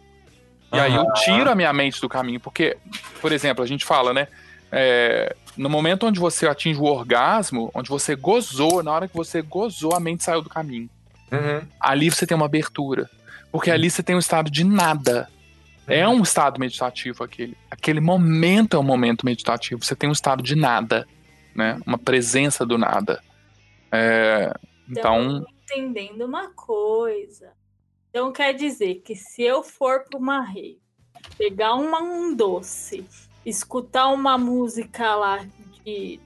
E 0.73 0.75
uhum. 0.75 0.81
aí 0.81 0.95
eu 0.95 1.13
tiro 1.13 1.49
a 1.49 1.55
minha 1.55 1.71
mente 1.71 2.01
do 2.01 2.09
caminho, 2.09 2.41
porque, 2.41 2.75
por 3.21 3.31
exemplo, 3.31 3.63
a 3.63 3.67
gente 3.67 3.85
fala, 3.85 4.13
né? 4.13 4.27
É, 4.71 5.35
no 5.57 5.69
momento 5.69 6.05
onde 6.05 6.19
você 6.19 6.47
atinge 6.47 6.79
o 6.79 6.85
orgasmo, 6.85 7.71
onde 7.73 7.89
você 7.89 8.15
gozou, 8.15 8.83
na 8.83 8.91
hora 8.91 9.07
que 9.07 9.15
você 9.15 9.41
gozou, 9.41 9.93
a 9.93 9.99
mente 9.99 10.23
saiu 10.23 10.41
do 10.41 10.49
caminho. 10.49 10.89
Uhum. 11.31 11.67
Ali 11.79 12.09
você 12.09 12.25
tem 12.25 12.35
uma 12.35 12.45
abertura. 12.45 13.09
Porque 13.51 13.71
ali 13.71 13.89
você 13.89 14.03
tem 14.03 14.15
um 14.15 14.19
estado 14.19 14.49
de 14.49 14.63
nada. 14.63 15.27
É 15.87 16.07
um 16.07 16.21
estado 16.21 16.59
meditativo 16.59 17.23
aquele. 17.23 17.57
Aquele 17.69 17.99
momento 17.99 18.77
é 18.77 18.79
um 18.79 18.83
momento 18.83 19.25
meditativo. 19.25 19.83
Você 19.83 19.95
tem 19.95 20.07
um 20.07 20.13
estado 20.13 20.43
de 20.43 20.55
nada, 20.55 21.07
né? 21.55 21.79
Uma 21.85 21.97
presença 21.97 22.65
do 22.65 22.77
nada. 22.77 23.21
É, 23.91 24.53
então. 24.87 25.43
entendendo 25.63 26.25
uma 26.25 26.51
coisa. 26.51 27.53
Então 28.09 28.31
quer 28.31 28.53
dizer 28.53 29.01
que 29.03 29.15
se 29.15 29.41
eu 29.41 29.63
for 29.63 30.03
para 30.03 30.19
uma 30.19 30.41
rede, 30.41 30.79
pegar 31.37 31.73
uma, 31.75 32.01
um 32.01 32.35
doce, 32.35 33.05
escutar 33.49 34.07
uma 34.09 34.37
música 34.37 35.15
lá 35.15 35.45
de 35.83 36.19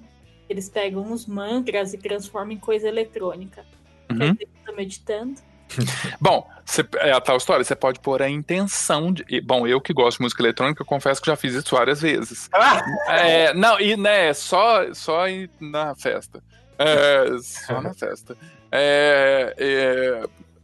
eles 0.50 0.70
pegam 0.70 1.02
uns 1.02 1.26
mantras 1.26 1.94
e 1.94 1.98
transformam 1.98 2.52
em 2.52 2.60
coisa 2.60 2.88
eletrônica. 2.88 3.66
Uhum. 4.12 4.36
Tô 4.66 4.74
meditando. 4.74 5.42
Bom, 6.20 6.48
cê, 6.66 6.86
é 6.98 7.12
a 7.12 7.22
tal 7.22 7.38
história, 7.38 7.64
você 7.64 7.76
pode 7.76 8.00
pôr 8.00 8.22
a 8.22 8.30
intenção 8.30 9.12
de. 9.12 9.42
Bom, 9.42 9.66
eu 9.66 9.82
que 9.82 9.94
gosto 9.94 10.18
de 10.18 10.24
música 10.24 10.44
eletrônica, 10.44 10.82
eu 10.82 10.86
confesso 10.86 11.22
que 11.22 11.28
já 11.28 11.36
fiz 11.36 11.56
isso 11.56 11.76
várias 11.76 12.02
vezes. 12.02 12.50
Ah! 12.54 12.82
É, 13.08 13.54
não, 13.54 13.80
e 13.80 13.98
né, 13.98 14.34
só, 14.34 14.94
só 14.94 15.24
na 15.60 15.96
festa. 15.96 16.44
É, 16.78 17.26
só 17.42 17.82
na 17.82 17.94
festa. 17.94 18.38
É, 18.72 19.54
é, 19.58 20.24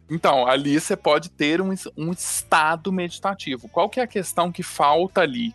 então, 0.09 0.47
ali 0.47 0.79
você 0.79 0.95
pode 0.95 1.29
ter 1.29 1.61
um, 1.61 1.73
um 1.95 2.11
estado 2.11 2.91
meditativo. 2.91 3.69
Qual 3.69 3.89
que 3.89 3.99
é 3.99 4.03
a 4.03 4.07
questão 4.07 4.51
que 4.51 4.63
falta 4.63 5.21
ali? 5.21 5.53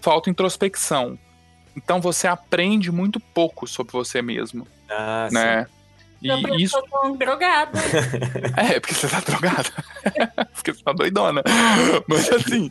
Falta 0.00 0.30
introspecção. 0.30 1.18
Então 1.76 2.00
você 2.00 2.26
aprende 2.26 2.90
muito 2.90 3.20
pouco 3.20 3.66
sobre 3.66 3.92
você 3.92 4.22
mesmo. 4.22 4.66
Ah, 4.88 5.28
né? 5.30 5.64
Sim. 5.64 5.75
E 6.26 6.48
eu 6.48 6.56
isso... 6.56 6.82
tô 6.90 7.16
drogada. 7.16 7.78
é, 8.56 8.80
porque 8.80 8.94
você 8.94 9.08
tá 9.08 9.20
drogada. 9.20 9.70
porque 10.54 10.72
você 10.72 10.82
tá 10.82 10.92
doidona. 10.92 11.42
Mas 12.08 12.30
assim, 12.30 12.68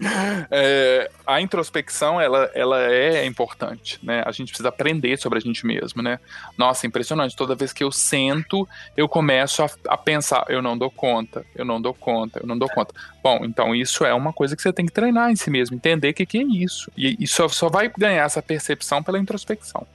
é, 0.52 1.10
a 1.26 1.42
introspecção, 1.42 2.20
ela, 2.20 2.50
ela 2.54 2.82
é 2.92 3.26
importante, 3.26 4.00
né? 4.04 4.24
A 4.26 4.32
gente 4.32 4.50
precisa 4.50 4.70
aprender 4.70 5.18
sobre 5.18 5.40
a 5.40 5.42
gente 5.42 5.66
mesmo, 5.66 6.02
né? 6.02 6.20
Nossa, 6.58 6.86
impressionante. 6.86 7.36
Toda 7.36 7.56
vez 7.56 7.72
que 7.74 7.84
eu 7.84 7.92
sento, 7.92 8.68
eu 8.96 9.08
começo 9.08 9.64
a, 9.64 9.70
a 9.90 9.98
pensar, 9.98 10.46
eu 10.50 10.62
não 10.62 10.78
dou 10.78 10.92
conta, 10.92 11.46
eu 11.56 11.66
não 11.66 11.82
dou 11.82 11.94
conta, 11.94 12.40
eu 12.42 12.48
não 12.48 12.58
dou 12.58 12.70
conta. 12.70 12.94
Bom, 13.24 13.40
então 13.44 13.74
isso 13.74 14.06
é 14.06 14.14
uma 14.14 14.32
coisa 14.32 14.56
que 14.56 14.62
você 14.62 14.72
tem 14.72 14.86
que 14.86 14.92
treinar 14.92 15.32
em 15.32 15.36
si 15.36 15.50
mesmo, 15.50 15.76
entender 15.76 16.10
o 16.10 16.14
que, 16.14 16.26
que 16.26 16.38
é 16.38 16.44
isso. 16.44 16.92
E 16.98 17.16
isso 17.20 17.48
só 17.50 17.70
vai 17.70 17.92
ganhar 17.98 18.26
essa 18.26 18.42
percepção 18.42 19.02
pela 19.02 19.20
introspecção. 19.20 19.86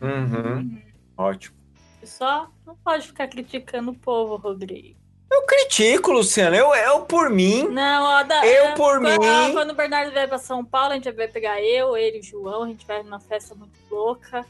Uhum. 0.00 0.78
Ótimo. 1.16 1.63
Só 2.06 2.48
não 2.66 2.76
pode 2.76 3.06
ficar 3.06 3.28
criticando 3.28 3.90
o 3.90 3.94
povo, 3.94 4.36
Rodrigo. 4.36 5.04
Eu 5.30 5.42
critico, 5.42 6.12
Luciano. 6.12 6.54
Eu, 6.54 6.72
eu 6.74 7.00
por 7.00 7.28
mim. 7.28 7.68
Não, 7.68 8.04
ó, 8.04 8.22
da, 8.22 8.46
eu 8.46 8.66
é, 8.66 8.72
por 8.72 9.00
quando, 9.00 9.20
mim. 9.20 9.52
Quando 9.52 9.70
o 9.70 9.74
Bernardo 9.74 10.12
vier 10.12 10.28
pra 10.28 10.38
São 10.38 10.64
Paulo, 10.64 10.92
a 10.92 10.94
gente 10.94 11.10
vai 11.10 11.26
pegar 11.26 11.60
eu, 11.60 11.96
ele 11.96 12.18
e 12.18 12.20
o 12.20 12.22
João. 12.22 12.62
A 12.62 12.68
gente 12.68 12.86
vai 12.86 13.02
numa 13.02 13.18
festa 13.18 13.54
muito 13.54 13.78
louca. 13.90 14.46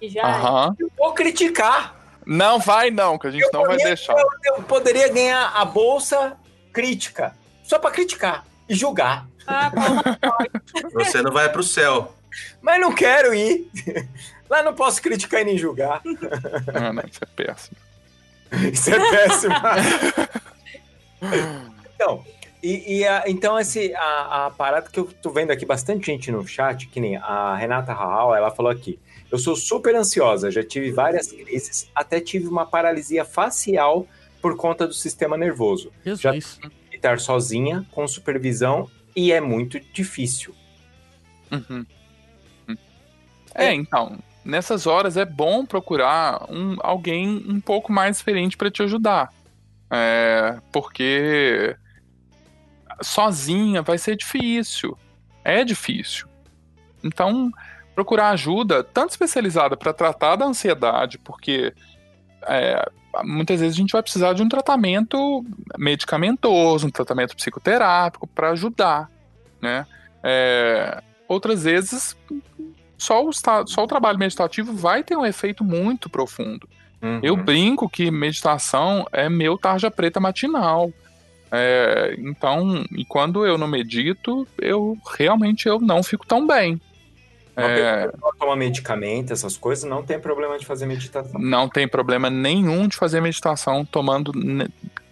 E 0.00 0.08
já. 0.08 0.26
Uhum. 0.26 0.76
Eu 0.78 0.90
vou 0.96 1.14
criticar. 1.14 1.96
Não 2.26 2.58
vai, 2.58 2.90
não, 2.90 3.16
que 3.16 3.28
a 3.28 3.30
gente 3.30 3.44
eu, 3.44 3.50
não 3.52 3.64
vai 3.64 3.76
deixar. 3.76 4.12
Eu, 4.18 4.28
eu, 4.44 4.62
poderia 4.64 5.08
ganhar 5.08 5.52
a 5.54 5.64
bolsa 5.64 6.36
crítica. 6.72 7.34
Só 7.62 7.78
pra 7.78 7.90
criticar 7.90 8.44
e 8.68 8.74
julgar. 8.74 9.26
Ah, 9.46 9.70
Você 10.92 11.22
não 11.22 11.32
vai 11.32 11.50
pro 11.50 11.62
céu. 11.62 12.14
Mas 12.60 12.80
não 12.80 12.92
quero 12.92 13.32
ir. 13.32 13.70
Lá 14.48 14.62
não 14.62 14.74
posso 14.74 15.02
criticar 15.02 15.42
e 15.42 15.44
nem 15.44 15.58
julgar. 15.58 16.02
Ah, 16.74 16.92
não, 16.92 17.02
isso 17.02 17.20
é 17.22 17.26
péssimo. 17.26 17.76
isso 18.72 18.90
é 18.94 19.10
péssimo. 19.10 19.54
então, 21.94 22.24
e, 22.62 22.98
e 22.98 23.06
a, 23.06 23.24
então 23.26 23.58
esse, 23.58 23.94
a, 23.94 24.46
a, 24.46 24.50
parada 24.50 24.88
que 24.90 24.98
eu 24.98 25.04
tô 25.04 25.30
vendo 25.30 25.50
aqui, 25.50 25.64
bastante 25.64 26.06
gente 26.06 26.30
no 26.30 26.46
chat, 26.46 26.86
que 26.88 27.00
nem 27.00 27.16
a 27.16 27.56
Renata 27.56 27.92
Raal, 27.92 28.34
ela 28.34 28.50
falou 28.50 28.70
aqui, 28.70 28.98
eu 29.30 29.38
sou 29.38 29.56
super 29.56 29.94
ansiosa, 29.94 30.50
já 30.50 30.62
tive 30.62 30.90
várias 30.92 31.32
crises, 31.32 31.90
até 31.94 32.20
tive 32.20 32.46
uma 32.46 32.66
paralisia 32.66 33.24
facial 33.24 34.06
por 34.40 34.56
conta 34.56 34.86
do 34.86 34.94
sistema 34.94 35.36
nervoso. 35.36 35.92
Jesus. 36.04 36.58
Já 36.62 36.70
estar 36.92 37.20
sozinha, 37.20 37.86
com 37.92 38.06
supervisão, 38.08 38.90
e 39.14 39.32
é 39.32 39.40
muito 39.40 39.78
difícil. 39.92 40.54
Uhum. 41.50 41.86
É, 43.54 43.72
então, 43.72 44.18
nessas 44.46 44.86
horas 44.86 45.16
é 45.16 45.24
bom 45.24 45.66
procurar 45.66 46.46
um, 46.48 46.76
alguém 46.80 47.44
um 47.48 47.60
pouco 47.60 47.92
mais 47.92 48.16
experiente 48.16 48.56
para 48.56 48.70
te 48.70 48.82
ajudar. 48.82 49.32
É, 49.90 50.58
porque 50.72 51.76
sozinha 53.02 53.82
vai 53.82 53.98
ser 53.98 54.16
difícil. 54.16 54.96
É 55.44 55.64
difícil. 55.64 56.28
Então, 57.02 57.50
procurar 57.94 58.30
ajuda, 58.30 58.84
tanto 58.84 59.10
especializada 59.10 59.76
para 59.76 59.92
tratar 59.92 60.36
da 60.36 60.46
ansiedade, 60.46 61.18
porque 61.18 61.74
é, 62.46 62.88
muitas 63.24 63.60
vezes 63.60 63.76
a 63.76 63.80
gente 63.80 63.92
vai 63.92 64.02
precisar 64.02 64.32
de 64.32 64.42
um 64.42 64.48
tratamento 64.48 65.44
medicamentoso, 65.76 66.86
um 66.86 66.90
tratamento 66.90 67.36
psicoterápico 67.36 68.26
para 68.26 68.50
ajudar, 68.50 69.10
né? 69.60 69.86
É, 70.22 71.02
outras 71.28 71.64
vezes 71.64 72.16
só 72.98 73.24
o, 73.24 73.30
só 73.32 73.84
o 73.84 73.86
trabalho 73.86 74.18
meditativo 74.18 74.72
vai 74.74 75.02
ter 75.02 75.16
um 75.16 75.26
efeito 75.26 75.62
muito 75.62 76.08
profundo. 76.08 76.68
Uhum. 77.02 77.20
Eu 77.22 77.36
brinco 77.36 77.88
que 77.88 78.10
meditação 78.10 79.06
é 79.12 79.28
meu 79.28 79.58
tarja 79.58 79.90
preta 79.90 80.18
matinal. 80.18 80.90
É, 81.52 82.16
então, 82.18 82.84
e 82.90 83.04
quando 83.04 83.46
eu 83.46 83.56
não 83.56 83.68
medito, 83.68 84.46
eu 84.60 84.98
realmente 85.16 85.68
eu 85.68 85.78
não 85.80 86.02
fico 86.02 86.26
tão 86.26 86.46
bem. 86.46 86.80
Uma 87.56 87.70
é, 87.70 88.10
toma 88.38 88.54
medicamento, 88.54 89.32
essas 89.32 89.56
coisas, 89.56 89.88
não 89.88 90.02
tem 90.02 90.18
problema 90.18 90.58
de 90.58 90.66
fazer 90.66 90.84
meditação. 90.84 91.40
Não 91.40 91.68
tem 91.68 91.88
problema 91.88 92.28
nenhum 92.28 92.86
de 92.86 92.96
fazer 92.96 93.20
meditação 93.20 93.84
tomando 93.84 94.32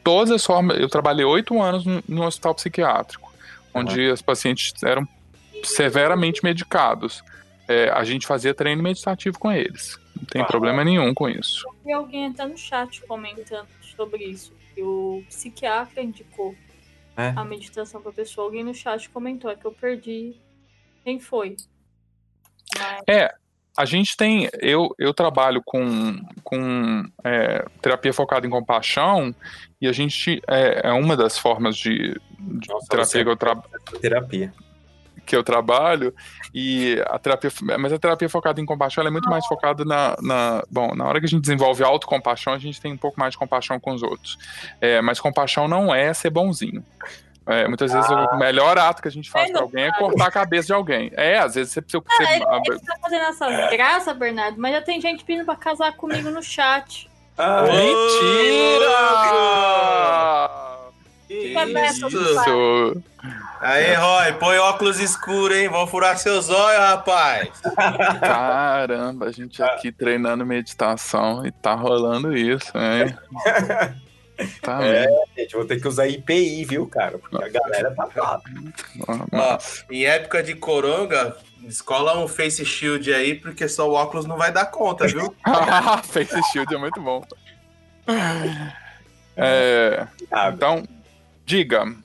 todas 0.02 0.30
as 0.30 0.44
formas. 0.44 0.78
Eu 0.78 0.88
trabalhei 0.88 1.24
oito 1.24 1.60
anos 1.62 1.84
no, 2.06 2.22
hospital 2.24 2.54
psiquiátrico, 2.54 3.32
onde 3.72 4.08
uhum. 4.08 4.12
os 4.12 4.20
pacientes 4.20 4.74
eram 4.82 5.08
severamente 5.62 6.44
medicados 6.44 7.22
é, 7.68 7.90
a 7.90 8.04
gente 8.04 8.26
fazia 8.26 8.54
treino 8.54 8.82
meditativo 8.82 9.38
com 9.38 9.50
eles. 9.50 9.98
Não 10.16 10.24
tem 10.24 10.42
ah, 10.42 10.46
problema 10.46 10.84
nenhum 10.84 11.12
com 11.14 11.28
isso. 11.28 11.66
E 11.84 11.92
alguém 11.92 12.26
até 12.26 12.46
no 12.46 12.56
chat 12.56 13.02
comentando 13.02 13.68
sobre 13.96 14.24
isso. 14.24 14.52
Que 14.74 14.82
o 14.82 15.22
psiquiatra 15.28 16.02
indicou 16.02 16.54
é? 17.16 17.32
a 17.36 17.44
meditação 17.44 18.00
para 18.00 18.12
pessoa. 18.12 18.46
Alguém 18.46 18.64
no 18.64 18.74
chat 18.74 19.08
comentou, 19.10 19.50
é 19.50 19.56
que 19.56 19.64
eu 19.64 19.72
perdi 19.72 20.36
quem 21.04 21.20
foi. 21.20 21.56
Mas... 22.76 23.02
É, 23.08 23.34
a 23.76 23.84
gente 23.84 24.16
tem. 24.16 24.48
Eu, 24.60 24.94
eu 24.98 25.12
trabalho 25.12 25.60
com, 25.64 26.16
com 26.42 27.04
é, 27.24 27.64
terapia 27.82 28.12
focada 28.12 28.46
em 28.46 28.50
compaixão 28.50 29.34
e 29.80 29.88
a 29.88 29.92
gente. 29.92 30.40
É, 30.48 30.88
é 30.88 30.92
uma 30.92 31.16
das 31.16 31.36
formas 31.36 31.76
de, 31.76 32.14
de 32.38 32.68
Nossa, 32.68 32.86
terapia 32.88 33.24
que 33.24 33.30
eu 33.30 33.36
trabalho. 33.36 33.70
Terapia. 34.00 34.52
Que 35.24 35.34
eu 35.34 35.42
trabalho, 35.42 36.14
e 36.54 37.02
a 37.06 37.18
terapia, 37.18 37.50
mas 37.78 37.92
a 37.92 37.98
terapia 37.98 38.28
focada 38.28 38.60
em 38.60 38.66
compaixão 38.66 39.06
é 39.06 39.10
muito 39.10 39.28
mais 39.28 39.46
focada 39.46 39.84
na, 39.84 40.16
na, 40.20 40.62
Bom, 40.70 40.94
na 40.94 41.04
hora 41.04 41.20
que 41.20 41.26
a 41.26 41.28
gente 41.28 41.42
desenvolve 41.42 41.82
autocompaixão, 41.82 42.52
a 42.52 42.58
gente 42.58 42.80
tem 42.80 42.92
um 42.92 42.96
pouco 42.96 43.18
mais 43.18 43.32
de 43.32 43.38
compaixão 43.38 43.78
com 43.80 43.92
os 43.92 44.02
outros. 44.02 44.38
É, 44.80 45.00
mas 45.00 45.20
compaixão 45.20 45.66
não 45.66 45.94
é 45.94 46.12
ser 46.14 46.30
bonzinho. 46.30 46.84
É, 47.46 47.68
muitas 47.68 47.92
vezes 47.92 48.10
ah. 48.10 48.30
o 48.32 48.38
melhor 48.38 48.78
ato 48.78 49.02
que 49.02 49.08
a 49.08 49.10
gente 49.10 49.30
faz 49.30 49.50
é, 49.50 49.52
pra 49.52 49.60
alguém 49.60 49.84
é 49.84 49.92
cortar 49.92 50.28
a 50.28 50.30
cabeça 50.30 50.68
de 50.68 50.72
alguém. 50.72 51.10
É, 51.14 51.38
às 51.38 51.54
vezes 51.54 51.72
você 51.72 51.82
precisa. 51.82 52.02
Ah, 52.02 52.16
você... 52.16 52.22
Ele, 52.22 52.44
ele 52.68 52.80
tá 52.80 52.96
fazendo 53.00 53.24
essas 53.24 53.70
graças, 53.70 54.16
Bernardo, 54.16 54.58
mas 54.58 54.72
já 54.72 54.80
tem 54.80 55.00
gente 55.00 55.24
pedindo 55.24 55.44
pra 55.44 55.56
casar 55.56 55.92
comigo 55.94 56.30
no 56.30 56.42
chat. 56.42 57.10
Ah, 57.36 57.62
Mentira! 57.62 58.94
Isso! 61.28 63.02
Aí, 63.64 63.94
Roy, 63.94 64.34
põe 64.34 64.58
óculos 64.58 65.00
escuros, 65.00 65.56
hein? 65.56 65.70
Vão 65.70 65.86
furar 65.86 66.18
seus 66.18 66.50
olhos, 66.50 66.80
rapaz! 66.80 67.48
Caramba, 68.20 69.24
a 69.24 69.32
gente 69.32 69.62
aqui 69.62 69.90
treinando 69.90 70.44
meditação 70.44 71.46
e 71.46 71.50
tá 71.50 71.72
rolando 71.72 72.36
isso, 72.36 72.72
hein? 72.76 73.16
Tá 74.60 74.84
é, 74.84 75.06
gente, 75.34 75.54
vou 75.54 75.64
ter 75.64 75.80
que 75.80 75.88
usar 75.88 76.06
IPI, 76.06 76.62
viu, 76.66 76.86
cara? 76.86 77.16
Porque 77.16 77.42
a 77.42 77.48
galera 77.48 77.90
tá 77.94 78.04
brava. 78.04 78.42
Ó, 79.32 79.58
em 79.90 80.04
época 80.04 80.42
de 80.42 80.54
coronga, 80.54 81.34
descola 81.60 82.18
um 82.18 82.28
face 82.28 82.66
shield 82.66 83.14
aí, 83.14 83.34
porque 83.34 83.66
só 83.66 83.88
o 83.88 83.94
óculos 83.94 84.26
não 84.26 84.36
vai 84.36 84.52
dar 84.52 84.66
conta, 84.66 85.06
viu? 85.06 85.34
face 86.04 86.38
shield 86.52 86.74
é 86.74 86.76
muito 86.76 87.00
bom. 87.00 87.24
É, 89.34 90.06
ah, 90.30 90.50
então, 90.50 90.86
diga, 91.46 92.03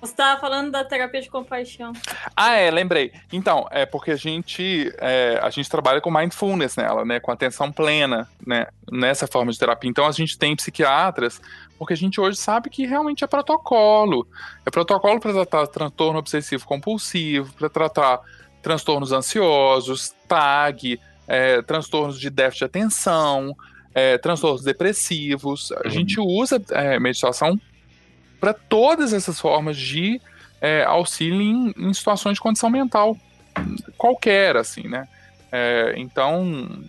você 0.00 0.12
estava 0.12 0.40
falando 0.40 0.70
da 0.70 0.84
terapia 0.84 1.20
de 1.20 1.28
compaixão. 1.28 1.92
Ah, 2.36 2.54
é, 2.54 2.70
lembrei. 2.70 3.12
Então, 3.32 3.66
é 3.70 3.84
porque 3.84 4.12
a 4.12 4.16
gente, 4.16 4.92
é, 4.98 5.40
a 5.42 5.50
gente 5.50 5.68
trabalha 5.68 6.00
com 6.00 6.10
mindfulness 6.10 6.76
nela, 6.76 7.04
né? 7.04 7.18
Com 7.18 7.32
atenção 7.32 7.72
plena, 7.72 8.28
né? 8.46 8.68
Nessa 8.90 9.26
forma 9.26 9.50
de 9.50 9.58
terapia. 9.58 9.90
Então, 9.90 10.06
a 10.06 10.12
gente 10.12 10.38
tem 10.38 10.54
psiquiatras, 10.54 11.40
porque 11.76 11.94
a 11.94 11.96
gente 11.96 12.20
hoje 12.20 12.36
sabe 12.36 12.70
que 12.70 12.86
realmente 12.86 13.24
é 13.24 13.26
protocolo. 13.26 14.26
É 14.64 14.70
protocolo 14.70 15.18
para 15.18 15.32
tratar 15.32 15.66
transtorno 15.66 16.18
obsessivo 16.18 16.64
compulsivo, 16.64 17.52
para 17.54 17.68
tratar 17.68 18.20
transtornos 18.62 19.12
ansiosos, 19.12 20.14
TAG, 20.28 21.00
é, 21.26 21.60
transtornos 21.62 22.20
de 22.20 22.30
déficit 22.30 22.60
de 22.60 22.64
atenção, 22.64 23.56
é, 23.94 24.16
transtornos 24.16 24.62
depressivos. 24.62 25.72
A 25.72 25.86
uhum. 25.86 25.90
gente 25.90 26.20
usa 26.20 26.62
é, 26.70 27.00
meditação 27.00 27.60
para 28.40 28.52
todas 28.52 29.12
essas 29.12 29.40
formas 29.40 29.76
de 29.76 30.20
é, 30.60 30.84
auxílio 30.84 31.40
em, 31.40 31.74
em, 31.76 31.92
situações 31.94 32.34
de 32.34 32.40
condição 32.40 32.70
mental 32.70 33.16
qualquer, 33.96 34.56
assim, 34.56 34.88
né? 34.88 35.08
É, 35.50 35.94
então, 35.96 36.84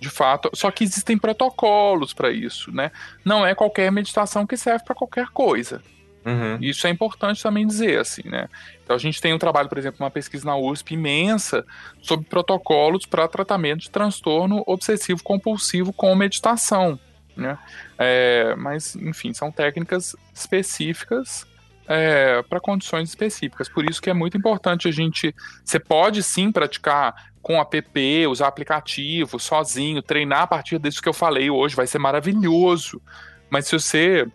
de 0.00 0.10
fato, 0.10 0.50
só 0.52 0.70
que 0.70 0.84
existem 0.84 1.16
protocolos 1.16 2.12
para 2.12 2.30
isso, 2.30 2.70
né? 2.72 2.90
Não 3.24 3.46
é 3.46 3.54
qualquer 3.54 3.90
meditação 3.90 4.46
que 4.46 4.56
serve 4.56 4.84
para 4.84 4.94
qualquer 4.94 5.28
coisa. 5.28 5.82
Uhum. 6.24 6.58
Isso 6.60 6.86
é 6.86 6.90
importante 6.90 7.42
também 7.42 7.66
dizer, 7.66 8.00
assim, 8.00 8.22
né? 8.24 8.48
Então 8.82 8.96
a 8.96 8.98
gente 8.98 9.20
tem 9.20 9.34
um 9.34 9.38
trabalho, 9.38 9.68
por 9.68 9.76
exemplo, 9.76 10.02
uma 10.02 10.10
pesquisa 10.10 10.46
na 10.46 10.56
USP 10.56 10.94
imensa 10.94 11.64
sobre 12.00 12.26
protocolos 12.26 13.04
para 13.04 13.28
tratamento 13.28 13.80
de 13.80 13.90
transtorno 13.90 14.62
obsessivo 14.66 15.22
compulsivo 15.22 15.92
com 15.92 16.14
meditação 16.14 16.98
né? 17.36 17.58
É, 17.98 18.54
mas, 18.56 18.96
enfim, 18.96 19.32
são 19.32 19.50
técnicas 19.50 20.16
específicas 20.32 21.46
é, 21.86 22.42
para 22.42 22.60
condições 22.60 23.08
específicas. 23.08 23.68
Por 23.68 23.88
isso 23.88 24.00
que 24.00 24.10
é 24.10 24.14
muito 24.14 24.36
importante 24.36 24.88
a 24.88 24.92
gente. 24.92 25.34
Você 25.64 25.78
pode 25.78 26.22
sim 26.22 26.50
praticar 26.50 27.14
com 27.42 27.60
app, 27.60 28.26
usar 28.26 28.48
aplicativo, 28.48 29.38
sozinho, 29.38 30.02
treinar 30.02 30.42
a 30.42 30.46
partir 30.46 30.78
disso 30.78 31.02
que 31.02 31.08
eu 31.08 31.12
falei 31.12 31.50
hoje, 31.50 31.76
vai 31.76 31.86
ser 31.86 31.98
maravilhoso. 31.98 33.02
Mas 33.50 33.66
se 33.66 33.78
você 33.78 34.26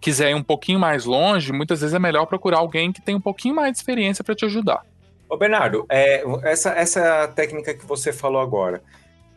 quiser 0.00 0.30
ir 0.30 0.34
um 0.34 0.42
pouquinho 0.42 0.78
mais 0.78 1.06
longe, 1.06 1.52
muitas 1.52 1.80
vezes 1.80 1.94
é 1.94 1.98
melhor 1.98 2.26
procurar 2.26 2.58
alguém 2.58 2.92
que 2.92 3.00
tem 3.00 3.14
um 3.14 3.20
pouquinho 3.20 3.54
mais 3.54 3.72
de 3.72 3.78
experiência 3.78 4.22
para 4.22 4.34
te 4.34 4.44
ajudar. 4.44 4.84
Ô 5.28 5.36
Bernardo, 5.36 5.86
é, 5.88 6.22
essa, 6.42 6.70
essa 6.70 7.28
técnica 7.28 7.74
que 7.74 7.86
você 7.86 8.12
falou 8.12 8.40
agora, 8.40 8.82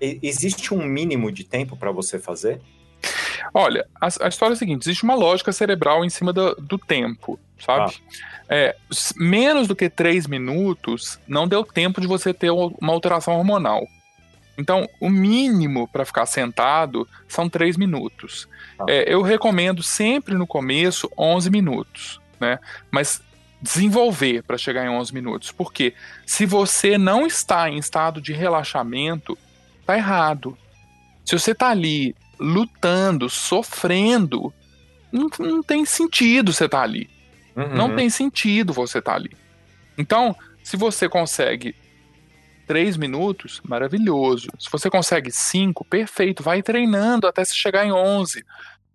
existe 0.01 0.73
um 0.73 0.83
mínimo 0.83 1.31
de 1.31 1.43
tempo 1.43 1.77
para 1.77 1.91
você 1.91 2.17
fazer? 2.17 2.59
Olha, 3.53 3.87
a, 3.99 4.05
a, 4.05 4.27
história 4.27 4.53
é 4.53 4.55
a 4.55 4.57
seguinte: 4.57 4.83
existe 4.83 5.03
uma 5.03 5.15
lógica 5.15 5.51
cerebral 5.51 6.05
em 6.05 6.09
cima 6.09 6.31
do, 6.31 6.55
do 6.55 6.77
tempo, 6.77 7.39
sabe? 7.59 7.93
Ah. 7.95 8.21
É, 8.49 8.75
menos 9.15 9.67
do 9.67 9.75
que 9.75 9.89
três 9.89 10.27
minutos 10.27 11.19
não 11.27 11.47
deu 11.47 11.63
tempo 11.63 12.01
de 12.01 12.07
você 12.07 12.33
ter 12.33 12.51
uma 12.51 12.91
alteração 12.91 13.37
hormonal. 13.37 13.87
Então, 14.57 14.87
o 14.99 15.09
mínimo 15.09 15.87
para 15.87 16.05
ficar 16.05 16.25
sentado 16.25 17.07
são 17.27 17.49
três 17.49 17.77
minutos. 17.77 18.47
Ah. 18.79 18.85
É, 18.87 19.13
eu 19.13 19.21
recomendo 19.21 19.81
sempre 19.81 20.35
no 20.35 20.45
começo 20.45 21.09
11 21.17 21.49
minutos, 21.49 22.19
né? 22.39 22.59
Mas 22.91 23.21
desenvolver 23.61 24.43
para 24.43 24.57
chegar 24.57 24.85
em 24.85 24.89
11 24.89 25.13
minutos. 25.13 25.51
Porque 25.51 25.93
se 26.25 26.45
você 26.45 26.97
não 26.97 27.25
está 27.25 27.69
em 27.69 27.77
estado 27.77 28.19
de 28.19 28.33
relaxamento, 28.33 29.37
tá 29.85 29.97
errado. 29.97 30.57
Se 31.25 31.37
você 31.37 31.53
tá 31.53 31.69
ali 31.69 32.15
lutando, 32.39 33.29
sofrendo, 33.29 34.53
não, 35.11 35.29
não 35.39 35.63
tem 35.63 35.85
sentido 35.85 36.51
você 36.51 36.67
tá 36.67 36.81
ali. 36.81 37.09
Uhum. 37.55 37.75
Não 37.75 37.95
tem 37.95 38.09
sentido 38.09 38.73
você 38.73 39.01
tá 39.01 39.13
ali. 39.13 39.31
Então, 39.97 40.35
se 40.63 40.77
você 40.77 41.07
consegue 41.07 41.75
três 42.65 42.95
minutos, 42.95 43.61
maravilhoso. 43.63 44.47
Se 44.57 44.69
você 44.71 44.89
consegue 44.89 45.31
cinco, 45.31 45.83
perfeito. 45.83 46.41
Vai 46.41 46.63
treinando 46.63 47.27
até 47.27 47.43
se 47.43 47.55
chegar 47.55 47.85
em 47.85 47.91
11. 47.91 48.45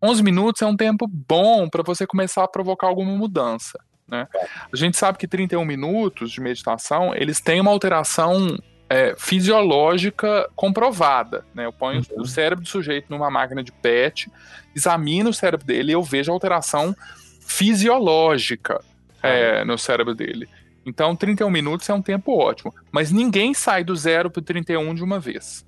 11 0.03 0.23
minutos 0.23 0.63
é 0.63 0.67
um 0.67 0.77
tempo 0.77 1.07
bom 1.07 1.69
para 1.69 1.83
você 1.83 2.07
começar 2.07 2.45
a 2.45 2.49
provocar 2.49 2.87
alguma 2.87 3.15
mudança. 3.17 3.79
Né? 4.09 4.27
A 4.73 4.77
gente 4.77 4.97
sabe 4.97 5.19
que 5.19 5.27
31 5.27 5.65
minutos 5.65 6.31
de 6.31 6.41
meditação, 6.41 7.15
eles 7.15 7.41
têm 7.41 7.61
uma 7.61 7.71
alteração 7.71 8.57
é, 8.89 9.15
fisiológica 9.17 10.49
comprovada. 10.55 11.45
Né? 11.55 11.67
Eu 11.67 11.73
ponho 11.73 12.01
uhum. 12.11 12.23
o 12.23 12.27
cérebro 12.27 12.65
do 12.65 12.69
sujeito 12.69 13.07
numa 13.11 13.31
máquina 13.31 13.63
de 13.63 13.73
PET, 13.73 14.31
examino 14.75 15.31
o 15.31 15.35
cérebro 15.35 15.67
dele 15.67 15.93
e 15.93 15.95
eu 15.95 16.03
vejo 16.03 16.31
a 16.31 16.35
alteração 16.35 16.95
fisiológica 17.41 18.81
é, 19.23 19.65
no 19.65 19.77
cérebro 19.77 20.15
dele. 20.15 20.49
Então, 20.85 21.17
31 21.17 21.51
minutos 21.51 21.89
é 21.89 21.95
um 21.95 22.03
tempo 22.03 22.33
ótimo. 22.37 22.73
Mas 22.93 23.11
ninguém 23.11 23.53
sai 23.53 23.83
do 23.83 23.97
zero 23.97 24.31
para 24.31 24.43
31 24.43 24.95
de 24.95 25.03
uma 25.03 25.19
vez. 25.19 25.67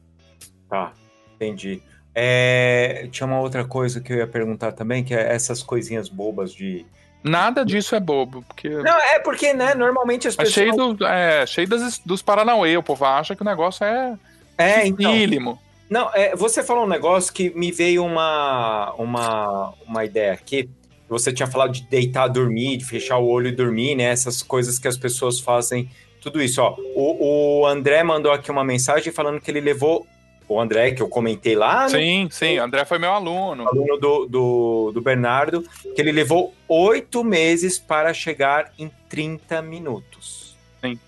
Tá, 0.69 0.93
entendi. 1.35 1.83
É, 2.15 3.09
tinha 3.11 3.27
uma 3.27 3.41
outra 3.41 3.65
coisa 3.65 4.01
que 4.01 4.13
eu 4.13 4.19
ia 4.19 4.27
perguntar 4.27 4.73
também, 4.73 5.03
que 5.03 5.15
é 5.15 5.35
essas 5.35 5.63
coisinhas 5.63 6.09
bobas 6.09 6.53
de 6.53 6.87
Nada 7.23 7.65
disso 7.65 7.95
é 7.95 8.01
bobo, 8.01 8.45
porque... 8.47 8.69
Não, 8.69 8.97
é 8.99 9.19
porque, 9.19 9.53
né, 9.53 9.75
normalmente 9.75 10.29
as 10.29 10.37
pessoas... 10.37 10.57
É 10.57 10.61
cheio, 10.61 10.95
do, 10.95 11.07
é, 11.07 11.47
cheio 11.47 11.69
das, 11.69 11.99
dos 11.99 12.23
Paranauê, 12.23 12.77
o 12.77 12.83
povo 12.83 13.05
acha 13.05 13.35
que 13.35 13.43
o 13.43 13.45
negócio 13.45 13.85
é... 13.85 14.17
É, 14.57 14.87
então... 14.87 15.59
Não, 15.91 16.11
é, 16.15 16.37
você 16.37 16.63
falou 16.63 16.85
um 16.85 16.89
negócio 16.89 17.33
que 17.33 17.51
me 17.51 17.73
veio 17.73 18.05
uma, 18.05 18.93
uma, 18.99 19.73
uma 19.87 20.05
ideia 20.05 20.33
aqui. 20.33 20.69
Você 21.09 21.33
tinha 21.33 21.47
falado 21.47 21.73
de 21.73 21.83
deitar, 21.89 22.29
dormir, 22.29 22.77
de 22.77 22.85
fechar 22.85 23.17
o 23.17 23.27
olho 23.27 23.49
e 23.49 23.53
dormir, 23.53 23.95
né? 23.95 24.05
Essas 24.05 24.43
coisas 24.43 24.79
que 24.79 24.87
as 24.87 24.99
pessoas 24.99 25.41
fazem, 25.41 25.89
tudo 26.21 26.43
isso, 26.43 26.61
ó. 26.61 26.77
O, 26.95 27.61
o 27.61 27.67
André 27.67 28.03
mandou 28.03 28.31
aqui 28.31 28.51
uma 28.51 28.63
mensagem 28.63 29.11
falando 29.11 29.41
que 29.41 29.51
ele 29.51 29.61
levou 29.61 30.07
o 30.49 30.61
André, 30.61 30.93
que 30.93 31.03
eu 31.03 31.09
comentei 31.09 31.55
lá. 31.55 31.83
Né? 31.83 31.89
Sim, 31.91 32.25
né? 32.25 32.29
sim, 32.31 32.59
André 32.59 32.85
foi 32.85 32.99
meu 32.99 33.13
aluno. 33.13 33.69
Aluno 33.69 33.99
do, 33.99 34.27
do, 34.27 34.93
do, 34.93 35.01
Bernardo, 35.01 35.63
que 35.95 36.01
ele 36.01 36.11
levou 36.11 36.55
oito 36.67 37.23
meses 37.23 37.79
para 37.79 38.15
chegar 38.15 38.73
em 38.79 38.91
30 39.09 39.61
minutos. 39.61 40.57
Sim. 40.81 40.99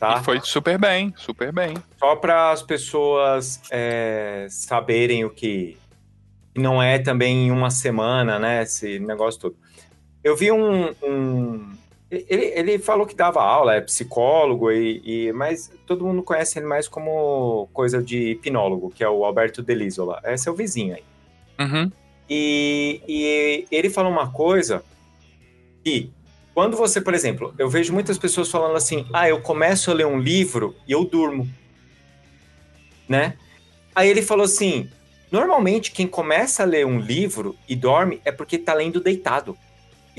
Tá? 0.00 0.18
E 0.20 0.24
foi 0.24 0.40
super 0.42 0.78
bem, 0.78 1.14
super 1.16 1.52
bem. 1.52 1.74
Só 1.98 2.16
para 2.16 2.50
as 2.50 2.62
pessoas 2.62 3.60
é, 3.70 4.46
saberem 4.50 5.24
o 5.24 5.30
que 5.30 5.78
não 6.56 6.82
é 6.82 6.98
também 6.98 7.46
em 7.46 7.50
uma 7.52 7.70
semana, 7.70 8.38
né? 8.38 8.62
Esse 8.62 8.98
negócio 8.98 9.40
todo. 9.40 9.56
Eu 10.24 10.36
vi 10.36 10.50
um, 10.50 10.92
um 11.02 11.77
ele, 12.10 12.46
ele 12.46 12.78
falou 12.78 13.06
que 13.06 13.14
dava 13.14 13.42
aula, 13.42 13.74
é 13.74 13.80
psicólogo, 13.80 14.72
e, 14.72 15.02
e, 15.04 15.32
mas 15.32 15.70
todo 15.86 16.06
mundo 16.06 16.22
conhece 16.22 16.58
ele 16.58 16.66
mais 16.66 16.88
como 16.88 17.68
coisa 17.72 18.02
de 18.02 18.30
hipnólogo, 18.30 18.90
que 18.90 19.04
é 19.04 19.08
o 19.08 19.24
Alberto 19.24 19.62
Delisola. 19.62 20.20
É 20.24 20.36
seu 20.36 20.54
vizinho 20.54 20.94
aí. 20.94 21.04
Uhum. 21.60 21.92
E, 22.30 23.02
e 23.06 23.66
ele 23.70 23.90
falou 23.90 24.10
uma 24.10 24.30
coisa 24.30 24.82
que, 25.84 26.10
quando 26.54 26.76
você, 26.76 27.00
por 27.00 27.12
exemplo, 27.12 27.54
eu 27.58 27.68
vejo 27.68 27.92
muitas 27.92 28.16
pessoas 28.16 28.50
falando 28.50 28.76
assim: 28.76 29.06
ah, 29.12 29.28
eu 29.28 29.40
começo 29.40 29.90
a 29.90 29.94
ler 29.94 30.06
um 30.06 30.18
livro 30.18 30.74
e 30.86 30.92
eu 30.92 31.04
durmo. 31.04 31.48
Né? 33.06 33.34
Aí 33.94 34.08
ele 34.08 34.22
falou 34.22 34.44
assim: 34.44 34.88
normalmente 35.30 35.92
quem 35.92 36.06
começa 36.06 36.62
a 36.62 36.66
ler 36.66 36.86
um 36.86 36.98
livro 36.98 37.54
e 37.68 37.76
dorme 37.76 38.20
é 38.24 38.32
porque 38.32 38.56
tá 38.56 38.72
lendo 38.72 39.00
deitado. 39.00 39.56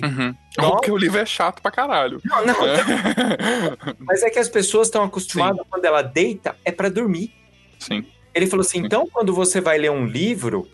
Uhum. 0.04 0.36
Então, 0.52 0.72
porque 0.72 0.92
o 0.92 0.98
livro 0.98 1.18
é 1.18 1.26
chato 1.26 1.62
pra 1.62 1.72
caralho. 1.72 2.22
Não, 2.26 2.46
não. 2.46 2.56
É. 2.66 3.96
Mas 4.00 4.24
é 4.24 4.30
que 4.30 4.40
as 4.40 4.50
pessoas 4.50 4.88
estão 4.88 5.04
acostumadas, 5.04 5.64
Sim. 5.64 5.68
quando 5.70 5.86
ela 5.86 6.02
deita, 6.02 6.56
é 6.66 6.72
para 6.72 6.90
dormir. 6.90 7.34
Sim. 7.78 8.06
Ele 8.34 8.48
falou 8.48 8.62
assim: 8.62 8.80
Sim. 8.80 8.86
então, 8.86 9.08
quando 9.08 9.34
você 9.34 9.62
vai 9.62 9.78
ler 9.78 9.92
um 9.92 10.06
livro, 10.06 10.68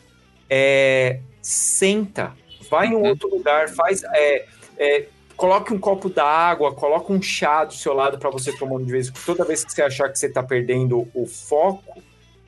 é, 0.50 1.20
senta, 1.42 2.34
vai 2.70 2.88
em 2.88 2.96
um 2.96 3.02
uhum. 3.02 3.10
outro 3.10 3.30
lugar, 3.30 3.70
faz. 3.70 4.04
É, 4.04 4.46
é, 4.78 5.08
coloque 5.36 5.74
um 5.74 5.80
copo 5.80 6.10
d'água, 6.10 6.74
coloque 6.74 7.12
um 7.12 7.22
chá 7.22 7.66
do 7.66 7.74
seu 7.74 7.94
lado 7.94 8.18
para 8.18 8.30
você 8.30 8.52
tomar 8.54 8.84
de 8.84 8.92
vez 8.92 9.12
toda 9.26 9.44
vez 9.44 9.64
que 9.64 9.72
você 9.72 9.82
achar 9.82 10.10
que 10.10 10.18
você 10.18 10.28
está 10.28 10.42
perdendo 10.42 11.08
o 11.14 11.26
foco, 11.26 12.02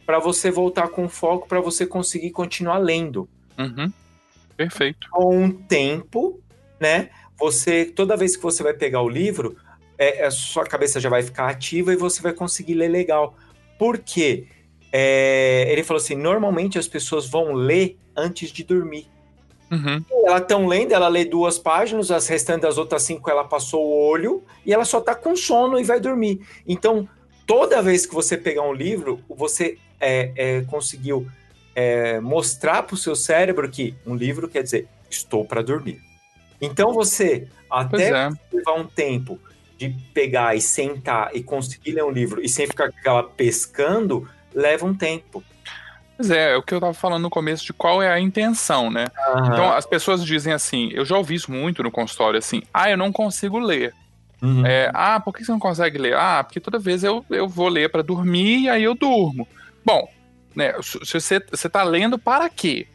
para 0.06 0.20
você 0.20 0.50
voltar 0.50 0.88
com 0.90 1.10
foco, 1.10 1.48
para 1.48 1.60
você 1.60 1.86
conseguir 1.86 2.32
continuar 2.32 2.78
lendo. 2.78 3.28
Uhum. 3.58 3.92
Perfeito. 4.56 5.08
Com 5.12 5.38
um 5.38 5.52
tempo, 5.52 6.42
né? 6.80 7.10
Você 7.40 7.86
toda 7.86 8.18
vez 8.18 8.36
que 8.36 8.44
você 8.44 8.64
vai 8.64 8.74
pegar 8.74 9.02
o 9.02 9.10
livro, 9.10 9.56
é, 9.98 10.26
a 10.26 10.32
sua 10.32 10.66
cabeça 10.66 11.00
já 11.00 11.10
vai 11.10 11.24
ficar 11.24 11.50
ativa 11.50 11.94
e 11.94 11.96
você 11.96 12.22
vai 12.22 12.34
conseguir 12.34 12.76
ler 12.76 12.90
legal. 12.90 13.36
Por 13.78 13.98
quê? 13.98 14.48
É, 14.92 15.68
ele 15.70 15.84
falou 15.84 16.02
assim: 16.02 16.16
normalmente 16.16 16.78
as 16.78 16.88
pessoas 16.88 17.28
vão 17.28 17.54
ler 17.54 17.98
antes 18.16 18.52
de 18.52 18.64
dormir. 18.64 19.08
Uhum. 19.70 20.04
Ela 20.26 20.40
tão 20.40 20.66
lendo, 20.66 20.94
ela 20.94 21.10
lê 21.10 21.26
duas 21.26 21.60
páginas, 21.60 22.10
as 22.10 22.28
restantes 22.28 22.62
das 22.62 22.78
outras 22.78 23.04
cinco 23.04 23.30
ela 23.30 23.44
passou 23.44 23.86
o 23.86 24.08
olho 24.08 24.42
e 24.66 24.74
ela 24.74 24.86
só 24.86 25.02
tá 25.02 25.14
com 25.14 25.36
sono 25.36 25.78
e 25.78 25.84
vai 25.84 26.00
dormir. 26.00 26.40
Então, 26.66 27.08
toda 27.46 27.82
vez 27.82 28.06
que 28.06 28.16
você 28.16 28.38
pegar 28.38 28.64
um 28.64 28.74
livro, 28.74 29.20
você 29.28 29.78
é, 30.00 30.32
é, 30.36 30.62
conseguiu 30.62 31.28
é, 31.76 32.20
mostrar 32.20 32.84
para 32.84 32.94
o 32.94 32.98
seu 32.98 33.16
cérebro 33.16 33.70
que 33.70 33.94
um 34.06 34.16
livro 34.16 34.48
quer 34.48 34.64
dizer 34.64 34.88
estou 35.10 35.46
para 35.46 35.62
dormir. 35.62 36.02
Então 36.62 36.94
você 36.94 37.48
até 37.70 38.10
é. 38.10 38.30
levar 38.52 38.74
um 38.74 38.86
tempo 38.86 39.40
de 39.78 39.90
pegar 40.14 40.56
e 40.56 40.62
sentar 40.62 41.36
e 41.36 41.44
conseguir 41.44 41.92
ler 41.92 42.04
um 42.04 42.10
livro 42.10 42.42
e 42.42 42.50
sem 42.50 42.66
ficar 42.66 42.86
aquela 42.86 43.24
pescando, 43.24 44.28
leva 44.54 44.86
um 44.86 44.96
tempo. 44.96 45.44
Pois 46.16 46.32
é, 46.32 46.54
é 46.54 46.58
o 46.58 46.64
que 46.64 46.74
eu 46.74 46.80
estava 46.80 46.96
falando 46.96 47.24
no 47.24 47.30
começo 47.30 47.64
de 47.64 47.74
qual 47.74 48.02
é 48.02 48.12
a 48.12 48.20
intenção, 48.20 48.90
né? 48.90 49.06
Uhum. 49.36 49.46
Então 49.46 49.72
as 49.72 49.86
pessoas 49.86 50.26
dizem 50.26 50.52
assim, 50.52 50.90
eu 50.92 51.06
já 51.06 51.16
ouvi 51.16 51.36
isso 51.36 51.52
muito 51.52 51.84
no 51.84 51.92
consultório, 51.92 52.40
assim, 52.40 52.64
ah, 52.74 52.90
eu 52.90 52.98
não 52.98 53.12
consigo 53.12 53.60
ler. 53.60 53.94
Uhum. 54.42 54.66
É, 54.66 54.90
ah, 54.94 55.20
por 55.20 55.34
que 55.34 55.44
você 55.44 55.52
não 55.52 55.60
consegue 55.60 55.98
ler? 55.98 56.16
Ah, 56.16 56.44
porque 56.44 56.60
toda 56.60 56.80
vez 56.80 57.04
eu, 57.04 57.24
eu 57.30 57.48
vou 57.48 57.68
ler 57.68 57.92
para 57.92 58.02
dormir 58.02 58.64
e 58.64 58.70
aí 58.70 58.84
eu 58.84 58.96
durmo. 58.96 59.48
Bom, 59.86 60.10
né, 60.56 60.74
se 60.82 61.14
você, 61.14 61.40
você 61.52 61.70
tá 61.70 61.84
lendo 61.84 62.18
para 62.18 62.50
quê? 62.50 62.88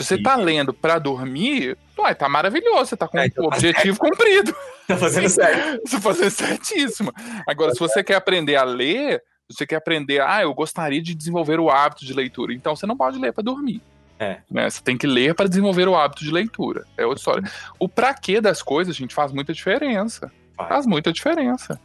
Se 0.00 0.06
você 0.06 0.14
está 0.14 0.34
lendo 0.34 0.72
para 0.72 0.98
dormir, 0.98 1.76
uai, 1.98 2.14
tá 2.14 2.26
maravilhoso, 2.26 2.86
você 2.86 2.96
tá 2.96 3.06
com 3.06 3.18
é, 3.18 3.26
então 3.26 3.44
o 3.44 3.50
tá 3.50 3.56
objetivo 3.56 3.98
tá 3.98 4.08
cumprido. 4.08 4.56
Tá 4.90 4.96
fazendo 4.96 5.28
certo. 5.28 5.82
Você 5.86 5.96
tá 5.96 6.02
fazendo 6.02 6.30
certíssimo. 6.30 7.12
Agora, 7.46 7.72
se 7.72 7.78
você 7.78 8.02
quer 8.02 8.16
aprender 8.16 8.56
a 8.56 8.64
ler, 8.64 9.22
você 9.48 9.64
quer 9.64 9.76
aprender, 9.76 10.20
ah, 10.20 10.42
eu 10.42 10.52
gostaria 10.52 11.00
de 11.00 11.14
desenvolver 11.14 11.60
o 11.60 11.70
hábito 11.70 12.04
de 12.04 12.12
leitura. 12.12 12.52
Então 12.52 12.74
você 12.74 12.86
não 12.86 12.96
pode 12.96 13.16
ler 13.16 13.32
para 13.32 13.44
dormir. 13.44 13.80
É. 14.18 14.38
Né? 14.50 14.68
Você 14.68 14.82
tem 14.82 14.98
que 14.98 15.06
ler 15.06 15.32
para 15.32 15.48
desenvolver 15.48 15.86
o 15.86 15.94
hábito 15.94 16.24
de 16.24 16.32
leitura. 16.32 16.84
É 16.96 17.06
outra 17.06 17.20
história. 17.20 17.52
O 17.78 17.88
pra 17.88 18.12
quê 18.14 18.40
das 18.40 18.64
coisas, 18.64 18.96
gente, 18.96 19.14
faz 19.14 19.30
muita 19.30 19.52
diferença. 19.52 20.32
Faz, 20.56 20.68
faz 20.68 20.86
muita 20.86 21.12
diferença. 21.12 21.80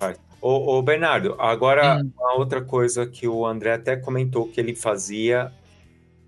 Faz. 0.00 0.18
Ô, 0.40 0.78
ô 0.78 0.82
Bernardo, 0.82 1.36
agora 1.38 1.98
hum. 1.98 2.10
uma 2.16 2.32
outra 2.32 2.62
coisa 2.62 3.06
que 3.06 3.28
o 3.28 3.44
André 3.44 3.74
até 3.74 3.94
comentou 3.94 4.48
que 4.48 4.58
ele 4.58 4.74
fazia 4.74 5.52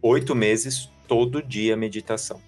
oito 0.02 0.34
meses 0.34 0.90
todo 1.10 1.42
dia 1.42 1.76
meditação. 1.76 2.40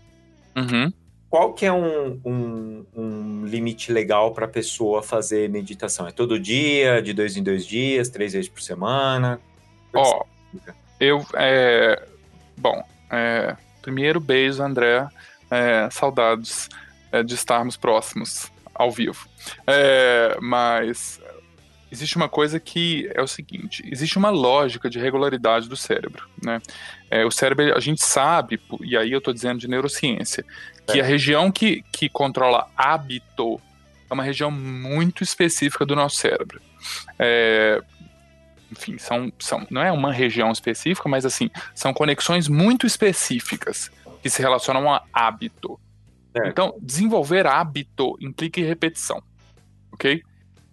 Uhum 0.57 0.93
qual 1.33 1.55
que 1.55 1.65
é 1.65 1.73
um, 1.73 2.21
um, 2.23 2.87
um 2.95 3.47
limite 3.47 3.91
legal 3.91 4.35
para 4.35 4.45
a 4.45 4.49
pessoa 4.49 5.03
fazer 5.03 5.49
meditação? 5.49 6.07
É 6.07 6.13
todo 6.13 6.39
dia, 6.39 7.01
de 7.01 7.15
dois 7.15 7.39
em 7.39 7.43
dois 7.43 7.65
dias, 7.67 8.11
três 8.11 8.35
vezes 8.35 8.51
por 8.51 8.61
semana? 8.61 9.41
Ó, 9.95 10.21
oh, 10.21 10.61
eu... 11.01 11.25
É, 11.33 12.07
bom, 12.55 12.85
é, 13.11 13.57
primeiro 13.81 14.21
beijo, 14.21 14.63
André. 14.63 15.09
É, 15.51 15.89
saudades 15.91 16.69
é, 17.11 17.23
de 17.23 17.35
estarmos 17.35 17.79
próximos 17.79 18.53
ao 18.75 18.91
vivo. 18.91 19.27
É, 19.67 20.37
mas 20.39 21.19
existe 21.93 22.17
uma 22.17 22.29
coisa 22.29 22.59
que 22.59 23.09
é 23.15 23.21
o 23.21 23.27
seguinte: 23.27 23.87
existe 23.87 24.17
uma 24.17 24.31
lógica 24.31 24.89
de 24.89 24.99
regularidade 24.99 25.69
do 25.69 25.77
cérebro. 25.77 26.27
Né? 26.43 26.61
É, 27.11 27.25
o 27.25 27.31
cérebro, 27.31 27.77
a 27.77 27.81
gente 27.81 28.03
sabe, 28.03 28.59
e 28.81 28.97
aí 28.97 29.13
eu 29.13 29.19
estou 29.19 29.35
dizendo 29.35 29.61
de 29.61 29.69
neurociência, 29.69 30.45
que 30.87 30.99
é. 30.99 31.03
a 31.03 31.05
região 31.05 31.53
que, 31.53 31.85
que 31.93 32.09
controla 32.09 32.67
hábito 32.75 33.61
é 34.11 34.15
uma 34.15 34.23
região 34.23 34.51
muito 34.51 35.23
específica 35.23 35.85
do 35.85 35.95
nosso 35.95 36.17
cérebro. 36.17 36.61
É, 37.19 37.81
enfim, 38.71 38.97
são, 38.97 39.31
são, 39.39 39.67
não 39.71 39.83
é 39.83 39.93
uma 39.93 40.11
região 40.11 40.51
específica, 40.51 41.09
mas 41.09 41.27
assim, 41.27 41.51
são 41.75 41.93
conexões 41.93 42.49
muito 42.49 42.87
específicas 42.87 43.91
que 44.23 44.31
se 44.31 44.41
relacionam 44.41 44.91
a 44.91 45.03
hábito. 45.13 45.79
É. 46.35 46.49
Então, 46.49 46.75
desenvolver 46.81 47.47
hábito 47.47 48.17
implica 48.19 48.61
em 48.61 48.65
repetição, 48.65 49.23
ok? 49.93 50.23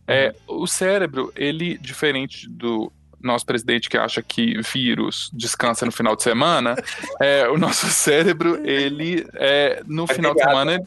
É, 0.10 0.34
o 0.48 0.66
cérebro, 0.66 1.32
ele, 1.36 1.78
diferente 1.78 2.50
do 2.50 2.92
nosso 3.22 3.46
presidente 3.46 3.90
que 3.90 3.98
acha 3.98 4.24
que 4.24 4.60
vírus 4.62 5.30
descansa 5.32 5.86
no 5.86 5.92
final 5.92 6.16
de 6.16 6.24
semana, 6.24 6.76
é, 7.22 7.48
o 7.48 7.58
nosso 7.58 7.88
cérebro, 7.88 8.60
ele, 8.68 9.28
é, 9.36 9.84
no 9.86 10.06
é 10.06 10.14
final 10.14 10.34
feriado. 10.34 10.36
de 10.36 10.42
semana... 10.42 10.84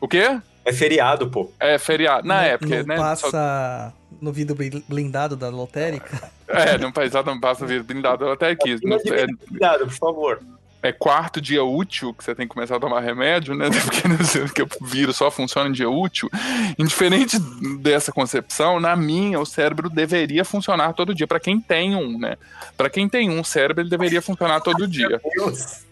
O 0.00 0.08
quê? 0.08 0.40
É 0.64 0.72
feriado, 0.72 1.30
pô. 1.30 1.50
É 1.60 1.78
feriado. 1.78 2.26
Na 2.26 2.42
época, 2.42 2.78
não 2.78 2.86
né? 2.86 2.96
passa 2.96 3.30
só... 3.30 3.92
no 4.20 4.32
vidro 4.32 4.56
blindado 4.88 5.36
da 5.36 5.48
lotérica? 5.48 6.30
É, 6.48 6.76
não, 6.76 6.92
não 7.24 7.40
passa 7.40 7.62
no 7.62 7.68
vidro 7.68 7.84
blindado 7.84 8.24
da 8.24 8.30
lotérica. 8.30 8.64
Não, 8.82 8.96
é, 8.96 9.26
blindado, 9.48 9.86
por 9.86 9.94
favor 9.94 10.40
é 10.86 10.92
quarto 10.92 11.40
dia 11.40 11.64
útil 11.64 12.14
que 12.14 12.24
você 12.24 12.34
tem 12.34 12.46
que 12.46 12.54
começar 12.54 12.76
a 12.76 12.80
tomar 12.80 13.00
remédio, 13.00 13.54
né? 13.54 13.66
Porque 14.46 14.62
o 14.62 14.86
vírus 14.86 15.16
só 15.16 15.30
funciona 15.30 15.68
em 15.68 15.72
dia 15.72 15.90
útil. 15.90 16.30
Indiferente 16.78 17.38
dessa 17.80 18.12
concepção, 18.12 18.78
na 18.78 18.94
minha, 18.96 19.40
o 19.40 19.46
cérebro 19.46 19.90
deveria 19.90 20.44
funcionar 20.44 20.92
todo 20.92 21.14
dia. 21.14 21.26
Para 21.26 21.40
quem 21.40 21.60
tem 21.60 21.94
um, 21.94 22.18
né? 22.18 22.36
Para 22.76 22.88
quem 22.88 23.08
tem 23.08 23.30
um 23.30 23.42
cérebro, 23.42 23.82
ele 23.82 23.90
deveria 23.90 24.22
funcionar 24.22 24.60
todo 24.60 24.86
dia. 24.86 25.20
Meu 25.34 25.46
Deus. 25.46 25.86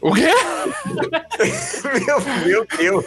O 0.00 0.14
quê? 0.14 0.28
meu, 2.06 2.20
meu 2.46 2.66
Deus. 2.76 3.06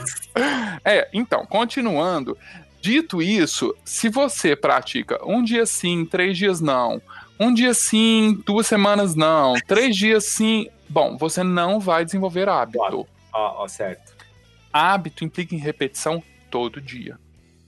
É, 0.83 1.07
então, 1.13 1.45
continuando. 1.45 2.37
Dito 2.81 3.21
isso, 3.21 3.75
se 3.85 4.09
você 4.09 4.55
pratica 4.55 5.19
um 5.23 5.43
dia 5.43 5.67
sim, 5.67 6.03
três 6.03 6.35
dias 6.35 6.59
não, 6.59 6.99
um 7.39 7.53
dia 7.53 7.75
sim, 7.75 8.41
duas 8.43 8.65
semanas 8.65 9.13
não, 9.13 9.53
três 9.67 9.95
dias 9.95 10.25
sim, 10.25 10.67
Bom, 10.91 11.15
você 11.18 11.41
não 11.41 11.80
vai 11.80 12.03
desenvolver 12.03 12.49
hábito. 12.49 13.07
Ó, 13.31 13.63
ó, 13.63 13.68
certo. 13.69 14.13
Hábito 14.73 15.23
implica 15.23 15.55
em 15.55 15.57
repetição 15.57 16.22
todo 16.49 16.81
dia, 16.81 17.18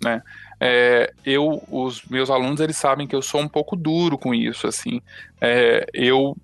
né? 0.04 0.22
É, 0.60 1.14
eu, 1.26 1.64
os 1.70 2.04
meus 2.04 2.30
alunos, 2.30 2.60
eles 2.60 2.76
sabem 2.76 3.08
que 3.08 3.16
eu 3.16 3.22
sou 3.22 3.40
um 3.40 3.48
pouco 3.48 3.78
duro 3.78 4.18
com 4.18 4.36
isso, 4.36 4.68
assim. 4.68 5.02
É, 5.40 5.86
eu 5.94 6.36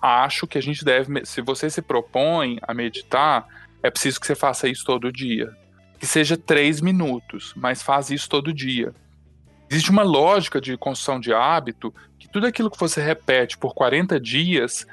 acho 0.00 0.46
que 0.46 0.56
a 0.56 0.62
gente 0.62 0.82
deve, 0.86 1.26
se 1.26 1.42
você 1.42 1.68
se 1.68 1.82
propõe 1.82 2.58
a 2.62 2.72
meditar, 2.72 3.46
é 3.82 3.90
preciso 3.90 4.18
que 4.18 4.26
você 4.26 4.34
faça 4.34 4.68
isso 4.68 4.86
todo 4.86 5.12
dia. 5.12 5.54
Que 5.98 6.06
seja 6.06 6.34
três 6.34 6.80
minutos, 6.80 7.52
mas 7.54 7.82
faz 7.82 8.10
isso 8.10 8.26
todo 8.26 8.54
dia. 8.54 8.94
Existe 9.70 9.90
uma 9.90 10.02
lógica 10.02 10.62
de 10.62 10.78
construção 10.78 11.20
de 11.20 11.34
hábito 11.34 11.94
que 12.18 12.26
tudo 12.26 12.46
aquilo 12.46 12.70
que 12.70 12.80
você 12.80 13.02
repete 13.02 13.58
por 13.58 13.74
40 13.74 14.18
dias 14.18 14.86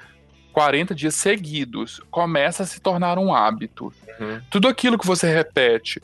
40 0.57 0.95
dias 0.95 1.13
seguidos 1.13 2.01
começa 2.09 2.63
a 2.63 2.65
se 2.65 2.81
tornar 2.81 3.19
um 3.19 3.31
hábito. 3.31 3.93
Uhum. 4.19 4.41
Tudo 4.49 4.67
aquilo 4.67 4.97
que 4.97 5.05
você 5.05 5.31
repete 5.31 6.01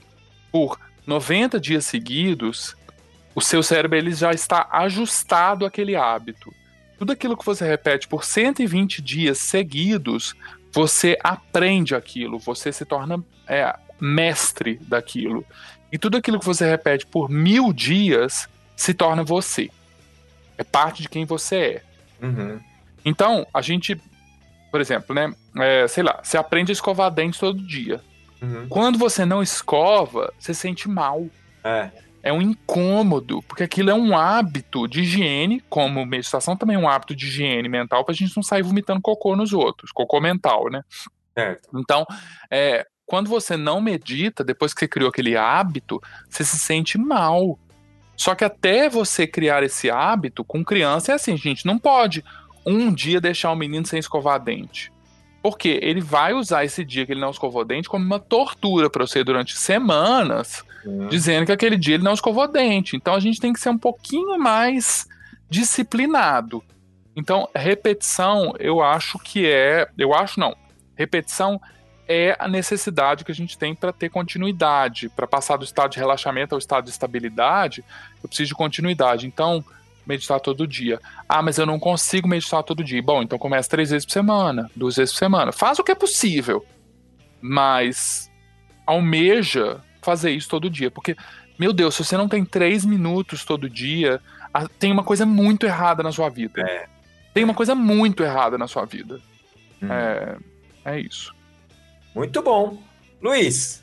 por 0.52 0.80
90 1.08 1.60
dias 1.60 1.88
seguidos, 1.88 2.76
o 3.34 3.42
seu 3.42 3.64
cérebro 3.64 3.98
ele 3.98 4.14
já 4.14 4.32
está 4.32 4.68
ajustado 4.72 5.66
àquele 5.66 5.96
hábito. 5.96 6.54
Tudo 7.00 7.14
aquilo 7.14 7.36
que 7.36 7.44
você 7.44 7.68
repete 7.68 8.08
por 8.08 8.24
120 8.24 9.02
dias 9.02 9.40
seguidos, 9.40 10.36
você 10.72 11.18
aprende 11.24 11.96
aquilo, 11.96 12.38
você 12.38 12.72
se 12.72 12.86
torna 12.86 13.24
é, 13.48 13.76
mestre 14.00 14.80
daquilo. 14.84 15.44
E 15.92 15.98
tudo 15.98 16.16
aquilo 16.16 16.40
que 16.40 16.46
você 16.46 16.70
repete 16.70 17.08
por 17.08 17.28
mil 17.28 17.74
dias 17.74 18.48
se 18.76 18.94
torna 18.94 19.24
você. 19.24 19.72
É 20.60 20.64
parte 20.64 21.02
de 21.02 21.10
quem 21.10 21.26
você 21.26 21.56
é. 21.56 21.84
Uhum. 22.24 22.60
Então, 23.04 23.48
a 23.52 23.60
gente 23.60 24.00
por 24.74 24.82
exemplo, 24.82 25.14
né? 25.14 25.32
É, 25.60 25.88
sei 25.88 26.02
lá, 26.02 26.20
você 26.24 26.36
aprende 26.36 26.72
a 26.72 26.74
escovar 26.74 27.12
dentes 27.12 27.40
todo 27.40 27.62
dia. 27.62 28.02
Uhum. 28.42 28.66
Quando 28.68 28.98
você 28.98 29.24
não 29.24 29.44
escova, 29.44 30.34
você 30.40 30.52
sente 30.52 30.90
mal. 30.90 31.28
É. 31.64 31.92
É 32.24 32.34
um 32.34 32.42
incômodo, 32.42 33.44
porque 33.44 33.62
aquilo 33.62 33.92
é 33.92 33.94
um 33.94 34.18
hábito 34.18 34.88
de 34.88 35.02
higiene, 35.02 35.64
como 35.70 36.04
meditação 36.08 36.58
também 36.58 36.76
é 36.76 36.80
um 36.80 36.90
hábito 36.90 37.16
de 37.16 37.28
higiene 37.28 37.70
mental, 37.70 38.04
pra 38.04 38.16
gente 38.16 38.36
não 38.36 38.42
sair 38.42 38.64
vomitando 38.64 39.00
cocô 39.00 39.36
nos 39.36 39.54
outros, 39.54 39.92
cocô 39.92 40.20
mental, 40.20 40.72
né? 40.72 40.82
Certo. 41.38 41.70
Então, 41.76 42.04
é, 42.50 42.84
quando 43.06 43.30
você 43.30 43.56
não 43.56 43.80
medita, 43.80 44.44
depois 44.44 44.74
que 44.74 44.80
você 44.80 44.88
criou 44.88 45.10
aquele 45.10 45.38
hábito, 45.38 46.02
você 46.28 46.44
se 46.44 46.58
sente 46.58 46.98
mal. 46.98 47.60
Só 48.18 48.34
que 48.34 48.44
até 48.44 48.90
você 48.90 49.28
criar 49.28 49.62
esse 49.62 49.92
hábito, 49.92 50.44
com 50.44 50.66
criança 50.66 51.12
é 51.12 51.16
assim, 51.16 51.38
gente, 51.38 51.64
não 51.64 51.78
pode 51.78 52.24
um 52.66 52.94
dia 52.94 53.22
deixar 53.22 53.52
o 53.52 53.56
menino 53.56 53.86
sem 53.86 54.00
escovar 54.00 54.40
dente. 54.40 54.92
Porque 55.42 55.80
ele 55.82 56.00
vai 56.00 56.34
usar 56.34 56.64
esse 56.64 56.86
dia 56.86 57.06
que 57.06 57.12
ele 57.12 57.20
não 57.20 57.32
escovou 57.32 57.66
dente 57.66 57.90
como 57.90 58.06
uma 58.06 58.20
tortura 58.20 58.90
para 58.90 59.06
você 59.06 59.24
durante 59.24 59.58
semanas, 59.58 60.64
uhum. 60.86 61.08
dizendo 61.08 61.46
que 61.46 61.52
aquele 61.52 61.76
dia 61.76 61.96
ele 61.96 62.04
não 62.04 62.14
escovou 62.14 62.48
dente. 62.48 62.96
Então 62.96 63.14
a 63.14 63.20
gente 63.20 63.42
tem 63.42 63.52
que 63.52 63.60
ser 63.60 63.70
um 63.70 63.78
pouquinho 63.78 64.40
mais 64.40 65.06
disciplinado. 65.50 66.64
Então, 67.16 67.48
repetição, 67.54 68.56
eu 68.60 68.82
acho 68.82 69.20
que 69.20 69.46
é. 69.46 69.88
Eu 69.98 70.14
acho 70.14 70.40
não. 70.40 70.56
Repetição 70.96 71.60
é 72.08 72.36
a 72.40 72.48
necessidade 72.48 73.24
que 73.24 73.32
a 73.32 73.36
gente 73.36 73.58
tem 73.58 73.76
para 73.76 73.94
ter 73.94 74.10
continuidade. 74.10 75.10
Para 75.10 75.28
passar 75.28 75.58
do 75.58 75.64
estado 75.64 75.92
de 75.92 76.00
relaxamento 76.00 76.56
ao 76.56 76.60
estado 76.60 76.86
de 76.86 76.92
estabilidade, 76.92 77.84
eu 78.22 78.28
preciso 78.28 78.50
de 78.50 78.56
continuidade. 78.56 79.28
Então, 79.28 79.64
meditar 80.06 80.40
todo 80.40 80.68
dia. 80.68 81.00
Ah, 81.28 81.42
mas 81.42 81.58
eu 81.58 81.66
não 81.66 81.80
consigo 81.80 82.28
meditar 82.28 82.64
todo 82.64 82.84
dia. 82.84 83.02
Bom, 83.02 83.22
então 83.22 83.38
começa 83.38 83.70
três 83.70 83.90
vezes 83.90 84.06
por 84.06 84.12
semana, 84.12 84.70
duas 84.76 84.96
vezes 84.96 85.14
por 85.14 85.20
semana. 85.20 85.52
Faz 85.52 85.80
o 85.80 85.84
que 85.84 85.92
é 85.92 85.96
possível, 85.96 86.66
mas 87.42 88.32
almeja 88.86 89.82
fazer 90.02 90.32
isso 90.32 90.50
todo 90.50 90.70
dia. 90.70 90.92
Porque, 90.92 91.16
meu 91.58 91.74
Deus, 91.74 91.96
se 91.96 92.04
você 92.04 92.18
não 92.18 92.28
tem 92.28 92.44
três 92.46 92.86
minutos 92.86 93.46
todo 93.46 93.70
dia, 93.70 94.22
tem 94.80 94.92
uma 94.92 95.04
coisa 95.04 95.26
muito 95.26 95.66
errada 95.66 96.04
na 96.04 96.12
sua 96.12 96.30
vida. 96.30 96.62
É. 96.62 96.88
Tem 97.34 97.44
uma 97.44 97.54
coisa 97.54 97.74
muito 97.74 98.24
errada 98.24 98.58
na 98.58 98.68
sua 98.68 98.86
vida. 98.86 99.20
Hum. 99.82 99.92
É, 99.92 100.38
é 100.86 101.00
isso. 101.00 101.34
Muito 102.14 102.42
bom. 102.42 102.82
Luiz. 103.22 103.83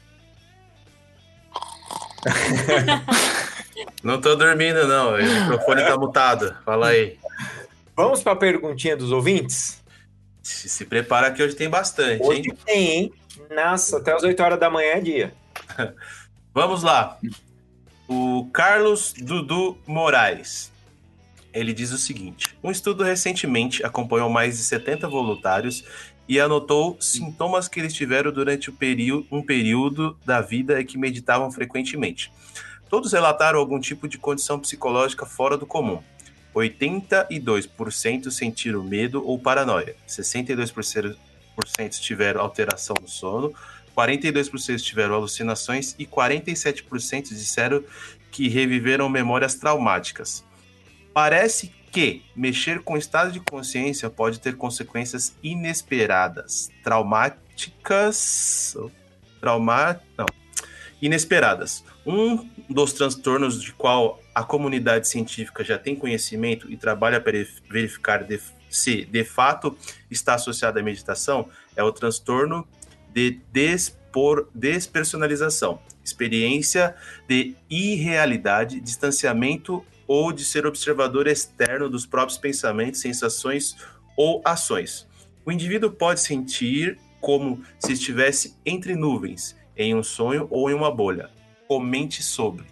não 4.03 4.21
tô 4.21 4.37
dormindo, 4.37 4.87
não. 4.87 5.15
O 5.15 5.23
microfone 5.23 5.83
tá 5.83 5.97
mutado. 5.97 6.57
Fala 6.65 6.89
aí. 6.89 7.19
Vamos 7.97 8.23
para 8.23 8.33
a 8.33 8.37
perguntinha 8.37 8.97
dos 8.97 9.13
ouvintes? 9.13 9.83
Se, 10.43 10.69
se, 10.69 10.85
prepara 10.87 11.31
que 11.31 11.43
hoje 11.43 11.55
tem 11.55 11.69
bastante, 11.69 12.23
hoje 12.23 12.49
hein? 12.49 12.59
tem, 12.65 12.89
hein? 12.89 13.13
Nossa, 13.51 13.99
até 13.99 14.13
as 14.13 14.23
8 14.23 14.43
horas 14.43 14.59
da 14.59 14.71
manhã 14.71 14.93
é 14.93 15.01
dia. 15.01 15.35
Vamos 16.55 16.83
lá. 16.83 17.19
O 18.09 18.49
Carlos 18.53 19.13
Dudu 19.13 19.79
Moraes. 19.87 20.73
Ele 21.53 21.73
diz 21.73 21.93
o 21.93 21.99
seguinte: 21.99 22.57
Um 22.63 22.71
estudo 22.71 23.05
recentemente 23.05 23.85
acompanhou 23.85 24.31
mais 24.31 24.57
de 24.57 24.65
70 24.65 25.09
voluntários 25.09 25.85
e 26.31 26.39
anotou 26.39 26.97
sintomas 27.01 27.67
que 27.67 27.81
eles 27.81 27.93
tiveram 27.93 28.31
durante 28.31 28.71
um 29.33 29.43
período 29.43 30.17
da 30.25 30.41
vida 30.41 30.81
e 30.81 30.85
que 30.85 30.97
meditavam 30.97 31.51
frequentemente. 31.51 32.33
Todos 32.89 33.13
relataram 33.13 33.59
algum 33.59 33.81
tipo 33.81 34.07
de 34.07 34.17
condição 34.17 34.57
psicológica 34.61 35.27
fora 35.27 35.57
do 35.57 35.67
comum. 35.67 36.01
82% 36.55 38.31
sentiram 38.31 38.85
medo 38.85 39.27
ou 39.27 39.41
paranoia, 39.41 39.97
62% 40.07 41.17
tiveram 42.01 42.41
alteração 42.41 42.95
no 43.03 43.09
sono, 43.09 43.53
42% 43.97 44.81
tiveram 44.83 45.17
alucinações 45.17 45.97
e 45.99 46.07
47% 46.07 47.31
disseram 47.31 47.83
que 48.31 48.49
reviveram 48.49 49.09
memórias 49.09 49.57
traumáticas. 49.57 50.45
Parece 51.13 51.75
que 51.91 52.23
mexer 52.37 52.81
com 52.83 52.95
o 52.95 52.97
estado 52.97 53.33
de 53.33 53.41
consciência 53.41 54.09
pode 54.09 54.41
ter 54.41 54.57
consequências 54.57 55.35
inesperadas, 55.43 56.71
traumáticas, 56.83 58.77
trauma, 59.41 60.01
não, 60.17 60.27
inesperadas. 61.03 61.85
Um 62.07 62.49
dos 62.69 62.93
transtornos 62.93 63.61
de 63.61 63.73
qual 63.73 64.21
a 64.35 64.45
comunidade 64.45 65.09
científica 65.09 65.65
já 65.65 65.79
tem 65.79 65.97
conhecimento 65.97 66.71
e 66.71 66.77
trabalha 66.77 67.21
para 67.21 67.45
verificar 67.69 68.25
de, 68.25 68.41
se 68.69 69.05
de 69.05 69.25
fato 69.25 69.77
está 70.11 70.35
associado 70.35 70.79
à 70.79 70.83
meditação 70.83 71.49
é 71.75 71.83
o 71.83 71.93
transtorno 71.93 72.67
de 73.13 73.41
despor, 73.53 74.49
despersonalização, 74.55 75.81
experiência 76.05 76.95
de 77.29 77.57
irrealidade, 77.69 78.81
distanciamento 78.81 79.85
ou 80.11 80.33
de 80.33 80.45
ser 80.45 80.67
observador 80.67 81.29
externo 81.29 81.89
dos 81.89 82.05
próprios 82.05 82.37
pensamentos, 82.37 83.01
sensações 83.01 83.77
ou 84.17 84.43
ações. 84.45 85.07
O 85.47 85.53
indivíduo 85.53 85.93
pode 85.93 86.19
sentir 86.19 86.99
como 87.21 87.63
se 87.79 87.93
estivesse 87.93 88.57
entre 88.67 88.97
nuvens, 88.97 89.57
em 89.77 89.95
um 89.95 90.03
sonho 90.03 90.49
ou 90.51 90.69
em 90.69 90.75
uma 90.75 90.91
bolha. 90.91 91.31
Comente 91.69 92.25
sobre. 92.25 92.65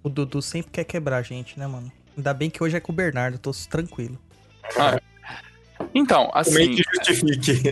O 0.00 0.08
Dudu 0.08 0.40
sempre 0.40 0.70
quer 0.70 0.84
quebrar 0.84 1.16
a 1.16 1.22
gente, 1.22 1.58
né, 1.58 1.66
mano? 1.66 1.90
Ainda 2.16 2.32
bem 2.32 2.48
que 2.48 2.62
hoje 2.62 2.76
é 2.76 2.80
com 2.80 2.92
o 2.92 2.94
Bernardo, 2.94 3.36
tô 3.36 3.50
tranquilo. 3.68 4.16
Ah, 4.78 5.00
então, 5.92 6.30
assim. 6.32 6.52
Comente 6.52 6.84
justifique. 6.94 7.68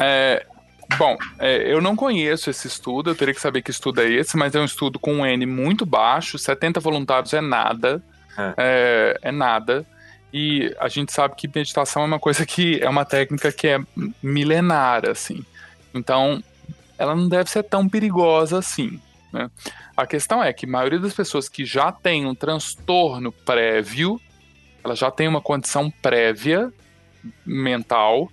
É, 0.00 0.44
Bom, 0.98 1.16
é, 1.38 1.72
eu 1.72 1.80
não 1.80 1.96
conheço 1.96 2.50
esse 2.50 2.66
estudo, 2.66 3.10
eu 3.10 3.14
teria 3.14 3.34
que 3.34 3.40
saber 3.40 3.62
que 3.62 3.70
estudo 3.70 4.00
é 4.00 4.10
esse, 4.10 4.36
mas 4.36 4.54
é 4.54 4.60
um 4.60 4.64
estudo 4.64 4.98
com 4.98 5.14
um 5.14 5.26
N 5.26 5.46
muito 5.46 5.86
baixo, 5.86 6.38
70 6.38 6.80
voluntários 6.80 7.32
é 7.32 7.40
nada, 7.40 8.02
é. 8.38 8.54
É, 8.56 9.18
é 9.28 9.32
nada. 9.32 9.86
E 10.32 10.74
a 10.80 10.88
gente 10.88 11.12
sabe 11.12 11.34
que 11.36 11.50
meditação 11.52 12.02
é 12.02 12.06
uma 12.06 12.18
coisa 12.18 12.46
que 12.46 12.80
é 12.80 12.88
uma 12.88 13.04
técnica 13.04 13.52
que 13.52 13.68
é 13.68 13.80
milenar, 14.22 15.08
assim. 15.08 15.44
Então, 15.92 16.42
ela 16.96 17.14
não 17.14 17.28
deve 17.28 17.50
ser 17.50 17.62
tão 17.64 17.88
perigosa 17.88 18.58
assim. 18.58 18.98
Né? 19.32 19.50
A 19.96 20.06
questão 20.06 20.42
é 20.42 20.52
que 20.52 20.64
a 20.64 20.68
maioria 20.68 20.98
das 20.98 21.12
pessoas 21.12 21.48
que 21.48 21.64
já 21.64 21.92
tem 21.92 22.26
um 22.26 22.34
transtorno 22.34 23.30
prévio, 23.30 24.20
ela 24.82 24.94
já 24.94 25.10
tem 25.10 25.28
uma 25.28 25.40
condição 25.40 25.90
prévia 25.90 26.72
mental, 27.44 28.30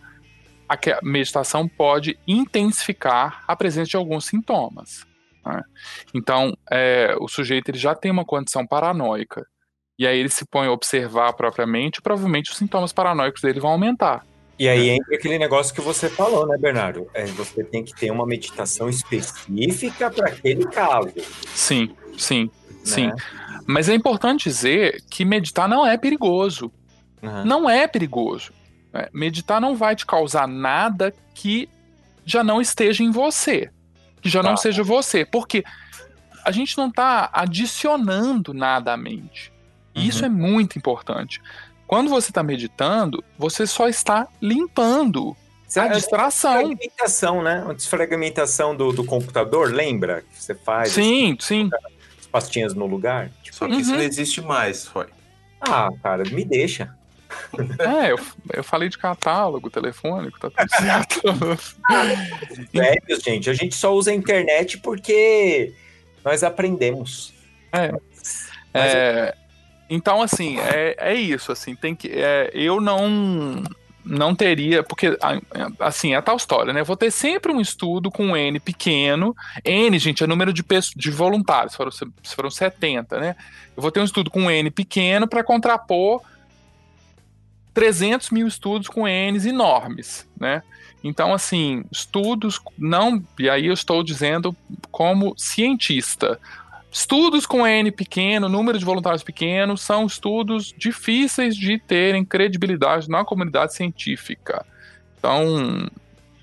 a 0.70 0.78
meditação 1.02 1.68
pode 1.68 2.18
intensificar 2.28 3.44
a 3.48 3.56
presença 3.56 3.90
de 3.90 3.98
alguns 3.98 4.26
sintomas. 4.26 5.06
Né? 5.46 5.62
Então, 6.14 6.56
é, 6.72 7.16
o 7.20 7.28
sujeito 7.28 7.70
ele 7.70 7.78
já 7.78 7.96
tem 7.96 8.12
uma 8.12 8.24
condição 8.24 8.66
paranoica, 8.68 9.46
e 9.98 10.08
aí 10.08 10.18
ele 10.18 10.30
se 10.30 10.46
põe 10.46 10.68
a 10.68 10.72
observar 10.72 11.34
propriamente, 11.34 12.02
provavelmente 12.02 12.52
os 12.52 12.58
sintomas 12.58 12.94
paranoicos 12.94 13.42
dele 13.42 13.60
vão 13.60 13.72
aumentar. 13.72 14.26
E 14.58 14.68
aí 14.68 14.90
entra 14.90 15.16
aquele 15.16 15.40
negócio 15.40 15.74
que 15.74 15.82
você 15.82 16.10
falou, 16.10 16.46
né, 16.46 16.58
Bernardo? 16.58 17.08
É, 17.14 17.26
você 17.26 17.64
tem 17.64 17.84
que 17.84 17.96
ter 17.96 18.12
uma 18.12 18.26
meditação 18.26 18.90
específica 18.90 20.12
para 20.12 20.28
aquele 20.28 20.66
caso. 20.66 21.14
Sim, 21.56 21.96
sim, 22.18 22.44
né? 22.44 22.50
sim. 22.84 23.12
Mas 23.66 23.88
é 23.88 23.94
importante 23.94 24.50
dizer 24.50 25.02
que 25.10 25.24
meditar 25.24 25.68
não 25.68 25.86
é 25.86 25.98
perigoso. 25.98 26.72
Uhum. 27.22 27.46
Não 27.46 27.70
é 27.70 27.88
perigoso. 27.88 28.52
É, 28.94 29.10
meditar 29.14 29.62
não 29.62 29.76
vai 29.76 29.96
te 29.96 30.06
causar 30.06 30.48
nada 30.48 31.14
que 31.34 31.70
já 32.26 32.44
não 32.44 32.60
esteja 32.62 33.04
em 33.04 33.12
você, 33.12 33.70
que 34.22 34.30
já 34.30 34.42
tá. 34.42 34.50
não 34.50 34.58
seja 34.58 34.84
você, 34.84 35.26
porque 35.26 35.64
a 36.44 36.52
gente 36.52 36.78
não 36.78 36.88
está 36.88 37.30
adicionando 37.34 38.54
nada 38.54 38.94
à 38.94 38.98
mente. 38.98 39.52
E 39.94 40.00
uhum. 40.00 40.06
isso 40.06 40.26
é 40.26 40.30
muito 40.30 40.78
importante. 40.78 41.42
Quando 41.88 42.10
você 42.10 42.30
está 42.30 42.44
meditando, 42.44 43.24
você 43.38 43.66
só 43.66 43.88
está 43.88 44.28
limpando 44.42 45.36
a 45.76 45.88
distração. 45.88 46.70
Desfragmentação, 46.70 47.42
né? 47.42 47.64
Uma 47.64 47.74
desfragmentação 47.74 48.76
do, 48.76 48.92
do 48.92 49.04
computador, 49.04 49.72
lembra? 49.72 50.22
Que 50.22 50.42
você 50.42 50.56
faz. 50.56 50.92
Sim, 50.92 51.36
assim, 51.38 51.38
sim. 51.40 51.70
As 52.20 52.28
pastinhas 52.28 52.74
no 52.74 52.86
lugar. 52.86 53.32
Tipo, 53.44 53.58
Só 53.58 53.66
que 53.66 53.74
uhum. 53.74 53.80
isso 53.80 53.92
não 53.92 54.02
existe 54.02 54.42
mais, 54.42 54.88
foi. 54.88 55.08
Ah, 55.62 55.90
cara, 56.02 56.24
me 56.26 56.46
deixa. 56.46 56.96
É, 57.80 58.12
eu, 58.12 58.20
eu 58.54 58.64
falei 58.64 58.90
de 58.90 58.98
catálogo 58.98 59.70
telefônico, 59.70 60.40
tá 60.40 60.50
tudo 60.50 60.70
certo. 60.78 61.22
Velhos, 62.74 63.24
gente, 63.24 63.50
a 63.50 63.54
gente 63.54 63.76
só 63.76 63.94
usa 63.94 64.12
a 64.12 64.14
internet 64.14 64.78
porque 64.80 65.74
nós 66.24 66.44
aprendemos. 66.44 67.34
É. 67.72 67.92
é 68.74 69.36
então, 69.90 70.22
assim, 70.22 70.60
é, 70.60 70.96
é 70.98 71.14
isso, 71.16 71.52
assim, 71.52 71.76
tem 71.76 71.96
que. 71.96 72.10
É, 72.12 72.52
eu 72.54 72.80
não 72.80 73.64
não 74.06 74.34
teria, 74.34 74.82
porque 74.82 75.18
assim, 75.80 76.16
é 76.16 76.22
tal 76.22 76.36
história, 76.36 76.74
né? 76.74 76.80
Eu 76.82 76.86
vou 76.86 76.98
ter 76.98 77.12
sempre 77.12 77.52
um 77.52 77.62
estudo 77.62 78.10
com 78.10 78.36
N 78.36 78.60
pequeno. 78.60 79.36
N, 79.64 80.00
gente, 80.00 80.24
é 80.24 80.28
número 80.28 80.52
de, 80.52 80.64
de 80.96 81.12
voluntários, 81.12 81.76
foram, 81.76 81.92
foram 82.24 82.50
70, 82.50 83.20
né? 83.20 83.36
Eu 83.76 83.82
vou 83.82 83.92
ter 83.92 84.00
um 84.00 84.06
estudo 84.06 84.32
com 84.32 84.50
N 84.50 84.72
pequeno 84.72 85.28
para 85.28 85.44
contrapor 85.44 86.22
300 87.74 88.32
mil 88.32 88.48
estudos 88.48 88.88
com 88.88 89.08
N's 89.08 89.46
enormes, 89.46 90.28
né? 90.40 90.64
Então, 91.04 91.34
assim, 91.34 91.84
estudos 91.92 92.60
não. 92.78 93.24
E 93.38 93.50
aí 93.50 93.68
eu 93.68 93.74
estou 93.74 94.04
dizendo 94.04 94.56
como 94.92 95.34
cientista. 95.38 96.40
Estudos 96.92 97.46
com 97.46 97.66
N 97.66 97.92
pequeno, 97.92 98.50
número 98.50 98.78
de 98.78 98.84
voluntários 98.84 99.24
pequeno, 99.24 99.78
são 99.78 100.06
estudos 100.06 100.74
difíceis 100.76 101.56
de 101.56 101.78
terem 101.78 102.26
credibilidade 102.26 103.08
na 103.08 103.24
comunidade 103.24 103.76
científica. 103.76 104.66
Então, 105.18 105.88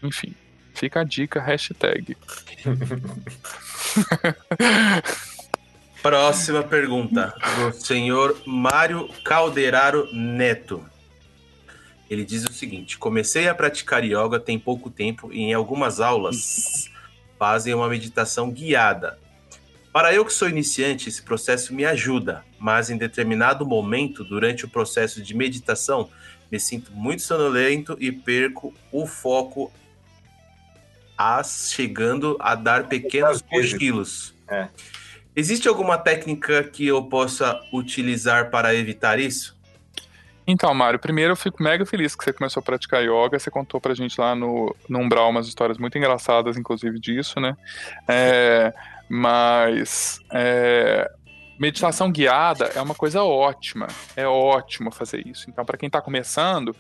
enfim. 0.03 0.35
Fica 0.77 1.01
a 1.01 1.05
dica, 1.05 1.41
hashtag. 1.41 2.17
Próxima 6.03 6.63
pergunta, 6.63 7.35
do 7.57 7.73
senhor 7.73 8.37
Mário 8.47 9.09
Calderaro 9.25 10.07
Neto. 10.13 10.85
Ele 12.09 12.25
diz 12.25 12.45
o 12.45 12.53
seguinte: 12.53 12.99
comecei 12.99 13.49
a 13.49 13.55
praticar 13.55 14.05
yoga 14.05 14.39
tem 14.39 14.59
pouco 14.59 14.91
tempo 14.91 15.33
e 15.33 15.41
em 15.41 15.55
algumas 15.55 16.01
aulas 16.01 16.91
fazem 17.39 17.75
uma 17.75 17.89
meditação 17.89 18.51
guiada. 18.51 19.19
Para 19.93 20.13
eu 20.13 20.25
que 20.25 20.33
sou 20.33 20.49
iniciante, 20.49 21.09
esse 21.09 21.23
processo 21.23 21.75
me 21.75 21.85
ajuda, 21.85 22.45
mas 22.59 22.91
em 22.91 22.99
determinado 22.99 23.65
momento, 23.65 24.23
durante 24.23 24.65
o 24.65 24.69
processo 24.69 25.23
de 25.23 25.35
meditação, 25.35 26.11
me 26.53 26.61
sinto 26.61 26.93
muito 26.93 27.23
sonolento 27.23 27.97
e 27.99 28.13
perco 28.13 28.75
o 28.93 29.07
foco, 29.07 29.73
as, 31.17 31.73
chegando 31.73 32.37
a 32.39 32.55
dar 32.55 32.89
pequenos 32.89 33.41
cochilos. 33.41 34.35
É. 34.47 34.69
Existe 35.35 35.67
alguma 35.67 35.97
técnica 35.97 36.63
que 36.63 36.87
eu 36.87 37.03
possa 37.05 37.59
utilizar 37.73 38.51
para 38.51 38.75
evitar 38.75 39.19
isso? 39.19 39.56
Então, 40.47 40.73
Mário, 40.73 40.99
primeiro 40.99 41.33
eu 41.33 41.37
fico 41.37 41.63
mega 41.63 41.85
feliz 41.85 42.15
que 42.15 42.23
você 42.23 42.33
começou 42.33 42.61
a 42.61 42.65
praticar 42.65 43.03
yoga. 43.03 43.39
Você 43.39 43.51
contou 43.51 43.81
pra 43.81 43.95
gente 43.95 44.21
lá 44.21 44.35
no, 44.35 44.75
no 44.89 45.01
Umbral 45.01 45.31
umas 45.31 45.49
histórias 45.49 45.77
muito 45.77 45.99
engraçadas, 45.99 46.57
inclusive, 46.57 47.01
disso, 47.01 47.41
né? 47.41 47.57
É, 48.07 48.73
mas 49.09 50.21
é, 50.33 51.11
meditação 51.59 52.13
guiada 52.13 52.67
é 52.75 52.81
uma 52.81 52.95
coisa 52.95 53.23
ótima, 53.25 53.89
é 54.15 54.27
ótimo 54.27 54.93
fazer 54.93 55.27
isso. 55.27 55.51
Então, 55.51 55.65
para 55.65 55.77
quem 55.77 55.89
está 55.89 56.01
começando, 56.01 56.77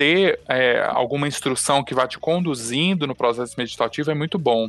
ter 0.00 0.40
é, 0.48 0.82
alguma 0.88 1.28
instrução 1.28 1.84
que 1.84 1.94
vá 1.94 2.06
te 2.06 2.18
conduzindo 2.18 3.06
no 3.06 3.14
processo 3.14 3.54
meditativo 3.58 4.10
é 4.10 4.14
muito 4.14 4.38
bom. 4.38 4.66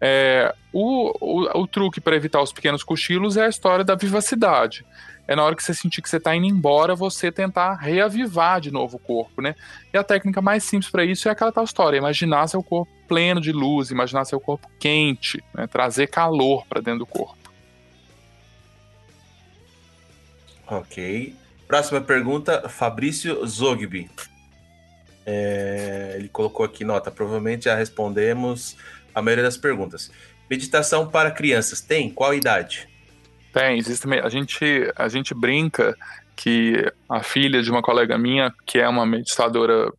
É, 0.00 0.54
o, 0.72 1.12
o, 1.20 1.60
o, 1.62 1.66
truque 1.66 2.00
para 2.00 2.14
evitar 2.14 2.40
os 2.40 2.52
pequenos 2.52 2.84
cochilos 2.84 3.36
é 3.36 3.46
a 3.46 3.48
história 3.48 3.84
da 3.84 3.96
vivacidade. 3.96 4.86
É 5.30 5.36
na 5.36 5.44
hora 5.44 5.54
que 5.54 5.62
você 5.62 5.72
sentir 5.72 6.02
que 6.02 6.08
você 6.10 6.16
está 6.16 6.34
indo 6.34 6.46
embora, 6.46 6.96
você 6.96 7.30
tentar 7.30 7.74
reavivar 7.74 8.60
de 8.60 8.72
novo 8.72 8.96
o 8.96 8.98
corpo, 8.98 9.40
né? 9.40 9.54
E 9.94 9.96
a 9.96 10.02
técnica 10.02 10.42
mais 10.42 10.64
simples 10.64 10.90
para 10.90 11.04
isso 11.04 11.28
é 11.28 11.30
aquela 11.30 11.52
tal 11.52 11.62
história: 11.62 11.96
imaginar 11.96 12.48
seu 12.48 12.60
corpo 12.64 12.90
pleno 13.06 13.40
de 13.40 13.52
luz, 13.52 13.92
imaginar 13.92 14.24
seu 14.24 14.40
corpo 14.40 14.68
quente, 14.80 15.40
né? 15.54 15.68
trazer 15.68 16.08
calor 16.08 16.66
para 16.66 16.80
dentro 16.80 16.98
do 16.98 17.06
corpo. 17.06 17.38
Ok. 20.66 21.36
Próxima 21.68 22.00
pergunta, 22.00 22.68
Fabrício 22.68 23.46
Zogby. 23.46 24.10
É, 25.24 26.14
ele 26.16 26.28
colocou 26.28 26.66
aqui 26.66 26.84
nota, 26.84 27.08
provavelmente 27.08 27.66
já 27.66 27.76
respondemos 27.76 28.76
a 29.14 29.22
maioria 29.22 29.44
das 29.44 29.56
perguntas. 29.56 30.10
Meditação 30.50 31.08
para 31.08 31.30
crianças, 31.30 31.80
tem? 31.80 32.10
Qual 32.10 32.34
idade? 32.34 32.89
Tem, 33.52 33.78
existe, 33.78 34.06
a 34.20 34.28
gente, 34.28 34.92
a 34.96 35.08
gente 35.08 35.34
brinca 35.34 35.96
que 36.36 36.90
a 37.06 37.22
filha 37.22 37.62
de 37.62 37.70
uma 37.70 37.82
colega 37.82 38.16
minha, 38.16 38.50
que 38.64 38.78
é 38.78 38.88
uma 38.88 39.04
meditadora 39.04 39.92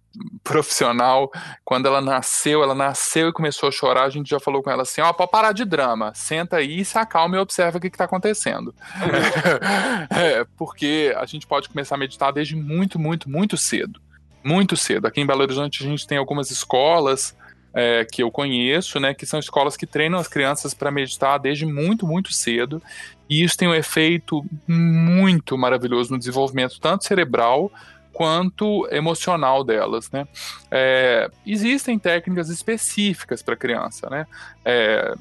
profissional, 0.43 1.29
quando 1.63 1.85
ela 1.85 2.01
nasceu, 2.01 2.63
ela 2.63 2.73
nasceu 2.73 3.29
e 3.29 3.33
começou 3.33 3.69
a 3.69 3.71
chorar, 3.71 4.05
a 4.05 4.09
gente 4.09 4.27
já 4.27 4.39
falou 4.39 4.63
com 4.63 4.71
ela 4.71 4.81
assim, 4.81 5.01
ó, 5.01 5.09
oh, 5.09 5.13
pode 5.13 5.29
parar 5.29 5.51
de 5.51 5.63
drama, 5.63 6.11
senta 6.15 6.57
aí, 6.57 6.83
se 6.83 6.97
acalma 6.97 7.35
e 7.35 7.39
observa 7.39 7.77
o 7.77 7.81
que 7.81 7.87
está 7.87 8.05
acontecendo. 8.05 8.73
é, 10.09 10.43
porque 10.57 11.13
a 11.15 11.27
gente 11.27 11.45
pode 11.45 11.69
começar 11.69 11.93
a 11.93 11.99
meditar 11.99 12.33
desde 12.33 12.55
muito, 12.55 12.97
muito, 12.97 13.29
muito 13.29 13.55
cedo. 13.55 14.01
Muito 14.43 14.75
cedo. 14.75 15.05
Aqui 15.05 15.21
em 15.21 15.25
Belo 15.25 15.43
Horizonte 15.43 15.83
a 15.83 15.87
gente 15.87 16.07
tem 16.07 16.17
algumas 16.17 16.49
escolas 16.49 17.35
é, 17.73 18.05
que 18.05 18.21
eu 18.23 18.31
conheço, 18.31 18.99
né, 18.99 19.13
que 19.13 19.25
são 19.25 19.39
escolas 19.39 19.77
que 19.77 19.85
treinam 19.85 20.19
as 20.19 20.27
crianças 20.27 20.73
para 20.73 20.91
meditar 20.91 21.39
desde 21.39 21.65
muito, 21.65 22.05
muito 22.05 22.33
cedo. 22.33 22.81
E 23.29 23.43
isso 23.43 23.57
tem 23.57 23.67
um 23.67 23.73
efeito 23.73 24.45
muito 24.67 25.57
maravilhoso 25.57 26.11
no 26.11 26.19
desenvolvimento, 26.19 26.79
tanto 26.79 27.05
cerebral 27.05 27.71
quanto 28.11 28.87
emocional 28.91 29.63
delas, 29.63 30.11
né? 30.11 30.27
É, 30.69 31.31
existem 31.47 31.97
técnicas 31.97 32.49
específicas 32.49 33.41
para 33.41 33.55
criança, 33.55 34.09
né? 34.09 34.27
É, 34.65 35.15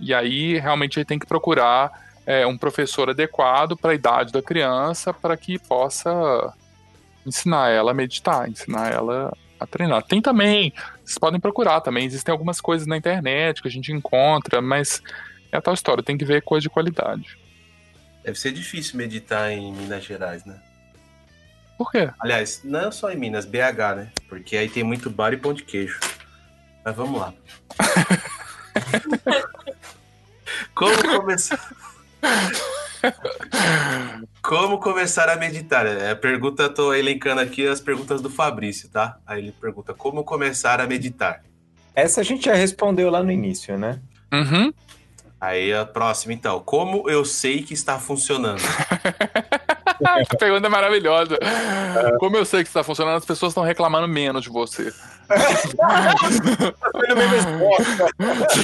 e 0.00 0.12
aí 0.14 0.58
realmente 0.58 0.98
a 0.98 1.00
gente 1.00 1.08
tem 1.08 1.18
que 1.18 1.26
procurar 1.26 1.92
é, 2.26 2.46
um 2.46 2.56
professor 2.56 3.10
adequado 3.10 3.76
para 3.76 3.92
a 3.92 3.94
idade 3.94 4.32
da 4.32 4.42
criança 4.42 5.12
para 5.12 5.36
que 5.36 5.58
possa 5.58 6.52
ensinar 7.26 7.70
ela 7.70 7.90
a 7.90 7.94
meditar, 7.94 8.48
ensinar 8.48 8.90
ela 8.92 9.32
a 9.58 9.66
treinar. 9.66 10.02
Tem 10.02 10.20
também, 10.20 10.72
vocês 11.04 11.18
podem 11.18 11.38
procurar 11.38 11.80
também, 11.80 12.06
existem 12.06 12.32
algumas 12.32 12.60
coisas 12.60 12.86
na 12.86 12.96
internet 12.96 13.60
que 13.60 13.68
a 13.68 13.70
gente 13.70 13.92
encontra, 13.92 14.62
mas 14.62 15.02
é 15.52 15.56
a 15.56 15.60
tal 15.60 15.74
história, 15.74 16.02
tem 16.02 16.16
que 16.16 16.24
ver 16.24 16.42
coisa 16.42 16.62
de 16.62 16.70
qualidade. 16.70 17.38
Deve 18.24 18.38
ser 18.38 18.52
difícil 18.52 18.96
meditar 18.96 19.52
em 19.52 19.72
Minas 19.72 20.02
Gerais, 20.02 20.44
né? 20.44 20.58
Por 21.76 21.90
quê? 21.90 22.10
Aliás, 22.18 22.62
não 22.64 22.90
só 22.90 23.10
em 23.10 23.16
Minas, 23.16 23.44
BH, 23.44 23.96
né? 23.96 24.10
Porque 24.28 24.56
aí 24.56 24.68
tem 24.68 24.82
muito 24.82 25.10
bar 25.10 25.32
e 25.32 25.36
pão 25.36 25.52
de 25.52 25.62
queijo. 25.62 26.00
Mas 26.84 26.96
vamos 26.96 27.20
lá. 27.20 27.34
Como 30.74 31.20
começar? 31.20 31.60
Como 34.44 34.78
começar 34.78 35.30
a 35.30 35.36
meditar? 35.36 35.86
É, 35.86 36.10
a 36.10 36.16
pergunta, 36.16 36.68
tô 36.68 36.92
elencando 36.92 37.40
aqui 37.40 37.66
as 37.66 37.80
perguntas 37.80 38.20
do 38.20 38.28
Fabrício, 38.28 38.90
tá? 38.90 39.16
Aí 39.26 39.38
ele 39.38 39.52
pergunta: 39.52 39.94
como 39.94 40.22
começar 40.22 40.82
a 40.82 40.86
meditar? 40.86 41.42
Essa 41.94 42.20
a 42.20 42.24
gente 42.24 42.44
já 42.44 42.54
respondeu 42.54 43.08
lá 43.10 43.22
no 43.22 43.32
início, 43.32 43.78
né? 43.78 44.00
Uhum. 44.30 44.70
Aí 45.40 45.72
a 45.72 45.86
próxima, 45.86 46.34
então. 46.34 46.60
Como 46.60 47.08
eu 47.08 47.24
sei 47.24 47.62
que 47.62 47.72
está 47.72 47.98
funcionando? 47.98 48.60
a 50.04 50.36
pergunta 50.36 50.66
é 50.66 50.70
maravilhosa. 50.70 51.38
É. 51.40 52.18
Como 52.18 52.36
eu 52.36 52.44
sei 52.44 52.62
que 52.62 52.68
está 52.68 52.84
funcionando, 52.84 53.16
as 53.16 53.24
pessoas 53.24 53.52
estão 53.52 53.62
reclamando 53.62 54.06
menos 54.06 54.42
de 54.42 54.50
você. 54.50 54.92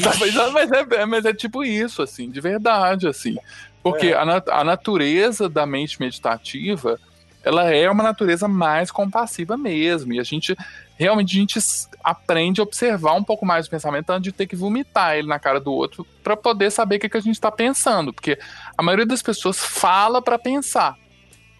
tá 0.02 0.10
pensando, 0.18 0.52
mas, 0.52 0.70
é, 0.70 1.06
mas 1.06 1.24
é 1.24 1.32
tipo 1.32 1.64
isso, 1.64 2.02
assim, 2.02 2.30
de 2.30 2.38
verdade, 2.38 3.08
assim. 3.08 3.38
Porque 3.82 4.08
é. 4.08 4.16
a, 4.16 4.24
nat 4.24 4.48
a 4.48 4.64
natureza 4.64 5.48
da 5.48 5.64
mente 5.66 6.00
meditativa 6.00 6.98
ela 7.42 7.72
é 7.72 7.90
uma 7.90 8.02
natureza 8.02 8.46
mais 8.46 8.90
compassiva 8.90 9.56
mesmo. 9.56 10.12
E 10.12 10.20
a 10.20 10.22
gente 10.22 10.56
realmente 10.96 11.36
a 11.36 11.40
gente 11.40 11.58
aprende 12.04 12.60
a 12.60 12.64
observar 12.64 13.14
um 13.14 13.24
pouco 13.24 13.46
mais 13.46 13.66
o 13.66 13.70
pensamento 13.70 14.10
antes 14.10 14.24
de 14.24 14.32
ter 14.32 14.46
que 14.46 14.54
vomitar 14.54 15.16
ele 15.16 15.26
na 15.26 15.38
cara 15.38 15.58
do 15.58 15.72
outro 15.72 16.06
para 16.22 16.36
poder 16.36 16.70
saber 16.70 16.96
o 16.96 17.00
que, 17.00 17.08
que 17.08 17.16
a 17.16 17.22
gente 17.22 17.36
está 17.36 17.50
pensando. 17.50 18.12
Porque 18.12 18.38
a 18.76 18.82
maioria 18.82 19.06
das 19.06 19.22
pessoas 19.22 19.58
fala 19.58 20.20
para 20.20 20.38
pensar. 20.38 20.96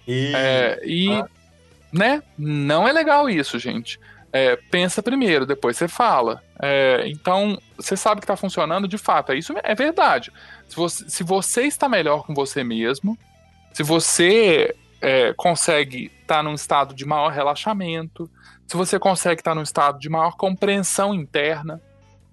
E, 0.07 0.33
é, 0.35 0.81
e 0.85 1.11
ah. 1.11 1.27
né, 1.91 2.23
não 2.37 2.87
é 2.87 2.93
legal 2.93 3.31
isso, 3.31 3.59
gente. 3.59 3.99
É, 4.33 4.57
pensa 4.71 5.03
primeiro, 5.03 5.45
depois 5.45 5.77
você 5.77 5.89
fala. 5.89 6.43
É, 6.63 7.05
então, 7.07 7.61
você 7.77 7.97
sabe 7.97 8.21
que 8.21 8.25
está 8.25 8.37
funcionando 8.37 8.87
de 8.87 8.97
fato. 8.97 9.33
Isso 9.33 9.55
é 9.63 9.75
verdade. 9.75 10.33
Se 10.69 10.77
você, 10.77 11.09
se 11.09 11.25
você 11.25 11.63
está 11.63 11.89
melhor 11.89 12.25
com 12.25 12.35
você 12.35 12.63
mesmo, 12.63 13.19
se 13.73 13.83
você 13.83 14.75
é, 15.01 15.33
consegue 15.35 16.13
estar 16.23 16.37
tá 16.37 16.43
num 16.43 16.55
estado 16.55 16.95
de 16.95 17.05
maior 17.05 17.33
relaxamento, 17.33 18.31
se 18.67 18.77
você 18.77 18.99
consegue 18.99 19.41
estar 19.41 19.53
tá 19.53 19.55
num 19.55 19.63
estado 19.63 19.99
de 19.99 20.09
maior 20.09 20.37
compreensão 20.37 21.13
interna, 21.13 21.81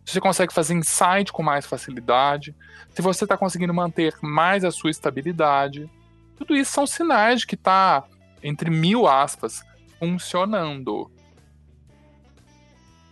se 0.05 0.13
você 0.13 0.21
consegue 0.21 0.53
fazer 0.53 0.73
insight 0.73 1.33
com 1.33 1.41
mais 1.41 1.65
facilidade, 1.65 2.55
se 2.93 3.01
você 3.01 3.25
está 3.25 3.35
conseguindo 3.35 3.73
manter 3.73 4.13
mais 4.21 4.63
a 4.63 4.71
sua 4.71 4.91
estabilidade, 4.91 5.89
tudo 6.37 6.55
isso 6.55 6.71
são 6.71 6.85
sinais 6.85 7.41
de 7.41 7.47
que 7.47 7.55
está, 7.55 8.03
entre 8.41 8.69
mil 8.69 9.07
aspas, 9.07 9.63
funcionando. 9.99 11.11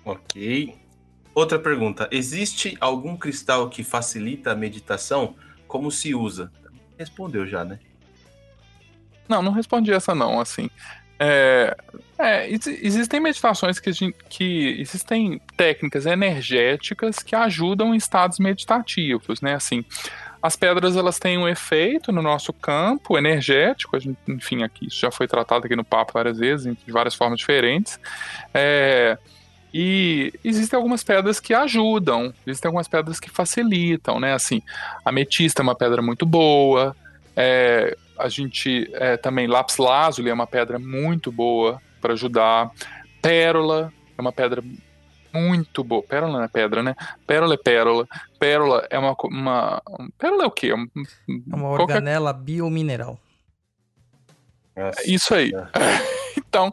Ok. 0.06 0.76
Outra 1.34 1.60
pergunta: 1.60 2.08
existe 2.12 2.78
algum 2.80 3.18
cristal 3.18 3.70
que 3.70 3.84
facilita 3.84 4.52
a 4.52 4.56
meditação? 4.56 5.36
Como 5.68 5.92
se 5.92 6.16
usa? 6.16 6.52
Respondeu 6.98 7.46
já, 7.46 7.66
né? 7.66 7.80
Não, 9.28 9.42
não 9.42 9.52
respondi 9.52 9.92
essa 9.92 10.14
não, 10.14 10.40
assim. 10.40 10.70
É, 11.18 11.76
é, 12.20 12.50
existem 12.50 13.20
meditações 13.20 13.80
que, 13.80 13.92
que 14.30 14.80
existem 14.80 15.42
técnicas 15.56 16.06
energéticas 16.06 17.20
que 17.20 17.36
ajudam 17.36 17.94
em 17.94 17.98
estados 17.98 18.38
meditativos, 18.38 19.42
né? 19.42 19.56
Assim, 19.56 19.84
as 20.42 20.56
pedras 20.56 20.96
elas 20.96 21.18
têm 21.18 21.38
um 21.38 21.48
efeito 21.48 22.12
no 22.12 22.22
nosso 22.22 22.54
campo 22.54 23.18
energético, 23.18 24.00
gente, 24.00 24.18
enfim, 24.28 24.62
aqui 24.62 24.88
isso 24.88 25.00
já 25.00 25.10
foi 25.10 25.28
tratado 25.28 25.66
aqui 25.66 25.76
no 25.76 25.84
papo 25.84 26.14
várias 26.14 26.38
vezes, 26.38 26.76
de 26.86 26.92
várias 26.92 27.16
formas 27.16 27.40
diferentes. 27.40 28.00
É, 28.54 29.18
e 29.78 30.32
existem 30.42 30.78
algumas 30.78 31.04
pedras 31.04 31.38
que 31.38 31.54
ajudam, 31.54 32.34
existem 32.48 32.70
algumas 32.70 32.88
pedras 32.88 33.20
que 33.20 33.30
facilitam, 33.30 34.22
né? 34.22 34.34
Assim, 34.34 34.62
ametista 35.04 35.62
é 35.62 35.64
uma 35.64 35.76
pedra 35.76 36.02
muito 36.02 36.26
boa, 36.26 36.96
é, 37.36 37.98
a 38.18 38.30
gente 38.30 38.90
é, 38.94 39.18
também 39.18 39.48
lápis 39.48 39.76
lazuli 39.76 40.30
é 40.30 40.34
uma 40.34 40.48
pedra 40.48 40.80
muito 40.80 41.30
boa 41.30 41.82
para 42.00 42.14
ajudar. 42.14 42.72
Pérola 43.22 43.92
é 44.18 44.22
uma 44.22 44.32
pedra 44.32 44.64
muito 45.34 45.84
boa. 45.84 46.02
Pérola 46.04 46.38
não 46.38 46.44
é 46.46 46.48
pedra, 46.48 46.82
né? 46.82 46.96
Pérola 47.28 47.56
é 47.56 47.58
pérola. 47.58 48.08
Pérola 48.40 48.88
é 48.90 48.98
uma. 48.98 49.14
uma 49.26 49.84
pérola 50.18 50.44
é 50.44 50.48
o 50.48 50.52
quê? 50.52 50.74
Um, 50.74 50.88
é 51.28 51.54
uma 51.54 51.68
organela 51.68 52.34
qualquer... 52.34 52.46
biomineral. 52.46 53.20
Isso 55.06 55.34
aí. 55.34 55.52
É. 55.54 56.16
Então, 56.56 56.72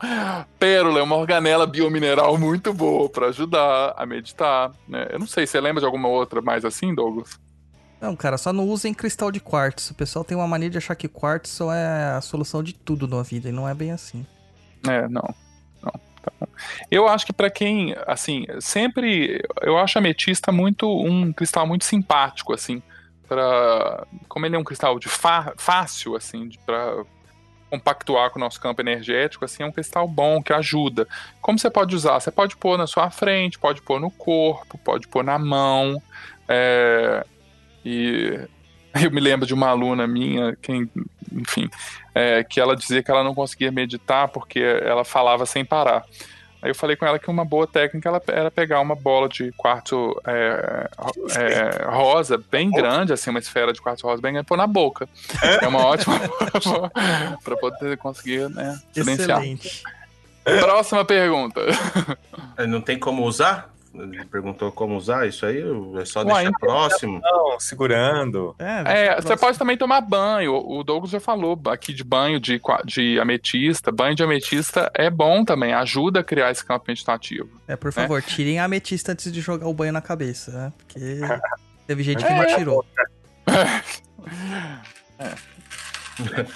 pérola 0.61 1.01
é 1.01 1.03
uma 1.03 1.16
organela 1.16 1.66
biomineral 1.66 2.39
muito 2.39 2.73
boa 2.73 3.09
para 3.09 3.27
ajudar 3.27 3.95
a 3.97 4.07
meditar. 4.07 4.70
Né? 4.87 5.09
Eu 5.11 5.19
não 5.19 5.27
sei, 5.27 5.45
você 5.45 5.61
lembra 5.61 5.81
de 5.81 5.87
alguma 5.87 6.07
outra 6.07 6.41
mais 6.41 6.65
assim, 6.65 6.95
Douglas? 6.95 7.37
Não, 8.01 8.15
cara, 8.15 8.39
só 8.39 8.53
não 8.53 8.69
usem 8.69 8.95
cristal 8.95 9.33
de 9.33 9.41
quartzo. 9.41 9.93
O 9.93 9.97
pessoal 9.97 10.24
tem 10.24 10.37
uma 10.37 10.47
mania 10.47 10.70
de 10.70 10.79
achar 10.79 10.95
que 10.95 11.09
quartzo 11.09 11.70
é 11.73 12.15
a 12.16 12.20
solução 12.20 12.62
de 12.62 12.74
tudo 12.74 13.09
na 13.09 13.23
vida, 13.24 13.49
e 13.49 13.53
não 13.53 13.69
é 13.69 13.74
bem 13.74 13.91
assim. 13.91 14.24
É, 14.89 15.09
não. 15.09 15.35
Não. 15.83 15.93
Tá 16.23 16.49
eu 16.89 17.09
acho 17.09 17.27
que 17.27 17.33
para 17.33 17.51
quem, 17.51 17.97
assim, 18.07 18.47
sempre. 18.61 19.43
Eu 19.61 19.79
acho 19.79 19.99
ametista 19.99 20.53
muito. 20.53 20.89
um 20.89 21.33
cristal 21.33 21.66
muito 21.66 21.85
simpático, 21.85 22.53
assim. 22.53 22.81
Pra, 23.29 24.07
como 24.29 24.47
ele 24.47 24.55
é 24.55 24.59
um 24.59 24.65
cristal 24.65 24.99
de 24.99 25.09
fácil, 25.09 26.15
assim, 26.15 26.51
para 26.65 27.05
compactuar 27.73 28.31
com 28.31 28.39
o 28.39 28.40
nosso 28.40 28.61
campo 28.61 28.82
energético, 28.82 29.47
assim, 29.47 29.62
é 29.62 29.66
um 29.66 29.73
cristal 29.73 30.07
bom, 30.07 30.43
que 30.43 30.53
ajuda. 30.53 31.09
Como 31.40 31.59
você 31.59 31.70
pode 31.70 31.97
usar? 31.97 32.20
Você 32.20 32.31
pode 32.31 32.55
pôr 32.55 32.77
na 32.77 32.86
sua 32.86 33.11
frente, 33.11 33.59
pode 33.59 33.81
pôr 33.81 33.99
no 33.99 34.11
corpo, 34.11 34.77
pode 34.77 35.09
pôr 35.09 35.24
na 35.24 35.39
mão. 35.39 36.01
É, 36.47 37.24
e 37.82 38.39
eu 39.03 39.11
me 39.11 39.23
lembro 39.23 39.47
de 39.47 39.55
uma 39.55 39.69
aluna 39.69 40.07
minha, 40.07 40.55
quem, 40.61 40.86
enfim, 41.32 41.70
é, 42.15 42.44
que 42.44 42.61
ela 42.61 42.77
dizia 42.77 43.03
que 43.03 43.11
ela 43.11 43.24
não 43.24 43.35
conseguia 43.35 43.73
meditar 43.73 44.28
porque 44.28 44.61
ela 44.61 45.03
falava 45.03 45.47
sem 45.47 45.65
parar. 45.65 46.05
Aí 46.62 46.70
eu 46.70 46.74
falei 46.76 46.94
com 46.94 47.05
ela 47.05 47.18
que 47.18 47.28
uma 47.28 47.44
boa 47.44 47.66
técnica 47.66 48.22
era 48.28 48.51
pegar 48.51 48.80
uma 48.80 48.94
bola 48.94 49.28
de 49.28 49.51
quartzo 49.52 50.16
é, 50.24 50.89
é, 51.36 51.84
rosa, 51.90 52.40
bem 52.51 52.70
grande, 52.70 53.12
assim, 53.12 53.30
uma 53.30 53.40
esfera 53.40 53.72
de 53.72 53.82
quartzo 53.82 54.06
rosa 54.06 54.22
bem 54.22 54.32
grande, 54.32 54.47
e 54.47 54.48
pôr 54.48 54.56
na 54.56 54.68
boca. 54.68 55.09
É, 55.43 55.64
é 55.64 55.68
uma 55.68 55.84
ótima 55.84 56.14
para 57.43 57.56
poder 57.56 57.98
conseguir 57.98 58.48
né, 58.48 58.80
silenciar. 58.93 59.40
Excelente. 59.40 59.82
Próxima 60.44 61.05
pergunta. 61.05 61.60
Não 62.68 62.80
tem 62.80 62.97
como 62.97 63.24
usar? 63.24 63.72
Ele 63.94 64.24
perguntou 64.24 64.73
como 64.73 64.97
usar 64.97 65.28
isso 65.28 65.44
aí, 65.44 65.62
é 66.01 66.05
só 66.05 66.24
Ué, 66.24 66.44
deixar 66.44 66.52
próximo. 66.59 67.20
Não, 67.23 67.60
segurando. 67.60 68.56
É, 68.59 69.09
é 69.09 69.20
você 69.20 69.36
pode 69.36 69.59
também 69.59 69.77
tomar 69.77 70.01
banho. 70.01 70.55
O 70.55 70.82
Douglas 70.82 71.10
já 71.10 71.20
falou 71.20 71.60
aqui 71.66 71.93
de 71.93 72.02
banho 72.02 72.40
de, 72.40 72.60
de 72.86 73.20
ametista. 73.20 73.93
Banho 73.93 74.14
de 74.14 74.23
ametista 74.23 74.90
é 74.94 75.10
bom 75.10 75.44
também, 75.44 75.74
ajuda 75.74 76.20
a 76.20 76.24
criar 76.24 76.51
esse 76.51 76.64
campo 76.64 76.86
meditativo. 76.89 77.51
É, 77.69 77.77
por 77.77 77.93
favor, 77.93 78.20
né? 78.20 78.27
tirem 78.27 78.59
a 78.59 78.64
ametista 78.64 79.12
antes 79.12 79.31
de 79.31 79.40
jogar 79.43 79.66
o 79.66 79.74
banho 79.74 79.93
na 79.93 80.01
cabeça, 80.01 80.51
né? 80.52 80.73
Porque 80.78 81.01
teve 81.86 82.02
gente 82.02 82.24
que 82.24 82.32
é. 82.32 82.35
não 82.35 82.43
atirou. 82.43 82.86
É. 85.19 85.35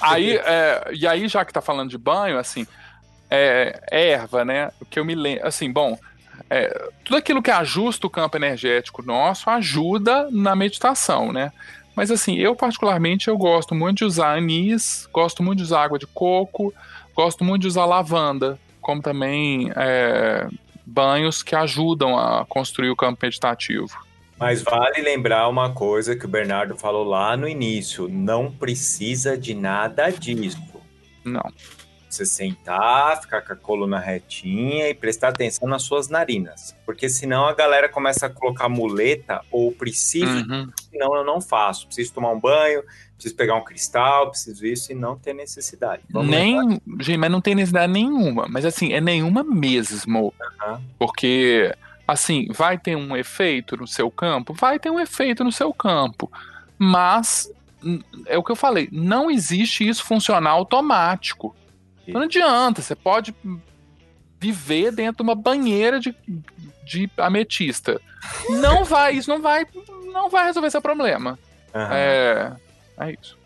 Aí, 0.00 0.36
é, 0.38 0.90
e 0.92 1.06
aí, 1.06 1.28
já 1.28 1.44
que 1.44 1.52
tá 1.52 1.60
falando 1.60 1.90
de 1.90 1.98
banho, 1.98 2.38
assim, 2.38 2.66
é, 3.30 3.80
erva, 3.90 4.44
né? 4.44 4.70
O 4.80 4.84
que 4.86 4.98
eu 4.98 5.04
me 5.04 5.14
lembro, 5.14 5.46
assim, 5.46 5.70
bom, 5.70 5.98
é, 6.48 6.90
tudo 7.04 7.16
aquilo 7.16 7.42
que 7.42 7.50
ajusta 7.50 8.06
o 8.06 8.10
campo 8.10 8.36
energético 8.36 9.02
nosso 9.02 9.50
ajuda 9.50 10.28
na 10.30 10.54
meditação, 10.54 11.32
né? 11.32 11.52
Mas 11.94 12.10
assim, 12.10 12.36
eu 12.36 12.54
particularmente 12.54 13.28
eu 13.28 13.38
gosto 13.38 13.74
muito 13.74 13.98
de 13.98 14.04
usar 14.04 14.36
anis, 14.36 15.08
gosto 15.12 15.42
muito 15.42 15.58
de 15.58 15.64
usar 15.64 15.82
água 15.82 15.98
de 15.98 16.06
coco, 16.06 16.72
gosto 17.14 17.42
muito 17.42 17.62
de 17.62 17.68
usar 17.68 17.86
lavanda, 17.86 18.58
como 18.80 19.00
também 19.00 19.72
é, 19.74 20.46
banhos 20.84 21.42
que 21.42 21.56
ajudam 21.56 22.18
a 22.18 22.44
construir 22.44 22.90
o 22.90 22.96
campo 22.96 23.18
meditativo. 23.22 24.06
Mas 24.38 24.62
vale 24.62 25.00
lembrar 25.00 25.48
uma 25.48 25.72
coisa 25.72 26.14
que 26.14 26.26
o 26.26 26.28
Bernardo 26.28 26.76
falou 26.76 27.04
lá 27.04 27.36
no 27.36 27.48
início: 27.48 28.06
não 28.08 28.52
precisa 28.52 29.36
de 29.36 29.54
nada 29.54 30.10
disso. 30.10 30.58
Não. 31.24 31.50
Você 32.16 32.24
sentar, 32.24 33.20
ficar 33.20 33.43
com 33.43 33.52
a 33.52 33.56
coluna 33.56 33.98
retinha 33.98 34.88
e 34.88 34.94
prestar 34.94 35.28
atenção 35.28 35.68
nas 35.68 35.82
suas 35.82 36.09
narinas. 36.09 36.74
Porque 36.86 37.09
senão 37.09 37.47
a 37.47 37.55
galera 37.55 37.88
começa 37.88 38.26
a 38.26 38.30
colocar 38.30 38.68
muleta 38.68 39.43
ou 39.51 39.70
preciso, 39.70 40.48
uhum. 40.51 40.70
senão 40.90 41.14
eu 41.14 41.24
não 41.24 41.40
faço. 41.40 41.86
Preciso 41.86 42.14
tomar 42.14 42.30
um 42.30 42.40
banho, 42.40 42.82
preciso 43.14 43.36
pegar 43.36 43.55
um 43.55 43.64
cristal, 43.64 44.30
preciso 44.30 44.66
isso 44.66 44.93
e 44.93 44.94
não 44.94 45.18
ter 45.18 45.34
necessidade. 45.34 46.02
Vamos 46.09 46.30
Nem, 46.30 46.80
gente, 47.01 47.18
mas 47.18 47.30
não 47.30 47.40
tem 47.40 47.55
necessidade 47.55 47.93
nenhuma. 47.93 48.47
Mas 48.48 48.64
assim, 48.64 48.93
é 48.93 49.01
nenhuma 49.01 49.44
mesmo. 49.44 50.32
Uhum. 50.40 50.80
Porque, 50.98 51.74
assim, 52.09 52.48
vai 52.51 52.78
ter 52.78 52.97
um 52.97 53.14
efeito 53.14 53.76
no 53.76 53.86
seu 53.86 54.10
campo? 54.10 54.55
Vai 54.55 54.78
ter 54.78 54.90
um 54.90 54.98
efeito 54.98 55.44
no 55.44 55.52
seu 55.52 55.72
campo. 55.74 56.30
Mas 56.78 57.51
é 58.26 58.36
o 58.36 58.43
que 58.43 58.51
eu 58.51 58.56
falei, 58.56 58.88
não 58.90 59.30
existe 59.30 59.86
isso 59.86 60.05
funcionar 60.05 60.51
automático. 60.51 61.55
Então 62.06 62.20
não 62.20 62.26
adianta, 62.26 62.80
você 62.80 62.94
pode 62.94 63.34
viver 64.38 64.92
dentro 64.92 65.16
de 65.16 65.22
uma 65.22 65.34
banheira 65.34 65.98
de, 65.98 66.14
de 66.84 67.10
ametista. 67.16 68.00
Não 68.60 68.84
vai, 68.86 69.14
isso 69.14 69.28
não 69.28 69.40
vai, 69.40 69.66
não 70.12 70.28
vai 70.28 70.44
resolver 70.46 70.70
seu 70.70 70.82
problema. 70.82 71.38
Uhum. 71.74 71.92
É, 71.92 72.56
é 72.98 73.12
isso. 73.12 73.38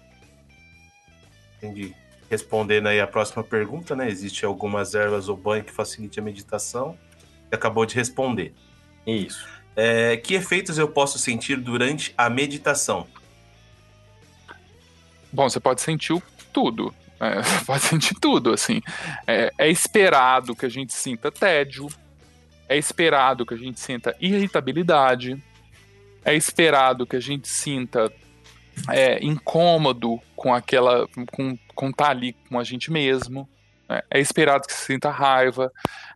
Entendi. 1.59 1.95
Respondendo 2.29 2.87
aí 2.87 3.01
a 3.01 3.07
próxima 3.07 3.43
pergunta, 3.43 3.97
né? 3.97 4.09
Existe 4.09 4.45
algumas 4.45 4.95
ervas 4.95 5.29
ou 5.29 5.37
banho 5.37 5.65
que 5.65 5.73
facilite 5.73 6.21
a 6.21 6.23
meditação? 6.23 6.97
Você 7.49 7.55
acabou 7.55 7.85
de 7.85 7.97
responder. 7.97 8.55
Isso. 9.07 9.49
É, 9.75 10.17
que 10.17 10.35
efeitos 10.35 10.79
eu 10.79 10.89
posso 10.89 11.19
sentir 11.19 11.57
durante 11.57 12.15
a 12.17 12.31
meditação? 12.31 13.07
Bom, 15.33 15.49
você 15.49 15.61
pode 15.61 15.81
sentir 15.81 16.21
tudo. 16.53 16.95
É, 17.21 17.43
pode 17.67 17.83
sentir 17.83 18.15
tudo, 18.15 18.53
assim. 18.53 18.81
É, 19.27 19.53
é, 19.59 19.69
esperado 19.69 20.57
que 20.57 20.65
a 20.65 20.71
gente 20.71 20.95
sinta 20.95 21.31
tédio, 21.31 21.87
é 22.69 22.77
esperado 22.77 23.45
que 23.45 23.55
a 23.55 23.59
gente 23.59 23.79
sinta 23.79 24.17
irritabilidade, 24.21 25.43
é 26.25 26.35
esperado 26.35 27.07
que 27.07 27.17
a 27.17 27.21
gente 27.21 27.49
sinta 27.49 28.11
é, 28.89 29.23
incômodo 29.25 30.19
com 30.35 30.55
aquela. 30.55 31.07
com, 31.33 31.57
com 31.75 31.91
estar 31.91 32.07
tá 32.07 32.11
ali 32.11 32.33
com 32.49 32.59
a 32.59 32.65
gente 32.65 32.91
mesmo. 32.91 33.49
Né? 33.89 34.01
É 34.11 34.21
esperado 34.21 34.67
que 34.67 34.73
se 34.73 34.87
sinta 34.87 35.11
raiva. 35.11 35.71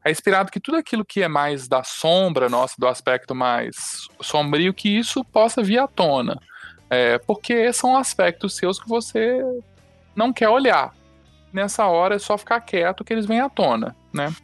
É 0.05 0.10
esperado 0.10 0.51
que 0.51 0.60
tudo 0.60 0.78
aquilo 0.78 1.05
que 1.05 1.22
é 1.22 1.28
mais 1.28 1.68
da 1.68 1.82
sombra 1.82 2.48
nossa, 2.48 2.74
do 2.78 2.86
aspecto 2.86 3.35
mais 3.35 4.09
sombrio, 4.20 4.72
que 4.72 4.89
isso 4.89 5.24
possa 5.24 5.62
vir 5.62 5.78
à 5.78 5.86
tona. 5.86 6.40
É, 6.89 7.18
porque 7.18 7.72
são 7.72 7.97
aspectos 7.97 8.56
seus 8.56 8.78
que 8.78 8.89
você 8.89 9.43
não 10.14 10.32
quer 10.32 10.48
olhar. 10.48 10.94
Nessa 11.52 11.86
hora 11.86 12.16
é 12.16 12.18
só 12.18 12.36
ficar 12.36 12.60
quieto 12.60 13.04
que 13.04 13.12
eles 13.12 13.26
vêm 13.26 13.40
à 13.40 13.48
tona, 13.48 13.94
né? 14.12 14.34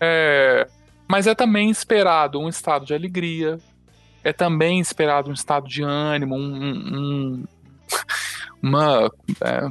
É, 0.00 0.66
mas 1.06 1.26
é 1.26 1.34
também 1.34 1.70
esperado 1.70 2.40
um 2.40 2.48
estado 2.48 2.86
de 2.86 2.94
alegria, 2.94 3.58
é 4.22 4.32
também 4.32 4.80
esperado 4.80 5.30
um 5.30 5.34
estado 5.34 5.68
de 5.68 5.82
ânimo, 5.82 6.34
um, 6.34 6.64
um, 6.64 7.44
uma, 8.62 9.10
é, 9.40 9.68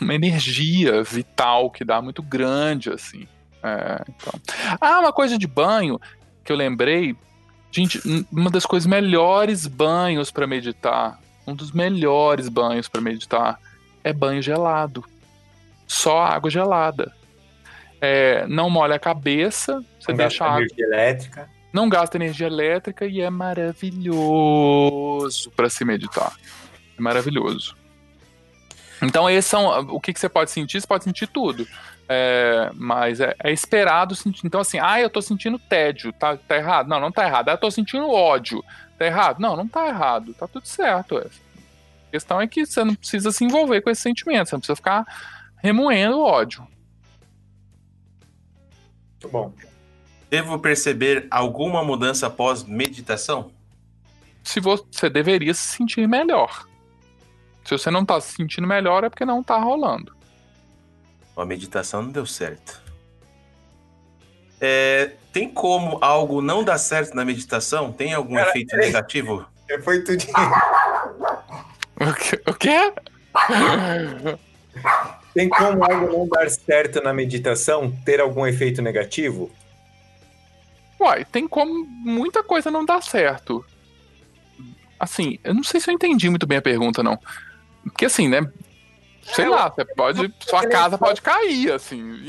uma 0.00 0.14
energia 0.14 1.02
vital 1.02 1.70
que 1.70 1.84
dá 1.84 2.00
muito 2.00 2.22
grande, 2.22 2.90
assim. 2.90 3.26
É, 3.62 4.04
então. 4.08 4.40
Ah, 4.80 5.00
uma 5.00 5.12
coisa 5.12 5.36
de 5.36 5.46
banho 5.46 6.00
que 6.44 6.52
eu 6.52 6.56
lembrei, 6.56 7.16
gente, 7.72 8.00
uma 8.30 8.50
das 8.50 8.64
coisas 8.64 8.86
melhores 8.86 9.66
banhos 9.66 10.30
para 10.30 10.46
meditar, 10.46 11.20
um 11.46 11.54
dos 11.54 11.72
melhores 11.72 12.48
banhos 12.48 12.88
para 12.88 13.00
meditar 13.00 13.60
é 14.08 14.12
banho 14.12 14.42
gelado. 14.42 15.04
Só 15.86 16.20
água 16.20 16.50
gelada. 16.50 17.12
É, 18.00 18.46
não 18.46 18.70
molha 18.70 18.94
a 18.96 18.98
cabeça, 18.98 19.84
você 19.98 20.12
não 20.12 20.18
deixa 20.18 20.44
água. 20.44 20.60
energia 20.60 20.84
elétrica. 20.84 21.48
Não 21.72 21.88
gasta 21.88 22.16
energia 22.16 22.46
elétrica 22.46 23.06
e 23.06 23.20
é 23.20 23.28
maravilhoso 23.30 24.20
para 25.52 25.68
se 25.68 25.84
meditar. 25.84 26.32
É 26.96 27.00
maravilhoso. 27.00 27.76
Então, 29.02 29.28
esses 29.28 29.50
são. 29.50 29.80
O 29.90 30.00
que, 30.00 30.12
que 30.12 30.20
você 30.20 30.28
pode 30.28 30.50
sentir? 30.50 30.80
Você 30.80 30.86
pode 30.86 31.04
sentir 31.04 31.26
tudo. 31.28 31.66
É, 32.08 32.70
mas 32.74 33.20
é, 33.20 33.34
é, 33.44 33.52
esperado 33.52 34.14
sentir. 34.14 34.46
Então, 34.46 34.60
assim, 34.60 34.78
ah, 34.80 35.00
eu 35.00 35.10
tô 35.10 35.20
sentindo 35.20 35.58
tédio, 35.58 36.12
tá, 36.12 36.36
tá 36.36 36.56
errado? 36.56 36.88
Não, 36.88 36.98
não 36.98 37.12
tá 37.12 37.26
errado. 37.26 37.50
Ah, 37.50 37.52
eu 37.52 37.58
tô 37.58 37.70
sentindo 37.70 38.10
ódio, 38.10 38.64
tá 38.98 39.04
errado? 39.04 39.40
Não, 39.40 39.54
não 39.54 39.68
tá 39.68 39.86
errado, 39.86 40.32
tá 40.34 40.48
tudo 40.48 40.66
certo. 40.66 41.18
É. 41.18 41.26
A 42.08 42.10
questão 42.10 42.40
é 42.40 42.46
que 42.46 42.64
você 42.64 42.82
não 42.82 42.94
precisa 42.94 43.30
se 43.30 43.44
envolver 43.44 43.82
com 43.82 43.90
esse 43.90 44.00
sentimento, 44.00 44.48
você 44.48 44.54
não 44.56 44.60
precisa 44.60 44.76
ficar 44.76 45.04
remoendo 45.58 46.16
o 46.16 46.24
ódio. 46.24 46.66
Muito 49.12 49.28
bom. 49.30 49.52
Devo 50.30 50.58
perceber 50.58 51.26
alguma 51.30 51.84
mudança 51.84 52.26
após 52.26 52.62
meditação? 52.64 53.50
Se 54.42 54.58
você 54.58 55.10
deveria 55.10 55.52
se 55.52 55.76
sentir 55.76 56.08
melhor. 56.08 56.66
Se 57.64 57.76
você 57.76 57.90
não 57.90 58.02
está 58.02 58.18
se 58.20 58.34
sentindo 58.34 58.66
melhor, 58.66 59.04
é 59.04 59.10
porque 59.10 59.24
não 59.26 59.40
está 59.40 59.58
rolando. 59.58 60.16
A 61.36 61.44
meditação 61.44 62.02
não 62.02 62.10
deu 62.10 62.24
certo. 62.24 62.82
É, 64.60 65.12
tem 65.32 65.48
como 65.48 65.98
algo 66.00 66.40
não 66.40 66.64
dar 66.64 66.78
certo 66.78 67.14
na 67.14 67.24
meditação? 67.24 67.92
Tem 67.92 68.14
algum 68.14 68.34
Cara, 68.34 68.48
efeito 68.48 68.74
é... 68.74 68.78
negativo? 68.78 69.46
Foi 69.84 70.02
tudinho. 70.02 70.32
O 72.46 72.54
quê? 72.54 72.92
Tem 75.34 75.48
como 75.48 75.84
algo 75.84 76.12
não 76.12 76.28
dar 76.28 76.48
certo 76.50 77.02
na 77.02 77.12
meditação 77.12 77.90
ter 78.04 78.20
algum 78.20 78.46
efeito 78.46 78.80
negativo? 78.80 79.50
Uai, 81.00 81.24
tem 81.24 81.46
como 81.46 81.84
muita 81.86 82.42
coisa 82.42 82.70
não 82.70 82.84
dar 82.84 83.02
certo. 83.02 83.64
Assim, 84.98 85.38
eu 85.44 85.54
não 85.54 85.62
sei 85.62 85.80
se 85.80 85.90
eu 85.90 85.94
entendi 85.94 86.28
muito 86.28 86.46
bem 86.46 86.58
a 86.58 86.62
pergunta, 86.62 87.02
não. 87.02 87.18
Porque 87.84 88.06
assim, 88.06 88.28
né? 88.28 88.40
Sei 89.22 89.44
é, 89.44 89.48
lá, 89.48 89.68
você 89.68 89.84
pode. 89.84 90.34
Sua 90.40 90.66
casa 90.66 90.96
pode 90.96 91.20
cair, 91.20 91.72
assim. 91.72 92.26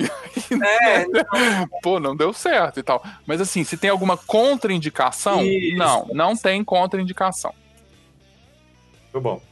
É, 0.61 1.05
Pô, 1.81 1.99
não 1.99 2.15
deu 2.15 2.33
certo 2.33 2.79
e 2.79 2.83
tal. 2.83 3.03
Mas 3.25 3.39
assim, 3.41 3.63
se 3.63 3.77
tem 3.77 3.89
alguma 3.89 4.17
contraindicação, 4.17 5.41
Isso. 5.41 5.77
não, 5.77 6.07
não 6.13 6.35
tem 6.35 6.63
contraindicação. 6.63 7.53
Muito 9.13 9.21
bom. 9.21 9.48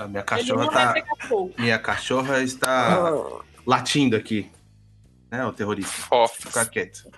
A 0.00 0.08
minha 0.08 0.22
cachorra 0.22 0.70
tá. 0.70 0.94
Minha 1.58 1.78
cachorra 1.78 2.42
está 2.42 3.22
latindo 3.66 4.16
aqui. 4.16 4.50
Né, 5.30 5.44
o 5.44 5.52
terrorista. 5.52 5.92
Forte. 5.92 6.38
Ficar 6.38 6.64
quieto. 6.66 7.10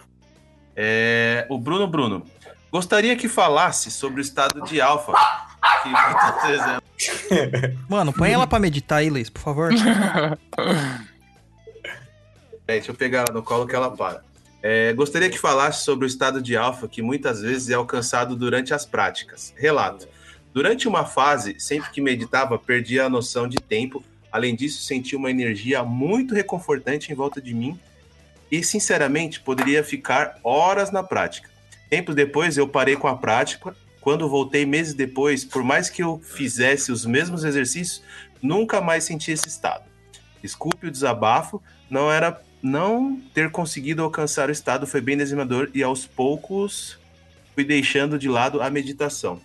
É, 0.74 1.46
o 1.48 1.58
Bruno 1.58 1.86
Bruno. 1.86 2.26
Gostaria 2.72 3.14
que 3.16 3.28
falasse 3.28 3.88
sobre 3.90 4.20
o 4.20 4.22
estado 4.22 4.62
de 4.62 4.80
alfa. 4.80 5.12
Mano, 7.88 8.12
põe 8.12 8.32
ela 8.32 8.48
pra 8.48 8.58
meditar 8.58 8.98
aí, 8.98 9.08
Luiz, 9.08 9.30
por 9.30 9.40
favor. 9.40 9.70
É, 12.64 12.74
deixa 12.74 12.92
eu 12.92 12.94
pegar 12.94 13.22
ela 13.22 13.32
no 13.32 13.42
colo 13.42 13.66
que 13.66 13.74
ela 13.74 13.90
para. 13.90 14.22
É, 14.62 14.92
gostaria 14.92 15.28
que 15.28 15.36
falasse 15.36 15.84
sobre 15.84 16.06
o 16.06 16.08
estado 16.08 16.40
de 16.40 16.56
alfa 16.56 16.86
que 16.86 17.02
muitas 17.02 17.42
vezes 17.42 17.68
é 17.68 17.74
alcançado 17.74 18.36
durante 18.36 18.72
as 18.72 18.86
práticas. 18.86 19.52
Relato. 19.56 20.06
Durante 20.52 20.86
uma 20.86 21.04
fase, 21.04 21.56
sempre 21.58 21.90
que 21.90 22.00
meditava, 22.00 22.58
perdia 22.58 23.06
a 23.06 23.08
noção 23.08 23.48
de 23.48 23.56
tempo. 23.56 24.04
Além 24.30 24.54
disso, 24.54 24.82
sentia 24.82 25.18
uma 25.18 25.30
energia 25.30 25.82
muito 25.82 26.34
reconfortante 26.34 27.10
em 27.10 27.14
volta 27.14 27.40
de 27.40 27.54
mim 27.54 27.78
e, 28.50 28.62
sinceramente, 28.62 29.40
poderia 29.40 29.82
ficar 29.82 30.38
horas 30.44 30.90
na 30.90 31.02
prática. 31.02 31.48
Tempos 31.88 32.14
depois, 32.14 32.58
eu 32.58 32.68
parei 32.68 32.96
com 32.96 33.08
a 33.08 33.16
prática. 33.16 33.74
Quando 34.00 34.28
voltei 34.28 34.66
meses 34.66 34.94
depois, 34.94 35.44
por 35.44 35.62
mais 35.62 35.88
que 35.88 36.02
eu 36.02 36.18
fizesse 36.18 36.92
os 36.92 37.06
mesmos 37.06 37.44
exercícios, 37.44 38.02
nunca 38.42 38.80
mais 38.80 39.04
senti 39.04 39.30
esse 39.30 39.48
estado. 39.48 39.84
Desculpe 40.42 40.86
o 40.86 40.90
desabafo, 40.90 41.62
não 41.88 42.10
era 42.10 42.42
não 42.62 43.20
ter 43.32 43.50
conseguido 43.50 44.02
alcançar 44.02 44.48
o 44.48 44.52
estado 44.52 44.86
foi 44.86 45.00
bem 45.00 45.16
desanimador 45.16 45.68
e 45.74 45.82
aos 45.82 46.06
poucos 46.06 46.98
fui 47.54 47.64
deixando 47.64 48.18
de 48.18 48.28
lado 48.28 48.62
a 48.62 48.70
meditação. 48.70 49.40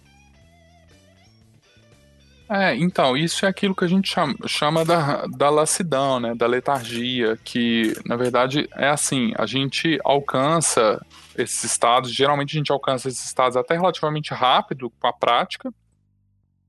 É, 2.49 2.73
então, 2.75 3.17
isso 3.17 3.45
é 3.45 3.49
aquilo 3.49 3.75
que 3.75 3.83
a 3.83 3.87
gente 3.87 4.09
chama, 4.09 4.33
chama 4.47 4.85
da, 4.85 5.25
da 5.27 5.49
lassidão, 5.49 6.17
né, 6.17 6.33
da 6.33 6.47
letargia, 6.47 7.37
que 7.43 7.93
na 8.05 8.15
verdade 8.15 8.69
é 8.73 8.87
assim, 8.87 9.33
a 9.37 9.45
gente 9.45 9.99
alcança 10.03 11.05
esses 11.37 11.61
estados, 11.65 12.13
geralmente 12.13 12.55
a 12.55 12.59
gente 12.59 12.71
alcança 12.71 13.09
esses 13.09 13.25
estados 13.25 13.57
até 13.57 13.75
relativamente 13.75 14.33
rápido 14.33 14.89
com 14.89 15.07
a 15.07 15.13
prática, 15.13 15.73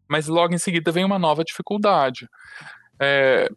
mas 0.09 0.27
logo 0.27 0.53
em 0.53 0.59
seguida 0.59 0.91
vem 0.91 1.05
uma 1.05 1.19
nova 1.19 1.45
dificuldade. 1.45 2.29
É, 2.99 3.49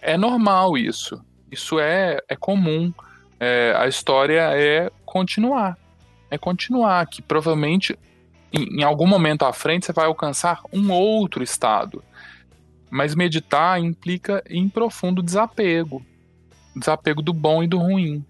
é 0.00 0.16
normal 0.16 0.78
isso, 0.78 1.22
isso 1.52 1.78
é, 1.78 2.18
é 2.28 2.34
comum, 2.34 2.94
é, 3.38 3.74
a 3.76 3.86
história 3.86 4.40
é 4.56 4.90
continuar, 5.04 5.76
é 6.30 6.38
continuar, 6.38 7.06
que 7.06 7.20
provavelmente 7.20 7.98
em, 8.52 8.80
em 8.80 8.82
algum 8.82 9.06
momento 9.06 9.44
à 9.44 9.52
frente 9.52 9.86
você 9.86 9.92
vai 9.92 10.06
alcançar 10.06 10.60
um 10.72 10.90
outro 10.90 11.42
estado. 11.42 12.02
Mas 12.90 13.14
meditar 13.14 13.80
implica 13.80 14.42
em 14.48 14.68
profundo 14.68 15.22
desapego. 15.22 16.04
Desapego 16.74 17.22
do 17.22 17.32
bom 17.32 17.62
e 17.62 17.66
do 17.66 17.78
ruim. 17.78 18.24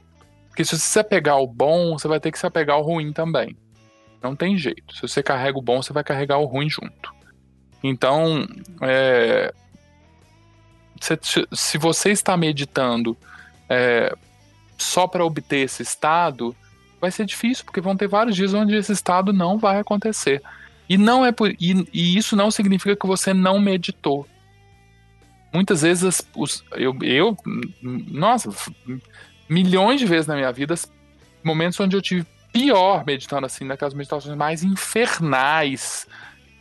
Porque 0.49 0.65
se 0.65 0.79
você 0.79 1.05
pegar 1.05 1.37
o 1.37 1.47
bom, 1.47 1.99
você 1.99 2.09
vai 2.09 2.19
ter 2.19 2.33
que 2.33 2.39
se 2.39 2.47
apegar 2.47 2.77
ao 2.77 2.83
ruim 2.83 3.13
também. 3.13 3.57
Não 4.23 4.35
tem 4.35 4.57
jeito. 4.57 4.95
Se 4.95 5.03
você 5.03 5.23
carrega 5.23 5.59
o 5.59 5.63
bom, 5.63 5.83
você 5.83 5.93
vai 5.93 6.03
carregar 6.03 6.39
o 6.39 6.47
ruim 6.47 6.69
junto. 6.69 7.15
Então, 7.83 8.47
é, 8.81 9.53
se, 11.01 11.47
se, 11.53 11.79
você 11.79 12.11
está 12.11 12.37
meditando 12.37 13.17
é, 13.69 14.15
só 14.79 15.07
para 15.07 15.25
obter 15.25 15.59
esse 15.59 15.83
estado, 15.83 16.57
vai 17.07 17.11
ser 17.13 17.25
difícil, 17.25 17.65
porque 17.65 17.81
vão 17.81 17.97
ter 17.97 18.09
vários 18.09 18.35
dias 18.35 18.53
onde 18.53 18.75
esse 18.75 18.93
estado 18.93 19.33
não 19.33 19.59
vai 19.59 19.79
acontecer. 19.79 20.43
E 20.89 20.99
não 20.99 21.25
é 21.25 21.33
por, 21.33 21.51
e, 21.51 21.89
e 21.93 22.17
isso 22.17 22.37
não 22.37 22.51
significa 22.51 22.97
que 22.97 23.07
você 23.07 23.33
não 23.33 23.59
meditou. 23.61 24.27
Muitas 25.53 25.83
vezes 25.83 26.23
os, 26.35 26.65
eu, 26.73 26.97
eu, 27.03 27.37
nossa, 27.83 28.51
milhões 29.49 30.01
de 30.01 30.07
vezes 30.07 30.27
na 30.27 30.35
minha 30.35 30.53
vida, 30.53 30.75
momentos 31.43 31.79
onde 31.81 31.97
eu 31.97 32.03
tive 32.03 32.27
pior 32.53 33.05
meditando 33.07 33.47
assim, 33.47 33.65
naquelas 33.65 33.95
meditações 33.95 34.37
mais 34.37 34.63
infernais, 34.63 36.07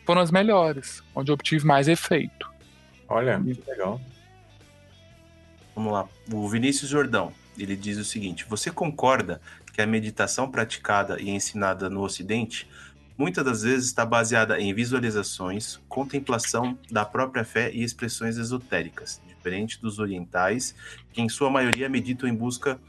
foram 0.06 0.22
as 0.22 0.30
melhores, 0.30 1.04
onde 1.16 1.32
eu 1.32 1.34
obtive 1.34 1.66
mais 1.66 1.88
efeito. 1.88 2.50
Olha, 3.08 3.40
que 3.40 3.64
legal. 3.68 4.00
Vamos 5.76 5.92
lá. 5.92 6.08
O 6.32 6.48
Vinícius 6.48 6.90
Jordão, 6.90 7.34
ele 7.58 7.76
diz 7.76 7.98
o 7.98 8.06
seguinte: 8.06 8.46
Você 8.48 8.72
concorda 8.72 9.42
que 9.76 9.82
a 9.82 9.86
meditação 9.86 10.50
praticada 10.50 11.22
e 11.22 11.30
ensinada 11.30 11.90
no 11.90 12.02
Ocidente 12.02 12.66
muitas 13.18 13.44
das 13.44 13.62
vezes 13.64 13.88
está 13.88 14.06
baseada 14.06 14.58
em 14.58 14.74
visualizações, 14.74 15.82
contemplação 15.90 16.80
da 16.90 17.04
própria 17.04 17.44
fé 17.44 17.70
e 17.74 17.84
expressões 17.84 18.38
esotéricas, 18.38 19.22
diferente 19.28 19.82
dos 19.82 20.00
orientais, 20.00 20.74
que 21.12 21.22
em 21.22 21.28
sua 21.28 21.50
maioria 21.50 21.90
meditam 21.90 22.28
em 22.28 22.34
busca 22.34 22.80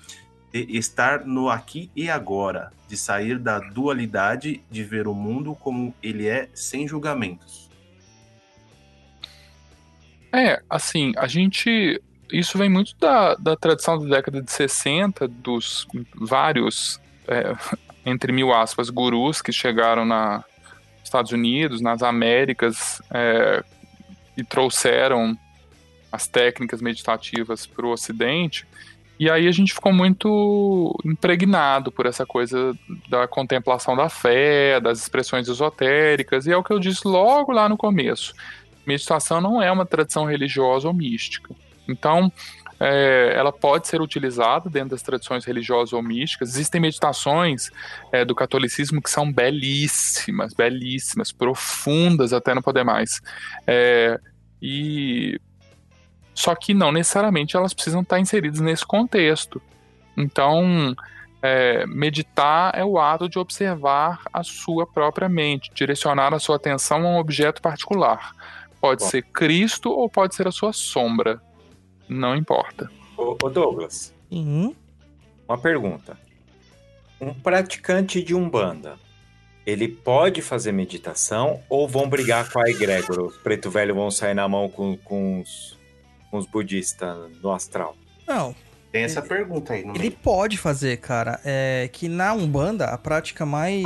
de 0.52 0.76
estar 0.76 1.26
no 1.26 1.50
aqui 1.50 1.90
e 1.94 2.08
agora, 2.08 2.72
de 2.86 2.96
sair 2.96 3.36
da 3.36 3.58
dualidade 3.58 4.62
de 4.70 4.84
ver 4.84 5.08
o 5.08 5.14
mundo 5.14 5.56
como 5.56 5.92
ele 6.00 6.28
é, 6.28 6.48
sem 6.54 6.86
julgamentos. 6.86 7.68
É, 10.32 10.62
assim, 10.70 11.12
a 11.16 11.26
gente 11.26 12.00
isso 12.32 12.58
vem 12.58 12.68
muito 12.68 12.94
da, 12.98 13.34
da 13.34 13.56
tradição 13.56 13.98
da 13.98 14.16
década 14.16 14.42
de 14.42 14.50
60, 14.50 15.28
dos 15.28 15.86
vários, 16.14 17.00
é, 17.26 17.54
entre 18.04 18.32
mil 18.32 18.52
aspas, 18.52 18.90
gurus 18.90 19.40
que 19.40 19.52
chegaram 19.52 20.04
nos 20.04 20.44
Estados 21.04 21.32
Unidos, 21.32 21.80
nas 21.80 22.02
Américas, 22.02 23.00
é, 23.10 23.64
e 24.36 24.44
trouxeram 24.44 25.36
as 26.10 26.26
técnicas 26.26 26.80
meditativas 26.80 27.66
para 27.66 27.86
o 27.86 27.90
Ocidente. 27.90 28.66
E 29.18 29.30
aí 29.30 29.48
a 29.48 29.52
gente 29.52 29.72
ficou 29.72 29.92
muito 29.92 30.94
impregnado 31.04 31.90
por 31.90 32.04
essa 32.04 32.26
coisa 32.26 32.76
da 33.08 33.26
contemplação 33.26 33.96
da 33.96 34.10
fé, 34.10 34.78
das 34.78 35.00
expressões 35.00 35.48
esotéricas, 35.48 36.46
e 36.46 36.52
é 36.52 36.56
o 36.56 36.62
que 36.62 36.72
eu 36.72 36.78
disse 36.78 37.08
logo 37.08 37.50
lá 37.50 37.66
no 37.66 37.78
começo. 37.78 38.34
Meditação 38.86 39.40
não 39.40 39.60
é 39.60 39.72
uma 39.72 39.86
tradição 39.86 40.26
religiosa 40.26 40.86
ou 40.86 40.94
mística. 40.94 41.54
Então, 41.88 42.32
é, 42.78 43.32
ela 43.34 43.52
pode 43.52 43.88
ser 43.88 44.00
utilizada 44.00 44.68
dentro 44.68 44.90
das 44.90 45.02
tradições 45.02 45.44
religiosas 45.44 45.92
ou 45.92 46.02
místicas. 46.02 46.50
Existem 46.50 46.80
meditações 46.80 47.70
é, 48.12 48.24
do 48.24 48.34
catolicismo 48.34 49.00
que 49.00 49.10
são 49.10 49.32
belíssimas, 49.32 50.52
belíssimas, 50.52 51.32
profundas 51.32 52.32
até 52.32 52.54
não 52.54 52.62
poder 52.62 52.84
mais. 52.84 53.20
É, 53.66 54.20
e 54.60 55.40
só 56.34 56.54
que 56.54 56.74
não 56.74 56.92
necessariamente 56.92 57.56
elas 57.56 57.72
precisam 57.72 58.02
estar 58.02 58.20
inseridas 58.20 58.60
nesse 58.60 58.84
contexto. 58.84 59.60
Então, 60.16 60.94
é, 61.40 61.86
meditar 61.86 62.72
é 62.74 62.84
o 62.84 62.98
ato 62.98 63.28
de 63.28 63.38
observar 63.38 64.20
a 64.32 64.42
sua 64.42 64.86
própria 64.86 65.28
mente, 65.28 65.70
direcionar 65.74 66.34
a 66.34 66.38
sua 66.38 66.56
atenção 66.56 67.06
a 67.06 67.10
um 67.10 67.18
objeto 67.18 67.62
particular. 67.62 68.32
Pode 68.80 69.02
Bom. 69.02 69.08
ser 69.08 69.22
Cristo 69.22 69.90
ou 69.90 70.10
pode 70.10 70.34
ser 70.34 70.46
a 70.46 70.52
sua 70.52 70.72
sombra. 70.72 71.40
Não 72.08 72.36
importa. 72.36 72.90
Ô, 73.16 73.36
ô 73.42 73.48
Douglas. 73.50 74.14
Uhum. 74.30 74.74
Uma 75.48 75.58
pergunta. 75.58 76.18
Um 77.20 77.32
praticante 77.32 78.22
de 78.22 78.34
Umbanda, 78.34 78.98
ele 79.64 79.88
pode 79.88 80.42
fazer 80.42 80.72
meditação 80.72 81.60
ou 81.68 81.88
vão 81.88 82.08
brigar 82.08 82.50
com 82.50 82.60
a 82.60 82.68
egrégora? 82.68 83.22
Os 83.22 83.36
preto 83.36 83.70
velho 83.70 83.94
vão 83.94 84.10
sair 84.10 84.34
na 84.34 84.48
mão 84.48 84.68
com, 84.68 84.96
com, 84.98 85.40
os, 85.40 85.78
com 86.30 86.38
os 86.38 86.46
budistas 86.46 87.16
no 87.42 87.52
astral? 87.52 87.96
Não. 88.26 88.54
Tem 88.92 89.02
essa 89.02 89.20
ele, 89.20 89.28
pergunta 89.28 89.72
aí. 89.72 89.80
ele 89.80 89.98
meio. 89.98 90.12
pode 90.12 90.56
fazer, 90.56 90.96
cara. 90.98 91.40
É 91.44 91.88
que 91.92 92.08
na 92.08 92.32
Umbanda, 92.32 92.86
a 92.86 92.98
prática 92.98 93.44
mais 93.44 93.82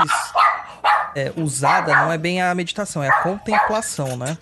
é, 1.14 1.32
usada 1.36 1.92
não 1.94 2.12
é 2.12 2.18
bem 2.18 2.40
a 2.42 2.54
meditação, 2.54 3.02
é 3.02 3.08
a 3.08 3.22
contemplação, 3.22 4.16
né? 4.16 4.36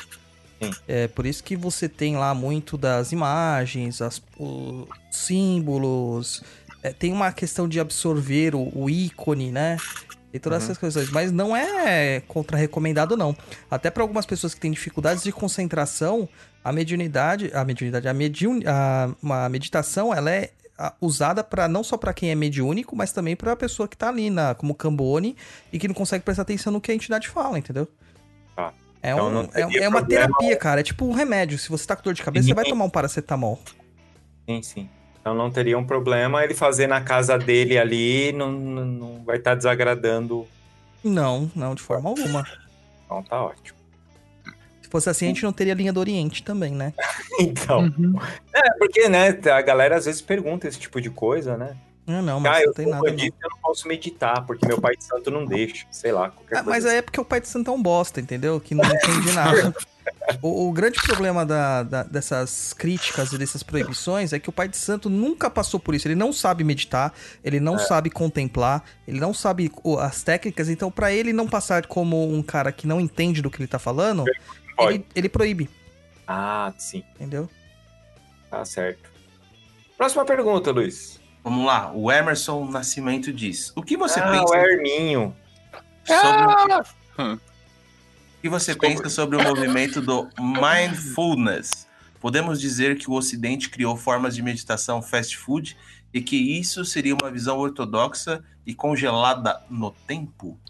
É 0.86 1.06
por 1.08 1.24
isso 1.24 1.42
que 1.44 1.56
você 1.56 1.88
tem 1.88 2.16
lá 2.16 2.34
muito 2.34 2.76
das 2.76 3.12
imagens, 3.12 4.02
as, 4.02 4.20
os 4.38 4.88
símbolos 5.10 6.42
é, 6.82 6.92
tem 6.92 7.12
uma 7.12 7.32
questão 7.32 7.68
de 7.68 7.80
absorver 7.80 8.54
o, 8.54 8.70
o 8.74 8.90
ícone, 8.90 9.50
né? 9.50 9.76
E 10.32 10.38
todas 10.38 10.62
uhum. 10.62 10.64
essas 10.66 10.78
coisas. 10.78 11.10
Mas 11.10 11.32
não 11.32 11.56
é 11.56 12.20
contra-recomendado, 12.28 13.16
não. 13.16 13.36
Até 13.70 13.90
para 13.90 14.02
algumas 14.02 14.26
pessoas 14.26 14.54
que 14.54 14.60
têm 14.60 14.70
dificuldades 14.70 15.22
de 15.22 15.32
concentração, 15.32 16.28
a 16.62 16.72
mediunidade, 16.72 17.50
a 17.54 17.64
mediunidade, 17.64 18.08
a, 18.08 18.14
mediun, 18.14 18.60
a, 18.66 19.44
a 19.44 19.48
meditação, 19.48 20.12
ela 20.12 20.30
é 20.30 20.50
usada 21.00 21.42
para 21.42 21.66
não 21.66 21.82
só 21.82 21.96
para 21.96 22.12
quem 22.12 22.30
é 22.30 22.34
mediúnico, 22.34 22.94
mas 22.94 23.10
também 23.10 23.34
para 23.34 23.52
a 23.52 23.56
pessoa 23.56 23.88
que 23.88 23.96
tá 23.96 24.10
ali 24.10 24.30
na, 24.30 24.54
como 24.54 24.74
Cambone 24.74 25.36
e 25.72 25.78
que 25.78 25.88
não 25.88 25.94
consegue 25.94 26.24
prestar 26.24 26.42
atenção 26.42 26.72
no 26.72 26.80
que 26.80 26.92
a 26.92 26.94
entidade 26.94 27.28
fala, 27.28 27.58
entendeu? 27.58 27.88
Ah, 28.56 28.72
é, 29.02 29.12
então 29.12 29.28
um, 29.28 29.48
é, 29.54 29.84
é, 29.84 29.88
uma 29.88 30.04
terapia, 30.04 30.56
cara. 30.56 30.80
É 30.80 30.82
tipo 30.82 31.06
um 31.06 31.12
remédio. 31.12 31.58
Se 31.58 31.68
você 31.68 31.86
tá 31.86 31.96
com 31.96 32.02
dor 32.02 32.14
de 32.14 32.22
cabeça, 32.22 32.44
sim. 32.44 32.50
você 32.50 32.54
vai 32.54 32.64
tomar 32.64 32.84
um 32.84 32.90
paracetamol. 32.90 33.58
Sim, 34.48 34.62
sim. 34.62 34.88
Então 35.20 35.34
não 35.34 35.50
teria 35.50 35.78
um 35.78 35.84
problema 35.84 36.42
ele 36.42 36.54
fazer 36.54 36.86
na 36.86 37.00
casa 37.00 37.38
dele 37.38 37.76
ali, 37.78 38.32
não, 38.32 38.50
não 38.50 39.24
vai 39.24 39.36
estar 39.36 39.50
tá 39.50 39.56
desagradando. 39.56 40.46
Não, 41.04 41.50
não, 41.54 41.74
de 41.74 41.82
forma 41.82 42.08
alguma. 42.08 42.46
Então 43.04 43.22
tá 43.22 43.44
ótimo. 43.44 43.78
Se 44.82 44.88
fosse 44.88 45.10
assim, 45.10 45.26
a 45.26 45.28
gente 45.28 45.42
não 45.42 45.52
teria 45.52 45.74
linha 45.74 45.92
do 45.92 46.00
Oriente 46.00 46.42
também, 46.42 46.72
né? 46.72 46.94
então. 47.38 47.80
Uhum. 47.80 48.18
É, 48.54 48.70
porque, 48.78 49.08
né, 49.08 49.28
a 49.52 49.60
galera 49.60 49.96
às 49.96 50.06
vezes 50.06 50.22
pergunta 50.22 50.66
esse 50.66 50.78
tipo 50.78 51.00
de 51.00 51.10
coisa, 51.10 51.56
né? 51.56 51.76
Não, 52.08 52.22
não, 52.22 52.40
mas 52.40 52.62
ah, 52.62 52.66
não 52.66 52.72
tem 52.72 52.86
nada. 52.86 53.06
Eu, 53.06 53.18
eu 53.18 53.50
não 53.50 53.58
posso 53.60 53.86
meditar, 53.86 54.46
porque 54.46 54.66
meu 54.66 54.80
pai 54.80 54.96
de 54.96 55.04
santo 55.04 55.30
não 55.30 55.44
deixa, 55.44 55.86
sei 55.90 56.10
lá. 56.10 56.32
Ah, 56.50 56.62
mas 56.62 56.86
aí 56.86 56.96
é 56.96 57.02
porque 57.02 57.20
o 57.20 57.24
pai 57.24 57.38
de 57.38 57.46
santo 57.46 57.70
é 57.70 57.74
um 57.74 57.82
bosta, 57.82 58.18
entendeu? 58.18 58.58
Que 58.58 58.74
não 58.74 58.82
entende 58.82 59.30
nada. 59.32 59.74
o, 60.40 60.68
o, 60.68 60.72
grande 60.72 60.98
problema 61.02 61.44
da, 61.44 61.82
da, 61.82 62.02
dessas 62.02 62.72
críticas 62.72 63.30
e 63.34 63.36
dessas 63.36 63.62
proibições 63.62 64.32
é 64.32 64.38
que 64.38 64.48
o 64.48 64.52
pai 64.52 64.68
de 64.68 64.78
santo 64.78 65.10
nunca 65.10 65.50
passou 65.50 65.78
por 65.78 65.94
isso. 65.94 66.08
Ele 66.08 66.14
não 66.14 66.32
sabe 66.32 66.64
meditar, 66.64 67.12
ele 67.44 67.60
não 67.60 67.74
é. 67.74 67.78
sabe 67.78 68.08
contemplar, 68.08 68.82
ele 69.06 69.20
não 69.20 69.34
sabe 69.34 69.70
as 70.00 70.22
técnicas. 70.22 70.70
Então, 70.70 70.90
para 70.90 71.12
ele 71.12 71.34
não 71.34 71.46
passar 71.46 71.86
como 71.86 72.32
um 72.32 72.42
cara 72.42 72.72
que 72.72 72.86
não 72.86 72.98
entende 72.98 73.42
do 73.42 73.50
que 73.50 73.60
ele 73.60 73.68
tá 73.68 73.78
falando, 73.78 74.24
ele, 74.78 75.04
ele 75.14 75.28
proíbe. 75.28 75.68
Ah, 76.26 76.72
sim. 76.78 77.04
Entendeu? 77.16 77.50
Tá 78.50 78.64
certo. 78.64 79.10
Próxima 79.98 80.24
pergunta, 80.24 80.70
Luiz. 80.70 81.17
Vamos 81.48 81.64
lá. 81.64 81.90
O 81.94 82.12
Emerson 82.12 82.66
Nascimento 82.66 83.32
diz: 83.32 83.72
O 83.74 83.82
que 83.82 83.96
você 83.96 84.20
ah, 84.20 84.30
pensa? 84.30 84.52
O 84.52 84.54
Herminho. 84.54 85.36
Sobre... 86.04 86.22
Ah! 86.22 86.84
Hum. 87.18 87.34
O 87.34 87.40
que 88.42 88.50
você 88.50 88.72
Desculpa. 88.72 88.96
pensa 88.96 89.08
sobre 89.08 89.38
o 89.38 89.42
movimento 89.42 90.02
do 90.02 90.28
mindfulness? 90.38 91.88
Podemos 92.20 92.60
dizer 92.60 92.98
que 92.98 93.10
o 93.10 93.14
Ocidente 93.14 93.70
criou 93.70 93.96
formas 93.96 94.36
de 94.36 94.42
meditação 94.42 95.00
fast 95.00 95.38
food 95.38 95.74
e 96.12 96.20
que 96.20 96.36
isso 96.36 96.84
seria 96.84 97.16
uma 97.20 97.30
visão 97.30 97.56
ortodoxa 97.56 98.44
e 98.66 98.74
congelada 98.74 99.62
no 99.70 99.90
tempo? 100.06 100.60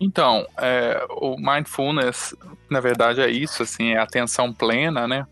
Então, 0.00 0.46
é, 0.56 1.06
o 1.10 1.36
mindfulness, 1.36 2.34
na 2.70 2.80
verdade, 2.80 3.20
é 3.20 3.28
isso, 3.30 3.62
assim, 3.62 3.90
é 3.90 3.98
atenção 3.98 4.54
plena, 4.54 5.06
né? 5.06 5.26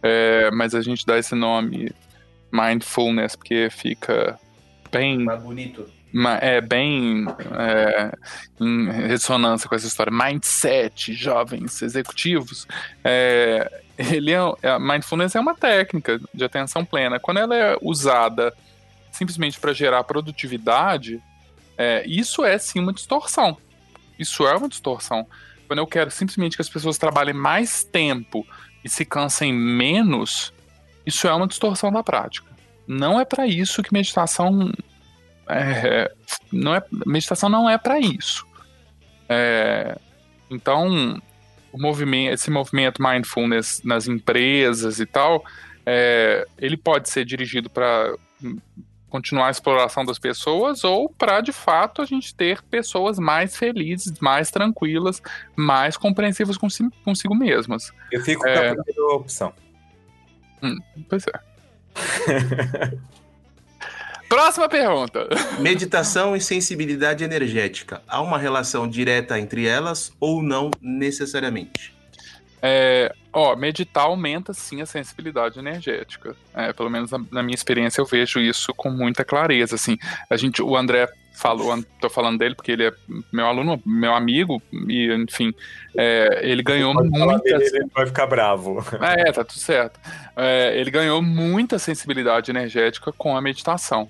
É, 0.00 0.48
mas 0.52 0.76
a 0.76 0.80
gente 0.80 1.04
dá 1.04 1.18
esse 1.18 1.34
nome 1.34 1.92
mindfulness 2.52 3.36
porque 3.36 3.68
fica 3.70 4.38
bem. 4.90 5.24
Mais 5.24 5.42
bonito 5.42 5.86
é 6.40 6.60
bem 6.60 7.24
é, 7.56 8.12
em 8.60 8.90
ressonância 9.06 9.68
com 9.68 9.74
essa 9.74 9.86
história. 9.86 10.12
Mindset, 10.12 11.12
jovens 11.14 11.82
executivos. 11.82 12.66
É, 13.04 13.82
ele 13.96 14.32
é, 14.32 14.68
a 14.68 14.78
mindfulness 14.78 15.34
é 15.34 15.40
uma 15.40 15.54
técnica 15.54 16.20
de 16.34 16.44
atenção 16.44 16.84
plena. 16.84 17.20
Quando 17.20 17.38
ela 17.38 17.56
é 17.56 17.76
usada 17.80 18.52
simplesmente 19.12 19.60
para 19.60 19.72
gerar 19.72 20.02
produtividade, 20.04 21.22
é, 21.76 22.04
isso 22.06 22.44
é 22.44 22.58
sim 22.58 22.80
uma 22.80 22.92
distorção. 22.92 23.56
Isso 24.18 24.46
é 24.46 24.56
uma 24.56 24.68
distorção. 24.68 25.26
Quando 25.66 25.78
eu 25.78 25.86
quero 25.86 26.10
simplesmente 26.10 26.56
que 26.56 26.62
as 26.62 26.68
pessoas 26.68 26.98
trabalhem 26.98 27.34
mais 27.34 27.84
tempo 27.84 28.46
e 28.84 28.88
se 28.88 29.04
cansem 29.04 29.52
menos, 29.52 30.52
isso 31.04 31.26
é 31.26 31.34
uma 31.34 31.46
distorção 31.46 31.90
da 31.92 32.02
prática. 32.02 32.48
Não 32.86 33.20
é 33.20 33.24
para 33.24 33.46
isso 33.46 33.82
que 33.82 33.92
meditação 33.92 34.72
é, 35.50 36.12
não 36.52 36.74
é, 36.74 36.82
meditação 37.06 37.48
não 37.48 37.68
é 37.68 37.76
para 37.76 37.98
isso. 37.98 38.46
É, 39.28 39.98
então, 40.50 41.20
movimento, 41.72 42.34
esse 42.34 42.50
movimento 42.50 43.02
mindfulness 43.02 43.82
nas 43.84 44.06
empresas 44.06 45.00
e 45.00 45.06
tal, 45.06 45.44
é, 45.84 46.46
ele 46.58 46.76
pode 46.76 47.08
ser 47.08 47.24
dirigido 47.24 47.68
para 47.68 48.14
continuar 49.08 49.48
a 49.48 49.50
exploração 49.50 50.04
das 50.04 50.20
pessoas 50.20 50.84
ou 50.84 51.08
para 51.08 51.40
de 51.40 51.52
fato 51.52 52.00
a 52.00 52.04
gente 52.04 52.32
ter 52.32 52.62
pessoas 52.62 53.18
mais 53.18 53.56
felizes, 53.56 54.20
mais 54.20 54.52
tranquilas, 54.52 55.20
mais 55.56 55.96
compreensivas 55.96 56.56
consigo, 56.56 56.92
consigo 57.04 57.34
mesmas. 57.34 57.92
Eu 58.12 58.20
fico 58.22 58.46
é... 58.46 58.54
com 58.54 58.60
a 58.60 58.64
é. 58.64 58.74
primeira 58.74 59.14
opção. 59.14 59.52
Hum, 60.62 60.78
pois 61.08 61.24
é. 61.26 61.40
Próxima 64.30 64.68
pergunta. 64.68 65.26
Meditação 65.58 66.36
e 66.36 66.40
sensibilidade 66.40 67.24
energética. 67.24 68.00
Há 68.06 68.20
uma 68.20 68.38
relação 68.38 68.88
direta 68.88 69.36
entre 69.40 69.66
elas 69.66 70.12
ou 70.20 70.40
não 70.40 70.70
necessariamente? 70.80 71.92
É, 72.62 73.12
ó, 73.32 73.56
meditar 73.56 74.04
aumenta 74.04 74.52
sim 74.52 74.82
a 74.82 74.86
sensibilidade 74.86 75.58
energética. 75.58 76.36
É, 76.54 76.72
pelo 76.72 76.88
menos 76.88 77.10
na, 77.10 77.18
na, 77.30 77.42
minha 77.42 77.54
experiência 77.54 78.00
eu 78.00 78.06
vejo 78.06 78.38
isso 78.38 78.72
com 78.74 78.90
muita 78.90 79.24
clareza. 79.24 79.74
Assim, 79.74 79.98
a 80.28 80.36
gente, 80.36 80.62
o 80.62 80.76
André 80.76 81.08
falou, 81.32 81.82
tô 82.00 82.10
falando 82.10 82.38
dele 82.38 82.54
porque 82.54 82.72
ele 82.72 82.86
é 82.86 82.92
meu 83.32 83.46
aluno, 83.46 83.80
meu 83.84 84.14
amigo 84.14 84.62
e 84.72 85.12
enfim, 85.12 85.54
é, 85.96 86.40
ele 86.42 86.62
ganhou 86.62 86.92
muita. 86.94 87.38
Dele, 87.38 87.64
ele 87.64 87.90
vai 87.94 88.06
ficar 88.06 88.26
bravo. 88.26 88.84
É, 89.00 89.32
tá 89.32 89.44
tudo 89.44 89.58
certo. 89.58 89.98
É, 90.36 90.78
ele 90.78 90.90
ganhou 90.90 91.22
muita 91.22 91.78
sensibilidade 91.78 92.50
energética 92.50 93.12
com 93.12 93.36
a 93.36 93.40
meditação. 93.40 94.08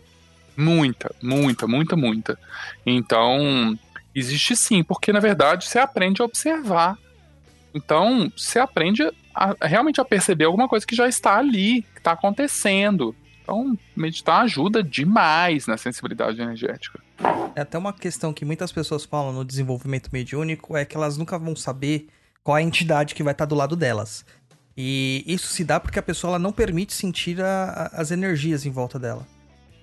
Muita, 0.57 1.15
muita, 1.23 1.67
muita, 1.67 1.97
muita. 1.97 2.39
Então, 2.85 3.79
existe 4.15 4.57
sim, 4.57 4.83
porque 4.83 5.13
na 5.13 5.21
verdade 5.21 5.67
você 5.67 5.79
aprende 5.79 6.21
a 6.21 6.25
observar. 6.25 6.99
Então, 7.73 8.31
você 8.37 8.59
aprende 8.59 9.09
a, 9.35 9.55
realmente 9.63 10.01
a 10.01 10.05
perceber 10.05 10.45
alguma 10.45 10.69
coisa 10.69 10.87
que 10.87 10.97
já 10.97 11.09
está 11.09 11.37
ali, 11.37 11.83
que 11.95 11.99
está 11.99 12.13
acontecendo. 12.13 13.15
Então, 13.51 13.77
meditar 13.97 14.43
ajuda 14.43 14.81
demais 14.81 15.67
na 15.67 15.77
sensibilidade 15.77 16.41
energética. 16.41 17.01
É 17.57 17.63
até 17.63 17.77
uma 17.77 17.93
questão 17.93 18.33
que 18.33 18.45
muitas 18.45 18.71
pessoas 18.71 19.05
falam 19.05 19.33
no 19.33 19.45
desenvolvimento 19.45 20.09
mediúnico 20.13 20.77
é 20.77 20.85
que 20.85 20.97
elas 20.97 21.17
nunca 21.17 21.37
vão 21.37 21.57
saber 21.57 22.07
qual 22.45 22.55
a 22.55 22.63
entidade 22.63 23.13
que 23.13 23.25
vai 23.25 23.33
estar 23.33 23.47
do 23.47 23.57
lado 23.57 23.75
delas. 23.75 24.25
E 24.77 25.25
isso 25.27 25.49
se 25.49 25.65
dá 25.65 25.81
porque 25.81 25.99
a 25.99 26.03
pessoa 26.03 26.39
não 26.39 26.53
permite 26.53 26.93
sentir 26.93 27.43
a, 27.43 27.91
as 27.93 28.13
energias 28.13 28.65
em 28.65 28.71
volta 28.71 29.01
dela. 29.01 29.27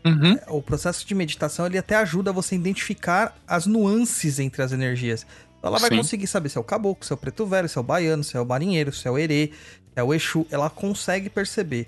Uhum. 0.06 0.58
O 0.58 0.62
processo 0.62 1.06
de 1.06 1.14
meditação 1.14 1.66
ele 1.66 1.78
até 1.78 1.98
ajuda 1.98 2.32
você 2.32 2.56
a 2.56 2.58
identificar 2.58 3.36
as 3.46 3.66
nuances 3.66 4.40
entre 4.40 4.62
as 4.62 4.72
energias. 4.72 5.28
Então, 5.60 5.72
ela 5.72 5.80
vai 5.80 5.90
Sim. 5.90 5.98
conseguir 5.98 6.28
saber 6.28 6.48
se 6.48 6.58
é 6.58 6.62
o 6.62 6.64
caboclo, 6.64 7.06
se 7.06 7.12
é 7.12 7.16
o 7.16 7.18
preto 7.18 7.46
velho, 7.46 7.68
se 7.68 7.78
é 7.78 7.82
o 7.82 7.84
baiano, 7.84 8.24
se 8.24 8.38
é 8.38 8.40
o 8.40 8.46
marinheiro, 8.46 8.94
se 8.94 9.06
é 9.10 9.12
o 9.12 9.18
erê, 9.18 9.52
se 9.94 10.00
é 10.00 10.04
o 10.04 10.14
exu. 10.14 10.48
Ela 10.50 10.70
consegue 10.70 11.30
perceber. 11.30 11.86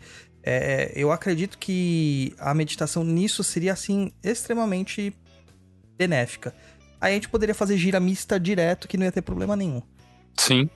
É, 0.51 0.91
eu 0.95 1.11
acredito 1.11 1.59
que 1.59 2.33
a 2.39 2.55
meditação 2.55 3.03
nisso 3.03 3.43
seria 3.43 3.71
assim 3.71 4.11
extremamente 4.23 5.15
benéfica. 5.95 6.55
Aí 6.99 7.11
a 7.11 7.13
gente 7.13 7.29
poderia 7.29 7.53
fazer 7.53 7.77
gira 7.77 7.99
mista 7.99 8.39
direto 8.39 8.87
que 8.87 8.97
não 8.97 9.05
ia 9.05 9.11
ter 9.11 9.21
problema 9.21 9.55
nenhum. 9.55 9.83
Sim, 10.35 10.67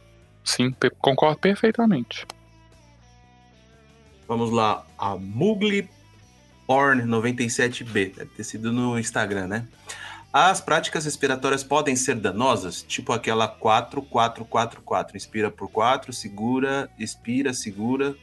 sim, 0.43 0.75
concordo 0.99 1.39
perfeitamente. 1.39 2.27
Vamos 4.27 4.51
lá, 4.51 4.85
a 4.95 5.15
Mugli 5.15 5.89
Porn97B, 6.69 8.13
deve 8.13 8.29
ter 8.37 8.43
sido 8.43 8.71
no 8.71 8.99
Instagram, 8.99 9.47
né? 9.47 9.67
As 10.31 10.61
práticas 10.61 11.05
respiratórias 11.05 11.63
podem 11.63 11.95
ser 11.95 12.13
danosas, 12.17 12.83
tipo 12.83 13.11
aquela 13.11 13.47
4444. 13.47 15.17
Inspira 15.17 15.49
por 15.49 15.67
4, 15.67 16.13
segura, 16.13 16.87
expira, 16.99 17.55
segura. 17.55 18.15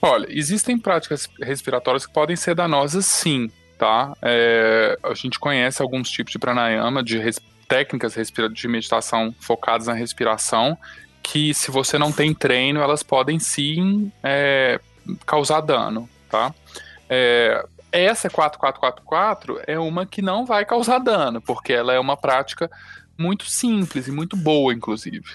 Olha, 0.00 0.26
existem 0.28 0.78
práticas 0.78 1.28
respiratórias 1.42 2.06
que 2.06 2.12
podem 2.12 2.36
ser 2.36 2.54
danosas 2.54 3.04
sim, 3.06 3.50
tá? 3.76 4.16
É, 4.22 4.98
a 5.02 5.14
gente 5.14 5.38
conhece 5.38 5.82
alguns 5.82 6.10
tipos 6.10 6.32
de 6.32 6.38
pranayama, 6.38 7.02
de 7.02 7.18
res, 7.18 7.40
técnicas 7.66 8.14
de 8.52 8.68
meditação 8.68 9.34
focadas 9.38 9.86
na 9.86 9.92
respiração, 9.92 10.78
que 11.22 11.52
se 11.52 11.70
você 11.70 11.98
não 11.98 12.10
tem 12.10 12.32
treino, 12.32 12.80
elas 12.80 13.02
podem 13.02 13.38
sim 13.38 14.10
é, 14.22 14.80
causar 15.26 15.60
dano, 15.60 16.08
tá? 16.30 16.54
É, 17.08 17.64
essa 17.90 18.28
4444 18.28 19.60
é 19.66 19.78
uma 19.78 20.06
que 20.06 20.22
não 20.22 20.44
vai 20.46 20.64
causar 20.64 20.98
dano, 20.98 21.40
porque 21.40 21.72
ela 21.72 21.92
é 21.92 21.98
uma 21.98 22.16
prática 22.16 22.70
muito 23.16 23.44
simples 23.46 24.06
e 24.06 24.12
muito 24.12 24.36
boa, 24.36 24.72
inclusive. 24.72 25.26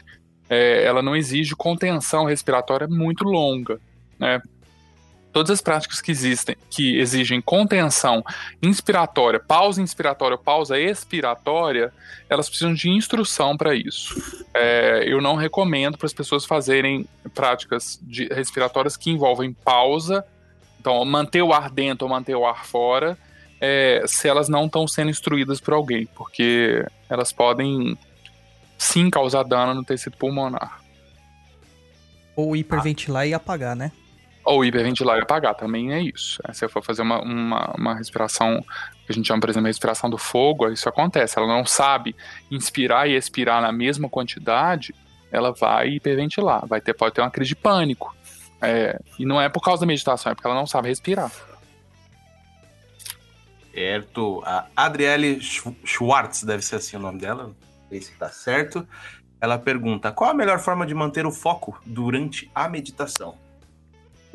É, 0.50 0.84
ela 0.84 1.02
não 1.02 1.16
exige 1.16 1.56
contenção 1.56 2.26
respiratória 2.26 2.88
muito 2.88 3.24
longa, 3.24 3.80
né? 4.20 4.42
Todas 5.34 5.50
as 5.50 5.62
práticas 5.62 6.00
que 6.00 6.12
existem, 6.12 6.56
que 6.70 6.98
exigem 7.00 7.42
contenção 7.42 8.24
inspiratória, 8.62 9.40
pausa 9.40 9.82
inspiratória, 9.82 10.38
pausa 10.38 10.80
expiratória, 10.80 11.92
elas 12.30 12.48
precisam 12.48 12.74
de 12.74 12.90
instrução 12.90 13.58
para 13.58 13.74
isso. 13.74 14.46
É, 14.54 15.04
eu 15.08 15.20
não 15.20 15.36
recomendo 15.36 15.98
para 15.98 16.06
as 16.06 16.14
pessoas 16.14 16.46
fazerem 16.46 17.08
práticas 17.34 18.00
de, 18.04 18.28
respiratórias 18.28 18.96
que 18.96 19.10
envolvem 19.10 19.52
pausa, 19.52 20.24
então 20.80 21.04
manter 21.04 21.42
o 21.42 21.52
ar 21.52 21.70
dentro 21.70 22.06
ou 22.06 22.14
manter 22.14 22.36
o 22.36 22.46
ar 22.46 22.66
fora, 22.66 23.18
é, 23.60 24.04
se 24.06 24.28
elas 24.28 24.48
não 24.48 24.68
estão 24.68 24.88
sendo 24.88 25.10
instruídas 25.10 25.60
por 25.60 25.74
alguém, 25.74 26.06
porque 26.14 26.86
elas 27.10 27.32
podem 27.32 27.98
sim 28.78 29.10
causar 29.10 29.44
dano 29.44 29.74
no 29.74 29.84
tecido 29.84 30.16
pulmonar. 30.16 30.80
Ou 32.36 32.56
hiperventilar 32.56 33.24
ah. 33.24 33.28
e 33.28 33.34
apagar, 33.34 33.76
né? 33.76 33.92
Ou 34.46 34.66
hiperventilar 34.66 35.18
e 35.18 35.22
apagar, 35.22 35.56
também 35.56 35.94
é 35.94 36.02
isso. 36.02 36.42
É, 36.48 36.52
se 36.52 36.66
eu 36.66 36.70
for 36.70 36.84
fazer 36.84 37.02
uma, 37.02 37.22
uma, 37.22 37.74
uma 37.78 37.96
respiração, 37.96 38.62
que 39.06 39.12
a 39.12 39.14
gente 39.14 39.28
chama, 39.28 39.40
por 39.40 39.50
exemplo, 39.50 39.68
respiração 39.68 40.10
do 40.10 40.18
fogo, 40.18 40.70
isso 40.70 40.90
acontece. 40.90 41.38
Ela 41.38 41.48
não 41.48 41.66
sabe 41.66 42.16
inspirar 42.52 43.08
e 43.08 43.16
expirar 43.16 43.62
na 43.62 43.72
mesma 43.72 44.10
quantidade, 44.10 44.94
ela 45.32 45.52
vai 45.52 45.90
hiperventilar, 45.90 46.66
vai 46.68 46.82
ter, 46.82 46.94
pode 46.94 47.16
ter 47.16 47.22
uma 47.22 47.32
crise 47.32 47.50
de 47.50 47.56
pânico. 47.56 48.14
É, 48.62 49.00
e 49.18 49.26
não 49.26 49.42
é 49.42 49.50
por 49.50 49.62
causa 49.62 49.82
da 49.82 49.88
meditação, 49.88 50.32
é 50.32 50.36
porque 50.36 50.48
ela 50.48 50.56
não 50.56 50.68
sabe 50.68 50.90
respirar. 50.90 51.32
Certo. 53.74 54.44
A 54.46 54.68
Adriele 54.76 55.42
Schwartz, 55.42 56.44
deve 56.44 56.64
ser 56.64 56.76
assim 56.76 56.96
o 56.96 57.00
nome 57.00 57.20
dela, 57.20 57.48
não 57.48 57.56
sei 57.90 58.02
se 58.02 58.12
tá 58.14 58.30
certo. 58.30 58.88
Ela 59.42 59.58
pergunta: 59.58 60.12
qual 60.12 60.30
a 60.30 60.34
melhor 60.34 60.60
forma 60.60 60.86
de 60.86 60.94
manter 60.94 61.26
o 61.26 61.32
foco 61.32 61.78
durante 61.86 62.50
a 62.54 62.70
meditação? 62.70 63.38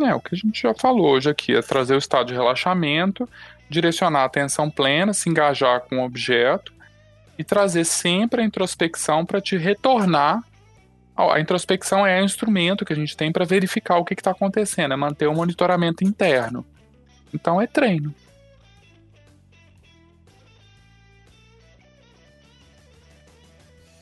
É, 0.00 0.14
o 0.14 0.20
que 0.20 0.34
a 0.34 0.38
gente 0.38 0.62
já 0.62 0.72
falou 0.74 1.10
hoje 1.10 1.28
aqui 1.28 1.56
é 1.56 1.62
trazer 1.62 1.94
o 1.94 1.98
estado 1.98 2.28
de 2.28 2.34
relaxamento, 2.34 3.28
direcionar 3.68 4.20
a 4.20 4.24
atenção 4.24 4.70
plena, 4.70 5.12
se 5.12 5.28
engajar 5.28 5.80
com 5.80 5.98
o 5.98 6.04
objeto 6.04 6.72
e 7.36 7.42
trazer 7.42 7.84
sempre 7.84 8.42
a 8.42 8.44
introspecção 8.44 9.26
para 9.26 9.40
te 9.40 9.56
retornar. 9.56 10.40
A 11.16 11.40
introspecção 11.40 12.06
é 12.06 12.20
o 12.20 12.24
instrumento 12.24 12.84
que 12.84 12.92
a 12.92 12.96
gente 12.96 13.16
tem 13.16 13.32
para 13.32 13.44
verificar 13.44 13.98
o 13.98 14.04
que 14.04 14.14
está 14.14 14.30
acontecendo, 14.30 14.94
é 14.94 14.96
manter 14.96 15.26
o 15.26 15.34
monitoramento 15.34 16.04
interno. 16.04 16.64
Então 17.34 17.60
é 17.60 17.66
treino. 17.66 18.14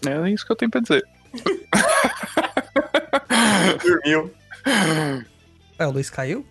É 0.06 0.30
isso 0.30 0.44
que 0.44 0.52
eu 0.52 0.56
tenho 0.56 0.70
para 0.70 0.82
dizer. 0.82 1.02
Dormiu. 3.82 4.30
É, 5.78 5.86
o 5.86 5.90
Luiz 5.90 6.10
caiu? 6.10 6.44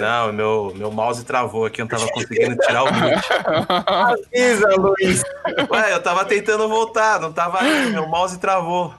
Não, 0.00 0.32
meu, 0.32 0.72
meu 0.74 0.90
mouse 0.90 1.24
travou 1.24 1.66
aqui, 1.66 1.80
eu 1.80 1.84
não 1.84 1.90
tava 1.90 2.10
conseguindo 2.10 2.56
tirar 2.56 2.84
o 2.84 2.92
mute. 2.92 3.28
Avisa, 3.86 4.68
Luiz! 4.76 5.22
Ué, 5.70 5.92
eu 5.92 6.02
tava 6.02 6.24
tentando 6.24 6.68
voltar, 6.68 7.20
não 7.20 7.32
tava 7.32 7.62
meu 7.62 8.08
mouse 8.08 8.38
travou. 8.38 8.92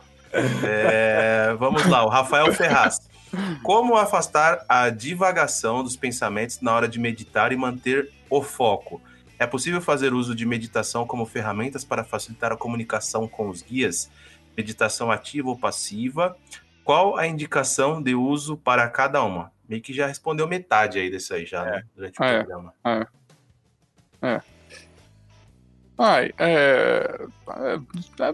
É, 0.63 1.55
vamos 1.59 1.85
lá, 1.87 2.05
o 2.05 2.09
Rafael 2.09 2.53
Ferraz. 2.53 3.01
Como 3.63 3.97
afastar 3.97 4.63
a 4.69 4.89
divagação 4.89 5.83
dos 5.83 5.95
pensamentos 5.97 6.61
na 6.61 6.73
hora 6.73 6.87
de 6.87 6.99
meditar 6.99 7.51
e 7.51 7.57
manter 7.57 8.09
o 8.29 8.41
foco? 8.41 9.01
É 9.39 9.45
possível 9.45 9.81
fazer 9.81 10.13
uso 10.13 10.33
de 10.33 10.45
meditação 10.45 11.05
como 11.05 11.25
ferramentas 11.25 11.83
para 11.83 12.03
facilitar 12.03 12.51
a 12.51 12.57
comunicação 12.57 13.27
com 13.27 13.49
os 13.49 13.61
guias? 13.61 14.09
Meditação 14.55 15.11
ativa 15.11 15.49
ou 15.49 15.57
passiva? 15.57 16.35
Qual 16.87 17.17
a 17.17 17.27
indicação 17.27 18.01
de 18.01 18.15
uso 18.15 18.55
para 18.55 18.89
cada 18.89 19.21
uma? 19.21 19.51
Meio 19.67 19.81
que 19.81 19.91
já 19.91 20.07
respondeu 20.07 20.47
metade 20.47 20.97
aí 20.97 21.09
disso 21.09 21.33
aí 21.33 21.45
já, 21.45 21.67
é. 21.67 21.71
né? 21.71 21.83
Durante 21.93 22.17
o 22.17 22.23
é. 22.23 22.37
programa. 22.37 22.73
É. 22.85 23.07
É. 24.21 24.41
Ai, 25.97 26.31
é, 26.37 27.27
é, 27.49 28.23
é 28.23 28.33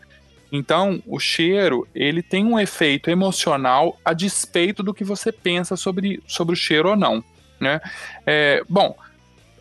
Então, 0.52 1.02
o 1.06 1.18
cheiro 1.18 1.88
ele 1.94 2.22
tem 2.22 2.44
um 2.44 2.58
efeito 2.58 3.10
emocional 3.10 3.98
a 4.04 4.12
despeito 4.12 4.82
do 4.82 4.92
que 4.92 5.02
você 5.02 5.32
pensa 5.32 5.76
sobre, 5.76 6.22
sobre 6.26 6.52
o 6.52 6.56
cheiro 6.56 6.90
ou 6.90 6.96
não. 6.96 7.24
Né? 7.58 7.80
É, 8.26 8.62
bom, 8.68 8.94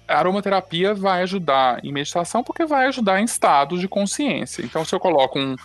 a 0.08 0.18
aromaterapia 0.18 0.94
vai 0.94 1.24
ajudar 1.24 1.84
em 1.84 1.92
meditação 1.92 2.44
porque 2.44 2.66
vai 2.66 2.88
ajudar 2.88 3.20
em 3.20 3.26
estados 3.26 3.80
de 3.80 3.88
consciência. 3.88 4.64
Então, 4.64 4.86
se 4.86 4.94
eu 4.94 5.00
coloco 5.00 5.40
um, 5.40 5.56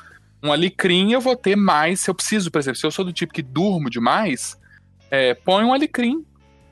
um 0.43 0.53
alecrim, 0.53 1.13
eu 1.13 1.21
vou 1.21 1.37
ter 1.37 1.57
mais. 1.57 2.01
Se 2.01 2.11
eu 2.11 2.15
preciso, 2.15 2.51
por 2.51 2.59
exemplo, 2.59 2.79
se 2.79 2.87
eu 2.87 2.91
sou 2.91 3.05
do 3.05 3.13
tipo 3.13 3.33
que 3.33 3.43
durmo 3.43 3.91
demais, 3.91 4.59
é, 5.11 5.35
põe 5.35 5.65
um 5.65 5.73
alecrim 5.73 6.25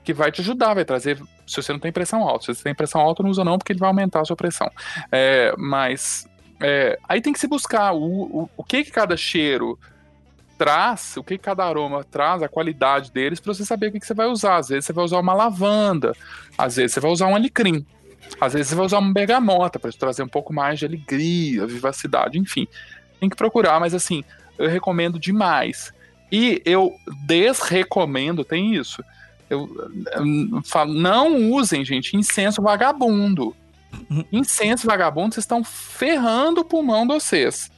que 0.02 0.14
vai 0.14 0.32
te 0.32 0.40
ajudar, 0.40 0.74
vai 0.74 0.84
trazer. 0.84 1.20
Se 1.46 1.62
você 1.62 1.72
não 1.72 1.80
tem 1.80 1.92
pressão 1.92 2.22
alta, 2.22 2.46
se 2.46 2.54
você 2.54 2.62
tem 2.62 2.74
pressão 2.74 3.00
alta, 3.00 3.22
não 3.22 3.30
usa 3.30 3.44
não, 3.44 3.58
porque 3.58 3.72
ele 3.72 3.80
vai 3.80 3.88
aumentar 3.88 4.20
a 4.20 4.24
sua 4.24 4.36
pressão. 4.36 4.70
É, 5.12 5.54
mas 5.58 6.26
é, 6.60 6.98
aí 7.08 7.20
tem 7.20 7.32
que 7.32 7.38
se 7.38 7.46
buscar 7.46 7.92
o, 7.92 8.42
o, 8.42 8.50
o 8.56 8.64
que, 8.64 8.84
que 8.84 8.90
cada 8.90 9.16
cheiro 9.16 9.78
traz, 10.58 11.16
o 11.16 11.22
que 11.22 11.38
cada 11.38 11.64
aroma 11.64 12.02
traz, 12.02 12.42
a 12.42 12.48
qualidade 12.48 13.12
deles, 13.12 13.38
para 13.38 13.54
você 13.54 13.64
saber 13.64 13.86
o 13.88 13.92
que, 13.92 14.00
que 14.00 14.06
você 14.06 14.12
vai 14.12 14.26
usar. 14.26 14.56
Às 14.56 14.68
vezes 14.68 14.84
você 14.84 14.92
vai 14.92 15.04
usar 15.04 15.20
uma 15.20 15.32
lavanda, 15.32 16.12
às 16.58 16.76
vezes 16.76 16.92
você 16.92 17.00
vai 17.00 17.10
usar 17.12 17.28
um 17.28 17.36
alecrim, 17.36 17.86
às 18.40 18.52
vezes 18.52 18.68
você 18.68 18.74
vai 18.74 18.84
usar 18.84 18.98
uma 18.98 19.12
bergamota 19.12 19.78
para 19.78 19.92
trazer 19.92 20.24
um 20.24 20.28
pouco 20.28 20.52
mais 20.52 20.80
de 20.80 20.84
alegria, 20.84 21.64
vivacidade, 21.64 22.38
enfim. 22.38 22.66
Tem 23.20 23.28
que 23.28 23.36
procurar, 23.36 23.78
mas 23.78 23.94
assim, 23.94 24.24
eu 24.58 24.68
recomendo 24.68 25.18
demais. 25.18 25.92
E 26.30 26.60
eu 26.64 26.94
desrecomendo, 27.24 28.44
tem 28.44 28.74
isso. 28.74 29.02
Eu, 29.48 29.66
eu 30.12 30.62
falo, 30.64 30.92
não 30.92 31.50
usem, 31.52 31.84
gente, 31.84 32.16
incenso 32.16 32.60
vagabundo. 32.60 33.56
Incenso 34.30 34.86
vagabundo, 34.86 35.34
vocês 35.34 35.44
estão 35.44 35.64
ferrando 35.64 36.60
o 36.60 36.64
pulmão 36.64 37.06
de 37.06 37.14
vocês 37.14 37.70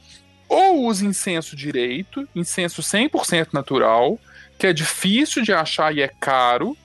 ou 0.51 0.83
usa 0.83 1.05
incenso 1.05 1.55
direito, 1.55 2.27
incenso 2.35 2.81
100% 2.81 3.53
natural, 3.53 4.19
que 4.59 4.67
é 4.67 4.73
difícil 4.73 5.41
de 5.43 5.53
achar 5.53 5.95
e 5.95 6.01
é 6.01 6.09
caro, 6.09 6.77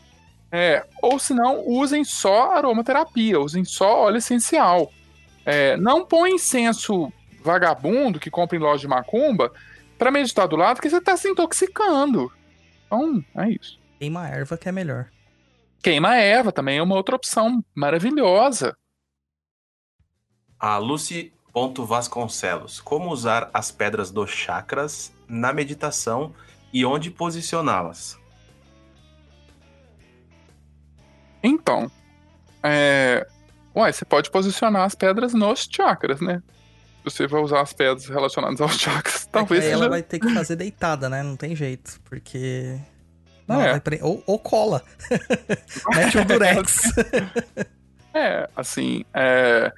é, 0.52 0.86
ou 1.02 1.18
se 1.18 1.34
não, 1.34 1.66
usem 1.66 2.05
só 2.05 2.52
aromaterapia, 2.52 3.40
usem 3.40 3.64
só 3.64 4.05
óleo 4.05 4.18
essencial. 4.18 4.93
É, 5.44 5.76
não 5.78 6.06
põe 6.06 6.30
incenso 6.30 7.12
vagabundo 7.43 8.20
que 8.20 8.30
compra 8.30 8.56
em 8.56 8.60
loja 8.60 8.82
de 8.82 8.88
macumba 8.88 9.52
para 9.98 10.12
meditar 10.12 10.47
do 10.47 10.55
lado, 10.55 10.80
que 10.80 10.88
você 10.88 10.98
está 10.98 11.16
se 11.16 11.28
intoxicando. 11.28 12.32
Então, 12.86 13.24
é 13.34 13.51
isso. 13.51 13.80
Queima 13.98 14.28
erva 14.28 14.56
que 14.56 14.68
é 14.68 14.72
melhor. 14.72 15.10
Queima 15.82 16.14
erva 16.14 16.52
também 16.52 16.78
é 16.78 16.82
uma 16.82 16.94
outra 16.94 17.16
opção 17.16 17.64
maravilhosa. 17.74 18.76
A 20.56 20.78
Lucy 20.78 21.32
Vasconcelos. 21.86 22.80
Como 22.80 23.10
usar 23.10 23.48
as 23.54 23.70
pedras 23.70 24.10
dos 24.10 24.30
chakras 24.30 25.12
na 25.26 25.52
meditação 25.52 26.34
e 26.72 26.84
onde 26.84 27.10
posicioná-las? 27.10 28.18
Então, 31.42 31.90
é... 32.62 33.26
Ué, 33.74 33.92
você 33.92 34.04
pode 34.04 34.30
posicionar 34.30 34.82
as 34.82 34.94
pedras 34.94 35.32
nos 35.32 35.68
chakras, 35.70 36.20
né? 36.20 36.42
Você 37.04 37.26
vai 37.26 37.40
usar 37.40 37.60
as 37.60 37.72
pedras 37.72 38.06
relacionadas 38.06 38.60
aos 38.60 38.76
chakras. 38.80 39.26
É 39.26 39.30
talvez 39.30 39.64
é 39.64 39.70
ela 39.70 39.88
vai 39.88 40.02
ter 40.02 40.18
que 40.18 40.28
fazer 40.34 40.56
deitada, 40.56 41.08
né? 41.08 41.22
Não 41.22 41.36
tem 41.36 41.54
jeito, 41.54 42.00
porque. 42.04 42.78
Não, 43.46 43.62
é. 43.62 43.78
pre... 43.78 44.00
ou, 44.02 44.22
ou, 44.26 44.38
cola. 44.38 44.82
Mete 45.94 46.18
o 46.18 46.24
durex. 46.24 46.82
é, 48.12 48.48
assim. 48.56 49.04
É... 49.14 49.72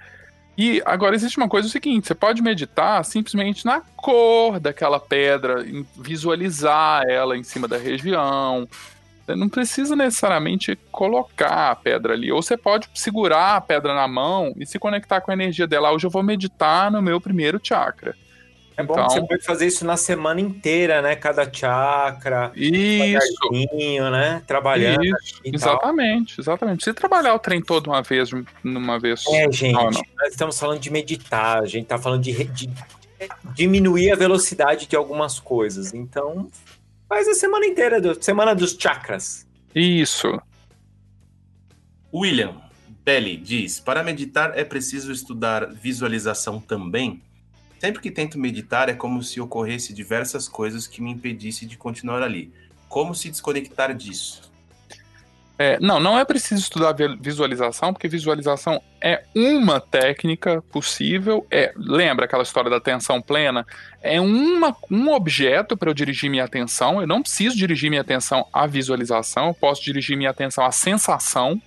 E 0.59 0.83
agora 0.85 1.15
existe 1.15 1.39
uma 1.39 1.49
coisa 1.49 1.69
é 1.69 1.71
o 1.71 1.73
seguinte: 1.73 2.09
você 2.09 2.17
pode 2.17 2.43
meditar 2.43 3.05
simplesmente 3.05 3.65
na 3.65 3.81
cor 3.81 4.59
daquela 4.59 4.99
pedra, 4.99 5.65
visualizar 5.97 7.05
ela 7.09 7.37
em 7.37 7.45
cima 7.45 7.69
da 7.69 7.79
região, 7.79 8.69
não 9.29 9.49
precisa 9.49 9.95
necessariamente 9.95 10.77
colocar 10.91 11.71
a 11.71 11.77
pedra 11.77 12.15
ali. 12.15 12.33
Ou 12.33 12.43
você 12.43 12.57
pode 12.57 12.89
segurar 12.93 13.55
a 13.57 13.61
pedra 13.61 13.95
na 13.95 14.09
mão 14.09 14.53
e 14.57 14.67
se 14.67 14.81
conectar 14.81 15.21
com 15.21 15.31
a 15.31 15.35
energia 15.35 15.67
dela. 15.67 15.93
Hoje 15.93 16.07
eu 16.07 16.11
vou 16.11 16.25
meditar 16.25 16.91
no 16.91 17.01
meu 17.01 17.21
primeiro 17.21 17.61
chakra. 17.63 18.17
É 18.79 18.83
então, 18.83 18.97
bom 18.97 19.07
que 19.07 19.13
você 19.13 19.27
pode 19.27 19.45
fazer 19.45 19.67
isso 19.67 19.85
na 19.85 19.97
semana 19.97 20.41
inteira, 20.41 21.03
né? 21.03 21.17
Cada 21.17 21.53
chakra. 21.53 22.53
Isso. 22.55 23.21
né? 24.11 24.43
Trabalhando. 24.47 25.05
Isso, 25.05 25.41
exatamente, 25.45 26.37
tal. 26.37 26.43
exatamente. 26.43 26.85
Você 26.85 26.95
trabalhar 26.95 27.35
o 27.35 27.39
trem 27.39 27.61
todo 27.61 27.89
uma 27.89 28.03
vez, 28.03 28.31
numa 28.63 28.99
vez. 28.99 29.25
É, 29.29 29.51
gente. 29.53 29.73
Não, 29.73 29.91
não. 29.91 30.03
Nós 30.17 30.31
estamos 30.31 30.59
falando 30.59 30.79
de 30.79 30.91
meditar, 30.91 31.63
a 31.63 31.67
gente 31.67 31.87
tá 31.87 31.99
falando 31.99 32.23
de, 32.23 32.45
de 32.45 32.71
diminuir 33.55 34.13
a 34.13 34.17
velocidade 34.17 34.87
de 34.87 34.97
algumas 34.97 35.41
coisas. 35.41 35.93
Então, 35.93 36.49
Faz 37.09 37.27
a 37.27 37.33
semana 37.33 37.65
inteira, 37.65 38.01
do, 38.01 38.23
semana 38.23 38.55
dos 38.55 38.77
chakras. 38.79 39.47
Isso. 39.75 40.39
William 42.13 42.61
Belly 43.03 43.37
diz: 43.39 43.81
Para 43.81 44.03
meditar 44.03 44.57
é 44.59 44.63
preciso 44.63 45.11
estudar 45.11 45.67
visualização 45.73 46.61
também? 46.61 47.23
Sempre 47.79 48.03
que 48.03 48.11
tento 48.11 48.39
meditar 48.39 48.89
é 48.89 48.95
como 48.95 49.23
se 49.23 49.41
ocorresse 49.41 49.95
diversas 49.95 50.49
coisas 50.49 50.87
que 50.87 51.01
me 51.01 51.11
impedisse 51.11 51.65
de 51.65 51.77
continuar 51.77 52.23
ali. 52.23 52.53
Como 52.89 53.15
se 53.15 53.31
desconectar 53.31 53.95
disso? 53.95 54.49
É, 55.61 55.77
não, 55.81 55.99
não 55.99 56.17
é 56.17 56.25
preciso 56.25 56.63
estudar 56.63 56.95
visualização, 57.21 57.93
porque 57.93 58.07
visualização 58.07 58.81
é 59.03 59.25
uma 59.35 59.81
técnica 59.81 60.63
possível. 60.71 61.45
É, 61.51 61.73
lembra 61.77 62.27
aquela 62.27 62.45
história 62.45 62.71
da 62.71 62.77
atenção 62.77 63.21
plena? 63.21 63.67
É 64.01 64.21
uma, 64.21 64.77
um 64.89 65.11
objeto 65.13 65.77
para 65.77 65.91
eu 65.91 65.95
dirigir 65.95 66.31
minha 66.31 66.45
atenção. 66.45 67.01
Eu 67.01 67.09
não 67.09 67.23
preciso 67.23 67.57
dirigir 67.57 67.91
minha 67.91 68.03
atenção 68.03 68.47
à 68.53 68.69
visualização, 68.69 69.49
eu 69.49 69.55
posso 69.55 69.83
dirigir 69.83 70.17
minha 70.17 70.31
atenção 70.31 70.65
à 70.65 70.71
sensação 70.71 71.61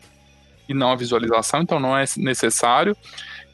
e 0.69 0.73
não 0.73 0.91
à 0.91 0.95
visualização, 0.95 1.61
então 1.61 1.77
não 1.77 1.97
é 1.97 2.05
necessário. 2.15 2.95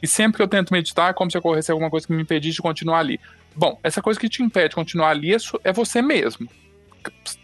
E 0.02 0.06
sempre 0.06 0.36
que 0.36 0.42
eu 0.42 0.48
tento 0.48 0.72
meditar, 0.72 1.10
é 1.10 1.12
como 1.12 1.30
se 1.30 1.38
ocorresse 1.38 1.70
alguma 1.70 1.90
coisa 1.90 2.06
que 2.06 2.12
me 2.12 2.22
impedisse 2.22 2.56
de 2.56 2.62
continuar 2.62 3.00
ali. 3.00 3.20
Bom, 3.54 3.78
essa 3.82 4.00
coisa 4.00 4.18
que 4.18 4.28
te 4.28 4.42
impede 4.42 4.70
de 4.70 4.74
continuar 4.76 5.10
ali 5.10 5.34
é, 5.34 5.38
é 5.64 5.72
você 5.72 6.00
mesmo 6.00 6.48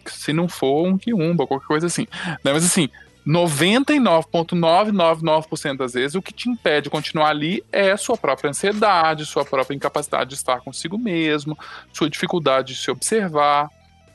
se 0.07 0.33
não 0.33 0.49
for 0.49 0.87
um 0.87 0.97
quiumba, 0.97 1.47
qualquer 1.47 1.67
coisa 1.67 1.87
assim. 1.87 2.07
Né? 2.43 2.51
Mas 2.53 2.65
assim, 2.65 2.89
99,999% 3.27 5.77
das 5.77 5.93
vezes 5.95 6.15
o 6.15 6.23
que 6.23 6.33
te 6.33 6.49
impede 6.49 6.85
de 6.85 6.91
continuar 6.91 7.31
ali 7.31 7.65
é 7.73 7.97
sua 7.97 8.17
própria 8.17 8.51
ansiedade, 8.51 9.27
sua 9.27 9.45
própria 9.45 9.75
incapacidade 9.75 10.31
de 10.31 10.37
estar 10.37 10.61
consigo 10.61 10.97
mesmo, 10.99 11.59
sua 11.93 12.09
dificuldade 12.11 12.75
de 12.75 12.79
se 12.79 12.91
observar. 12.91 13.69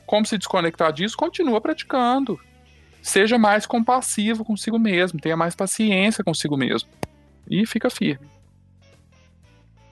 Como 0.06 0.26
se 0.26 0.38
desconectar 0.38 0.92
disso? 0.92 1.16
Continua 1.16 1.60
praticando. 1.60 2.40
Seja 3.02 3.38
mais 3.38 3.66
compassivo 3.66 4.44
consigo 4.44 4.78
mesmo, 4.78 5.18
tenha 5.20 5.36
mais 5.36 5.54
paciência 5.54 6.22
consigo 6.22 6.56
mesmo. 6.56 6.88
E 7.48 7.66
fica 7.66 7.90
firme. 7.90 8.26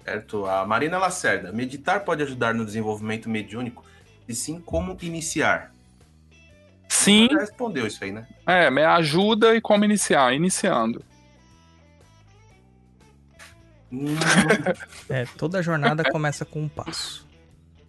Certo. 0.04 0.46
A 0.46 0.66
Marina 0.66 0.98
Lacerda. 0.98 1.52
Meditar 1.52 2.04
pode 2.04 2.22
ajudar 2.22 2.54
no 2.54 2.64
desenvolvimento 2.64 3.28
mediúnico 3.28 3.84
e 4.26 4.34
sim 4.34 4.60
como 4.60 4.96
iniciar. 5.02 5.72
Sim. 6.88 7.28
Você 7.28 7.38
respondeu 7.38 7.86
isso 7.86 8.02
aí, 8.02 8.12
né? 8.12 8.26
É, 8.46 8.70
me 8.70 8.82
ajuda 8.84 9.54
e 9.54 9.60
como 9.60 9.84
iniciar, 9.84 10.34
iniciando. 10.34 11.04
É, 15.08 15.24
toda 15.38 15.62
jornada 15.62 16.04
começa 16.04 16.44
com 16.44 16.62
um 16.62 16.68
passo. 16.68 17.26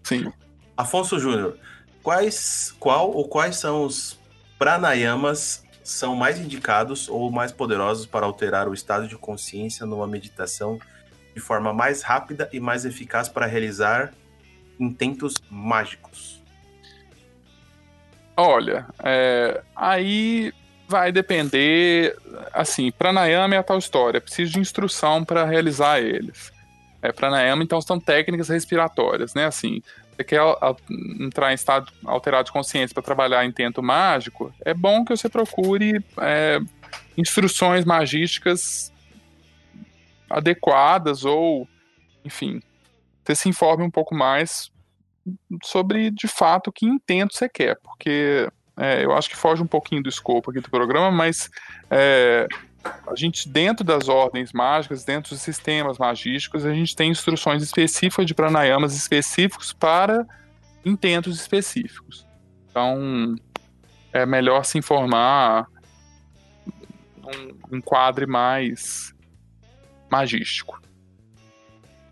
Sim. 0.04 0.32
Afonso 0.78 1.20
Júnior, 1.20 1.58
quais, 2.02 2.74
qual 2.80 3.12
ou 3.12 3.28
quais 3.28 3.58
são 3.58 3.84
os 3.84 4.18
pranayamas 4.58 5.64
são 5.90 6.16
mais 6.16 6.40
indicados 6.40 7.10
ou 7.10 7.32
mais 7.32 7.52
poderosos 7.52 8.06
para 8.06 8.26
alterar 8.26 8.68
o 8.68 8.74
estado 8.74 9.08
de 9.08 9.18
consciência 9.18 9.86
numa 9.86 10.08
meditação 10.08 10.80
de 11.34 11.40
forma 11.40 11.74
mais 11.74 12.02
rápida 12.02 12.50
e 12.54 12.60
mais 12.60 12.86
eficaz 12.86 13.28
para 13.28 13.46
realizar 13.46 14.14
intentos 14.80 15.36
mágicos? 15.50 16.42
Olha, 18.38 18.86
é, 19.04 19.62
aí 19.76 20.54
vai 20.88 21.12
depender. 21.12 22.16
Assim, 22.54 22.92
pranayama 22.92 23.56
é 23.56 23.58
a 23.58 23.64
tal 23.64 23.78
história, 23.78 24.22
preciso 24.22 24.54
de 24.54 24.60
instrução 24.60 25.26
para 25.26 25.46
realizar 25.46 26.00
eles. 26.00 26.52
É, 27.02 27.12
pranayama, 27.12 27.64
então, 27.64 27.82
são 27.82 28.00
técnicas 28.00 28.50
respiratórias, 28.50 29.34
né? 29.34 29.46
Assim, 29.46 29.82
você 30.20 30.24
quer 30.24 30.42
entrar 31.20 31.52
em 31.52 31.56
estado 31.56 31.92
alterado 32.04 32.46
de 32.46 32.52
consciência 32.52 32.94
para 32.94 33.02
trabalhar 33.02 33.46
intento 33.46 33.82
mágico, 33.82 34.54
é 34.66 34.74
bom 34.74 35.06
que 35.06 35.16
você 35.16 35.30
procure 35.30 36.04
é, 36.20 36.60
instruções 37.18 37.86
magísticas 37.86 38.92
adequadas 40.30 41.24
ou, 41.24 41.68
enfim, 42.26 42.62
você 43.24 43.34
se 43.34 43.50
informe 43.50 43.84
um 43.84 43.90
pouco 43.90 44.14
mais 44.14 44.70
sobre, 45.64 46.12
de 46.12 46.28
fato, 46.28 46.72
que 46.72 46.86
intento 46.86 47.34
você 47.34 47.48
quer, 47.48 47.78
porque 47.82 48.50
é, 48.76 49.06
eu 49.06 49.14
acho 49.14 49.30
que 49.30 49.38
foge 49.38 49.64
um 49.64 49.68
pouquinho 49.68 50.04
do 50.04 50.10
escopo 50.10 50.52
aqui 50.52 50.60
do 50.60 50.70
programa, 50.70 51.12
mas 51.12 51.50
é, 51.90 52.46
a 53.08 53.16
gente, 53.16 53.48
dentro 53.48 53.84
das 53.84 54.08
ordens 54.08 54.52
mágicas, 54.54 55.04
dentro 55.04 55.32
dos 55.32 55.42
sistemas 55.42 55.98
magísticos, 55.98 56.66
a 56.66 56.74
gente 56.74 56.96
tem 56.96 57.12
instruções 57.12 57.64
específicas 57.64 58.26
de 58.26 58.34
pranayamas 58.34 58.96
específicos 58.96 59.74
para 59.74 60.26
intentos 60.86 61.40
específicos. 61.40 62.26
Então, 62.70 63.36
é 64.14 64.26
melhor 64.26 64.64
se 64.66 64.78
informar 64.78 65.68
num 67.18 67.78
enquadre 67.78 68.26
mais 68.26 69.14
magístico. 70.10 70.82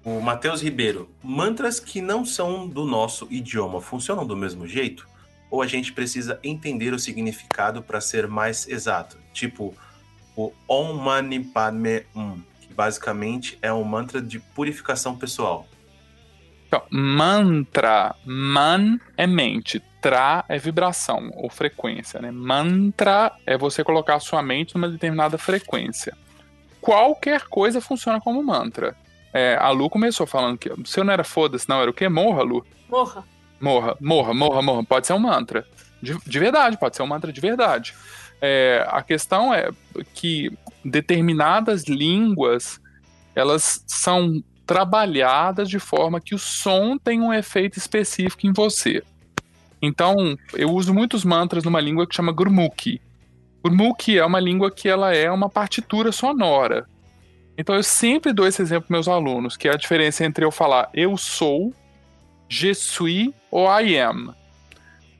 O 0.03 0.21
Matheus 0.21 0.61
Ribeiro, 0.61 1.09
mantras 1.21 1.79
que 1.79 2.01
não 2.01 2.25
são 2.25 2.67
do 2.67 2.85
nosso 2.85 3.27
idioma 3.29 3.81
funcionam 3.81 4.25
do 4.25 4.37
mesmo 4.37 4.65
jeito? 4.65 5.07
Ou 5.49 5.61
a 5.61 5.67
gente 5.67 5.91
precisa 5.91 6.39
entender 6.43 6.93
o 6.93 6.99
significado 6.99 7.81
para 7.81 7.99
ser 7.99 8.27
mais 8.27 8.67
exato? 8.67 9.17
Tipo, 9.33 9.73
o 10.37 10.53
Om 10.69 10.93
Mani 10.93 11.43
Padme 11.43 12.05
Hum, 12.15 12.41
que 12.61 12.71
basicamente 12.71 13.57
é 13.61 13.73
um 13.73 13.83
mantra 13.83 14.21
de 14.21 14.39
purificação 14.39 15.17
pessoal. 15.17 15.67
Então, 16.67 16.83
mantra, 16.91 18.15
man 18.25 18.99
é 19.15 19.25
mente, 19.25 19.81
tra 20.01 20.45
é 20.47 20.59
vibração 20.59 21.31
ou 21.33 21.49
frequência, 21.49 22.21
né? 22.21 22.29
Mantra 22.29 23.31
é 23.45 23.57
você 23.57 23.83
colocar 23.83 24.15
a 24.15 24.19
sua 24.19 24.43
mente 24.43 24.75
numa 24.75 24.89
determinada 24.89 25.37
frequência. 25.37 26.15
Qualquer 26.79 27.47
coisa 27.47 27.81
funciona 27.81 28.21
como 28.21 28.43
mantra. 28.43 28.95
É, 29.33 29.57
a 29.59 29.69
Lu 29.69 29.89
começou 29.89 30.27
falando 30.27 30.57
que 30.57 30.69
se 30.85 30.99
eu 30.99 31.03
não 31.03 31.13
era 31.13 31.23
foda-se, 31.23 31.67
não 31.67 31.81
era 31.81 31.89
o 31.89 31.93
quê? 31.93 32.07
Morra, 32.07 32.43
Lu? 32.43 32.65
Morra. 32.89 33.23
Morra, 33.59 33.97
morra, 33.99 34.33
morra, 34.33 34.61
morra. 34.61 34.83
Pode 34.83 35.07
ser 35.07 35.13
um 35.13 35.19
mantra. 35.19 35.65
De, 36.01 36.17
de 36.25 36.39
verdade, 36.39 36.77
pode 36.77 36.95
ser 36.95 37.01
um 37.01 37.07
mantra 37.07 37.31
de 37.33 37.41
verdade. 37.41 37.95
É, 38.41 38.85
a 38.89 39.01
questão 39.01 39.53
é 39.53 39.69
que 40.13 40.51
determinadas 40.83 41.83
línguas 41.83 42.79
elas 43.35 43.83
são 43.85 44.43
trabalhadas 44.65 45.69
de 45.69 45.79
forma 45.79 46.19
que 46.19 46.35
o 46.35 46.39
som 46.39 46.97
tem 46.97 47.21
um 47.21 47.33
efeito 47.33 47.77
específico 47.77 48.45
em 48.45 48.51
você. 48.51 49.03
Então, 49.81 50.37
eu 50.53 50.71
uso 50.71 50.93
muitos 50.93 51.23
mantras 51.23 51.63
numa 51.63 51.79
língua 51.79 52.07
que 52.07 52.15
chama 52.15 52.31
Gurmukhi. 52.31 52.99
Gurmukhi 53.63 54.17
é 54.17 54.25
uma 54.25 54.39
língua 54.39 54.71
que 54.71 54.89
ela 54.89 55.13
é 55.13 55.31
uma 55.31 55.49
partitura 55.49 56.11
sonora. 56.11 56.87
Então, 57.57 57.75
eu 57.75 57.83
sempre 57.83 58.33
dou 58.33 58.45
esse 58.45 58.61
exemplo 58.61 58.87
para 58.87 58.95
meus 58.95 59.07
alunos, 59.07 59.55
que 59.55 59.67
é 59.67 59.71
a 59.71 59.77
diferença 59.77 60.25
entre 60.25 60.43
eu 60.43 60.51
falar 60.51 60.89
eu 60.93 61.15
sou, 61.15 61.73
je 62.49 62.73
suis 62.73 63.31
ou 63.51 63.67
I 63.67 63.99
am. 63.99 64.33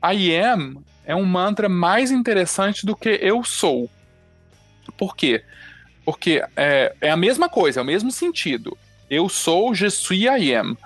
I 0.04 0.34
am 0.36 0.84
é 1.08 1.16
um 1.16 1.24
mantra 1.24 1.70
mais 1.70 2.10
interessante 2.10 2.84
do 2.84 2.94
que 2.94 3.08
eu 3.08 3.42
sou. 3.42 3.90
Por 4.98 5.16
quê? 5.16 5.42
Porque 6.04 6.44
é, 6.54 6.94
é 7.00 7.10
a 7.10 7.16
mesma 7.16 7.48
coisa, 7.48 7.80
é 7.80 7.82
o 7.82 7.86
mesmo 7.86 8.12
sentido. 8.12 8.76
Eu 9.08 9.26
sou, 9.26 9.74
je 9.74 9.90
suis, 9.90 10.24
I 10.24 10.54
am. 10.54 10.76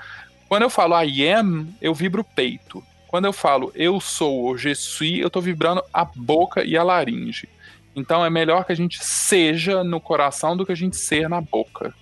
Quando 0.48 0.62
eu 0.62 0.70
falo 0.70 0.94
I 1.02 1.28
am, 1.28 1.66
eu 1.80 1.92
vibro 1.92 2.20
o 2.22 2.24
peito. 2.24 2.84
Quando 3.08 3.24
eu 3.24 3.32
falo 3.32 3.72
eu 3.74 4.00
sou 4.00 4.44
ou 4.44 4.56
je 4.56 4.72
suis, 4.76 5.18
eu 5.18 5.26
estou 5.26 5.42
vibrando 5.42 5.82
a 5.92 6.04
boca 6.04 6.64
e 6.64 6.76
a 6.76 6.84
laringe. 6.84 7.48
Então 7.94 8.24
é 8.24 8.30
melhor 8.30 8.64
que 8.64 8.70
a 8.70 8.76
gente 8.76 9.04
seja 9.04 9.82
no 9.82 10.00
coração 10.00 10.56
do 10.56 10.64
que 10.64 10.70
a 10.70 10.76
gente 10.76 10.96
ser 10.96 11.28
na 11.28 11.40
boca. 11.40 11.92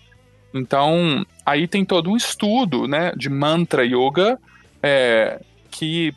Então, 0.53 1.25
aí 1.47 1.67
tem 1.67 1.87
todo 1.87 2.11
um 2.11 2.17
estudo 2.17 2.87
né, 2.87 3.13
de 3.17 3.31
mantra 3.31 3.83
yoga 3.83 4.39
é, 4.83 5.41
que, 5.71 6.15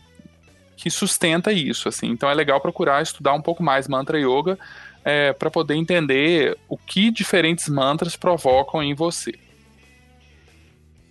que 0.84 0.90
sustenta 0.90 1.54
isso. 1.54 1.88
Assim. 1.88 2.08
Então 2.08 2.30
é 2.30 2.34
legal 2.34 2.60
procurar 2.60 3.02
estudar 3.02 3.34
um 3.34 3.42
pouco 3.42 3.64
mais 3.64 3.88
mantra 3.88 4.20
yoga 4.20 4.60
é, 5.06 5.32
para 5.32 5.50
poder 5.50 5.76
entender 5.76 6.58
o 6.68 6.78
que 6.78 7.10
diferentes 7.10 7.70
mantras 7.70 8.18
provocam 8.18 8.84
em 8.84 8.94
você. 8.94 9.34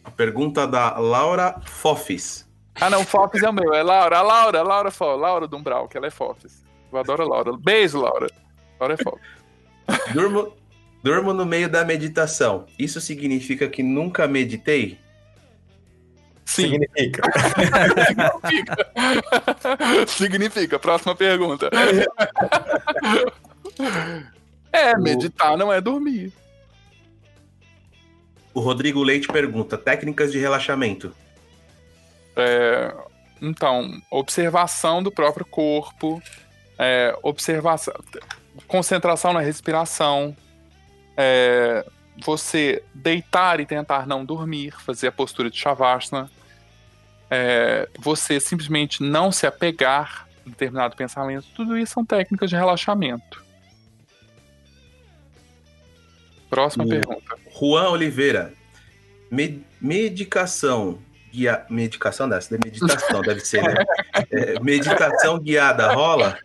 A 0.05 0.11
pergunta 0.11 0.66
da 0.66 0.99
Laura 0.99 1.59
Fofis. 1.65 2.47
Ah, 2.78 2.90
não, 2.90 3.03
Fofis 3.03 3.43
é 3.43 3.49
o 3.49 3.53
meu, 3.53 3.73
é 3.73 3.82
Laura. 3.82 4.19
A 4.19 4.23
Laura, 4.23 4.61
a 4.61 4.62
Laura, 4.62 4.93
Laura, 5.01 5.16
Laura 5.16 5.49
do 5.49 5.57
Umbral, 5.57 5.89
que 5.89 5.97
ela 5.97 6.07
é 6.07 6.11
Fofis. 6.11 6.62
Eu 6.93 6.99
adoro 6.99 7.23
a 7.23 7.27
Laura. 7.27 7.57
Beijo, 7.57 7.99
Laura. 7.99 8.27
Laura 8.78 8.94
é 8.94 9.03
Fofis. 9.03 10.12
Durmo, 10.12 10.53
durmo 11.03 11.32
no 11.32 11.47
meio 11.47 11.69
da 11.69 11.82
meditação. 11.82 12.66
Isso 12.78 13.01
significa 13.01 13.69
que 13.69 13.82
nunca 13.82 14.28
meditei? 14.28 14.99
Sim. 16.44 16.70
Significa. 16.70 17.23
significa. 18.43 18.77
significa. 20.06 20.78
Próxima 20.78 21.14
pergunta. 21.14 21.70
É, 24.73 24.97
meditar 24.97 25.56
não 25.56 25.70
é 25.70 25.82
dormir. 25.82 26.32
O 28.55 28.60
Rodrigo 28.60 29.02
Leite 29.02 29.28
pergunta: 29.28 29.77
técnicas 29.77 30.32
de 30.32 30.39
relaxamento. 30.39 31.14
É, 32.35 32.94
então, 33.40 34.01
observação 34.10 35.02
do 35.02 35.12
próprio 35.12 35.44
corpo, 35.44 36.23
é, 36.78 37.14
observação, 37.23 37.94
concentração 38.66 39.35
na 39.35 39.40
respiração, 39.40 40.35
é, 41.16 41.85
você 42.25 42.83
deitar 42.95 43.61
e 43.61 43.67
tentar 43.67 44.07
não 44.07 44.25
dormir, 44.25 44.73
fazer 44.81 45.09
a 45.09 45.13
postura 45.13 45.51
de 45.51 45.57
Shavasana, 45.57 46.31
é, 47.31 47.89
você 47.99 48.39
simplesmente 48.39 49.03
não 49.03 49.33
se 49.33 49.47
apegar 49.47 50.29
a 50.47 50.51
determinado 50.51 50.97
pensamento, 50.97 51.47
tudo 51.55 51.79
isso 51.79 51.95
são 51.95 52.05
técnicas 52.05 52.51
de 52.51 52.57
relaxamento. 52.57 53.43
Próxima 56.51 56.85
o 56.85 56.89
pergunta. 56.89 57.37
Juan 57.59 57.89
Oliveira. 57.89 58.53
Med 59.31 59.65
medicação. 59.81 60.99
Guia... 61.33 61.65
Medicação 61.71 62.29
dessa, 62.29 62.59
meditação, 62.63 63.23
deve 63.25 63.41
ser, 63.41 63.63
né? 63.63 63.83
É, 64.31 64.61
meditação 64.61 65.39
guiada 65.39 65.91
rola? 65.95 66.39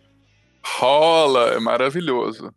Rola, 0.64 1.52
é 1.52 1.58
maravilhoso. 1.58 2.54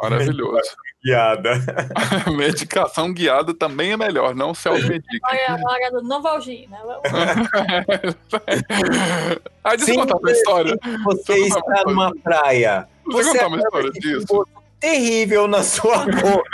Maravilhoso. 0.00 0.70
Guiada. 1.04 1.52
Medicação 2.36 3.12
guiada 3.12 3.54
também 3.54 3.92
é 3.92 3.96
melhor, 3.96 4.34
não 4.34 4.54
se 4.54 4.68
automedica. 4.68 5.28
Olha 5.28 5.50
a 5.50 5.70
hora 5.70 5.90
do 5.92 6.02
Novalgina. 6.02 6.78
ah, 9.64 9.76
deixa 9.76 9.92
eu 9.92 9.96
contar 9.96 10.16
uma 10.16 10.30
história. 10.30 10.78
Você 11.04 11.34
está 11.40 11.84
numa 11.86 12.14
praia. 12.16 12.88
Deixa 13.06 13.28
eu 13.28 13.32
contar 13.32 13.46
uma 13.48 13.58
história 13.58 13.90
disso 13.92 14.46
terrível 14.80 15.46
na 15.48 15.62
sua 15.62 16.04
boca. 16.06 16.50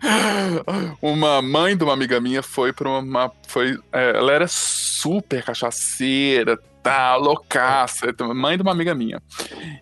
uma 1.02 1.42
mãe 1.42 1.76
de 1.76 1.84
uma 1.84 1.92
amiga 1.92 2.20
minha 2.20 2.42
foi 2.42 2.72
para 2.72 2.88
uma. 2.88 3.32
Foi, 3.46 3.78
é, 3.92 4.16
ela 4.16 4.32
era 4.32 4.46
super 4.48 5.42
cachaceira, 5.42 6.58
tá, 6.88 7.16
loucaça, 7.16 8.06
mãe 8.34 8.56
de 8.56 8.62
uma 8.62 8.72
amiga 8.72 8.94
minha. 8.94 9.22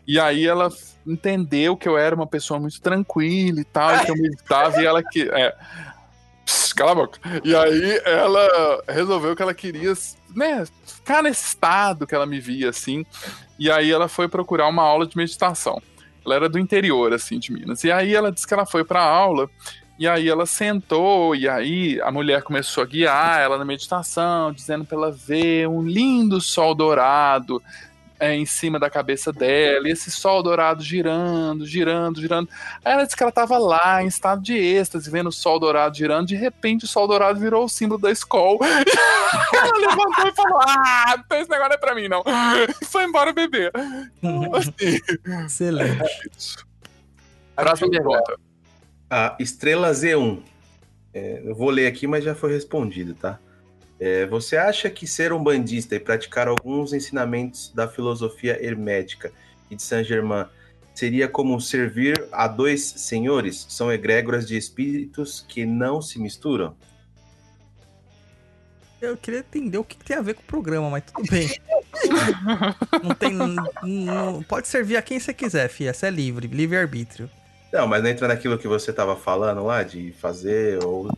E 0.07 0.19
aí 0.19 0.47
ela 0.47 0.69
entendeu 1.07 1.77
que 1.77 1.89
eu 1.89 1.97
era 1.97 2.15
uma 2.15 2.27
pessoa 2.27 2.59
muito 2.59 2.81
tranquila 2.81 3.61
e 3.61 3.65
tal, 3.65 4.05
que 4.05 4.11
eu 4.11 4.17
meditava 4.17 4.81
e 4.81 4.87
ela 4.87 5.03
que. 5.03 5.23
É, 5.23 5.55
cala 6.77 6.93
a 6.93 6.95
boca. 6.95 7.19
E 7.43 7.57
aí 7.57 8.01
ela 8.05 8.85
resolveu 8.89 9.35
que 9.35 9.43
ela 9.43 9.55
queria, 9.55 9.95
né, 10.35 10.65
ficar 10.87 11.23
nesse 11.23 11.47
estado 11.47 12.07
que 12.07 12.15
ela 12.15 12.27
me 12.27 12.39
via 12.39 12.69
assim. 12.69 13.05
E 13.59 13.71
aí 13.71 13.91
ela 13.91 14.09
foi 14.09 14.29
procurar 14.29 14.69
uma 14.69 14.83
aula 14.83 15.07
de 15.07 15.17
meditação. 15.17 15.81
Ela 16.25 16.35
era 16.35 16.49
do 16.49 16.59
interior, 16.59 17.13
assim, 17.13 17.39
de 17.39 17.53
Minas. 17.53 17.85
E 17.85 17.91
aí 17.91 18.15
ela 18.15 18.31
disse 18.31 18.47
que 18.47 18.53
ela 18.53 18.67
foi 18.67 18.85
pra 18.85 19.01
aula, 19.03 19.49
e 19.99 20.07
aí 20.07 20.29
ela 20.29 20.45
sentou, 20.45 21.35
e 21.35 21.49
aí 21.49 22.01
a 22.03 22.11
mulher 22.11 22.43
começou 22.43 22.83
a 22.83 22.87
guiar 22.87 23.41
ela 23.41 23.57
na 23.57 23.65
meditação, 23.65 24.53
dizendo 24.53 24.85
pra 24.85 24.97
ela 24.97 25.11
ver 25.11 25.67
um 25.69 25.83
lindo 25.83 26.41
sol 26.41 26.75
dourado 26.75 27.63
é, 28.19 28.35
em 28.35 28.45
cima 28.45 28.79
da 28.79 28.91
cabeça 28.91 29.33
dela, 29.33 29.89
e 29.89 29.93
esse 29.93 30.11
sol 30.11 30.43
dourado 30.43 30.83
girando, 30.83 31.67
girando, 31.67 32.21
girando. 32.21 32.49
Aí 32.85 32.93
ela 32.93 33.05
disse 33.05 33.17
que 33.17 33.23
ela 33.23 33.31
estava 33.31 33.57
lá 33.59 34.03
em 34.03 34.07
estado 34.07 34.43
de 34.43 34.55
êxtase, 34.55 35.11
vendo 35.11 35.29
o 35.29 35.33
sol 35.33 35.59
dourado 35.59 35.97
girando, 35.97 36.27
de 36.27 36.37
repente 36.37 36.85
o 36.85 36.89
sol 36.89 37.07
dourado 37.09 37.39
virou 37.39 37.65
o 37.65 37.69
símbolo 37.69 38.01
da 38.01 38.11
escola. 38.11 38.59
ela 39.55 39.79
levantou 39.79 40.27
e 40.27 40.35
falou: 40.35 40.61
Ah, 40.63 41.15
então 41.19 41.39
esse 41.39 41.51
negócio 41.51 41.71
não 41.71 41.77
é 41.77 41.79
pra 41.79 41.95
mim, 41.95 42.09
não. 42.09 42.23
E 42.81 42.85
foi 42.87 43.05
embora 43.05 43.33
beber. 43.33 43.73
Assim. 44.55 45.01
Excelente. 45.45 46.67
Próxima 47.55 47.91
pergunta. 47.91 48.46
A 49.09 49.37
Estrela 49.39 49.91
Z1. 49.91 50.43
É, 51.15 51.43
eu 51.45 51.55
vou 51.55 51.71
ler 51.71 51.87
aqui, 51.87 52.07
mas 52.07 52.25
já 52.25 52.35
foi 52.35 52.53
respondido, 52.53 53.15
tá? 53.15 53.39
É, 53.99 54.27
você 54.27 54.57
acha 54.57 54.91
que 54.91 55.07
ser 55.07 55.33
um 55.33 55.43
bandista 55.43 55.95
e 55.95 56.01
praticar 56.01 56.49
alguns 56.49 56.93
ensinamentos 56.93 57.73
da 57.75 57.89
filosofia 57.89 58.63
hermética 58.63 59.33
e 59.71 59.77
de 59.77 59.83
Saint-Germain 59.83 60.47
seria 60.95 61.29
como 61.29 61.59
servir 61.61 62.27
a 62.31 62.47
dois 62.47 62.83
senhores? 62.83 63.67
São 63.69 63.91
egrégoras 63.91 64.47
de 64.47 64.57
espíritos 64.57 65.45
que 65.49 65.65
não 65.65 66.03
se 66.03 66.19
misturam? 66.19 66.77
Eu 69.01 69.17
queria 69.17 69.41
entender 69.41 69.79
o 69.79 69.85
que 69.85 69.97
tem 69.97 70.17
a 70.17 70.23
ver 70.23 70.35
com 70.35 70.43
o 70.43 70.47
programa, 70.47 70.91
mas 70.91 71.05
tudo 71.05 71.31
bem. 71.31 71.49
não 73.03 73.15
tem. 73.15 73.33
Não, 73.83 74.43
pode 74.43 74.69
servir 74.69 74.97
a 74.97 75.03
quem 75.03 75.21
você 75.21 75.35
quiser, 75.35 75.69
Fia. 75.69 75.93
Você 75.93 76.07
é 76.07 76.11
livre, 76.11 76.49
livre-arbítrio. 76.49 77.31
Não, 77.73 77.87
mas 77.87 78.05
entra 78.05 78.29
naquilo 78.29 78.59
que 78.59 78.69
você 78.69 78.91
estava 78.91 79.17
falando 79.17 79.65
lá, 79.65 79.83
de 79.83 80.13
fazer, 80.13 80.83
ou 80.85 81.11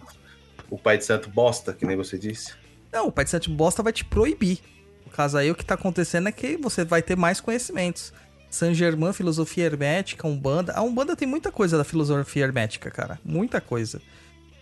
o 0.71 0.79
pai 0.79 0.99
de 0.99 1.05
santo 1.05 1.29
bosta, 1.29 1.73
que 1.73 1.87
nem 1.87 1.97
você 1.97 2.19
disse. 2.19 2.55
Não, 2.93 3.09
o 3.09 3.13
pai 3.13 3.25
de 3.25 3.31
santo 3.31 3.51
bosta 3.51 3.83
vai 3.83 3.93
te 3.93 4.05
proibir. 4.05 4.59
No 5.05 5.13
caso 5.13 5.37
aí, 5.37 5.51
o 5.51 5.55
que 5.55 5.65
tá 5.65 5.75
acontecendo 5.75 6.29
é 6.29 6.33
que 6.33 6.57
você 6.57 6.85
vai 6.85 7.03
ter 7.03 7.17
mais 7.17 7.41
conhecimentos. 7.41 8.13
Saint 8.51 8.75
Germain, 8.75 9.13
filosofia 9.13 9.65
hermética, 9.65 10.27
Umbanda. 10.27 10.73
A 10.73 10.83
Umbanda 10.83 11.15
tem 11.15 11.29
muita 11.29 11.53
coisa 11.53 11.77
da 11.77 11.85
filosofia 11.85 12.45
hermética, 12.45 12.91
cara. 12.91 13.19
Muita 13.25 13.61
coisa. 13.61 14.01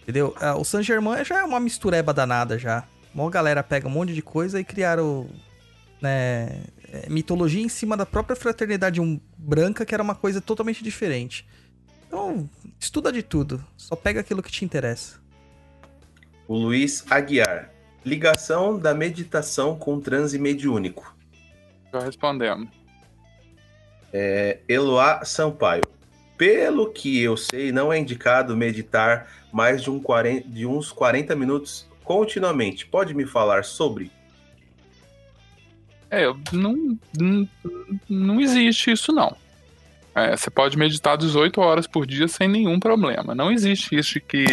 Entendeu? 0.03 0.35
Ah, 0.41 0.57
o 0.57 0.65
Saint 0.65 0.85
Germain 0.85 1.25
já 1.25 1.41
é 1.41 1.45
uma 1.45 1.61
mistureba 1.61 2.13
danada 2.13 2.59
já. 2.59 2.85
Uma 3.15 3.31
galera 3.31 3.63
pega 3.63 3.87
um 3.87 3.91
monte 3.91 4.13
de 4.13 4.23
coisa 4.23 4.61
e 4.61 4.65
criaram 4.65 5.29
né, 6.01 6.63
é, 6.93 7.09
mitologia 7.09 7.63
em 7.63 7.69
cima 7.69 7.97
da 7.97 8.05
própria 8.05 8.37
fraternidade 8.37 9.01
branca, 9.37 9.85
que 9.87 9.95
era 9.95 10.03
uma 10.03 10.15
coisa 10.15 10.41
totalmente 10.41 10.83
diferente. 10.83 11.47
Então, 12.07 12.49
estuda 12.79 13.13
de 13.13 13.23
tudo. 13.23 13.65
Só 13.77 13.97
pega 13.97 14.21
aquilo 14.21 14.43
que 14.43 14.51
te 14.51 14.65
interessa. 14.65 15.21
O 16.49 16.55
Luiz 16.57 17.05
Aguiar. 17.11 17.73
Ligação 18.05 18.79
da 18.79 18.95
meditação 18.95 19.77
com 19.77 20.01
transe 20.01 20.39
mediúnico. 20.39 21.15
Já 21.93 22.01
respondemos. 22.01 22.69
É, 24.13 24.61
Eloá 24.69 25.25
Sampaio. 25.25 25.83
Pelo 26.39 26.93
que 26.93 27.21
eu 27.21 27.37
sei, 27.37 27.73
não 27.73 27.93
é 27.93 27.99
indicado 27.99 28.57
meditar 28.57 29.27
mais 29.53 29.83
de, 29.83 29.91
um 29.91 29.99
40, 29.99 30.49
de 30.49 30.67
uns 30.67 30.93
40 30.93 31.35
minutos 31.35 31.89
continuamente. 32.05 32.87
Pode 32.87 33.15
me 33.15 33.27
falar 33.27 33.65
sobre? 33.65 34.11
É, 36.11 36.27
não, 36.53 36.99
não, 37.19 37.49
não 38.09 38.41
existe 38.41 38.93
isso 38.93 39.13
não. 39.13 39.37
É, 40.17 40.35
você 40.35 40.49
pode 40.49 40.79
meditar 40.79 41.19
18 41.19 41.61
horas 41.61 41.87
por 41.87 42.07
dia 42.07 42.27
sem 42.27 42.49
nenhum 42.49 42.81
problema. 42.81 43.35
Não 43.35 43.53
existe 43.53 43.95
isso 43.95 44.15
de 44.15 44.21
que 44.21 44.47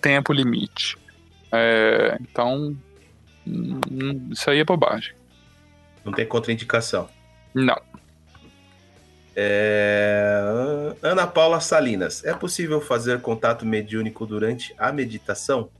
tempo 0.00 0.32
limite. 0.32 0.96
É, 1.50 2.16
então, 2.20 2.76
hum, 3.44 4.28
isso 4.30 4.48
aí 4.48 4.60
é 4.60 4.64
bobagem. 4.64 5.12
Não 6.04 6.12
tem 6.12 6.24
contraindicação. 6.24 7.08
Não. 7.52 7.76
É... 9.34 10.94
Ana 11.02 11.26
Paula 11.26 11.58
Salinas. 11.58 12.24
É 12.24 12.32
possível 12.32 12.80
fazer 12.80 13.20
contato 13.20 13.66
mediúnico 13.66 14.24
durante 14.24 14.72
a 14.78 14.92
meditação? 14.92 15.70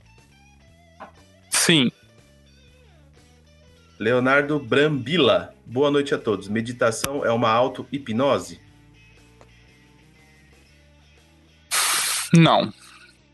Sim. 1.49 1.89
Leonardo 3.97 4.59
Brambila. 4.59 5.53
Boa 5.65 5.89
noite 5.89 6.13
a 6.13 6.17
todos. 6.17 6.49
Meditação 6.49 7.25
é 7.25 7.31
uma 7.31 7.49
auto-hipnose? 7.49 8.59
Não. 12.33 12.73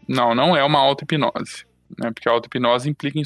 Não, 0.07 0.33
não 0.33 0.55
é 0.55 0.63
uma 0.63 0.79
auto-hipnose. 0.79 1.65
Né? 1.97 2.11
Porque 2.11 2.27
a 2.27 2.31
auto-hipnose 2.31 2.89
implica 2.89 3.19
em 3.19 3.23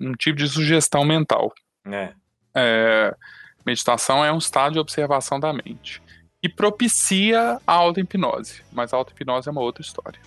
um 0.00 0.12
tipo 0.14 0.38
de 0.38 0.48
sugestão 0.48 1.04
mental. 1.04 1.52
É. 1.86 2.12
É... 2.54 3.14
Meditação 3.64 4.24
é 4.24 4.32
um 4.32 4.38
estado 4.38 4.72
de 4.72 4.78
observação 4.78 5.38
da 5.38 5.52
mente. 5.52 6.02
E 6.42 6.48
propicia 6.48 7.60
a 7.66 7.72
auto-hipnose. 7.72 8.62
Mas 8.72 8.92
a 8.92 8.96
auto-hipnose 8.96 9.48
é 9.48 9.52
uma 9.52 9.60
outra 9.60 9.82
história. 9.82 10.20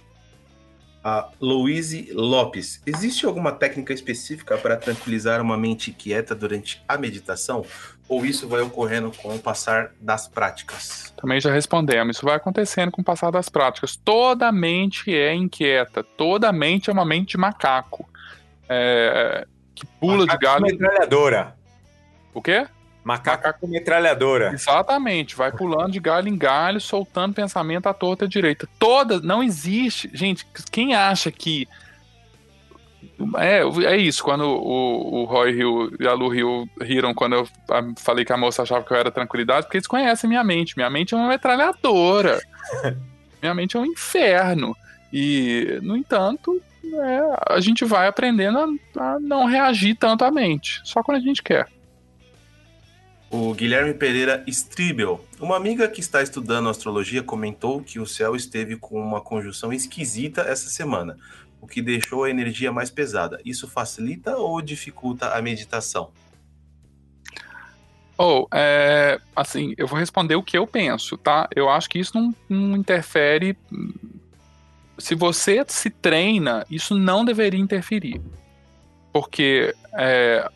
A 1.04 1.30
Louise 1.40 2.12
Lopes. 2.14 2.82
Existe 2.86 3.26
alguma 3.26 3.52
técnica 3.52 3.94
específica 3.94 4.58
para 4.58 4.76
tranquilizar 4.76 5.40
uma 5.40 5.56
mente 5.56 5.92
quieta 5.92 6.34
durante 6.34 6.82
a 6.88 6.98
meditação? 6.98 7.64
Ou 8.08 8.26
isso 8.26 8.48
vai 8.48 8.62
ocorrendo 8.62 9.12
com 9.18 9.36
o 9.36 9.40
passar 9.40 9.92
das 10.00 10.28
práticas? 10.28 11.14
Também 11.20 11.42
já 11.42 11.52
respondemos. 11.52 12.18
Isso 12.18 12.26
vai 12.26 12.36
acontecendo 12.36 12.92
com 12.92 13.02
o 13.02 13.06
passar 13.06 13.32
das 13.32 13.50
práticas. 13.50 13.96
Toda 13.96 14.52
mente 14.52 15.14
é 15.14 15.34
inquieta. 15.34 16.04
Toda 16.04 16.52
mente 16.52 16.90
é 16.90 16.94
uma 16.94 17.06
mente 17.06 17.32
de 17.32 17.38
macaco. 17.38 18.08
É... 18.70 19.48
Que 19.74 19.86
pula 20.00 20.26
macaco 20.26 20.38
de 20.38 20.46
galho. 20.46 20.66
Metralhadora. 20.66 21.56
O 22.34 22.42
quê? 22.42 22.68
Macaco, 23.06 23.44
Macaco 23.46 23.68
metralhadora. 23.68 24.52
Exatamente, 24.52 25.36
vai 25.36 25.52
pulando 25.52 25.92
de 25.92 26.00
galho 26.00 26.28
em 26.28 26.36
galho, 26.36 26.82
soltando 26.82 27.36
pensamento 27.36 27.86
à 27.86 27.94
torta 27.94 28.28
direita. 28.28 28.68
Toda, 28.80 29.22
não 29.22 29.44
existe. 29.44 30.10
Gente, 30.12 30.46
quem 30.72 30.96
acha 30.96 31.32
que. 31.32 31.68
É, 33.38 33.62
é 33.86 33.98
isso, 33.98 34.24
quando 34.24 34.44
o, 34.44 35.22
o 35.22 35.24
Roy 35.24 35.52
Hill 35.52 35.96
e 36.00 36.08
a 36.08 36.14
Lu 36.14 36.34
Hill 36.34 36.70
riram 36.82 37.14
quando 37.14 37.36
eu 37.36 37.48
falei 37.98 38.26
que 38.26 38.34
a 38.34 38.38
moça 38.38 38.64
achava 38.64 38.84
que 38.84 38.92
eu 38.92 38.98
era 38.98 39.10
tranquilidade, 39.10 39.66
porque 39.66 39.78
eles 39.78 39.88
conhecem 39.88 40.30
minha 40.30 40.44
mente. 40.44 40.76
Minha 40.76 40.90
mente 40.90 41.14
é 41.14 41.18
uma 41.18 41.30
metralhadora. 41.30 42.42
minha 43.42 43.54
mente 43.54 43.78
é 43.78 43.80
um 43.80 43.86
inferno. 43.86 44.76
E, 45.14 45.80
no 45.82 45.96
entanto, 45.96 46.62
é, 46.84 47.54
a 47.54 47.60
gente 47.60 47.86
vai 47.86 48.08
aprendendo 48.08 48.60
a, 48.98 49.02
a 49.02 49.20
não 49.20 49.46
reagir 49.46 49.96
tanto 49.96 50.26
à 50.26 50.32
mente. 50.32 50.82
Só 50.84 51.02
quando 51.02 51.18
a 51.18 51.22
gente 51.22 51.42
quer. 51.42 51.70
O 53.30 53.54
Guilherme 53.54 53.94
Pereira 53.94 54.44
Stribel. 54.48 55.26
Uma 55.40 55.58
amiga 55.58 55.88
que 55.88 56.00
está 56.00 56.22
estudando 56.22 56.70
astrologia 56.70 57.24
comentou 57.24 57.82
que 57.82 58.00
o 58.00 58.06
céu 58.06 58.36
esteve 58.36 58.78
com 58.78 59.00
uma 59.00 59.20
conjunção 59.20 59.74
esquisita 59.74 60.42
essa 60.42 60.70
semana, 60.70 61.18
o 61.66 61.68
que 61.68 61.82
deixou 61.82 62.24
a 62.24 62.30
energia 62.30 62.72
mais 62.72 62.92
pesada. 62.92 63.42
Isso 63.44 63.68
facilita 63.68 64.38
ou 64.38 64.62
dificulta 64.62 65.36
a 65.36 65.42
meditação? 65.42 66.12
Ou, 68.18 68.44
oh, 68.44 68.56
é, 68.56 69.20
assim, 69.36 69.74
eu 69.76 69.88
vou 69.88 70.00
responder 70.00 70.36
o 70.36 70.44
que 70.44 70.58
eu 70.58 70.66
penso, 70.66 71.18
tá? 71.18 71.50
Eu 71.54 71.68
acho 71.68 71.90
que 71.90 72.00
isso 72.00 72.14
não, 72.16 72.34
não 72.48 72.78
interfere. 72.78 73.58
Se 74.98 75.16
você 75.16 75.66
se 75.68 75.90
treina, 75.90 76.66
isso 76.70 76.96
não 76.96 77.26
deveria 77.26 77.60
interferir. 77.60 78.22
Porque 79.12 79.76
é, 79.98 80.50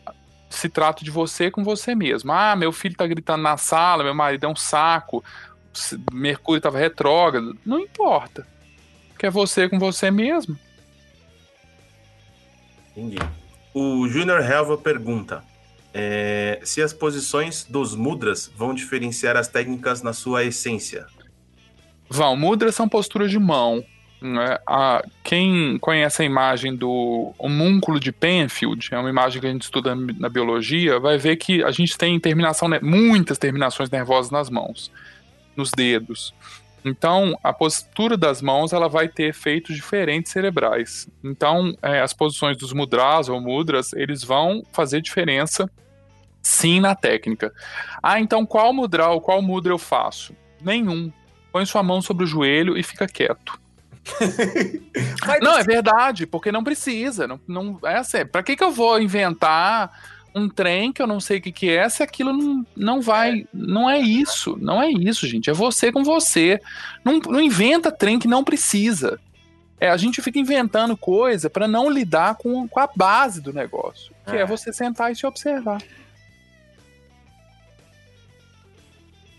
se 0.48 0.68
trata 0.68 1.04
de 1.04 1.10
você 1.10 1.50
com 1.50 1.64
você 1.64 1.94
mesmo. 1.94 2.32
Ah, 2.32 2.54
meu 2.54 2.72
filho 2.72 2.96
tá 2.96 3.06
gritando 3.06 3.42
na 3.42 3.56
sala, 3.56 4.04
meu 4.04 4.14
marido 4.14 4.46
é 4.46 4.48
um 4.48 4.56
saco, 4.56 5.22
Mercúrio 6.12 6.58
estava 6.58 6.78
retrógrado. 6.78 7.58
Não 7.66 7.80
importa. 7.80 8.46
Que 9.18 9.26
é 9.26 9.30
você 9.30 9.68
com 9.68 9.78
você 9.78 10.10
mesmo. 10.10 10.56
Entendi. 12.96 13.18
O 13.72 14.08
Junior 14.08 14.40
Helva 14.40 14.76
pergunta: 14.76 15.44
é, 15.92 16.60
se 16.62 16.82
as 16.82 16.92
posições 16.92 17.64
dos 17.64 17.94
mudras 17.94 18.50
vão 18.56 18.74
diferenciar 18.74 19.36
as 19.36 19.48
técnicas 19.48 20.02
na 20.02 20.12
sua 20.12 20.44
essência? 20.44 21.06
Vão. 22.08 22.36
Mudras 22.36 22.74
são 22.74 22.88
posturas 22.88 23.30
de 23.30 23.38
mão. 23.38 23.84
Né? 24.20 24.58
A, 24.66 25.02
quem 25.24 25.78
conhece 25.78 26.22
a 26.22 26.24
imagem 26.24 26.76
do 26.76 27.32
homúnculo 27.38 27.98
de 27.98 28.12
Penfield, 28.12 28.88
é 28.92 28.98
uma 28.98 29.08
imagem 29.08 29.40
que 29.40 29.46
a 29.46 29.50
gente 29.50 29.62
estuda 29.62 29.94
na 29.94 30.28
biologia, 30.28 31.00
vai 31.00 31.16
ver 31.16 31.36
que 31.36 31.62
a 31.64 31.70
gente 31.70 31.96
tem 31.96 32.20
terminação, 32.20 32.68
muitas 32.82 33.38
terminações 33.38 33.88
nervosas 33.88 34.30
nas 34.30 34.50
mãos, 34.50 34.92
nos 35.56 35.70
dedos. 35.70 36.34
Então, 36.84 37.38
a 37.42 37.52
postura 37.52 38.16
das 38.16 38.40
mãos 38.40 38.72
ela 38.72 38.88
vai 38.88 39.08
ter 39.08 39.24
efeitos 39.24 39.76
diferentes 39.76 40.32
cerebrais. 40.32 41.08
Então, 41.22 41.76
é, 41.82 42.00
as 42.00 42.12
posições 42.12 42.56
dos 42.56 42.72
mudras 42.72 43.28
ou 43.28 43.40
mudras, 43.40 43.92
eles 43.92 44.24
vão 44.24 44.62
fazer 44.72 45.00
diferença, 45.00 45.70
sim, 46.42 46.80
na 46.80 46.94
técnica. 46.94 47.52
Ah, 48.02 48.18
então 48.18 48.46
qual 48.46 48.72
mudra 48.72 49.08
ou 49.08 49.20
qual 49.20 49.42
mudra 49.42 49.72
eu 49.72 49.78
faço? 49.78 50.34
Nenhum. 50.62 51.12
Põe 51.52 51.66
sua 51.66 51.82
mão 51.82 52.00
sobre 52.00 52.24
o 52.24 52.26
joelho 52.26 52.78
e 52.78 52.82
fica 52.82 53.06
quieto 53.06 53.60
não, 55.42 55.58
é 55.58 55.62
verdade, 55.62 56.26
porque 56.26 56.50
não 56.50 56.64
precisa. 56.64 57.26
Não, 57.26 57.40
não, 57.46 57.78
é 57.84 57.96
assim, 57.96 58.24
pra 58.24 58.42
que, 58.42 58.56
que 58.56 58.64
eu 58.64 58.72
vou 58.72 59.00
inventar 59.00 59.90
um 60.34 60.48
trem 60.48 60.92
que 60.92 61.02
eu 61.02 61.06
não 61.06 61.20
sei 61.20 61.38
o 61.38 61.40
que, 61.40 61.52
que 61.52 61.70
é 61.70 61.88
se 61.88 62.02
aquilo 62.02 62.32
não, 62.32 62.66
não 62.76 63.00
vai. 63.00 63.46
Não 63.52 63.88
é 63.88 63.98
isso. 63.98 64.56
Não 64.60 64.82
é 64.82 64.90
isso, 64.90 65.26
gente. 65.26 65.50
É 65.50 65.52
você 65.52 65.90
com 65.90 66.04
você. 66.04 66.60
Não, 67.04 67.18
não 67.18 67.40
inventa 67.40 67.92
trem 67.92 68.18
que 68.18 68.28
não 68.28 68.44
precisa. 68.44 69.18
É, 69.80 69.88
a 69.88 69.96
gente 69.96 70.20
fica 70.20 70.38
inventando 70.38 70.96
coisa 70.96 71.48
para 71.48 71.66
não 71.66 71.88
lidar 71.88 72.36
com, 72.36 72.68
com 72.68 72.80
a 72.80 72.88
base 72.94 73.40
do 73.40 73.52
negócio, 73.52 74.12
que 74.26 74.36
é. 74.36 74.40
é 74.40 74.46
você 74.46 74.72
sentar 74.72 75.10
e 75.10 75.16
se 75.16 75.26
observar. 75.26 75.82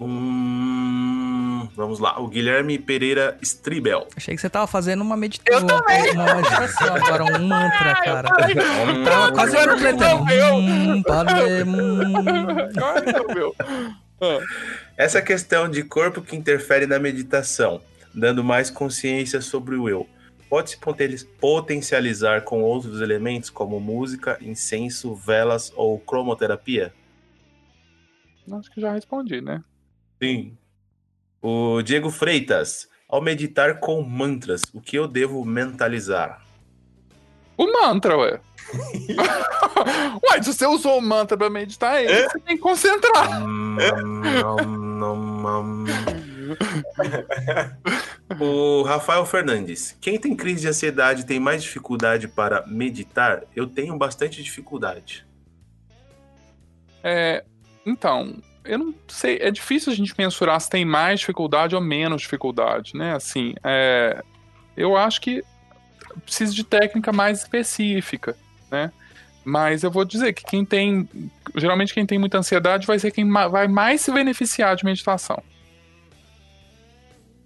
Hum, 0.03 1.69
vamos 1.75 1.99
lá, 1.99 2.19
o 2.19 2.27
Guilherme 2.27 2.79
Pereira 2.79 3.37
Stribel. 3.39 4.07
Achei 4.17 4.33
que 4.33 4.41
você 4.41 4.49
tava 4.49 4.65
fazendo 4.65 5.01
uma 5.01 5.15
meditação. 5.15 5.61
Eu 5.61 5.67
também. 5.67 6.11
Uma, 6.13 6.35
meditação, 6.35 6.95
agora 6.95 7.23
um 7.23 7.47
mantra, 7.47 7.95
cara. 8.03 8.29
Eu 8.49 9.03
tava 9.03 9.31
quase 9.31 9.55
completando. 9.55 10.23
Hum, 10.23 11.03
hum. 12.07 12.61
Essa 14.97 15.21
questão 15.21 15.69
de 15.69 15.83
corpo 15.83 16.21
que 16.21 16.35
interfere 16.35 16.87
na 16.87 16.97
meditação, 16.97 17.79
dando 18.13 18.43
mais 18.43 18.71
consciência 18.71 19.39
sobre 19.39 19.75
o 19.75 19.87
eu, 19.87 20.07
pode 20.49 20.71
se 20.71 20.77
potencializar 21.39 22.41
com 22.41 22.63
outros 22.63 23.01
elementos 23.01 23.51
como 23.51 23.79
música, 23.79 24.37
incenso, 24.41 25.13
velas 25.13 25.71
ou 25.75 25.99
cromoterapia? 25.99 26.91
Acho 28.51 28.71
que 28.71 28.81
já 28.81 28.93
respondi, 28.93 29.41
né? 29.41 29.63
Sim. 30.21 30.55
O 31.41 31.81
Diego 31.81 32.11
Freitas. 32.11 32.87
Ao 33.09 33.21
meditar 33.21 33.79
com 33.79 34.01
mantras, 34.01 34.61
o 34.73 34.79
que 34.79 34.97
eu 34.97 35.05
devo 35.05 35.43
mentalizar? 35.43 36.41
O 37.57 37.65
mantra, 37.65 38.17
ué. 38.17 38.39
ué, 40.29 40.41
se 40.41 40.53
você 40.53 40.65
usou 40.65 40.97
o 40.97 41.01
mantra 41.01 41.37
pra 41.37 41.49
meditar, 41.49 41.95
aí 41.95 42.05
é? 42.05 42.29
você 42.29 42.39
tem 42.39 42.55
que 42.55 42.61
concentrar. 42.61 43.41
o 48.39 48.83
Rafael 48.83 49.25
Fernandes. 49.25 49.97
Quem 49.99 50.17
tem 50.17 50.33
crise 50.33 50.61
de 50.61 50.69
ansiedade 50.69 51.25
tem 51.25 51.39
mais 51.39 51.63
dificuldade 51.63 52.29
para 52.29 52.65
meditar? 52.65 53.43
Eu 53.53 53.67
tenho 53.67 53.97
bastante 53.97 54.41
dificuldade. 54.41 55.27
É, 57.03 57.43
então, 57.85 58.41
eu 58.63 58.77
não 58.77 58.93
sei, 59.07 59.37
é 59.41 59.49
difícil 59.49 59.91
a 59.91 59.95
gente 59.95 60.13
mensurar 60.17 60.59
se 60.59 60.69
tem 60.69 60.85
mais 60.85 61.19
dificuldade 61.19 61.75
ou 61.75 61.81
menos 61.81 62.21
dificuldade, 62.21 62.95
né? 62.95 63.15
Assim, 63.15 63.53
é, 63.63 64.23
eu 64.77 64.95
acho 64.95 65.19
que 65.21 65.43
precisa 66.25 66.53
de 66.53 66.63
técnica 66.63 67.11
mais 67.11 67.39
específica, 67.39 68.35
né? 68.69 68.91
Mas 69.43 69.83
eu 69.83 69.89
vou 69.89 70.05
dizer 70.05 70.33
que 70.33 70.43
quem 70.43 70.63
tem, 70.63 71.09
geralmente 71.55 71.93
quem 71.93 72.05
tem 72.05 72.19
muita 72.19 72.37
ansiedade 72.37 72.85
vai 72.85 72.99
ser 72.99 73.11
quem 73.11 73.27
vai 73.29 73.67
mais 73.67 74.01
se 74.01 74.11
beneficiar 74.11 74.75
de 74.75 74.85
meditação. 74.85 75.41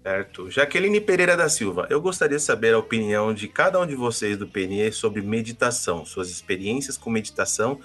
Certo. 0.02 0.48
Jaqueline 0.50 1.00
Pereira 1.00 1.36
da 1.36 1.48
Silva, 1.48 1.88
eu 1.90 2.00
gostaria 2.00 2.36
de 2.36 2.42
saber 2.42 2.74
a 2.74 2.78
opinião 2.78 3.34
de 3.34 3.48
cada 3.48 3.80
um 3.80 3.86
de 3.86 3.96
vocês 3.96 4.36
do 4.36 4.46
PNE 4.46 4.92
sobre 4.92 5.20
meditação, 5.20 6.04
suas 6.04 6.30
experiências 6.30 6.96
com 6.96 7.10
meditação 7.10 7.80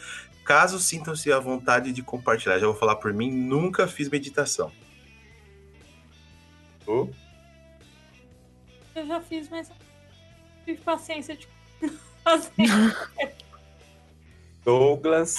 Caso 0.51 0.79
sintam-se 0.79 1.31
à 1.31 1.39
vontade 1.39 1.93
de 1.93 2.03
compartilhar, 2.03 2.59
já 2.59 2.65
vou 2.65 2.75
falar 2.75 2.97
por 2.97 3.13
mim, 3.13 3.31
nunca 3.31 3.87
fiz 3.87 4.09
meditação. 4.09 4.69
Oh. 6.85 7.07
Eu 8.93 9.07
já 9.07 9.21
fiz, 9.21 9.47
mas 9.47 9.71
tive 10.65 10.81
paciência 10.81 11.37
de. 11.37 11.47
Douglas. 14.65 15.37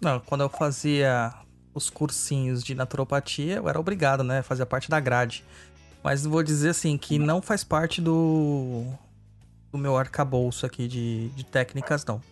Não, 0.00 0.20
quando 0.20 0.42
eu 0.42 0.48
fazia 0.48 1.34
os 1.74 1.90
cursinhos 1.90 2.62
de 2.62 2.72
naturopatia, 2.72 3.56
eu 3.56 3.68
era 3.68 3.80
obrigado, 3.80 4.22
né? 4.22 4.42
Fazia 4.42 4.64
parte 4.64 4.88
da 4.88 5.00
grade. 5.00 5.44
Mas 6.04 6.24
vou 6.24 6.40
dizer 6.40 6.68
assim, 6.68 6.96
que 6.96 7.18
não 7.18 7.42
faz 7.42 7.64
parte 7.64 8.00
do, 8.00 8.84
do 9.72 9.76
meu 9.78 9.96
arcabouço 9.96 10.64
aqui 10.64 10.86
de, 10.86 11.30
de 11.30 11.44
técnicas, 11.44 12.04
não. 12.04 12.22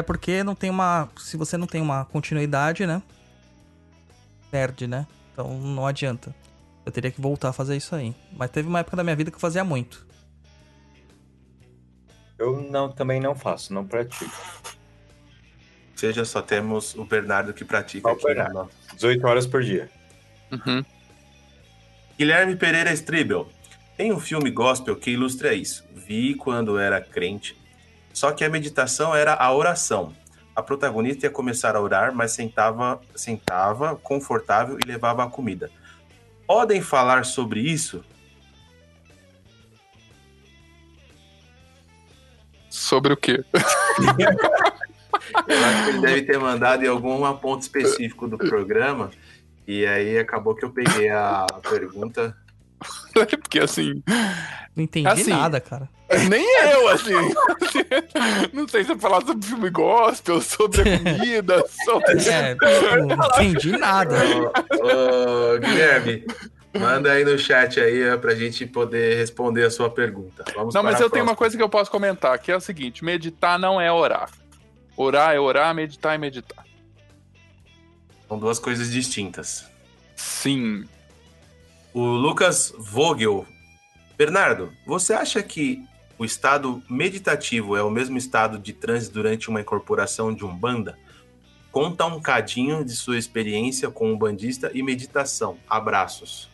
Até 0.00 0.06
porque 0.06 0.42
não 0.42 0.54
tem 0.54 0.70
uma. 0.70 1.10
Se 1.18 1.36
você 1.36 1.58
não 1.58 1.66
tem 1.66 1.82
uma 1.82 2.06
continuidade, 2.06 2.86
né? 2.86 3.02
Perde, 4.50 4.86
né? 4.86 5.06
Então 5.32 5.58
não 5.60 5.86
adianta. 5.86 6.34
Eu 6.86 6.90
teria 6.90 7.10
que 7.10 7.20
voltar 7.20 7.50
a 7.50 7.52
fazer 7.52 7.76
isso 7.76 7.94
aí. 7.94 8.14
Mas 8.32 8.50
teve 8.50 8.66
uma 8.66 8.78
época 8.80 8.96
da 8.96 9.04
minha 9.04 9.14
vida 9.14 9.30
que 9.30 9.36
eu 9.36 9.40
fazia 9.40 9.62
muito. 9.62 10.06
Eu 12.38 12.62
não, 12.62 12.90
também 12.90 13.20
não 13.20 13.34
faço, 13.34 13.74
não 13.74 13.86
pratico. 13.86 14.24
Ou 14.64 15.96
seja, 15.98 16.24
só 16.24 16.40
temos 16.40 16.94
o 16.94 17.04
Bernardo 17.04 17.52
que 17.52 17.62
pratica 17.62 18.08
Só 18.08 18.14
o 18.14 18.16
aqui. 18.16 18.24
Bernardo. 18.24 18.54
no- 18.54 18.70
18 18.94 19.26
horas 19.26 19.46
por 19.46 19.62
dia. 19.62 19.90
Uhum. 20.50 20.82
Guilherme 22.18 22.56
Pereira 22.56 22.90
Stribel. 22.94 23.50
Tem 23.98 24.10
um 24.14 24.18
filme 24.18 24.50
gospel 24.50 24.96
que 24.96 25.10
ilustra 25.10 25.52
isso. 25.52 25.84
Vi 25.94 26.34
quando 26.36 26.78
era 26.78 27.02
crente. 27.02 27.59
Só 28.12 28.32
que 28.32 28.44
a 28.44 28.50
meditação 28.50 29.14
era 29.14 29.34
a 29.34 29.52
oração. 29.52 30.12
A 30.54 30.62
protagonista 30.62 31.26
ia 31.26 31.30
começar 31.30 31.76
a 31.76 31.80
orar, 31.80 32.14
mas 32.14 32.32
sentava, 32.32 33.00
sentava 33.14 33.96
confortável 33.96 34.78
e 34.78 34.86
levava 34.86 35.24
a 35.24 35.30
comida. 35.30 35.70
Podem 36.46 36.80
falar 36.80 37.24
sobre 37.24 37.60
isso? 37.60 38.04
Sobre 42.68 43.12
o 43.12 43.16
quê? 43.16 43.44
Eu 45.46 45.64
acho 45.64 45.84
que 45.84 45.90
ele 45.90 46.00
deve 46.00 46.22
ter 46.22 46.38
mandado 46.38 46.84
em 46.84 46.88
algum 46.88 47.36
ponto 47.36 47.62
específico 47.62 48.26
do 48.26 48.38
programa. 48.38 49.10
E 49.66 49.86
aí 49.86 50.18
acabou 50.18 50.54
que 50.54 50.64
eu 50.64 50.70
peguei 50.70 51.08
a 51.08 51.46
pergunta. 51.68 52.36
Porque 53.12 53.60
assim, 53.60 54.02
Não 54.74 54.82
entendi 54.82 55.06
Assim, 55.06 55.30
nada, 55.30 55.60
cara. 55.60 55.88
Nem 56.28 56.44
eu, 56.72 56.88
assim. 56.88 57.12
Não 58.52 58.66
sei 58.66 58.84
se 58.84 58.92
eu 58.92 58.98
falar 58.98 59.24
sobre 59.24 59.46
filme 59.46 59.70
gospel, 59.70 60.40
sobre 60.40 60.80
a 60.80 60.98
comida, 60.98 61.64
sobre. 61.84 62.28
É, 62.28 62.56
não 63.06 63.26
entendi 63.26 63.76
nada. 63.76 64.16
Ô, 64.80 65.54
ô, 65.54 65.58
Guilherme, 65.58 66.26
manda 66.76 67.12
aí 67.12 67.24
no 67.24 67.38
chat 67.38 67.80
aí 67.80 68.10
ó, 68.10 68.18
pra 68.18 68.34
gente 68.34 68.66
poder 68.66 69.16
responder 69.16 69.64
a 69.64 69.70
sua 69.70 69.88
pergunta. 69.88 70.44
Vamos 70.54 70.74
Não, 70.74 70.82
mas 70.82 71.00
eu 71.00 71.08
tenho 71.08 71.24
uma 71.24 71.36
coisa 71.36 71.56
que 71.56 71.62
eu 71.62 71.68
posso 71.68 71.90
comentar, 71.90 72.38
que 72.38 72.50
é 72.50 72.56
o 72.56 72.60
seguinte: 72.60 73.04
meditar 73.04 73.58
não 73.58 73.80
é 73.80 73.92
orar. 73.92 74.30
Orar 74.96 75.34
é 75.34 75.40
orar, 75.40 75.74
meditar 75.74 76.14
é 76.14 76.18
meditar. 76.18 76.64
São 78.28 78.38
duas 78.38 78.58
coisas 78.58 78.90
distintas. 78.90 79.64
Sim. 80.16 80.84
O 81.92 82.04
Lucas 82.04 82.72
Vogel. 82.78 83.46
Bernardo, 84.16 84.70
você 84.86 85.14
acha 85.14 85.42
que 85.42 85.82
o 86.20 86.24
estado 86.26 86.82
meditativo 86.86 87.74
é 87.74 87.82
o 87.82 87.88
mesmo 87.88 88.18
estado 88.18 88.58
de 88.58 88.74
transe 88.74 89.10
durante 89.10 89.48
uma 89.48 89.62
incorporação 89.62 90.34
de 90.34 90.44
Umbanda? 90.44 90.98
Conta 91.72 92.04
um 92.04 92.20
cadinho 92.20 92.84
de 92.84 92.94
sua 92.94 93.16
experiência 93.16 93.90
com 93.90 94.12
um 94.12 94.18
bandista 94.18 94.70
e 94.74 94.82
meditação. 94.82 95.56
Abraços. 95.66 96.46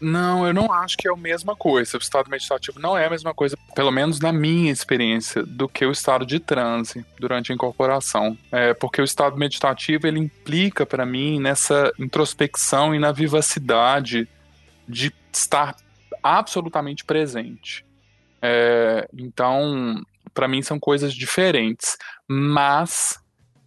Não, 0.00 0.44
eu 0.44 0.52
não 0.52 0.72
acho 0.72 0.96
que 0.96 1.06
é 1.06 1.12
a 1.12 1.16
mesma 1.16 1.54
coisa. 1.54 1.96
O 1.96 2.00
estado 2.00 2.28
meditativo 2.28 2.80
não 2.80 2.98
é 2.98 3.06
a 3.06 3.10
mesma 3.10 3.32
coisa, 3.32 3.56
pelo 3.76 3.92
menos 3.92 4.18
na 4.18 4.32
minha 4.32 4.72
experiência, 4.72 5.44
do 5.44 5.68
que 5.68 5.86
o 5.86 5.92
estado 5.92 6.26
de 6.26 6.40
transe 6.40 7.06
durante 7.16 7.52
a 7.52 7.54
incorporação. 7.54 8.36
É, 8.50 8.74
porque 8.74 9.00
o 9.00 9.04
estado 9.04 9.36
meditativo 9.36 10.04
ele 10.04 10.18
implica 10.18 10.84
para 10.84 11.06
mim 11.06 11.38
nessa 11.38 11.92
introspecção 11.96 12.92
e 12.92 12.98
na 12.98 13.12
vivacidade 13.12 14.28
de 14.88 15.14
estar 15.32 15.76
absolutamente 16.22 17.04
presente. 17.04 17.84
É, 18.40 19.08
então, 19.16 20.02
para 20.32 20.48
mim 20.48 20.62
são 20.62 20.78
coisas 20.78 21.12
diferentes, 21.12 21.96
mas 22.26 23.18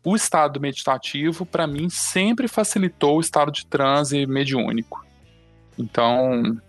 o 0.04 0.16
estado 0.16 0.60
meditativo 0.60 1.46
para 1.46 1.68
mim 1.68 1.90
sempre 1.90 2.48
facilitou 2.48 3.18
o 3.18 3.22
estado 3.22 3.52
de 3.52 3.66
transe 3.66 4.26
mediúnico. 4.26 5.06
Então, 5.78 6.60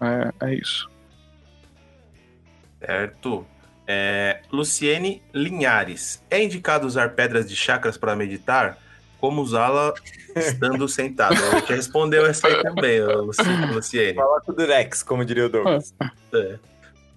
é, 0.00 0.48
é 0.48 0.54
isso. 0.54 0.90
Certo. 2.78 3.46
É, 3.86 4.42
Luciene 4.50 5.22
Linhares. 5.32 6.24
É 6.30 6.42
indicado 6.42 6.86
usar 6.86 7.10
pedras 7.10 7.48
de 7.48 7.56
chakras 7.56 7.96
para 7.96 8.16
meditar? 8.16 8.78
Como 9.22 9.40
usá-la 9.40 9.94
estando 10.34 10.88
sentado? 10.88 11.34
A 11.34 11.60
gente 11.60 11.74
respondeu 11.74 12.26
essa 12.26 12.48
aí 12.48 12.60
também, 12.60 13.00
Luciene. 13.72 14.14
Fala 14.14 14.40
com 14.40 14.50
o 14.50 14.54
Durex, 14.56 15.04
como 15.04 15.24
diria 15.24 15.46
o 15.46 15.48
Douglas. 15.48 15.94
É. 16.34 16.58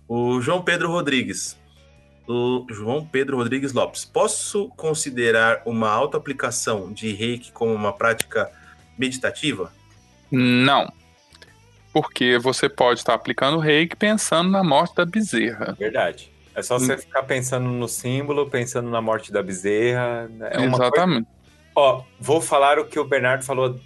O 0.07 0.39
João 0.39 0.61
Pedro 0.61 0.91
Rodrigues. 0.91 1.57
O 2.27 2.63
João 2.69 3.03
Pedro 3.03 3.37
Rodrigues 3.37 3.73
Lopes. 3.73 4.05
Posso 4.05 4.69
considerar 4.77 5.63
uma 5.65 5.89
autoaplicação 5.89 6.93
de 6.93 7.11
reiki 7.11 7.51
como 7.51 7.73
uma 7.73 7.91
prática 7.91 8.51
meditativa? 8.95 9.73
Não. 10.29 10.93
Porque 11.91 12.37
você 12.37 12.69
pode 12.69 12.99
estar 12.99 13.15
aplicando 13.15 13.57
reiki 13.57 13.95
pensando 13.95 14.51
na 14.51 14.63
morte 14.63 14.95
da 14.95 15.07
bezerra. 15.07 15.75
Verdade. 15.79 16.31
É 16.53 16.61
só 16.61 16.77
você 16.77 16.99
ficar 16.99 17.23
pensando 17.23 17.67
no 17.67 17.87
símbolo, 17.87 18.47
pensando 18.47 18.91
na 18.91 19.01
morte 19.01 19.31
da 19.31 19.41
bezerra. 19.41 20.27
né? 20.27 20.49
É 20.51 20.59
uma 20.59 20.77
coisa... 20.77 21.25
Ó, 21.75 22.03
vou 22.17 22.39
falar 22.39 22.79
o 22.79 22.85
que 22.85 22.97
o 22.97 23.03
Bernardo 23.03 23.43
falou 23.43 23.77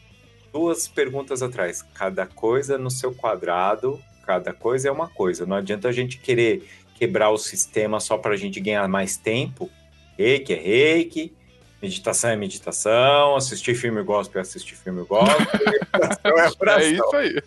duas 0.54 0.88
perguntas 0.88 1.42
atrás. 1.42 1.82
Cada 1.94 2.28
coisa 2.28 2.78
no 2.78 2.92
seu 2.92 3.14
quadrado, 3.14 4.00
cada 4.26 4.54
coisa 4.54 4.88
é 4.88 4.92
uma 4.92 5.08
coisa. 5.08 5.46
Não 5.46 5.58
adianta 5.58 5.88
a 5.88 5.92
gente 5.92 6.20
querer 6.20 6.70
quebrar 6.94 7.32
o 7.32 7.38
sistema 7.38 8.00
só 8.00 8.18
para 8.18 8.34
a 8.34 8.38
gente 8.38 8.60
ganhar 8.60 8.88
mais 8.88 9.18
tempo. 9.18 9.70
Reiki 10.18 10.54
é 10.54 10.58
reiki, 10.58 11.34
meditação 11.82 12.30
é 12.30 12.36
meditação, 12.36 13.36
assistir 13.36 13.74
filme 13.74 14.04
gospel 14.04 14.40
é 14.40 14.42
assistir 14.42 14.76
filme 14.76 15.04
gospel, 15.06 16.38
é 16.78 16.84
É 16.84 16.90
isso 16.90 17.16
aí. 17.16 17.42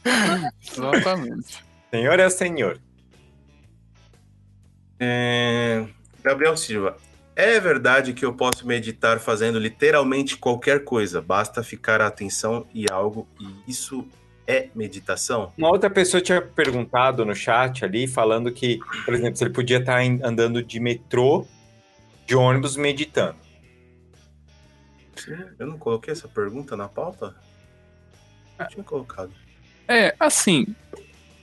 Exatamente. 0.60 1.64
Senhor 1.90 2.19
é 2.19 2.31
senhor. 2.31 2.81
É, 4.98 5.85
Gabriel 6.23 6.56
Silva. 6.56 6.97
É 7.43 7.59
verdade 7.59 8.12
que 8.12 8.24
eu 8.24 8.32
posso 8.32 8.64
meditar 8.64 9.19
fazendo 9.19 9.59
literalmente 9.59 10.36
qualquer 10.36 10.85
coisa, 10.85 11.20
basta 11.20 11.60
ficar 11.60 12.01
a 12.01 12.06
atenção 12.06 12.69
e 12.73 12.86
algo, 12.89 13.27
e 13.40 13.69
isso 13.69 14.09
é 14.47 14.69
meditação? 14.77 15.52
Uma 15.59 15.70
outra 15.70 15.90
pessoa 15.90 16.20
tinha 16.20 16.40
perguntado 16.40 17.24
no 17.24 17.35
chat 17.35 17.85
ali, 17.85 18.06
falando 18.06 18.52
que, 18.52 18.78
por 19.05 19.12
exemplo, 19.12 19.35
se 19.35 19.43
ele 19.43 19.52
podia 19.52 19.78
estar 19.78 20.01
andando 20.23 20.62
de 20.62 20.78
metrô, 20.78 21.44
de 22.28 22.36
ônibus, 22.36 22.77
meditando. 22.77 23.39
Eu 25.59 25.66
não 25.66 25.77
coloquei 25.77 26.12
essa 26.12 26.28
pergunta 26.28 26.77
na 26.77 26.86
pauta? 26.86 27.35
Eu 28.56 28.69
tinha 28.69 28.85
colocado. 28.85 29.32
É, 29.89 30.14
assim, 30.20 30.64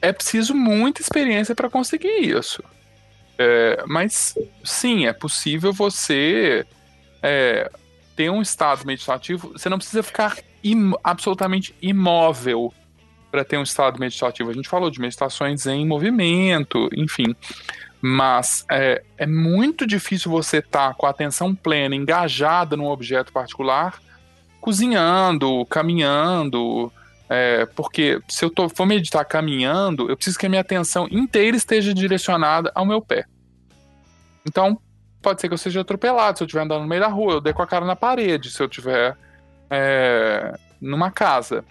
é 0.01 0.13
preciso 0.13 0.55
muita 0.55 1.01
experiência 1.01 1.53
para 1.53 1.69
conseguir 1.69 2.21
isso. 2.21 2.63
É, 3.41 3.83
mas 3.87 4.37
sim, 4.65 5.05
é 5.05 5.13
possível 5.13 5.71
você 5.71 6.65
é, 7.23 7.71
ter 8.17 8.29
um 8.29 8.41
estado 8.41 8.85
meditativo. 8.85 9.53
Você 9.53 9.69
não 9.69 9.77
precisa 9.77 10.03
ficar 10.03 10.37
im- 10.61 10.93
absolutamente 11.01 11.73
imóvel 11.81 12.73
para 13.31 13.45
ter 13.45 13.57
um 13.57 13.63
estado 13.63 13.97
meditativo. 13.97 14.49
A 14.49 14.53
gente 14.53 14.67
falou 14.67 14.91
de 14.91 14.99
meditações 14.99 15.65
em 15.65 15.85
movimento, 15.87 16.89
enfim. 16.93 17.33
Mas 18.01 18.65
é, 18.69 19.03
é 19.17 19.25
muito 19.25 19.87
difícil 19.87 20.29
você 20.29 20.57
estar 20.57 20.93
com 20.95 21.05
a 21.05 21.09
atenção 21.09 21.55
plena, 21.55 21.95
engajada 21.95 22.75
num 22.75 22.87
objeto 22.87 23.31
particular, 23.31 24.01
cozinhando, 24.59 25.65
caminhando, 25.67 26.91
é, 27.29 27.67
porque 27.67 28.19
se 28.27 28.43
eu 28.43 28.49
tô, 28.49 28.67
for 28.67 28.87
meditar 28.87 29.23
caminhando, 29.23 30.09
eu 30.09 30.17
preciso 30.17 30.39
que 30.39 30.47
a 30.47 30.49
minha 30.49 30.61
atenção 30.61 31.07
inteira 31.11 31.55
esteja 31.55 31.93
direcionada 31.93 32.71
ao 32.73 32.85
meu 32.85 32.99
pé. 32.99 33.25
Então, 34.47 34.81
pode 35.21 35.39
ser 35.39 35.47
que 35.47 35.53
eu 35.53 35.57
seja 35.57 35.81
atropelado 35.81 36.39
se 36.39 36.43
eu 36.43 36.47
estiver 36.47 36.63
andando 36.63 36.81
no 36.81 36.87
meio 36.87 37.01
da 37.01 37.07
rua, 37.07 37.33
eu 37.33 37.41
dei 37.41 37.53
com 37.53 37.61
a 37.61 37.67
cara 37.67 37.85
na 37.85 37.95
parede 37.95 38.49
se 38.49 38.59
eu 38.61 38.65
estiver 38.65 39.15
é, 39.69 40.57
numa 40.81 41.11
casa. 41.11 41.63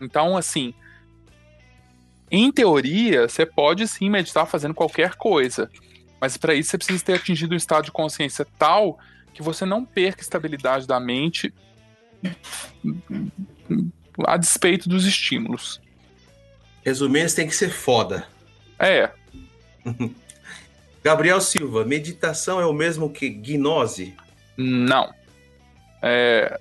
Então, 0.00 0.36
assim, 0.36 0.72
em 2.30 2.52
teoria, 2.52 3.28
você 3.28 3.44
pode 3.44 3.88
sim 3.88 4.08
meditar 4.08 4.46
fazendo 4.46 4.74
qualquer 4.74 5.16
coisa, 5.16 5.68
mas 6.20 6.36
para 6.36 6.54
isso 6.54 6.70
você 6.70 6.78
precisa 6.78 7.04
ter 7.04 7.14
atingido 7.14 7.54
um 7.54 7.56
estado 7.56 7.86
de 7.86 7.92
consciência 7.92 8.46
tal 8.56 9.00
que 9.34 9.42
você 9.42 9.64
não 9.64 9.84
perca 9.84 10.20
a 10.20 10.22
estabilidade 10.22 10.86
da 10.86 11.00
mente 11.00 11.52
a 14.24 14.36
despeito 14.36 14.88
dos 14.88 15.06
estímulos. 15.06 15.80
Resumindo, 16.84 17.34
tem 17.34 17.48
que 17.48 17.54
ser 17.54 17.70
foda. 17.70 18.26
É, 18.78 19.10
Gabriel 21.02 21.40
Silva, 21.40 21.84
meditação 21.84 22.60
é 22.60 22.66
o 22.66 22.72
mesmo 22.72 23.10
que 23.10 23.28
gnose? 23.28 24.14
Não. 24.56 25.14
É, 26.02 26.58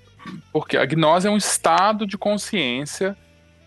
porque 0.52 0.77
a 0.77 0.86
gnose 0.86 1.27
é 1.27 1.32
um 1.32 1.38
estado 1.38 2.06
de 2.06 2.18
consciência 2.18 3.18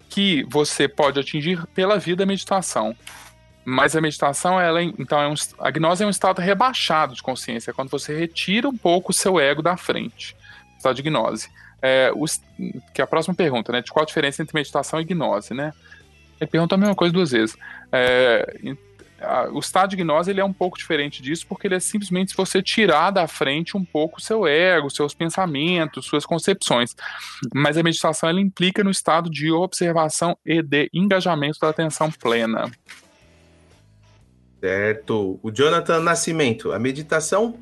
que 0.08 0.44
você 0.48 0.88
pode 0.88 1.18
atingir 1.18 1.66
pela 1.74 1.98
vida 1.98 2.24
meditação. 2.24 2.96
Mas 3.64 3.94
a 3.94 4.00
meditação, 4.00 4.60
ela, 4.60 4.82
então, 4.82 5.20
é 5.20 5.28
um, 5.28 5.34
a 5.58 5.70
gnose 5.70 6.02
é 6.02 6.06
um 6.06 6.10
estado 6.10 6.40
rebaixado 6.40 7.14
de 7.14 7.22
consciência, 7.22 7.70
é 7.70 7.74
quando 7.74 7.90
você 7.90 8.16
retira 8.16 8.68
um 8.68 8.76
pouco 8.76 9.10
o 9.10 9.14
seu 9.14 9.38
ego 9.38 9.60
da 9.60 9.76
frente. 9.76 10.36
Estado 10.76 10.94
de 10.94 11.02
gnose. 11.02 11.50
É, 11.80 12.10
os, 12.14 12.40
que 12.92 13.00
é 13.00 13.04
a 13.04 13.06
próxima 13.06 13.34
pergunta, 13.34 13.72
né? 13.72 13.80
De 13.80 13.90
qual 13.90 14.02
a 14.02 14.06
diferença 14.06 14.42
entre 14.42 14.54
meditação 14.54 15.00
e 15.00 15.04
gnose, 15.04 15.54
né? 15.54 15.72
Ele 16.40 16.50
pergunta 16.50 16.74
a 16.74 16.78
mesma 16.78 16.94
coisa 16.94 17.12
duas 17.12 17.30
vezes. 17.30 17.56
É, 17.92 18.76
o 19.52 19.58
estado 19.58 19.90
de 19.90 19.96
gnose 19.96 20.30
ele 20.30 20.40
é 20.40 20.44
um 20.44 20.52
pouco 20.52 20.78
diferente 20.78 21.20
disso, 21.20 21.44
porque 21.48 21.66
ele 21.66 21.74
é 21.74 21.80
simplesmente 21.80 22.36
você 22.36 22.62
tirar 22.62 23.10
da 23.10 23.26
frente 23.26 23.76
um 23.76 23.84
pouco 23.84 24.18
o 24.18 24.20
seu 24.20 24.46
ego, 24.46 24.90
seus 24.90 25.12
pensamentos, 25.12 26.06
suas 26.06 26.24
concepções. 26.24 26.94
Mas 27.52 27.76
a 27.76 27.82
meditação 27.82 28.28
ela 28.28 28.40
implica 28.40 28.84
no 28.84 28.90
estado 28.90 29.28
de 29.28 29.50
observação 29.50 30.36
e 30.46 30.62
de 30.62 30.88
engajamento 30.94 31.58
da 31.60 31.68
atenção 31.68 32.10
plena. 32.10 32.70
Certo. 34.60 35.38
O 35.42 35.50
Jonathan 35.50 36.00
Nascimento, 36.00 36.72
a 36.72 36.78
meditação, 36.78 37.58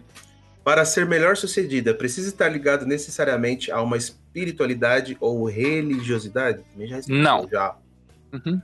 para 0.67 0.85
ser 0.85 1.07
melhor 1.07 1.37
sucedida, 1.37 1.95
precisa 1.95 2.29
estar 2.29 2.49
ligado 2.49 2.85
necessariamente 2.85 3.71
a 3.71 3.81
uma 3.81 3.97
espiritualidade 3.97 5.17
ou 5.21 5.45
religiosidade? 5.45 6.65
Não. 7.07 7.49
Já. 7.49 7.77
Uhum. 8.33 8.61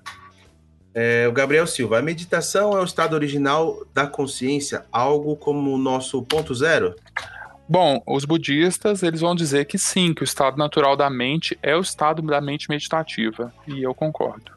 É, 0.92 1.28
o 1.28 1.32
Gabriel 1.32 1.64
Silva, 1.64 2.00
a 2.00 2.02
meditação 2.02 2.76
é 2.76 2.80
o 2.80 2.84
estado 2.84 3.14
original 3.14 3.86
da 3.94 4.04
consciência, 4.04 4.84
algo 4.90 5.36
como 5.36 5.72
o 5.72 5.78
nosso 5.78 6.20
ponto 6.24 6.52
zero? 6.52 6.96
Bom, 7.68 8.02
os 8.04 8.24
budistas 8.24 9.04
eles 9.04 9.20
vão 9.20 9.36
dizer 9.36 9.66
que 9.66 9.78
sim, 9.78 10.12
que 10.12 10.22
o 10.22 10.24
estado 10.24 10.58
natural 10.58 10.96
da 10.96 11.08
mente 11.08 11.56
é 11.62 11.76
o 11.76 11.80
estado 11.80 12.20
da 12.20 12.40
mente 12.40 12.68
meditativa, 12.68 13.54
e 13.64 13.80
eu 13.80 13.94
concordo. 13.94 14.50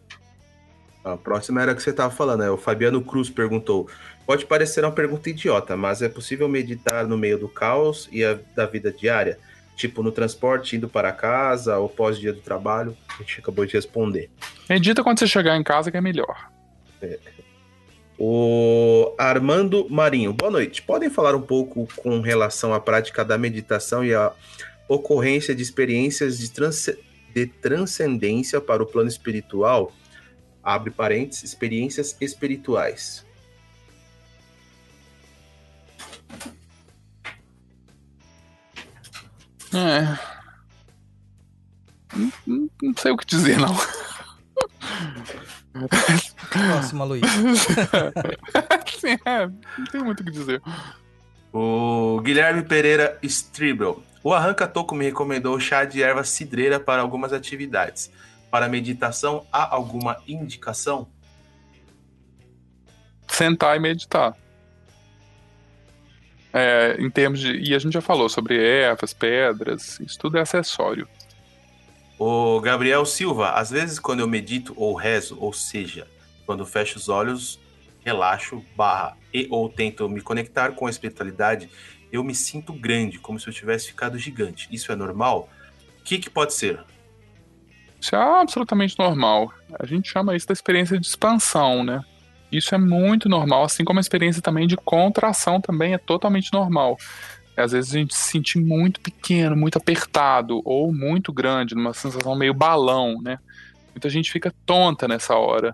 A 1.03 1.15
próxima 1.15 1.61
era 1.61 1.75
que 1.75 1.83
você 1.83 1.91
estava 1.91 2.11
falando, 2.11 2.39
né? 2.39 2.49
O 2.49 2.57
Fabiano 2.57 2.99
Cruz 2.99 3.29
perguntou: 3.29 3.87
pode 4.25 4.45
parecer 4.45 4.83
uma 4.83 4.91
pergunta 4.91 5.29
idiota, 5.29 5.75
mas 5.75 6.01
é 6.01 6.09
possível 6.09 6.47
meditar 6.47 7.07
no 7.07 7.17
meio 7.17 7.37
do 7.37 7.47
caos 7.47 8.09
e 8.11 8.23
a, 8.23 8.37
da 8.55 8.65
vida 8.65 8.91
diária? 8.91 9.37
tipo 9.75 10.01
no 10.01 10.11
transporte, 10.11 10.75
indo 10.75 10.87
para 10.87 11.11
casa 11.11 11.77
ou 11.77 11.89
pós-dia 11.89 12.33
do 12.33 12.39
trabalho? 12.39 12.97
A 13.09 13.21
gente 13.21 13.39
acabou 13.39 13.65
de 13.65 13.73
responder. 13.73 14.29
Medita 14.69 15.03
quando 15.03 15.19
você 15.19 15.27
chegar 15.27 15.55
em 15.57 15.63
casa 15.63 15.91
que 15.91 15.97
é 15.97 16.01
melhor. 16.01 16.49
É. 17.01 17.19
O 18.17 19.13
Armando 19.17 19.87
Marinho, 19.89 20.31
boa 20.31 20.49
noite. 20.49 20.81
Podem 20.81 21.09
falar 21.09 21.35
um 21.35 21.41
pouco 21.41 21.87
com 21.97 22.21
relação 22.21 22.73
à 22.73 22.79
prática 22.79 23.25
da 23.25 23.37
meditação 23.37 24.05
e 24.05 24.13
a 24.13 24.31
ocorrência 24.87 25.53
de 25.53 25.61
experiências 25.61 26.39
de, 26.39 26.49
trans 26.49 26.89
de 27.33 27.45
transcendência 27.45 28.61
para 28.61 28.81
o 28.81 28.85
plano 28.85 29.09
espiritual? 29.09 29.91
Abre 30.63 30.91
parênteses, 30.91 31.43
experiências 31.43 32.15
espirituais. 32.21 33.25
É. 39.73 40.17
Não, 42.45 42.69
não, 42.81 42.93
sei 42.97 43.11
o 43.11 43.17
que 43.17 43.25
dizer, 43.25 43.57
não. 43.59 43.75
Próxima, 46.49 47.03
Luiz. 47.03 47.21
Sim, 48.97 49.17
é, 49.25 49.47
não 49.77 49.85
tem 49.91 50.01
muito 50.01 50.21
o 50.21 50.23
que 50.23 50.31
dizer. 50.31 50.61
O 51.51 52.21
Guilherme 52.21 52.63
Pereira 52.63 53.19
Stribel. 53.21 54.01
O 54.23 54.33
Arranca 54.33 54.67
Toco 54.67 54.95
me 54.95 55.05
recomendou 55.05 55.59
chá 55.59 55.85
de 55.85 56.01
erva 56.01 56.23
cidreira 56.23 56.79
para 56.79 57.01
algumas 57.01 57.33
atividades. 57.33 58.09
Para 58.49 58.69
meditação, 58.69 59.45
há 59.51 59.75
alguma 59.75 60.17
indicação? 60.27 61.07
Sentar 63.27 63.75
e 63.75 63.79
meditar. 63.79 64.35
É, 66.57 66.95
em 66.99 67.09
termos 67.09 67.41
de. 67.41 67.51
E 67.51 67.75
a 67.75 67.79
gente 67.79 67.91
já 67.91 67.99
falou 67.99 68.29
sobre 68.29 68.57
ervas, 68.57 69.13
pedras, 69.13 69.99
isso 69.99 70.17
tudo 70.17 70.37
é 70.37 70.41
acessório. 70.41 71.05
O 72.17 72.61
Gabriel 72.61 73.05
Silva, 73.05 73.49
às 73.49 73.71
vezes 73.71 73.99
quando 73.99 74.21
eu 74.21 74.27
medito 74.27 74.73
ou 74.77 74.95
rezo, 74.95 75.37
ou 75.37 75.51
seja, 75.51 76.07
quando 76.45 76.65
fecho 76.65 76.97
os 76.97 77.09
olhos, 77.09 77.59
relaxo, 78.05 78.63
barra, 78.73 79.17
e 79.33 79.49
ou 79.51 79.67
tento 79.67 80.07
me 80.07 80.21
conectar 80.21 80.71
com 80.71 80.87
a 80.87 80.89
espiritualidade, 80.89 81.69
eu 82.09 82.23
me 82.23 82.33
sinto 82.33 82.71
grande, 82.71 83.19
como 83.19 83.37
se 83.37 83.49
eu 83.49 83.53
tivesse 83.53 83.87
ficado 83.87 84.17
gigante. 84.17 84.69
Isso 84.71 84.93
é 84.93 84.95
normal? 84.95 85.49
O 85.99 86.03
que, 86.05 86.19
que 86.19 86.29
pode 86.29 86.53
ser? 86.53 86.81
Isso 87.99 88.15
é 88.15 88.19
absolutamente 88.19 88.97
normal. 88.97 89.51
A 89.77 89.85
gente 89.85 90.09
chama 90.09 90.37
isso 90.37 90.47
da 90.47 90.53
experiência 90.53 90.97
de 90.97 91.05
expansão, 91.05 91.83
né? 91.83 92.01
Isso 92.57 92.73
é 92.73 92.77
muito 92.77 93.27
normal, 93.27 93.63
assim 93.63 93.83
como 93.83 93.99
a 93.99 94.01
experiência 94.01 94.41
também 94.41 94.67
de 94.67 94.77
contração 94.77 95.59
também 95.59 95.93
é 95.93 95.97
totalmente 95.97 96.53
normal. 96.53 96.97
Às 97.57 97.71
vezes 97.71 97.93
a 97.93 97.97
gente 97.97 98.15
se 98.15 98.31
sente 98.31 98.57
muito 98.59 98.99
pequeno, 98.99 99.55
muito 99.55 99.77
apertado, 99.77 100.61
ou 100.65 100.93
muito 100.93 101.31
grande, 101.31 101.75
numa 101.75 101.93
sensação 101.93 102.35
meio 102.35 102.53
balão, 102.53 103.21
né? 103.21 103.39
Muita 103.93 104.09
gente 104.09 104.31
fica 104.31 104.53
tonta 104.65 105.07
nessa 105.07 105.35
hora. 105.35 105.73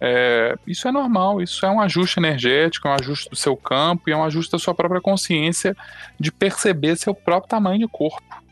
É, 0.00 0.56
isso 0.66 0.88
é 0.88 0.92
normal, 0.92 1.42
isso 1.42 1.64
é 1.66 1.70
um 1.70 1.80
ajuste 1.80 2.18
energético, 2.18 2.88
é 2.88 2.90
um 2.92 2.94
ajuste 2.94 3.28
do 3.28 3.36
seu 3.36 3.56
campo 3.56 4.08
e 4.08 4.12
é 4.12 4.16
um 4.16 4.24
ajuste 4.24 4.50
da 4.50 4.58
sua 4.58 4.74
própria 4.74 5.00
consciência 5.00 5.76
de 6.18 6.32
perceber 6.32 6.96
seu 6.96 7.14
próprio 7.14 7.50
tamanho 7.50 7.78
de 7.78 7.86
corpo. 7.86 8.42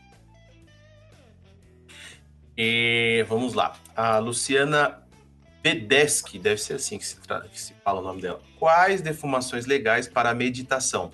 E 2.55 3.25
vamos 3.27 3.53
lá. 3.53 3.73
A 3.95 4.19
Luciana 4.19 4.99
Pedeschi, 5.61 6.39
deve 6.39 6.61
ser 6.61 6.73
assim 6.73 6.97
que 6.97 7.05
se, 7.05 7.17
que 7.51 7.59
se 7.59 7.73
fala 7.83 7.99
o 7.99 8.03
nome 8.03 8.21
dela. 8.21 8.41
Quais 8.57 9.01
defumações 9.01 9.65
legais 9.65 10.07
para 10.07 10.29
a 10.29 10.33
meditação? 10.33 11.11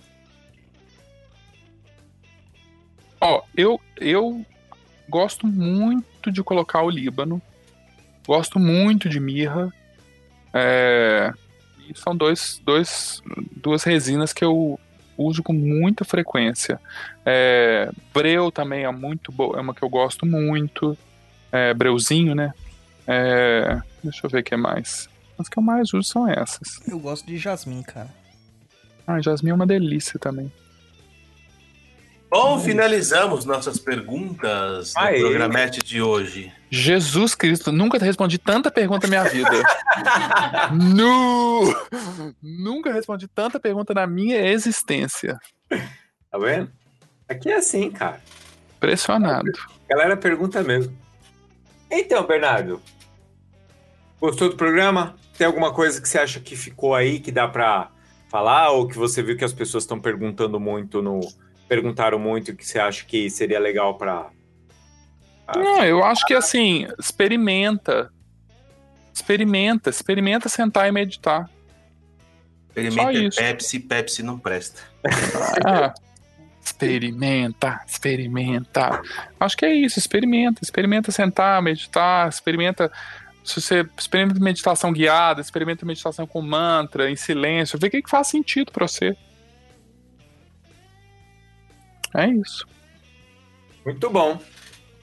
Ó, 3.20 3.42
eu, 3.56 3.82
eu 3.98 4.46
gosto 5.10 5.48
muito 5.48 6.32
de 6.32 6.44
colocar 6.44 6.84
o 6.84 6.90
líbano, 6.90 7.42
gosto 8.28 8.60
muito 8.60 9.10
de 9.10 9.20
mirra, 9.20 9.74
é, 10.54 11.34
são 11.94 12.16
dois, 12.16 12.62
dois, 12.64 13.22
duas 13.56 13.84
resinas 13.84 14.32
que 14.32 14.44
eu 14.44 14.80
uso 15.18 15.44
com 15.44 15.54
muita 15.54 16.04
frequência. 16.04 16.80
É, 17.26 17.92
breu 18.14 18.52
também 18.52 18.84
é 18.84 18.92
muito 18.92 19.32
boa, 19.32 19.58
é 19.58 19.62
uma 19.62 19.74
que 19.74 19.84
eu 19.84 19.90
gosto 19.90 20.26
muito, 20.26 20.98
é, 21.52 21.74
breuzinho, 21.74 22.34
né? 22.34 22.54
É, 23.08 23.82
deixa 24.06 24.26
eu 24.26 24.30
ver 24.30 24.40
o 24.40 24.44
que 24.44 24.56
mais. 24.56 25.10
As 25.38 25.50
que 25.50 25.60
eu 25.60 25.64
mais 25.64 25.94
uso 25.94 26.08
são 26.08 26.30
essas. 26.30 26.80
Eu 26.88 27.00
gosto 27.00 27.26
de 27.26 27.38
jasmim, 27.38 27.84
cara. 27.84 28.10
Ah, 29.06 29.22
jasmim 29.22 29.50
é 29.50 29.54
uma 29.54 29.68
delícia 29.68 30.20
também. 30.20 30.52
Bom, 32.30 32.60
finalizamos 32.60 33.46
nossas 33.46 33.78
perguntas 33.78 34.94
no 34.94 35.02
Aê. 35.02 35.20
programete 35.20 35.80
de 35.80 36.02
hoje. 36.02 36.52
Jesus 36.70 37.36
Cristo, 37.36 37.72
nunca 37.72 37.98
respondi 37.98 38.38
tanta 38.38 38.72
pergunta 38.72 39.08
na 39.08 39.22
minha 39.22 39.30
vida. 39.30 39.64
nu! 40.74 41.74
Nunca 42.42 42.92
respondi 42.92 43.28
tanta 43.28 43.60
pergunta 43.60 43.94
na 43.94 44.08
minha 44.08 44.48
existência. 44.48 45.38
Tá 45.70 46.38
vendo? 46.38 46.70
Aqui 47.30 47.50
é 47.50 47.56
assim, 47.56 47.92
cara. 47.92 48.22
Impressionado. 48.78 49.50
A 49.90 49.94
galera 49.94 50.18
pergunta 50.18 50.62
mesmo. 50.64 50.96
Então, 51.90 52.26
Bernardo, 52.26 52.82
Gostou 54.20 54.50
do 54.50 54.56
programa? 54.56 55.16
Tem 55.38 55.46
alguma 55.46 55.74
coisa 55.74 56.02
que 56.02 56.08
você 56.08 56.18
acha 56.18 56.40
que 56.40 56.56
ficou 56.56 56.96
aí 56.96 57.20
que 57.20 57.32
dá 57.32 57.48
para 57.48 57.92
falar 58.30 58.72
ou 58.72 58.88
que 58.88 58.98
você 58.98 59.22
viu 59.22 59.38
que 59.38 59.46
as 59.46 59.54
pessoas 59.54 59.84
estão 59.84 60.00
perguntando 60.00 60.60
muito 60.60 61.02
no 61.02 61.20
perguntaram 61.68 62.20
muito 62.20 62.52
e 62.52 62.56
que 62.56 62.66
você 62.66 62.80
acha 62.80 63.04
que 63.06 63.30
seria 63.30 63.60
legal 63.60 63.98
para 63.98 64.30
Não, 65.56 65.84
eu 65.84 66.04
acho 66.04 66.26
que 66.26 66.34
assim, 66.34 66.88
experimenta. 67.00 68.12
Experimenta, 69.14 69.90
experimenta 69.90 70.50
sentar 70.50 70.88
e 70.88 70.92
meditar. 70.92 71.50
Experimenta 72.68 73.36
Pepsi, 73.36 73.80
Pepsi 73.80 74.24
não 74.24 74.38
presta. 74.38 74.82
Ah, 75.66 75.94
experimenta, 76.62 77.82
experimenta. 77.88 79.02
Acho 79.40 79.56
que 79.56 79.66
é 79.66 79.74
isso, 79.74 79.98
experimenta, 79.98 80.62
experimenta 80.62 81.12
sentar, 81.12 81.62
meditar, 81.62 82.28
experimenta 82.28 82.92
se 83.46 83.62
você 83.62 83.88
experimenta 83.98 84.40
meditação 84.40 84.92
guiada, 84.92 85.40
experimenta 85.40 85.86
meditação 85.86 86.26
com 86.26 86.42
mantra, 86.42 87.10
em 87.10 87.16
silêncio, 87.16 87.80
vê 87.80 87.88
o 87.88 87.92
que, 87.92 88.02
que 88.02 88.10
faz 88.10 88.28
sentido 88.28 88.72
para 88.72 88.88
você. 88.88 89.16
É 92.14 92.28
isso. 92.28 92.66
Muito 93.86 94.10
bom. 94.10 94.40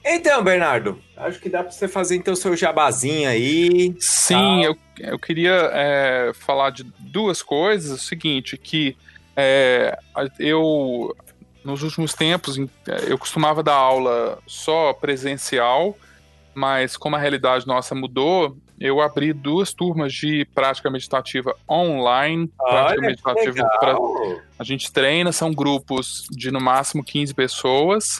Então, 0.05 0.43
Bernardo, 0.43 1.01
acho 1.15 1.39
que 1.39 1.47
dá 1.47 1.63
para 1.63 1.71
você 1.71 1.87
fazer 1.87 2.17
então 2.17 2.35
seu 2.35 2.57
jabazinho 2.57 3.29
aí. 3.29 3.95
Sim, 3.99 4.65
eu 4.65 4.77
eu 4.99 5.17
queria 5.17 5.69
é, 5.73 6.31
falar 6.33 6.69
de 6.71 6.83
duas 6.99 7.41
coisas. 7.41 8.01
O 8.01 8.03
seguinte, 8.03 8.57
que 8.57 8.95
é, 9.35 9.97
eu 10.39 11.15
nos 11.63 11.81
últimos 11.81 12.13
tempos 12.13 12.57
eu 13.07 13.17
costumava 13.17 13.63
dar 13.63 13.75
aula 13.75 14.37
só 14.45 14.93
presencial, 14.93 15.97
mas 16.53 16.97
como 16.97 17.15
a 17.15 17.19
realidade 17.19 17.65
nossa 17.65 17.95
mudou, 17.95 18.57
eu 18.79 19.01
abri 19.01 19.33
duas 19.33 19.73
turmas 19.73 20.13
de 20.13 20.45
prática 20.53 20.89
meditativa 20.89 21.55
online. 21.69 22.49
Prática 22.57 22.99
Olha, 22.99 23.01
meditativa 23.01 23.69
pra, 23.79 23.95
a 24.59 24.63
gente 24.63 24.91
treina, 24.91 25.31
são 25.31 25.53
grupos 25.53 26.27
de 26.29 26.51
no 26.51 26.59
máximo 26.59 27.03
15 27.03 27.33
pessoas. 27.33 28.19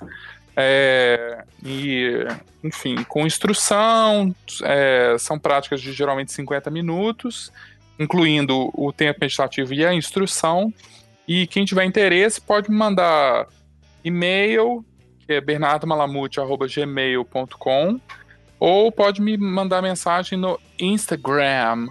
É, 0.56 1.44
e, 1.66 2.26
enfim, 2.64 3.04
com 3.04 3.26
instrução, 3.26 4.36
é, 4.64 5.16
são 5.20 5.40
práticas 5.40 5.82
de 5.82 5.92
geralmente 5.92 6.32
50 6.32 6.70
minutos, 6.70 7.52
incluindo 8.00 8.70
o 8.74 8.94
tempo 8.94 9.18
meditativo 9.22 9.74
e 9.74 9.84
a 9.86 9.94
instrução. 9.94 10.74
E 11.28 11.46
quem 11.48 11.66
tiver 11.66 11.84
interesse 11.86 12.40
pode 12.40 12.70
me 12.70 12.78
mandar 12.78 13.48
e-mail, 14.04 14.86
que 15.26 15.34
é 15.34 15.42
bernardomalamute.gmail.com, 15.42 18.00
ou 18.66 18.90
pode 18.94 19.22
me 19.22 19.36
mandar 19.36 19.82
mensagem 19.82 20.40
no 20.40 20.58
Instagram, 20.80 21.90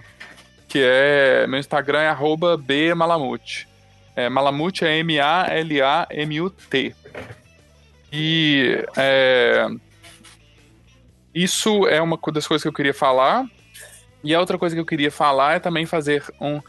que 0.67 0.79
é. 0.83 1.45
Meu 1.45 1.59
Instagram 1.59 1.99
é 1.99 2.15
bmalamute. 2.57 3.67
É, 4.15 4.27
Malamute 4.27 4.83
é 4.83 4.97
M-A-L-A-M-U-T. 4.97 6.95
E 8.11 8.83
é, 8.97 9.67
isso 11.31 11.87
é 11.87 12.01
uma 12.01 12.17
das 12.33 12.47
coisas 12.47 12.63
que 12.63 12.67
eu 12.67 12.73
queria 12.73 12.93
falar. 12.93 13.45
E 14.23 14.33
a 14.33 14.39
outra 14.39 14.57
coisa 14.57 14.75
que 14.75 14.81
eu 14.81 14.85
queria 14.85 15.11
falar 15.11 15.57
é 15.57 15.59
também 15.59 15.85
fazer 15.85 16.23
um 16.41 16.59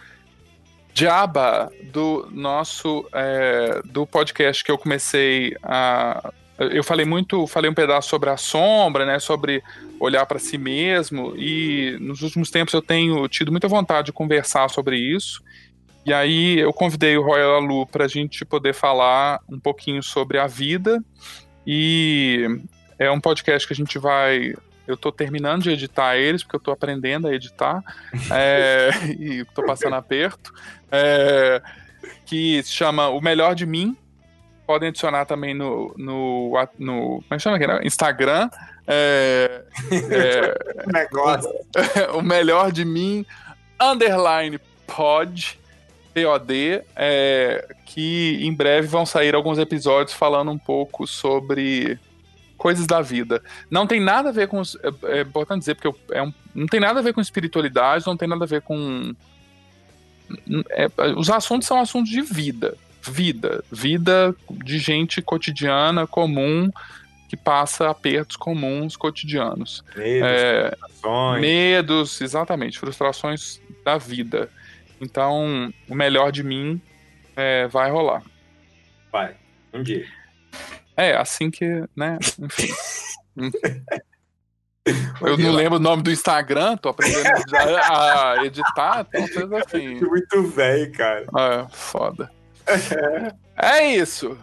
jabba 0.92 1.72
do 1.84 2.28
nosso 2.30 3.08
é, 3.10 3.80
do 3.86 4.06
podcast 4.06 4.62
que 4.62 4.70
eu 4.70 4.76
comecei 4.76 5.56
a 5.62 6.30
eu 6.58 6.84
falei 6.84 7.04
muito, 7.04 7.46
falei 7.46 7.70
um 7.70 7.74
pedaço 7.74 8.08
sobre 8.08 8.30
a 8.30 8.36
sombra, 8.36 9.04
né, 9.04 9.18
sobre 9.18 9.62
olhar 10.00 10.26
para 10.26 10.38
si 10.38 10.58
mesmo 10.58 11.34
e 11.36 11.96
nos 12.00 12.22
últimos 12.22 12.50
tempos 12.50 12.74
eu 12.74 12.82
tenho 12.82 13.26
tido 13.28 13.50
muita 13.50 13.68
vontade 13.68 14.06
de 14.06 14.12
conversar 14.12 14.68
sobre 14.68 14.96
isso. 14.96 15.42
E 16.04 16.12
aí 16.12 16.58
eu 16.58 16.72
convidei 16.72 17.16
o 17.16 17.22
Royal 17.22 17.56
Alu 17.56 17.86
para 17.86 18.04
a 18.04 18.08
gente 18.08 18.44
poder 18.44 18.74
falar 18.74 19.40
um 19.48 19.58
pouquinho 19.58 20.02
sobre 20.02 20.38
a 20.38 20.46
vida. 20.46 21.02
E 21.66 22.46
é 22.98 23.10
um 23.10 23.20
podcast 23.20 23.66
que 23.66 23.72
a 23.72 23.76
gente 23.76 23.98
vai. 23.98 24.54
Eu 24.86 24.94
estou 24.96 25.10
terminando 25.10 25.62
de 25.62 25.70
editar 25.70 26.16
eles, 26.16 26.42
porque 26.42 26.56
eu 26.56 26.58
estou 26.58 26.74
aprendendo 26.74 27.26
a 27.26 27.34
editar. 27.34 27.82
é, 28.30 28.90
e 29.18 29.40
estou 29.40 29.64
passando 29.64 29.94
aperto. 29.94 30.52
É, 30.92 31.62
que 32.26 32.62
se 32.62 32.72
chama 32.72 33.08
O 33.08 33.22
Melhor 33.22 33.54
de 33.54 33.64
Mim. 33.64 33.96
Podem 34.66 34.90
adicionar 34.90 35.24
também 35.24 35.54
no. 35.54 35.94
no, 35.96 36.52
no 36.78 37.22
como 37.22 37.24
é 37.30 37.36
que 37.36 37.42
chama 37.42 37.56
aqui? 37.56 37.66
Né? 37.66 37.80
Instagram. 37.82 38.50
É, 38.86 39.62
é, 40.10 40.92
Negócio. 40.92 41.50
o 42.14 42.22
melhor 42.22 42.72
de 42.72 42.84
mim, 42.84 43.24
underline 43.80 44.58
pod. 44.86 45.58
POD, 46.14 46.80
é, 46.94 47.74
que 47.84 48.38
em 48.40 48.54
breve 48.54 48.86
vão 48.86 49.04
sair 49.04 49.34
alguns 49.34 49.58
episódios 49.58 50.16
falando 50.16 50.52
um 50.52 50.58
pouco 50.58 51.08
sobre 51.08 51.98
coisas 52.56 52.86
da 52.86 53.02
vida. 53.02 53.42
Não 53.68 53.86
tem 53.86 54.00
nada 54.00 54.28
a 54.28 54.32
ver 54.32 54.46
com. 54.46 54.62
É, 54.62 55.18
é 55.18 55.20
importante 55.22 55.60
dizer, 55.60 55.74
porque 55.74 55.98
é 56.12 56.22
um, 56.22 56.32
não 56.54 56.66
tem 56.66 56.78
nada 56.78 57.00
a 57.00 57.02
ver 57.02 57.12
com 57.12 57.20
espiritualidade, 57.20 58.06
não 58.06 58.16
tem 58.16 58.28
nada 58.28 58.44
a 58.44 58.48
ver 58.48 58.62
com. 58.62 59.12
É, 60.70 60.88
os 61.16 61.28
assuntos 61.28 61.66
são 61.66 61.80
assuntos 61.80 62.10
de 62.10 62.22
vida. 62.22 62.76
Vida. 63.02 63.62
Vida 63.70 64.34
de 64.48 64.78
gente 64.78 65.20
cotidiana, 65.20 66.06
comum, 66.06 66.70
que 67.34 67.36
passa 67.36 67.90
apertos 67.90 68.36
comuns 68.36 68.96
cotidianos. 68.96 69.84
Medos, 69.96 70.28
é, 70.30 70.70
frustrações. 70.78 71.40
Medos, 71.40 72.20
exatamente, 72.20 72.78
frustrações 72.78 73.60
da 73.84 73.98
vida. 73.98 74.48
Então, 75.00 75.72
o 75.88 75.94
melhor 75.94 76.30
de 76.30 76.44
mim 76.44 76.80
é, 77.34 77.66
vai 77.66 77.90
rolar. 77.90 78.22
Vai, 79.10 79.34
um 79.72 79.82
dia. 79.82 80.06
É, 80.96 81.16
assim 81.16 81.50
que, 81.50 81.84
né? 81.96 82.18
Enfim. 82.38 82.72
Eu 85.20 85.38
não 85.38 85.50
lembro 85.50 85.78
o 85.78 85.82
nome 85.82 86.02
do 86.02 86.12
Instagram, 86.12 86.76
tô 86.76 86.90
aprendendo 86.90 87.26
a 87.56 88.44
editar, 88.44 89.06
então 89.08 89.26
coisa 89.26 89.58
assim. 89.64 89.94
Muito 89.94 90.42
velho, 90.48 90.92
cara. 90.92 91.26
É, 91.36 91.66
foda. 91.72 92.30
É 93.56 93.86
isso. 93.94 94.36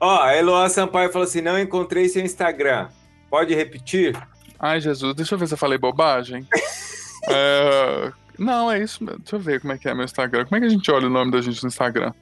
Ó, 0.00 0.22
a 0.22 0.36
Eloá 0.36 0.68
Sampaio 0.68 1.10
falou 1.10 1.26
assim: 1.26 1.40
não 1.40 1.58
encontrei 1.58 2.08
seu 2.08 2.22
Instagram. 2.24 2.88
Pode 3.30 3.54
repetir? 3.54 4.16
Ai, 4.58 4.80
Jesus, 4.80 5.14
deixa 5.14 5.34
eu 5.34 5.38
ver 5.38 5.46
se 5.46 5.54
eu 5.54 5.58
falei 5.58 5.78
bobagem. 5.78 6.46
é, 7.28 8.12
não, 8.38 8.70
é 8.70 8.82
isso. 8.82 9.04
Deixa 9.04 9.36
eu 9.36 9.40
ver 9.40 9.60
como 9.60 9.72
é 9.72 9.78
que 9.78 9.88
é 9.88 9.94
meu 9.94 10.04
Instagram. 10.04 10.44
Como 10.44 10.56
é 10.56 10.60
que 10.60 10.66
a 10.66 10.70
gente 10.70 10.90
olha 10.90 11.06
o 11.06 11.10
nome 11.10 11.30
da 11.30 11.40
gente 11.40 11.62
no 11.62 11.68
Instagram? 11.68 12.12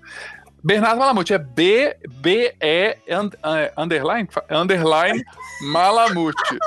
Bernardo 0.64 0.98
Malamute 0.98 1.32
é 1.32 1.38
B, 1.38 1.96
B, 2.08 2.52
E, 2.60 2.96
é, 3.06 3.72
underline, 3.76 4.28
underline 4.50 5.24
Malamute. 5.60 6.58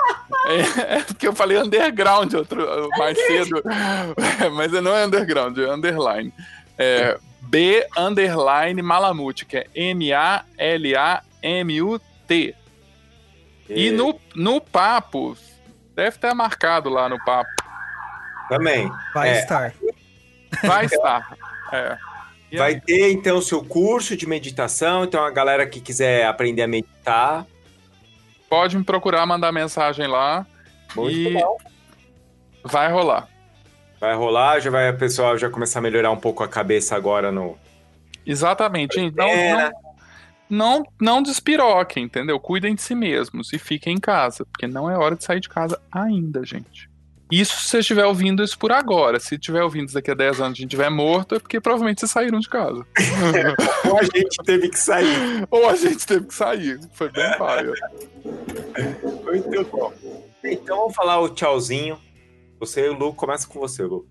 É, 0.45 0.95
é, 0.99 1.01
porque 1.01 1.27
eu 1.27 1.35
falei 1.35 1.57
underground 1.57 2.33
outro, 2.33 2.89
mais 2.97 3.17
cedo, 3.17 3.61
mas 4.55 4.71
não 4.71 4.95
é 4.95 5.05
underground, 5.05 5.57
é 5.57 5.69
underline. 5.69 6.33
É 6.77 7.19
B, 7.41 7.87
underline 7.97 8.81
Malamute, 8.81 9.45
que 9.45 9.57
é 9.57 9.67
M-A-L-A-M-U-T. 9.73 10.55
E 13.69 13.91
no, 13.91 14.19
no 14.35 14.59
papo, 14.59 15.37
deve 15.95 16.15
estar 16.15 16.33
marcado 16.33 16.89
lá 16.89 17.07
no 17.07 17.23
papo. 17.23 17.51
Também. 18.49 18.91
Vai 19.13 19.29
é. 19.29 19.39
estar. 19.39 19.73
Vai 20.63 20.85
estar. 20.85 21.37
É. 21.71 21.97
Vai 22.57 22.73
aí? 22.73 22.81
ter, 22.81 23.11
então, 23.11 23.39
seu 23.41 23.63
curso 23.63 24.17
de 24.17 24.27
meditação. 24.27 25.03
Então, 25.03 25.23
a 25.23 25.29
galera 25.29 25.67
que 25.67 25.79
quiser 25.79 26.25
aprender 26.25 26.63
a 26.63 26.67
meditar. 26.67 27.45
Pode 28.49 28.75
me 28.75 28.83
procurar, 28.83 29.25
mandar 29.27 29.51
mensagem 29.51 30.07
lá. 30.07 30.47
Muito 30.95 31.15
e 31.15 31.33
bom. 31.33 31.57
vai 32.63 32.91
rolar. 32.91 33.27
Vai 33.99 34.15
rolar, 34.15 34.59
já 34.59 34.69
vai 34.69 34.89
o 34.89 34.97
pessoal 34.97 35.37
já 35.37 35.49
começar 35.49 35.79
a 35.79 35.81
melhorar 35.81 36.11
um 36.11 36.17
pouco 36.17 36.43
a 36.43 36.47
cabeça 36.47 36.95
agora 36.95 37.31
no. 37.31 37.57
Exatamente. 38.25 38.99
Então, 38.99 39.27
não, 39.29 39.71
não, 40.49 40.83
não 40.99 41.23
despiroquem, 41.23 42.05
entendeu? 42.05 42.39
Cuidem 42.39 42.75
de 42.75 42.81
si 42.81 42.95
mesmos 42.95 43.51
e 43.51 43.59
fiquem 43.59 43.95
em 43.95 43.99
casa, 43.99 44.45
porque 44.45 44.67
não 44.67 44.89
é 44.89 44.97
hora 44.97 45.15
de 45.15 45.23
sair 45.23 45.39
de 45.39 45.49
casa 45.49 45.79
ainda, 45.91 46.45
gente. 46.45 46.89
Isso 47.31 47.61
se 47.61 47.69
você 47.69 47.79
estiver 47.79 48.05
ouvindo 48.05 48.43
isso 48.43 48.57
por 48.57 48.71
agora. 48.71 49.19
Se 49.19 49.35
estiver 49.35 49.61
ouvindo 49.61 49.85
isso 49.85 49.93
daqui 49.93 50.09
a 50.09 50.15
10 50.15 50.41
anos 50.41 50.57
e 50.57 50.61
a 50.61 50.63
gente 50.63 50.71
estiver 50.71 50.89
morto, 50.89 51.35
é 51.35 51.39
porque 51.39 51.61
provavelmente 51.61 51.99
vocês 51.99 52.11
saíram 52.11 52.39
de 52.39 52.49
casa. 52.49 52.83
Ou 53.85 53.99
a 53.99 54.03
gente 54.03 54.37
teve 54.43 54.69
que 54.69 54.79
sair. 54.79 55.47
Ou 55.51 55.69
a 55.69 55.75
gente 55.75 56.07
teve 56.07 56.25
que 56.25 56.33
sair. 56.33 56.79
Foi 56.93 57.09
bem 57.11 57.37
paia. 57.37 57.71
Muito 59.23 59.63
bom. 59.65 59.93
Então 60.43 60.77
vamos 60.77 60.95
falar 60.95 61.19
o 61.19 61.29
tchauzinho. 61.29 61.99
Você 62.59 62.85
e 62.85 62.89
o 62.89 62.93
Lu, 62.93 63.13
começa 63.13 63.47
com 63.47 63.57
você, 63.59 63.83
Lu. 63.83 64.05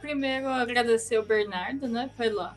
Primeiro, 0.00 0.48
agradecer 0.48 1.18
o 1.18 1.22
Bernardo, 1.22 1.86
né, 1.86 2.10
pela, 2.16 2.56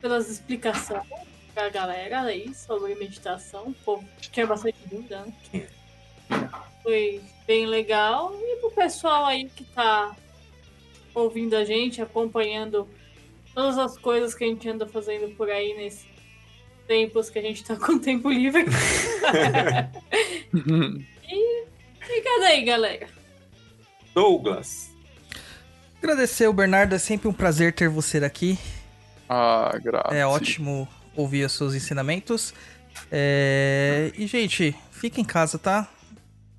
pelas 0.00 0.28
explicações 0.28 1.06
pra 1.54 1.68
galera 1.68 2.22
aí 2.22 2.52
sobre 2.54 2.94
meditação. 2.96 3.68
O 3.68 3.74
povo 3.74 4.04
tinha 4.20 4.46
bastante 4.46 4.78
dúvida, 4.86 5.24
né? 5.52 5.68
Foi 6.82 7.20
bem 7.46 7.66
legal. 7.66 8.34
E 8.34 8.56
pro 8.56 8.70
pessoal 8.70 9.26
aí 9.26 9.48
que 9.48 9.64
tá 9.64 10.16
ouvindo 11.14 11.54
a 11.54 11.64
gente, 11.64 12.02
acompanhando 12.02 12.88
todas 13.54 13.78
as 13.78 13.96
coisas 13.98 14.34
que 14.34 14.42
a 14.44 14.46
gente 14.46 14.68
anda 14.68 14.86
fazendo 14.86 15.34
por 15.36 15.50
aí 15.50 15.74
nesses 15.74 16.06
tempos 16.86 17.30
que 17.30 17.38
a 17.38 17.42
gente 17.42 17.64
tá 17.64 17.76
com 17.80 17.98
tempo 17.98 18.28
livre. 18.30 18.64
e 21.28 21.64
obrigada 22.02 22.46
aí, 22.46 22.64
galera. 22.64 23.19
Douglas. 24.14 24.90
Agradecer 25.98 26.48
o 26.48 26.52
Bernardo, 26.52 26.94
é 26.94 26.98
sempre 26.98 27.28
um 27.28 27.32
prazer 27.32 27.72
ter 27.72 27.88
você 27.88 28.18
aqui. 28.18 28.58
Ah, 29.28 29.70
graças. 29.82 30.12
É 30.12 30.26
ótimo 30.26 30.88
ouvir 31.14 31.44
os 31.44 31.52
seus 31.52 31.74
ensinamentos. 31.74 32.54
É... 33.12 34.10
E, 34.16 34.26
gente, 34.26 34.74
fica 34.90 35.20
em 35.20 35.24
casa, 35.24 35.58
tá? 35.58 35.88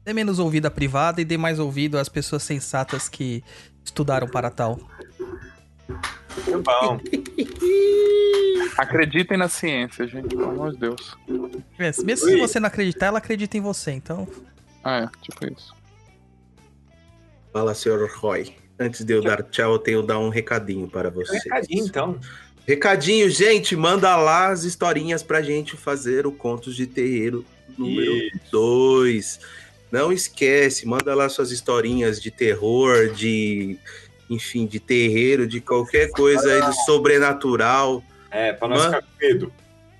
Dê 0.05 0.13
menos 0.13 0.39
ouvido 0.39 0.67
à 0.67 0.71
privada 0.71 1.21
e 1.21 1.25
dê 1.25 1.37
mais 1.37 1.59
ouvido 1.59 1.97
às 1.97 2.07
pessoas 2.07 2.43
sensatas 2.43 3.09
que 3.09 3.43
estudaram 3.83 4.27
para 4.27 4.49
tal. 4.49 4.79
Muito 6.47 6.63
bom. 6.63 6.99
Acreditem 8.77 9.37
na 9.37 9.49
ciência, 9.49 10.07
gente, 10.07 10.29
pelo 10.29 10.49
amor 10.49 10.71
de 10.71 10.79
Deus. 10.79 11.17
É, 11.77 11.91
mesmo 12.03 12.27
Ui. 12.27 12.33
se 12.33 12.37
você 12.39 12.59
não 12.59 12.67
acreditar, 12.67 13.07
ela 13.07 13.17
acredita 13.17 13.57
em 13.57 13.61
você, 13.61 13.91
então. 13.91 14.27
Ah, 14.83 14.99
é, 14.99 15.09
tipo 15.21 15.45
isso. 15.45 15.75
Fala, 17.51 17.73
senhor 17.73 18.09
Roy. 18.17 18.53
antes 18.79 19.03
de 19.03 19.13
eu 19.13 19.21
dar 19.21 19.43
tchau, 19.43 19.73
eu 19.73 19.79
tenho 19.79 20.01
que 20.01 20.07
dar 20.07 20.19
um 20.19 20.29
recadinho 20.29 20.87
para 20.87 21.09
vocês. 21.09 21.43
Recadinho, 21.43 21.85
então. 21.85 22.19
Recadinho, 22.67 23.29
gente, 23.29 23.75
manda 23.75 24.15
lá 24.15 24.49
as 24.49 24.63
historinhas 24.63 25.21
pra 25.21 25.41
gente 25.41 25.75
fazer 25.75 26.25
o 26.25 26.31
Contos 26.31 26.75
de 26.75 26.87
Terreiro 26.87 27.45
número 27.77 28.13
2. 28.51 29.39
Não 29.91 30.11
esquece, 30.11 30.87
manda 30.87 31.13
lá 31.13 31.27
suas 31.27 31.51
historinhas 31.51 32.21
de 32.21 32.31
terror, 32.31 33.09
de 33.09 33.77
enfim, 34.29 34.65
de 34.65 34.79
terreiro, 34.79 35.45
de 35.45 35.59
qualquer 35.59 36.09
coisa 36.11 36.53
aí 36.53 36.61
do 36.61 36.73
sobrenatural. 36.85 38.01
É, 38.29 38.53
pra 38.53 38.69
nós 38.69 38.85
ficar 38.85 39.01
com 39.01 39.07
medo. 39.19 39.53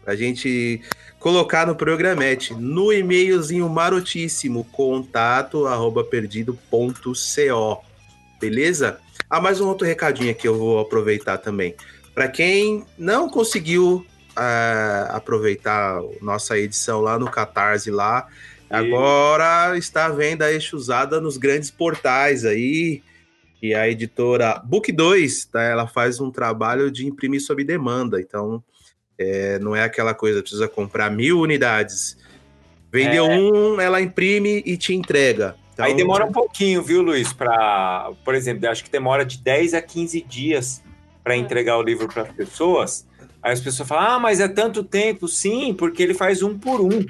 A 0.05 0.15
gente 0.15 0.81
colocar 1.21 1.67
no 1.67 1.75
programete, 1.75 2.51
no 2.55 2.91
e-mailzinho 2.91 3.69
marotíssimo, 3.69 4.65
contato 4.71 5.67
arroba 5.67 6.03
perdido.co. 6.03 7.83
Beleza? 8.39 8.99
Ah, 9.29 9.39
mais 9.39 9.61
um 9.61 9.67
outro 9.67 9.85
recadinho 9.85 10.31
aqui 10.31 10.47
eu 10.47 10.57
vou 10.57 10.79
aproveitar 10.79 11.37
também. 11.37 11.75
Para 12.15 12.27
quem 12.27 12.83
não 12.97 13.29
conseguiu 13.29 14.03
uh, 14.31 15.11
aproveitar 15.11 16.01
nossa 16.23 16.57
edição 16.57 17.01
lá 17.01 17.19
no 17.19 17.29
Catarse 17.29 17.91
lá, 17.91 18.27
e... 18.69 18.73
agora 18.73 19.77
está 19.77 20.09
vendo 20.09 20.41
a 20.41 20.51
Exusada 20.51 21.21
nos 21.21 21.37
grandes 21.37 21.69
portais 21.69 22.45
aí, 22.45 23.03
e 23.61 23.75
a 23.75 23.87
editora 23.87 24.59
Book 24.65 24.91
2, 24.91 25.45
tá, 25.45 25.61
ela 25.61 25.87
faz 25.87 26.19
um 26.19 26.31
trabalho 26.31 26.89
de 26.89 27.05
imprimir 27.05 27.41
sob 27.41 27.63
demanda. 27.63 28.19
Então, 28.19 28.63
é, 29.21 29.59
não 29.59 29.75
é 29.75 29.83
aquela 29.83 30.13
coisa, 30.13 30.41
precisa 30.41 30.67
comprar 30.67 31.09
mil 31.09 31.39
unidades. 31.39 32.17
Vendeu 32.91 33.25
é. 33.25 33.37
um, 33.37 33.79
ela 33.79 34.01
imprime 34.01 34.61
e 34.65 34.75
te 34.75 34.93
entrega. 34.93 35.55
Então, 35.73 35.85
Aí 35.85 35.93
demora 35.93 36.25
um 36.25 36.31
pouquinho, 36.31 36.81
viu, 36.81 37.01
Luiz? 37.01 37.31
Para, 37.31 38.11
por 38.25 38.35
exemplo, 38.35 38.67
acho 38.67 38.83
que 38.83 38.91
demora 38.91 39.23
de 39.23 39.37
10 39.37 39.73
a 39.73 39.81
15 39.81 40.21
dias 40.21 40.83
para 41.23 41.35
entregar 41.35 41.77
o 41.77 41.81
livro 41.81 42.07
para 42.07 42.23
as 42.23 42.31
pessoas. 42.31 43.07
Aí 43.41 43.53
as 43.53 43.61
pessoas 43.61 43.87
falam: 43.87 44.15
"Ah, 44.15 44.19
mas 44.19 44.39
é 44.39 44.47
tanto 44.47 44.83
tempo". 44.83 45.27
Sim, 45.27 45.73
porque 45.73 46.03
ele 46.03 46.13
faz 46.13 46.43
um 46.43 46.57
por 46.57 46.81
um. 46.81 47.05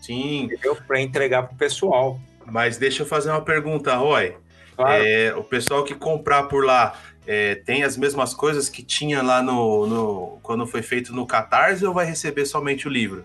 Sim, 0.00 0.48
para 0.86 1.00
entregar 1.00 1.44
para 1.44 1.54
o 1.54 1.58
pessoal. 1.58 2.20
Mas 2.46 2.76
deixa 2.76 3.02
eu 3.02 3.06
fazer 3.06 3.30
uma 3.30 3.40
pergunta, 3.40 3.96
Roy. 3.96 4.34
Claro. 4.76 5.04
É, 5.04 5.34
o 5.34 5.42
pessoal 5.42 5.84
que 5.84 5.94
comprar 5.94 6.44
por 6.44 6.64
lá 6.64 6.98
é, 7.26 7.54
tem 7.54 7.82
as 7.82 7.96
mesmas 7.96 8.34
coisas 8.34 8.68
que 8.68 8.82
tinha 8.82 9.22
lá 9.22 9.42
no, 9.42 9.86
no, 9.86 10.38
quando 10.42 10.66
foi 10.66 10.82
feito 10.82 11.14
no 11.14 11.26
Catarse 11.26 11.84
ou 11.84 11.94
vai 11.94 12.04
receber 12.06 12.44
somente 12.44 12.86
o 12.86 12.90
livro? 12.90 13.24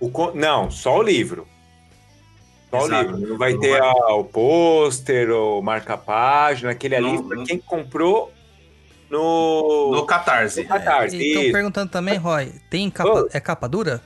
O, 0.00 0.10
não, 0.34 0.70
só 0.70 0.98
o 0.98 1.02
livro. 1.02 1.46
Só 2.70 2.86
Exato. 2.86 3.10
o 3.10 3.16
livro. 3.16 3.30
Não 3.30 3.38
vai 3.38 3.52
não 3.52 3.60
ter 3.60 3.78
vai... 3.78 3.80
A, 3.80 4.14
o 4.14 4.24
pôster, 4.24 5.30
o 5.30 5.60
marca-página, 5.60 6.70
aquele 6.70 6.96
ali 6.96 7.12
não, 7.12 7.28
para 7.28 7.44
quem 7.44 7.58
comprou 7.58 8.32
no... 9.10 9.90
No 9.92 10.06
Catarse. 10.06 10.62
No 10.62 10.68
Catarse, 10.68 11.16
é, 11.16 11.26
Estão 11.26 11.52
perguntando 11.52 11.90
também, 11.90 12.16
Roy, 12.18 12.52
tem 12.70 12.88
capa, 12.90 13.24
oh. 13.24 13.28
é 13.32 13.40
capa 13.40 13.68
dura? 13.68 14.00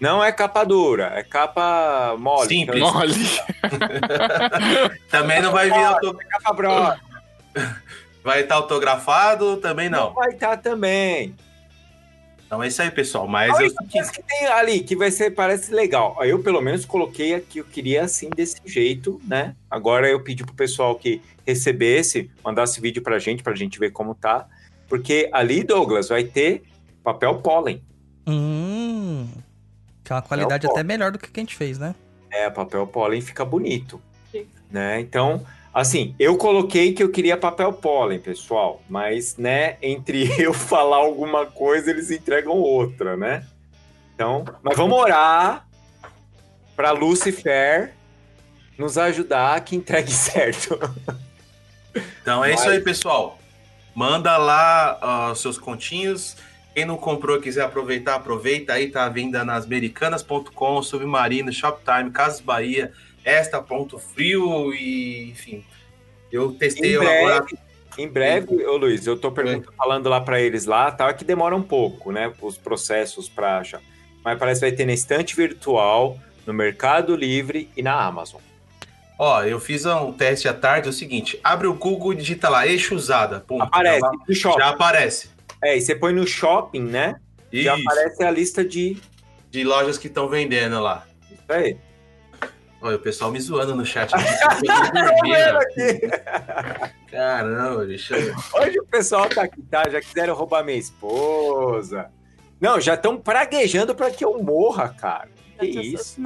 Não 0.00 0.24
é 0.24 0.32
capa 0.32 0.64
dura, 0.64 1.12
é 1.14 1.22
capa 1.22 2.16
mole. 2.18 2.48
Simples. 2.48 2.78
Então... 2.78 2.92
Mole. 2.92 3.14
também 5.10 5.42
não 5.42 5.52
vai 5.52 5.68
vir 5.68 5.84
auto... 5.84 6.16
capa 6.28 6.52
broa. 6.52 6.98
Vai 8.22 8.42
estar 8.42 8.54
tá 8.54 8.60
autografado? 8.60 9.56
Também 9.58 9.88
não. 9.88 10.08
Não 10.08 10.14
vai 10.14 10.30
estar 10.30 10.56
tá 10.56 10.56
também. 10.56 11.34
Então 12.50 12.60
é 12.62 12.66
isso 12.66 12.82
aí, 12.82 12.90
pessoal. 12.90 13.28
Mas 13.28 13.58
eu... 13.60 13.72
que 13.72 14.22
tem 14.24 14.46
ali 14.48 14.80
que 14.80 14.96
vai 14.96 15.10
ser 15.12 15.30
parece 15.30 15.72
legal. 15.72 16.16
Eu 16.24 16.42
pelo 16.42 16.60
menos 16.60 16.84
coloquei 16.84 17.32
aqui, 17.34 17.58
eu 17.58 17.64
queria 17.64 18.02
assim 18.02 18.28
desse 18.28 18.60
jeito, 18.64 19.20
né? 19.24 19.54
Agora 19.70 20.08
eu 20.08 20.20
pedi 20.20 20.44
pro 20.44 20.52
pessoal 20.52 20.96
que 20.96 21.22
recebesse, 21.46 22.28
mandasse 22.44 22.80
vídeo 22.80 23.02
pra 23.02 23.20
gente, 23.20 23.42
pra 23.42 23.54
gente 23.54 23.78
ver 23.78 23.92
como 23.92 24.16
tá. 24.16 24.48
Porque 24.88 25.30
ali, 25.32 25.62
Douglas, 25.62 26.08
vai 26.08 26.24
ter 26.24 26.64
papel 27.04 27.36
pólen. 27.36 27.80
Hum. 28.26 29.28
Que 30.02 30.12
é 30.12 30.16
uma 30.16 30.22
qualidade 30.22 30.66
até 30.66 30.82
melhor 30.82 31.12
do 31.12 31.20
que 31.20 31.30
a 31.32 31.40
gente 31.40 31.54
fez, 31.54 31.78
né? 31.78 31.94
É, 32.32 32.50
papel 32.50 32.84
pólen 32.84 33.20
fica 33.20 33.44
bonito. 33.44 34.02
Sim. 34.32 34.48
Né? 34.68 34.98
Então, 34.98 35.46
assim, 35.72 36.14
eu 36.18 36.36
coloquei 36.36 36.92
que 36.92 37.02
eu 37.02 37.10
queria 37.10 37.36
papel 37.36 37.72
pólen, 37.72 38.18
pessoal, 38.18 38.82
mas, 38.88 39.36
né, 39.36 39.76
entre 39.82 40.30
eu 40.42 40.52
falar 40.52 40.96
alguma 40.96 41.46
coisa, 41.46 41.90
eles 41.90 42.10
entregam 42.10 42.56
outra, 42.56 43.16
né? 43.16 43.46
Então, 44.14 44.44
mas 44.62 44.76
vamos 44.76 44.98
orar 44.98 45.66
para 46.76 46.90
Lucifer 46.90 47.94
nos 48.76 48.98
ajudar 48.98 49.60
que 49.62 49.76
entregue 49.76 50.12
certo. 50.12 50.78
Então 52.22 52.44
é 52.44 52.50
mas... 52.50 52.60
isso 52.60 52.68
aí, 52.68 52.80
pessoal. 52.80 53.38
Manda 53.94 54.36
lá 54.36 55.30
uh, 55.32 55.34
seus 55.34 55.58
continhos 55.58 56.36
quem 56.74 56.84
não 56.84 56.96
comprou 56.96 57.40
quiser 57.40 57.64
aproveitar, 57.64 58.14
aproveita 58.14 58.74
aí, 58.74 58.88
tá 58.88 59.04
à 59.04 59.08
venda 59.08 59.44
nas 59.44 59.64
americanas.com, 59.64 60.82
Submarino, 60.82 61.52
Shoptime, 61.52 62.10
Casas 62.10 62.40
Bahia, 62.40 62.92
Esta 63.24 63.62
Ponto 63.62 63.98
Frio 63.98 64.72
e 64.74 65.30
enfim. 65.30 65.64
Eu 66.30 66.52
testei 66.52 66.94
em 66.94 66.98
breve, 66.98 67.58
Em 67.98 68.08
breve, 68.08 68.64
ô 68.64 68.76
Luiz, 68.76 69.06
eu 69.06 69.16
tô 69.16 69.32
perguntando, 69.32 69.72
falando 69.76 70.08
lá 70.08 70.20
para 70.20 70.40
eles 70.40 70.64
lá, 70.64 70.90
tá, 70.92 71.12
que 71.12 71.24
demora 71.24 71.56
um 71.56 71.62
pouco, 71.62 72.12
né, 72.12 72.32
os 72.40 72.56
processos 72.56 73.28
para 73.28 73.58
achar. 73.58 73.80
Mas 74.24 74.38
parece 74.38 74.60
que 74.60 74.66
vai 74.66 74.76
ter 74.76 74.86
na 74.86 74.92
estante 74.92 75.34
virtual, 75.34 76.18
no 76.46 76.54
Mercado 76.54 77.16
Livre 77.16 77.68
e 77.76 77.82
na 77.82 78.00
Amazon. 78.00 78.40
Ó, 79.18 79.42
eu 79.42 79.60
fiz 79.60 79.84
um 79.84 80.12
teste 80.12 80.48
à 80.48 80.54
tarde, 80.54 80.86
é 80.86 80.90
o 80.90 80.94
seguinte, 80.94 81.38
abre 81.42 81.66
o 81.66 81.74
Google 81.74 82.12
e 82.12 82.16
digita 82.16 82.48
lá, 82.48 82.66
eixo 82.66 82.94
usada, 82.94 83.40
ponto. 83.40 83.62
Aparece, 83.62 84.00
já, 84.28 84.52
já 84.52 84.68
aparece. 84.68 85.30
É, 85.62 85.76
e 85.76 85.80
você 85.80 85.94
põe 85.94 86.12
no 86.12 86.26
shopping, 86.26 86.84
né? 86.84 87.20
Isso. 87.52 87.64
Já 87.64 87.74
aparece 87.74 88.24
a 88.24 88.30
lista 88.30 88.64
de. 88.64 88.96
De 89.50 89.64
lojas 89.64 89.98
que 89.98 90.06
estão 90.06 90.28
vendendo 90.28 90.80
lá. 90.80 91.04
Isso 91.28 91.42
aí. 91.48 91.76
Olha, 92.82 92.96
o 92.96 92.98
pessoal 92.98 93.30
me 93.30 93.40
zoando 93.40 93.74
no 93.74 93.84
chat. 93.84 94.10
Aqui, 94.16 96.00
Caramba, 97.10 97.84
bicho. 97.84 98.14
Hoje 98.54 98.78
o 98.78 98.86
pessoal 98.86 99.28
tá 99.28 99.42
aqui, 99.42 99.60
tá? 99.62 99.88
Já 99.90 100.00
quiseram 100.00 100.34
roubar 100.34 100.64
minha 100.64 100.78
esposa. 100.78 102.10
Não, 102.60 102.80
já 102.80 102.94
estão 102.94 103.16
praguejando 103.16 103.94
para 103.94 104.10
que 104.10 104.24
eu 104.24 104.42
morra, 104.42 104.88
cara. 104.88 105.28
Que 105.58 105.66
isso? 105.66 106.20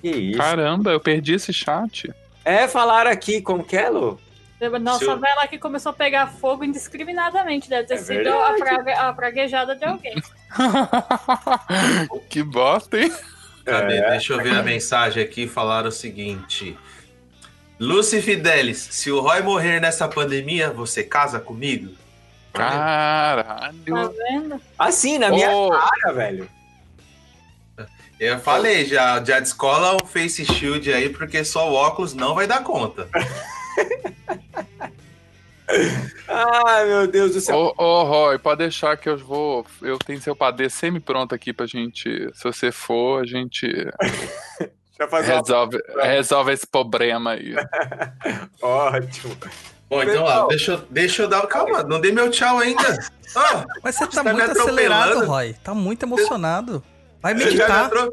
Que 0.00 0.10
isso? 0.10 0.38
Caramba, 0.38 0.90
eu 0.90 1.00
perdi 1.00 1.34
esse 1.34 1.52
chat. 1.52 2.12
É, 2.44 2.66
falaram 2.66 3.10
aqui, 3.10 3.40
como 3.40 3.64
que 3.64 3.76
é, 3.76 3.88
Lu? 3.88 4.18
Nossa 4.80 5.04
eu... 5.04 5.18
vela 5.18 5.42
aqui 5.42 5.58
começou 5.58 5.90
a 5.90 5.92
pegar 5.94 6.26
fogo 6.26 6.64
indiscriminadamente. 6.64 7.70
Deve 7.70 7.86
ter 7.86 7.94
é 7.94 7.98
sido 7.98 8.28
a, 8.28 8.52
praga, 8.54 9.00
a 9.00 9.12
praguejada 9.12 9.74
de 9.74 9.84
alguém. 9.84 10.14
que 12.28 12.42
bosta, 12.42 12.98
hein? 12.98 13.10
Cadê? 13.64 13.96
É. 13.98 14.10
Deixa 14.10 14.34
eu 14.34 14.42
ver 14.42 14.54
a 14.54 14.62
mensagem 14.62 15.22
aqui. 15.22 15.46
Falaram 15.46 15.88
o 15.88 15.92
seguinte. 15.92 16.76
Lucy 17.78 18.20
Fidelis, 18.20 18.88
se 18.90 19.10
o 19.10 19.20
Roy 19.20 19.42
morrer 19.42 19.80
nessa 19.80 20.06
pandemia, 20.06 20.70
você 20.70 21.02
casa 21.02 21.40
comigo? 21.40 21.94
Caralho. 22.52 23.82
Tá 23.84 24.08
vendo? 24.08 24.60
Assim, 24.78 25.18
na 25.18 25.30
minha 25.30 25.50
oh. 25.50 25.70
cara, 25.70 26.12
velho. 26.12 26.48
Eu 28.18 28.38
falei 28.38 28.84
já, 28.84 29.24
já 29.24 29.40
descola 29.40 29.96
o 29.96 30.06
face 30.06 30.44
shield 30.44 30.92
aí, 30.92 31.08
porque 31.08 31.42
só 31.42 31.70
o 31.70 31.74
óculos 31.74 32.12
não 32.12 32.34
vai 32.34 32.46
dar 32.46 32.62
conta. 32.62 33.08
Ai, 36.28 36.86
meu 36.86 37.06
Deus 37.06 37.34
do 37.34 37.40
céu. 37.40 37.74
Ô, 37.76 37.82
ô, 37.82 38.04
Roy, 38.04 38.38
pode 38.38 38.58
deixar 38.58 38.96
que 38.96 39.08
eu 39.08 39.16
vou. 39.16 39.64
Eu 39.82 39.98
tenho 39.98 40.20
seu 40.20 40.34
padê 40.34 40.68
semi-pronto 40.68 41.34
aqui 41.34 41.52
pra 41.52 41.66
gente. 41.66 42.30
Se 42.34 42.44
você 42.44 42.72
for, 42.72 43.22
a 43.22 43.26
gente. 43.26 43.66
resolve, 45.22 45.78
uma... 45.94 46.04
resolve 46.04 46.52
esse 46.52 46.66
problema 46.66 47.32
aí. 47.32 47.54
Ótimo. 48.60 49.36
Bom, 49.88 50.02
então, 50.02 50.22
ó, 50.22 50.46
deixa, 50.46 50.72
eu, 50.72 50.78
deixa 50.88 51.22
eu 51.22 51.28
dar. 51.28 51.44
Calma, 51.48 51.82
não 51.82 52.00
dei 52.00 52.12
meu 52.12 52.30
tchau 52.30 52.58
ainda. 52.58 52.98
Oh, 53.34 53.80
Mas 53.82 53.96
você 53.96 54.06
tá, 54.06 54.10
você 54.10 54.24
tá 54.24 54.32
muito 54.32 54.50
acelerado, 54.50 55.26
Roy. 55.26 55.54
Tá 55.64 55.74
muito 55.74 56.04
emocionado. 56.04 56.82
Vai 57.20 57.34
meditar. 57.34 57.88
Você, 57.88 58.04
me 58.04 58.12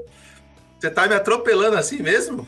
você 0.80 0.90
tá 0.90 1.08
me 1.08 1.16
atropelando 1.16 1.78
assim 1.78 2.02
mesmo? 2.02 2.48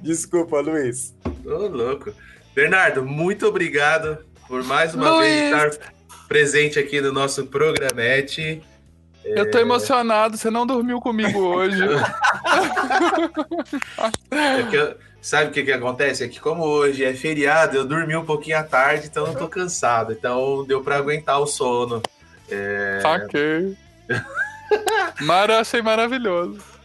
Desculpa, 0.00 0.60
Luiz. 0.60 1.14
Ô, 1.44 1.68
louco. 1.68 2.12
Bernardo, 2.56 3.04
muito 3.04 3.46
obrigado 3.46 4.16
por 4.48 4.64
mais 4.64 4.94
uma 4.94 5.10
Luiz. 5.10 5.28
vez 5.28 5.44
estar 5.44 5.92
presente 6.26 6.78
aqui 6.78 7.02
no 7.02 7.12
nosso 7.12 7.44
programete. 7.48 8.62
Eu 9.22 9.50
tô 9.50 9.58
é... 9.58 9.60
emocionado, 9.60 10.38
você 10.38 10.48
não 10.48 10.66
dormiu 10.66 10.98
comigo 10.98 11.38
hoje. 11.38 11.82
é 14.30 14.74
eu, 14.74 14.96
sabe 15.20 15.50
o 15.50 15.52
que, 15.52 15.64
que 15.64 15.72
acontece? 15.72 16.24
É 16.24 16.28
que 16.28 16.40
como 16.40 16.64
hoje 16.64 17.04
é 17.04 17.12
feriado, 17.12 17.76
eu 17.76 17.84
dormi 17.84 18.16
um 18.16 18.24
pouquinho 18.24 18.56
à 18.56 18.62
tarde, 18.62 19.08
então 19.08 19.26
não 19.26 19.34
tô 19.34 19.48
cansado. 19.48 20.14
Então 20.14 20.64
deu 20.64 20.82
para 20.82 20.96
aguentar 20.96 21.38
o 21.38 21.46
sono. 21.46 22.02
É... 22.50 23.00
Saquei. 23.02 23.76
Mara, 25.20 25.60
achei 25.60 25.82
maravilhoso. 25.82 26.75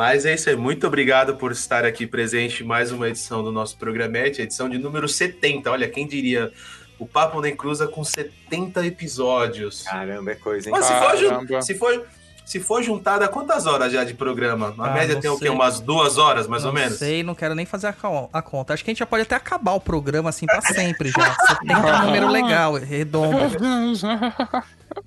Mas 0.00 0.24
é 0.24 0.32
isso 0.32 0.48
aí. 0.48 0.56
Muito 0.56 0.86
obrigado 0.86 1.36
por 1.36 1.52
estar 1.52 1.84
aqui 1.84 2.06
presente 2.06 2.62
em 2.62 2.66
mais 2.66 2.90
uma 2.90 3.06
edição 3.10 3.44
do 3.44 3.52
nosso 3.52 3.76
programete, 3.76 4.40
edição 4.40 4.66
de 4.66 4.78
número 4.78 5.06
70. 5.06 5.70
Olha, 5.70 5.86
quem 5.90 6.06
diria 6.06 6.50
o 6.98 7.06
Papo 7.06 7.38
Nem 7.42 7.54
Cruza 7.54 7.86
com 7.86 8.02
70 8.02 8.86
episódios. 8.86 9.82
Caramba, 9.82 10.30
é 10.30 10.36
coisa, 10.36 10.70
hein? 10.70 10.74
Mas 10.74 10.86
se 10.86 10.94
for, 10.94 11.62
se 11.62 11.74
for, 11.74 12.06
se 12.46 12.60
for 12.60 12.82
juntada, 12.82 13.28
quantas 13.28 13.66
horas 13.66 13.92
já 13.92 14.02
de 14.02 14.14
programa? 14.14 14.72
Na 14.74 14.86
ah, 14.86 14.94
média 14.94 15.16
tem 15.16 15.20
sei. 15.20 15.30
o 15.32 15.38
quê? 15.38 15.50
Umas 15.50 15.80
duas 15.80 16.16
horas, 16.16 16.46
mais 16.46 16.62
não 16.62 16.70
ou 16.70 16.74
menos? 16.74 16.92
Não 16.92 16.98
sei, 16.98 17.22
não 17.22 17.34
quero 17.34 17.54
nem 17.54 17.66
fazer 17.66 17.88
a, 17.88 17.94
a, 18.32 18.40
conta. 18.40 18.72
Acho 18.72 18.82
que 18.82 18.90
a 18.90 18.92
gente 18.92 19.00
já 19.00 19.06
pode 19.06 19.24
até 19.24 19.34
acabar 19.34 19.74
o 19.74 19.80
programa 19.80 20.30
assim 20.30 20.46
pra 20.46 20.62
sempre 20.62 21.10
já. 21.10 21.36
70 21.60 21.72
é 21.74 21.76
um 21.76 22.04
número 22.06 22.28
legal, 22.28 22.72
redondo. 22.72 23.54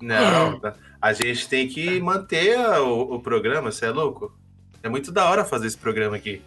Não, 0.00 0.60
a 1.02 1.12
gente 1.12 1.48
tem 1.48 1.66
que 1.66 1.98
manter 1.98 2.56
o, 2.78 3.14
o 3.14 3.20
programa, 3.20 3.72
você 3.72 3.86
é 3.86 3.90
louco? 3.90 4.43
É 4.84 4.88
muito 4.90 5.10
da 5.10 5.30
hora 5.30 5.46
fazer 5.46 5.66
esse 5.66 5.78
programa 5.78 6.14
aqui. 6.14 6.42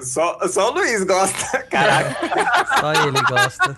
Só, 0.00 0.36
só 0.48 0.70
o 0.70 0.74
Luiz 0.74 1.04
gosta, 1.04 1.62
caraca. 1.70 2.16
Só 2.80 2.92
ele 3.06 3.22
gosta. 3.22 3.76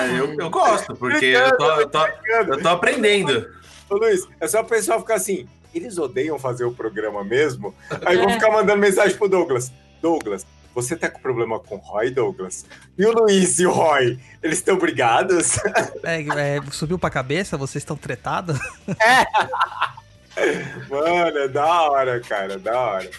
É, 0.00 0.18
eu, 0.18 0.34
eu 0.40 0.50
gosto, 0.50 0.96
porque 0.96 1.26
eu 1.26 1.56
tô, 1.56 1.70
eu, 1.80 1.88
tô, 1.88 2.04
eu 2.04 2.60
tô 2.60 2.68
aprendendo. 2.68 3.48
Ô 3.88 3.94
Luiz, 3.94 4.26
é 4.40 4.48
só 4.48 4.62
o 4.62 4.64
pessoal 4.64 4.98
ficar 4.98 5.14
assim, 5.14 5.46
eles 5.72 5.98
odeiam 5.98 6.36
fazer 6.36 6.64
o 6.64 6.72
programa 6.72 7.22
mesmo? 7.22 7.72
Aí 8.04 8.16
vão 8.16 8.30
ficar 8.30 8.50
mandando 8.50 8.80
mensagem 8.80 9.16
pro 9.16 9.28
Douglas. 9.28 9.70
Douglas, 10.02 10.44
você 10.74 10.96
tá 10.96 11.08
com 11.08 11.20
problema 11.20 11.60
com 11.60 11.76
o 11.76 11.78
Roy, 11.78 12.10
Douglas? 12.10 12.66
E 12.98 13.06
o 13.06 13.12
Luiz 13.12 13.60
e 13.60 13.66
o 13.66 13.70
Roy, 13.70 14.18
eles 14.42 14.58
estão 14.58 14.76
brigados? 14.76 15.58
É, 16.02 16.20
é, 16.22 16.60
subiu 16.72 16.98
pra 16.98 17.08
cabeça? 17.08 17.56
Vocês 17.56 17.82
estão 17.82 17.96
tretados? 17.96 18.58
É! 19.00 19.24
Mano, 20.88 21.38
é 21.38 21.48
da 21.48 21.82
hora, 21.82 22.20
cara, 22.20 22.58
da 22.58 22.78
hora. 22.78 23.10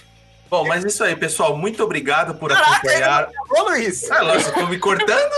Bom, 0.50 0.66
mas 0.66 0.84
isso 0.84 1.04
aí, 1.04 1.16
pessoal. 1.16 1.58
Muito 1.58 1.84
obrigado 1.84 2.36
por 2.36 2.50
Caraca, 2.50 2.72
acompanhar. 2.72 3.30
Ô, 3.50 3.64
Luiz! 3.64 4.10
Ah, 4.12 4.22
Lócio, 4.22 4.54
tô 4.54 4.68
me 4.68 4.78
cortando? 4.78 5.32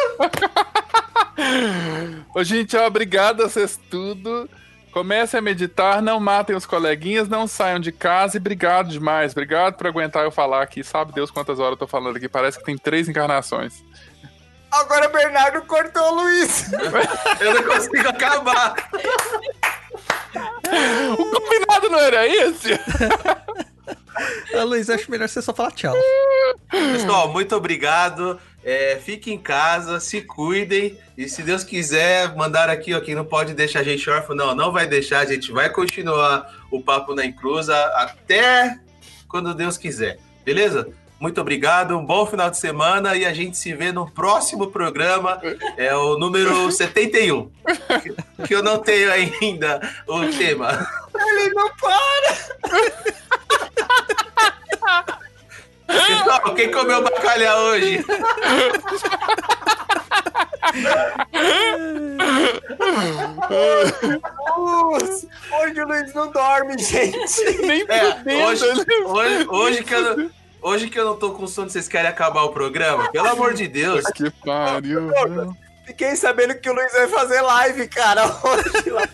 Ô, 2.36 2.44
gente, 2.44 2.76
obrigado 2.76 3.44
a 3.44 3.50
vocês 3.50 3.80
tudo. 3.90 4.50
Comecem 4.92 5.38
a 5.38 5.42
meditar, 5.42 6.02
não 6.02 6.20
matem 6.20 6.56
os 6.56 6.66
coleguinhas, 6.66 7.28
não 7.28 7.48
saiam 7.48 7.80
de 7.80 7.92
casa 7.92 8.38
e 8.38 8.40
obrigado 8.40 8.90
demais. 8.90 9.32
Obrigado 9.32 9.76
por 9.76 9.88
aguentar 9.88 10.24
eu 10.24 10.32
falar 10.32 10.64
aqui. 10.64 10.84
Sabe 10.84 11.14
Deus 11.14 11.30
quantas 11.30 11.60
horas 11.60 11.74
eu 11.74 11.78
tô 11.78 11.88
falando 11.88 12.18
aqui? 12.18 12.28
Parece 12.28 12.58
que 12.58 12.66
tem 12.66 12.78
três 12.78 13.08
encarnações. 13.08 13.84
Agora 14.72 15.08
Bernardo 15.10 15.62
cortou 15.62 16.04
o 16.04 16.16
Luiz. 16.22 16.72
eu 17.40 17.54
não 17.54 17.64
consigo 17.64 18.10
acabar. 18.10 18.76
O 21.14 21.26
combinado 21.32 21.90
não 21.90 22.00
era 22.00 22.28
esse? 22.28 22.74
ah, 24.54 24.64
Luiz, 24.64 24.90
acho 24.90 25.10
melhor 25.10 25.28
você 25.28 25.42
só 25.42 25.54
falar 25.54 25.72
tchau. 25.72 25.96
Pessoal, 26.70 27.32
muito 27.32 27.56
obrigado. 27.56 28.40
É, 28.64 29.00
fiquem 29.02 29.36
em 29.36 29.40
casa, 29.40 30.00
se 30.00 30.22
cuidem. 30.22 30.98
E 31.18 31.30
se 31.30 31.42
Deus 31.42 31.64
quiser, 31.64 32.36
mandar 32.36 32.70
aqui, 32.70 32.94
ó, 32.94 33.00
quem 33.00 33.16
não 33.16 33.24
pode 33.24 33.54
deixar 33.54 33.80
a 33.80 33.84
gente 33.84 34.10
órfão, 34.10 34.36
não, 34.36 34.54
não 34.54 34.72
vai 34.72 34.86
deixar. 34.86 35.20
A 35.20 35.26
gente 35.26 35.52
vai 35.52 35.70
continuar 35.70 36.54
o 36.70 36.82
Papo 36.82 37.16
na 37.16 37.26
Encruza 37.26 37.76
até 37.96 38.78
quando 39.28 39.54
Deus 39.54 39.78
quiser. 39.78 40.20
Beleza? 40.44 40.90
Muito 41.20 41.42
obrigado, 41.42 41.98
um 41.98 42.06
bom 42.06 42.28
final 42.28 42.50
de 42.50 42.58
semana 42.58 43.16
e 43.16 43.26
a 43.26 43.34
gente 43.34 43.58
se 43.58 43.74
vê 43.74 43.92
no 43.92 44.10
próximo 44.10 44.68
programa, 44.68 45.42
é 45.76 45.96
o 45.96 46.18
número 46.18 46.70
71, 46.72 47.52
que 48.48 48.54
eu 48.54 48.62
não 48.62 48.78
tenho 48.78 49.12
ainda 49.12 49.82
o 50.08 50.28
tema. 50.28 50.88
Ele 51.16 51.54
não 51.54 51.70
para! 51.76 52.38
Então, 55.90 56.54
quem 56.54 56.70
comeu 56.70 57.02
bacalhau 57.02 57.60
hoje? 57.70 58.06
hoje 65.62 65.82
o 65.82 65.88
Luiz 65.88 66.14
não 66.14 66.32
dorme, 66.32 66.78
gente. 66.78 67.44
Nem 67.66 67.86
é, 67.88 68.46
hoje, 68.46 68.66
hoje, 69.06 69.48
hoje, 69.50 69.84
que 69.84 69.94
eu 69.96 70.02
não, 70.02 70.30
hoje 70.68 70.90
que 70.90 71.00
eu 71.00 71.06
não 71.06 71.16
tô 71.16 71.32
com 71.32 71.48
sono, 71.48 71.70
vocês 71.70 71.88
querem 71.88 72.10
acabar 72.10 72.44
o 72.44 72.50
programa? 72.50 73.10
Pelo 73.12 73.30
amor 73.30 73.54
de 73.54 73.68
Deus. 73.68 74.04
Que 74.14 74.30
pariu. 74.30 75.10
Fiquei 75.86 76.16
sabendo 76.16 76.56
que 76.56 76.70
o 76.70 76.74
Luiz 76.74 76.92
vai 76.92 77.08
fazer 77.08 77.42
live, 77.42 77.88
cara, 77.88 78.26
hoje 78.44 78.90
lá. 78.90 79.08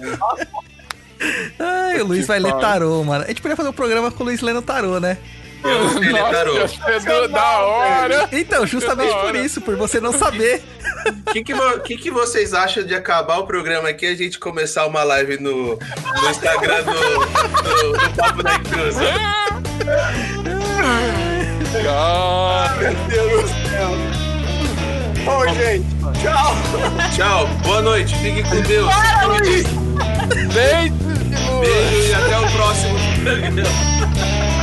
Ai, 1.59 2.01
o 2.01 2.07
Luiz 2.07 2.25
vai 2.25 2.39
ler 2.39 2.55
tarô, 2.55 3.03
mano. 3.03 3.23
A 3.23 3.27
gente 3.27 3.41
podia 3.41 3.55
fazer 3.55 3.69
um 3.69 3.73
programa 3.73 4.11
com 4.11 4.23
o 4.23 4.25
Luiz 4.25 4.41
lendo 4.41 4.61
tarô, 4.61 4.99
né? 4.99 5.17
Eu 5.63 5.83
não 5.83 5.89
sei 5.91 6.11
ler 6.11 6.23
tarô. 6.23 6.57
É 6.57 7.27
da 7.27 7.59
hora. 7.59 8.29
Então, 8.31 8.65
justamente 8.65 9.13
por 9.21 9.35
isso, 9.35 9.61
por 9.61 9.77
você 9.77 10.01
não 10.01 10.11
saber. 10.11 10.63
O 11.27 11.31
que, 11.31 11.43
que, 11.43 11.53
que, 11.85 11.97
que, 11.97 12.11
vocês 12.11 12.53
acham 12.53 12.83
de 12.83 12.95
acabar 12.95 13.37
o 13.37 13.45
programa 13.45 13.89
aqui 13.89 14.05
e 14.05 14.09
a 14.09 14.15
gente 14.15 14.39
começar 14.39 14.85
uma 14.87 15.03
live 15.03 15.37
no, 15.37 15.77
no 15.77 16.29
Instagram 16.29 16.83
do, 16.83 16.91
do, 16.91 17.93
do 17.93 18.15
Papo 18.15 18.41
da 18.41 18.57
Cruz? 18.59 18.95
Ah, 21.75 22.75
meu 22.79 22.93
Deus 23.07 23.49
do 23.49 23.69
céu. 23.69 23.89
Bom, 25.25 25.47
gente, 25.55 25.85
tchau. 26.21 26.55
Tchau, 27.15 27.47
boa 27.63 27.81
noite, 27.81 28.15
fiquem 28.15 28.43
com 28.43 28.61
Deus. 28.61 28.93
Para, 28.93 29.25
Luiz. 29.25 29.65
Beijo. 30.53 30.93
Beijo 31.59 32.09
e 32.09 32.13
até 32.13 32.39
o 32.39 32.51
próximo 32.51 32.95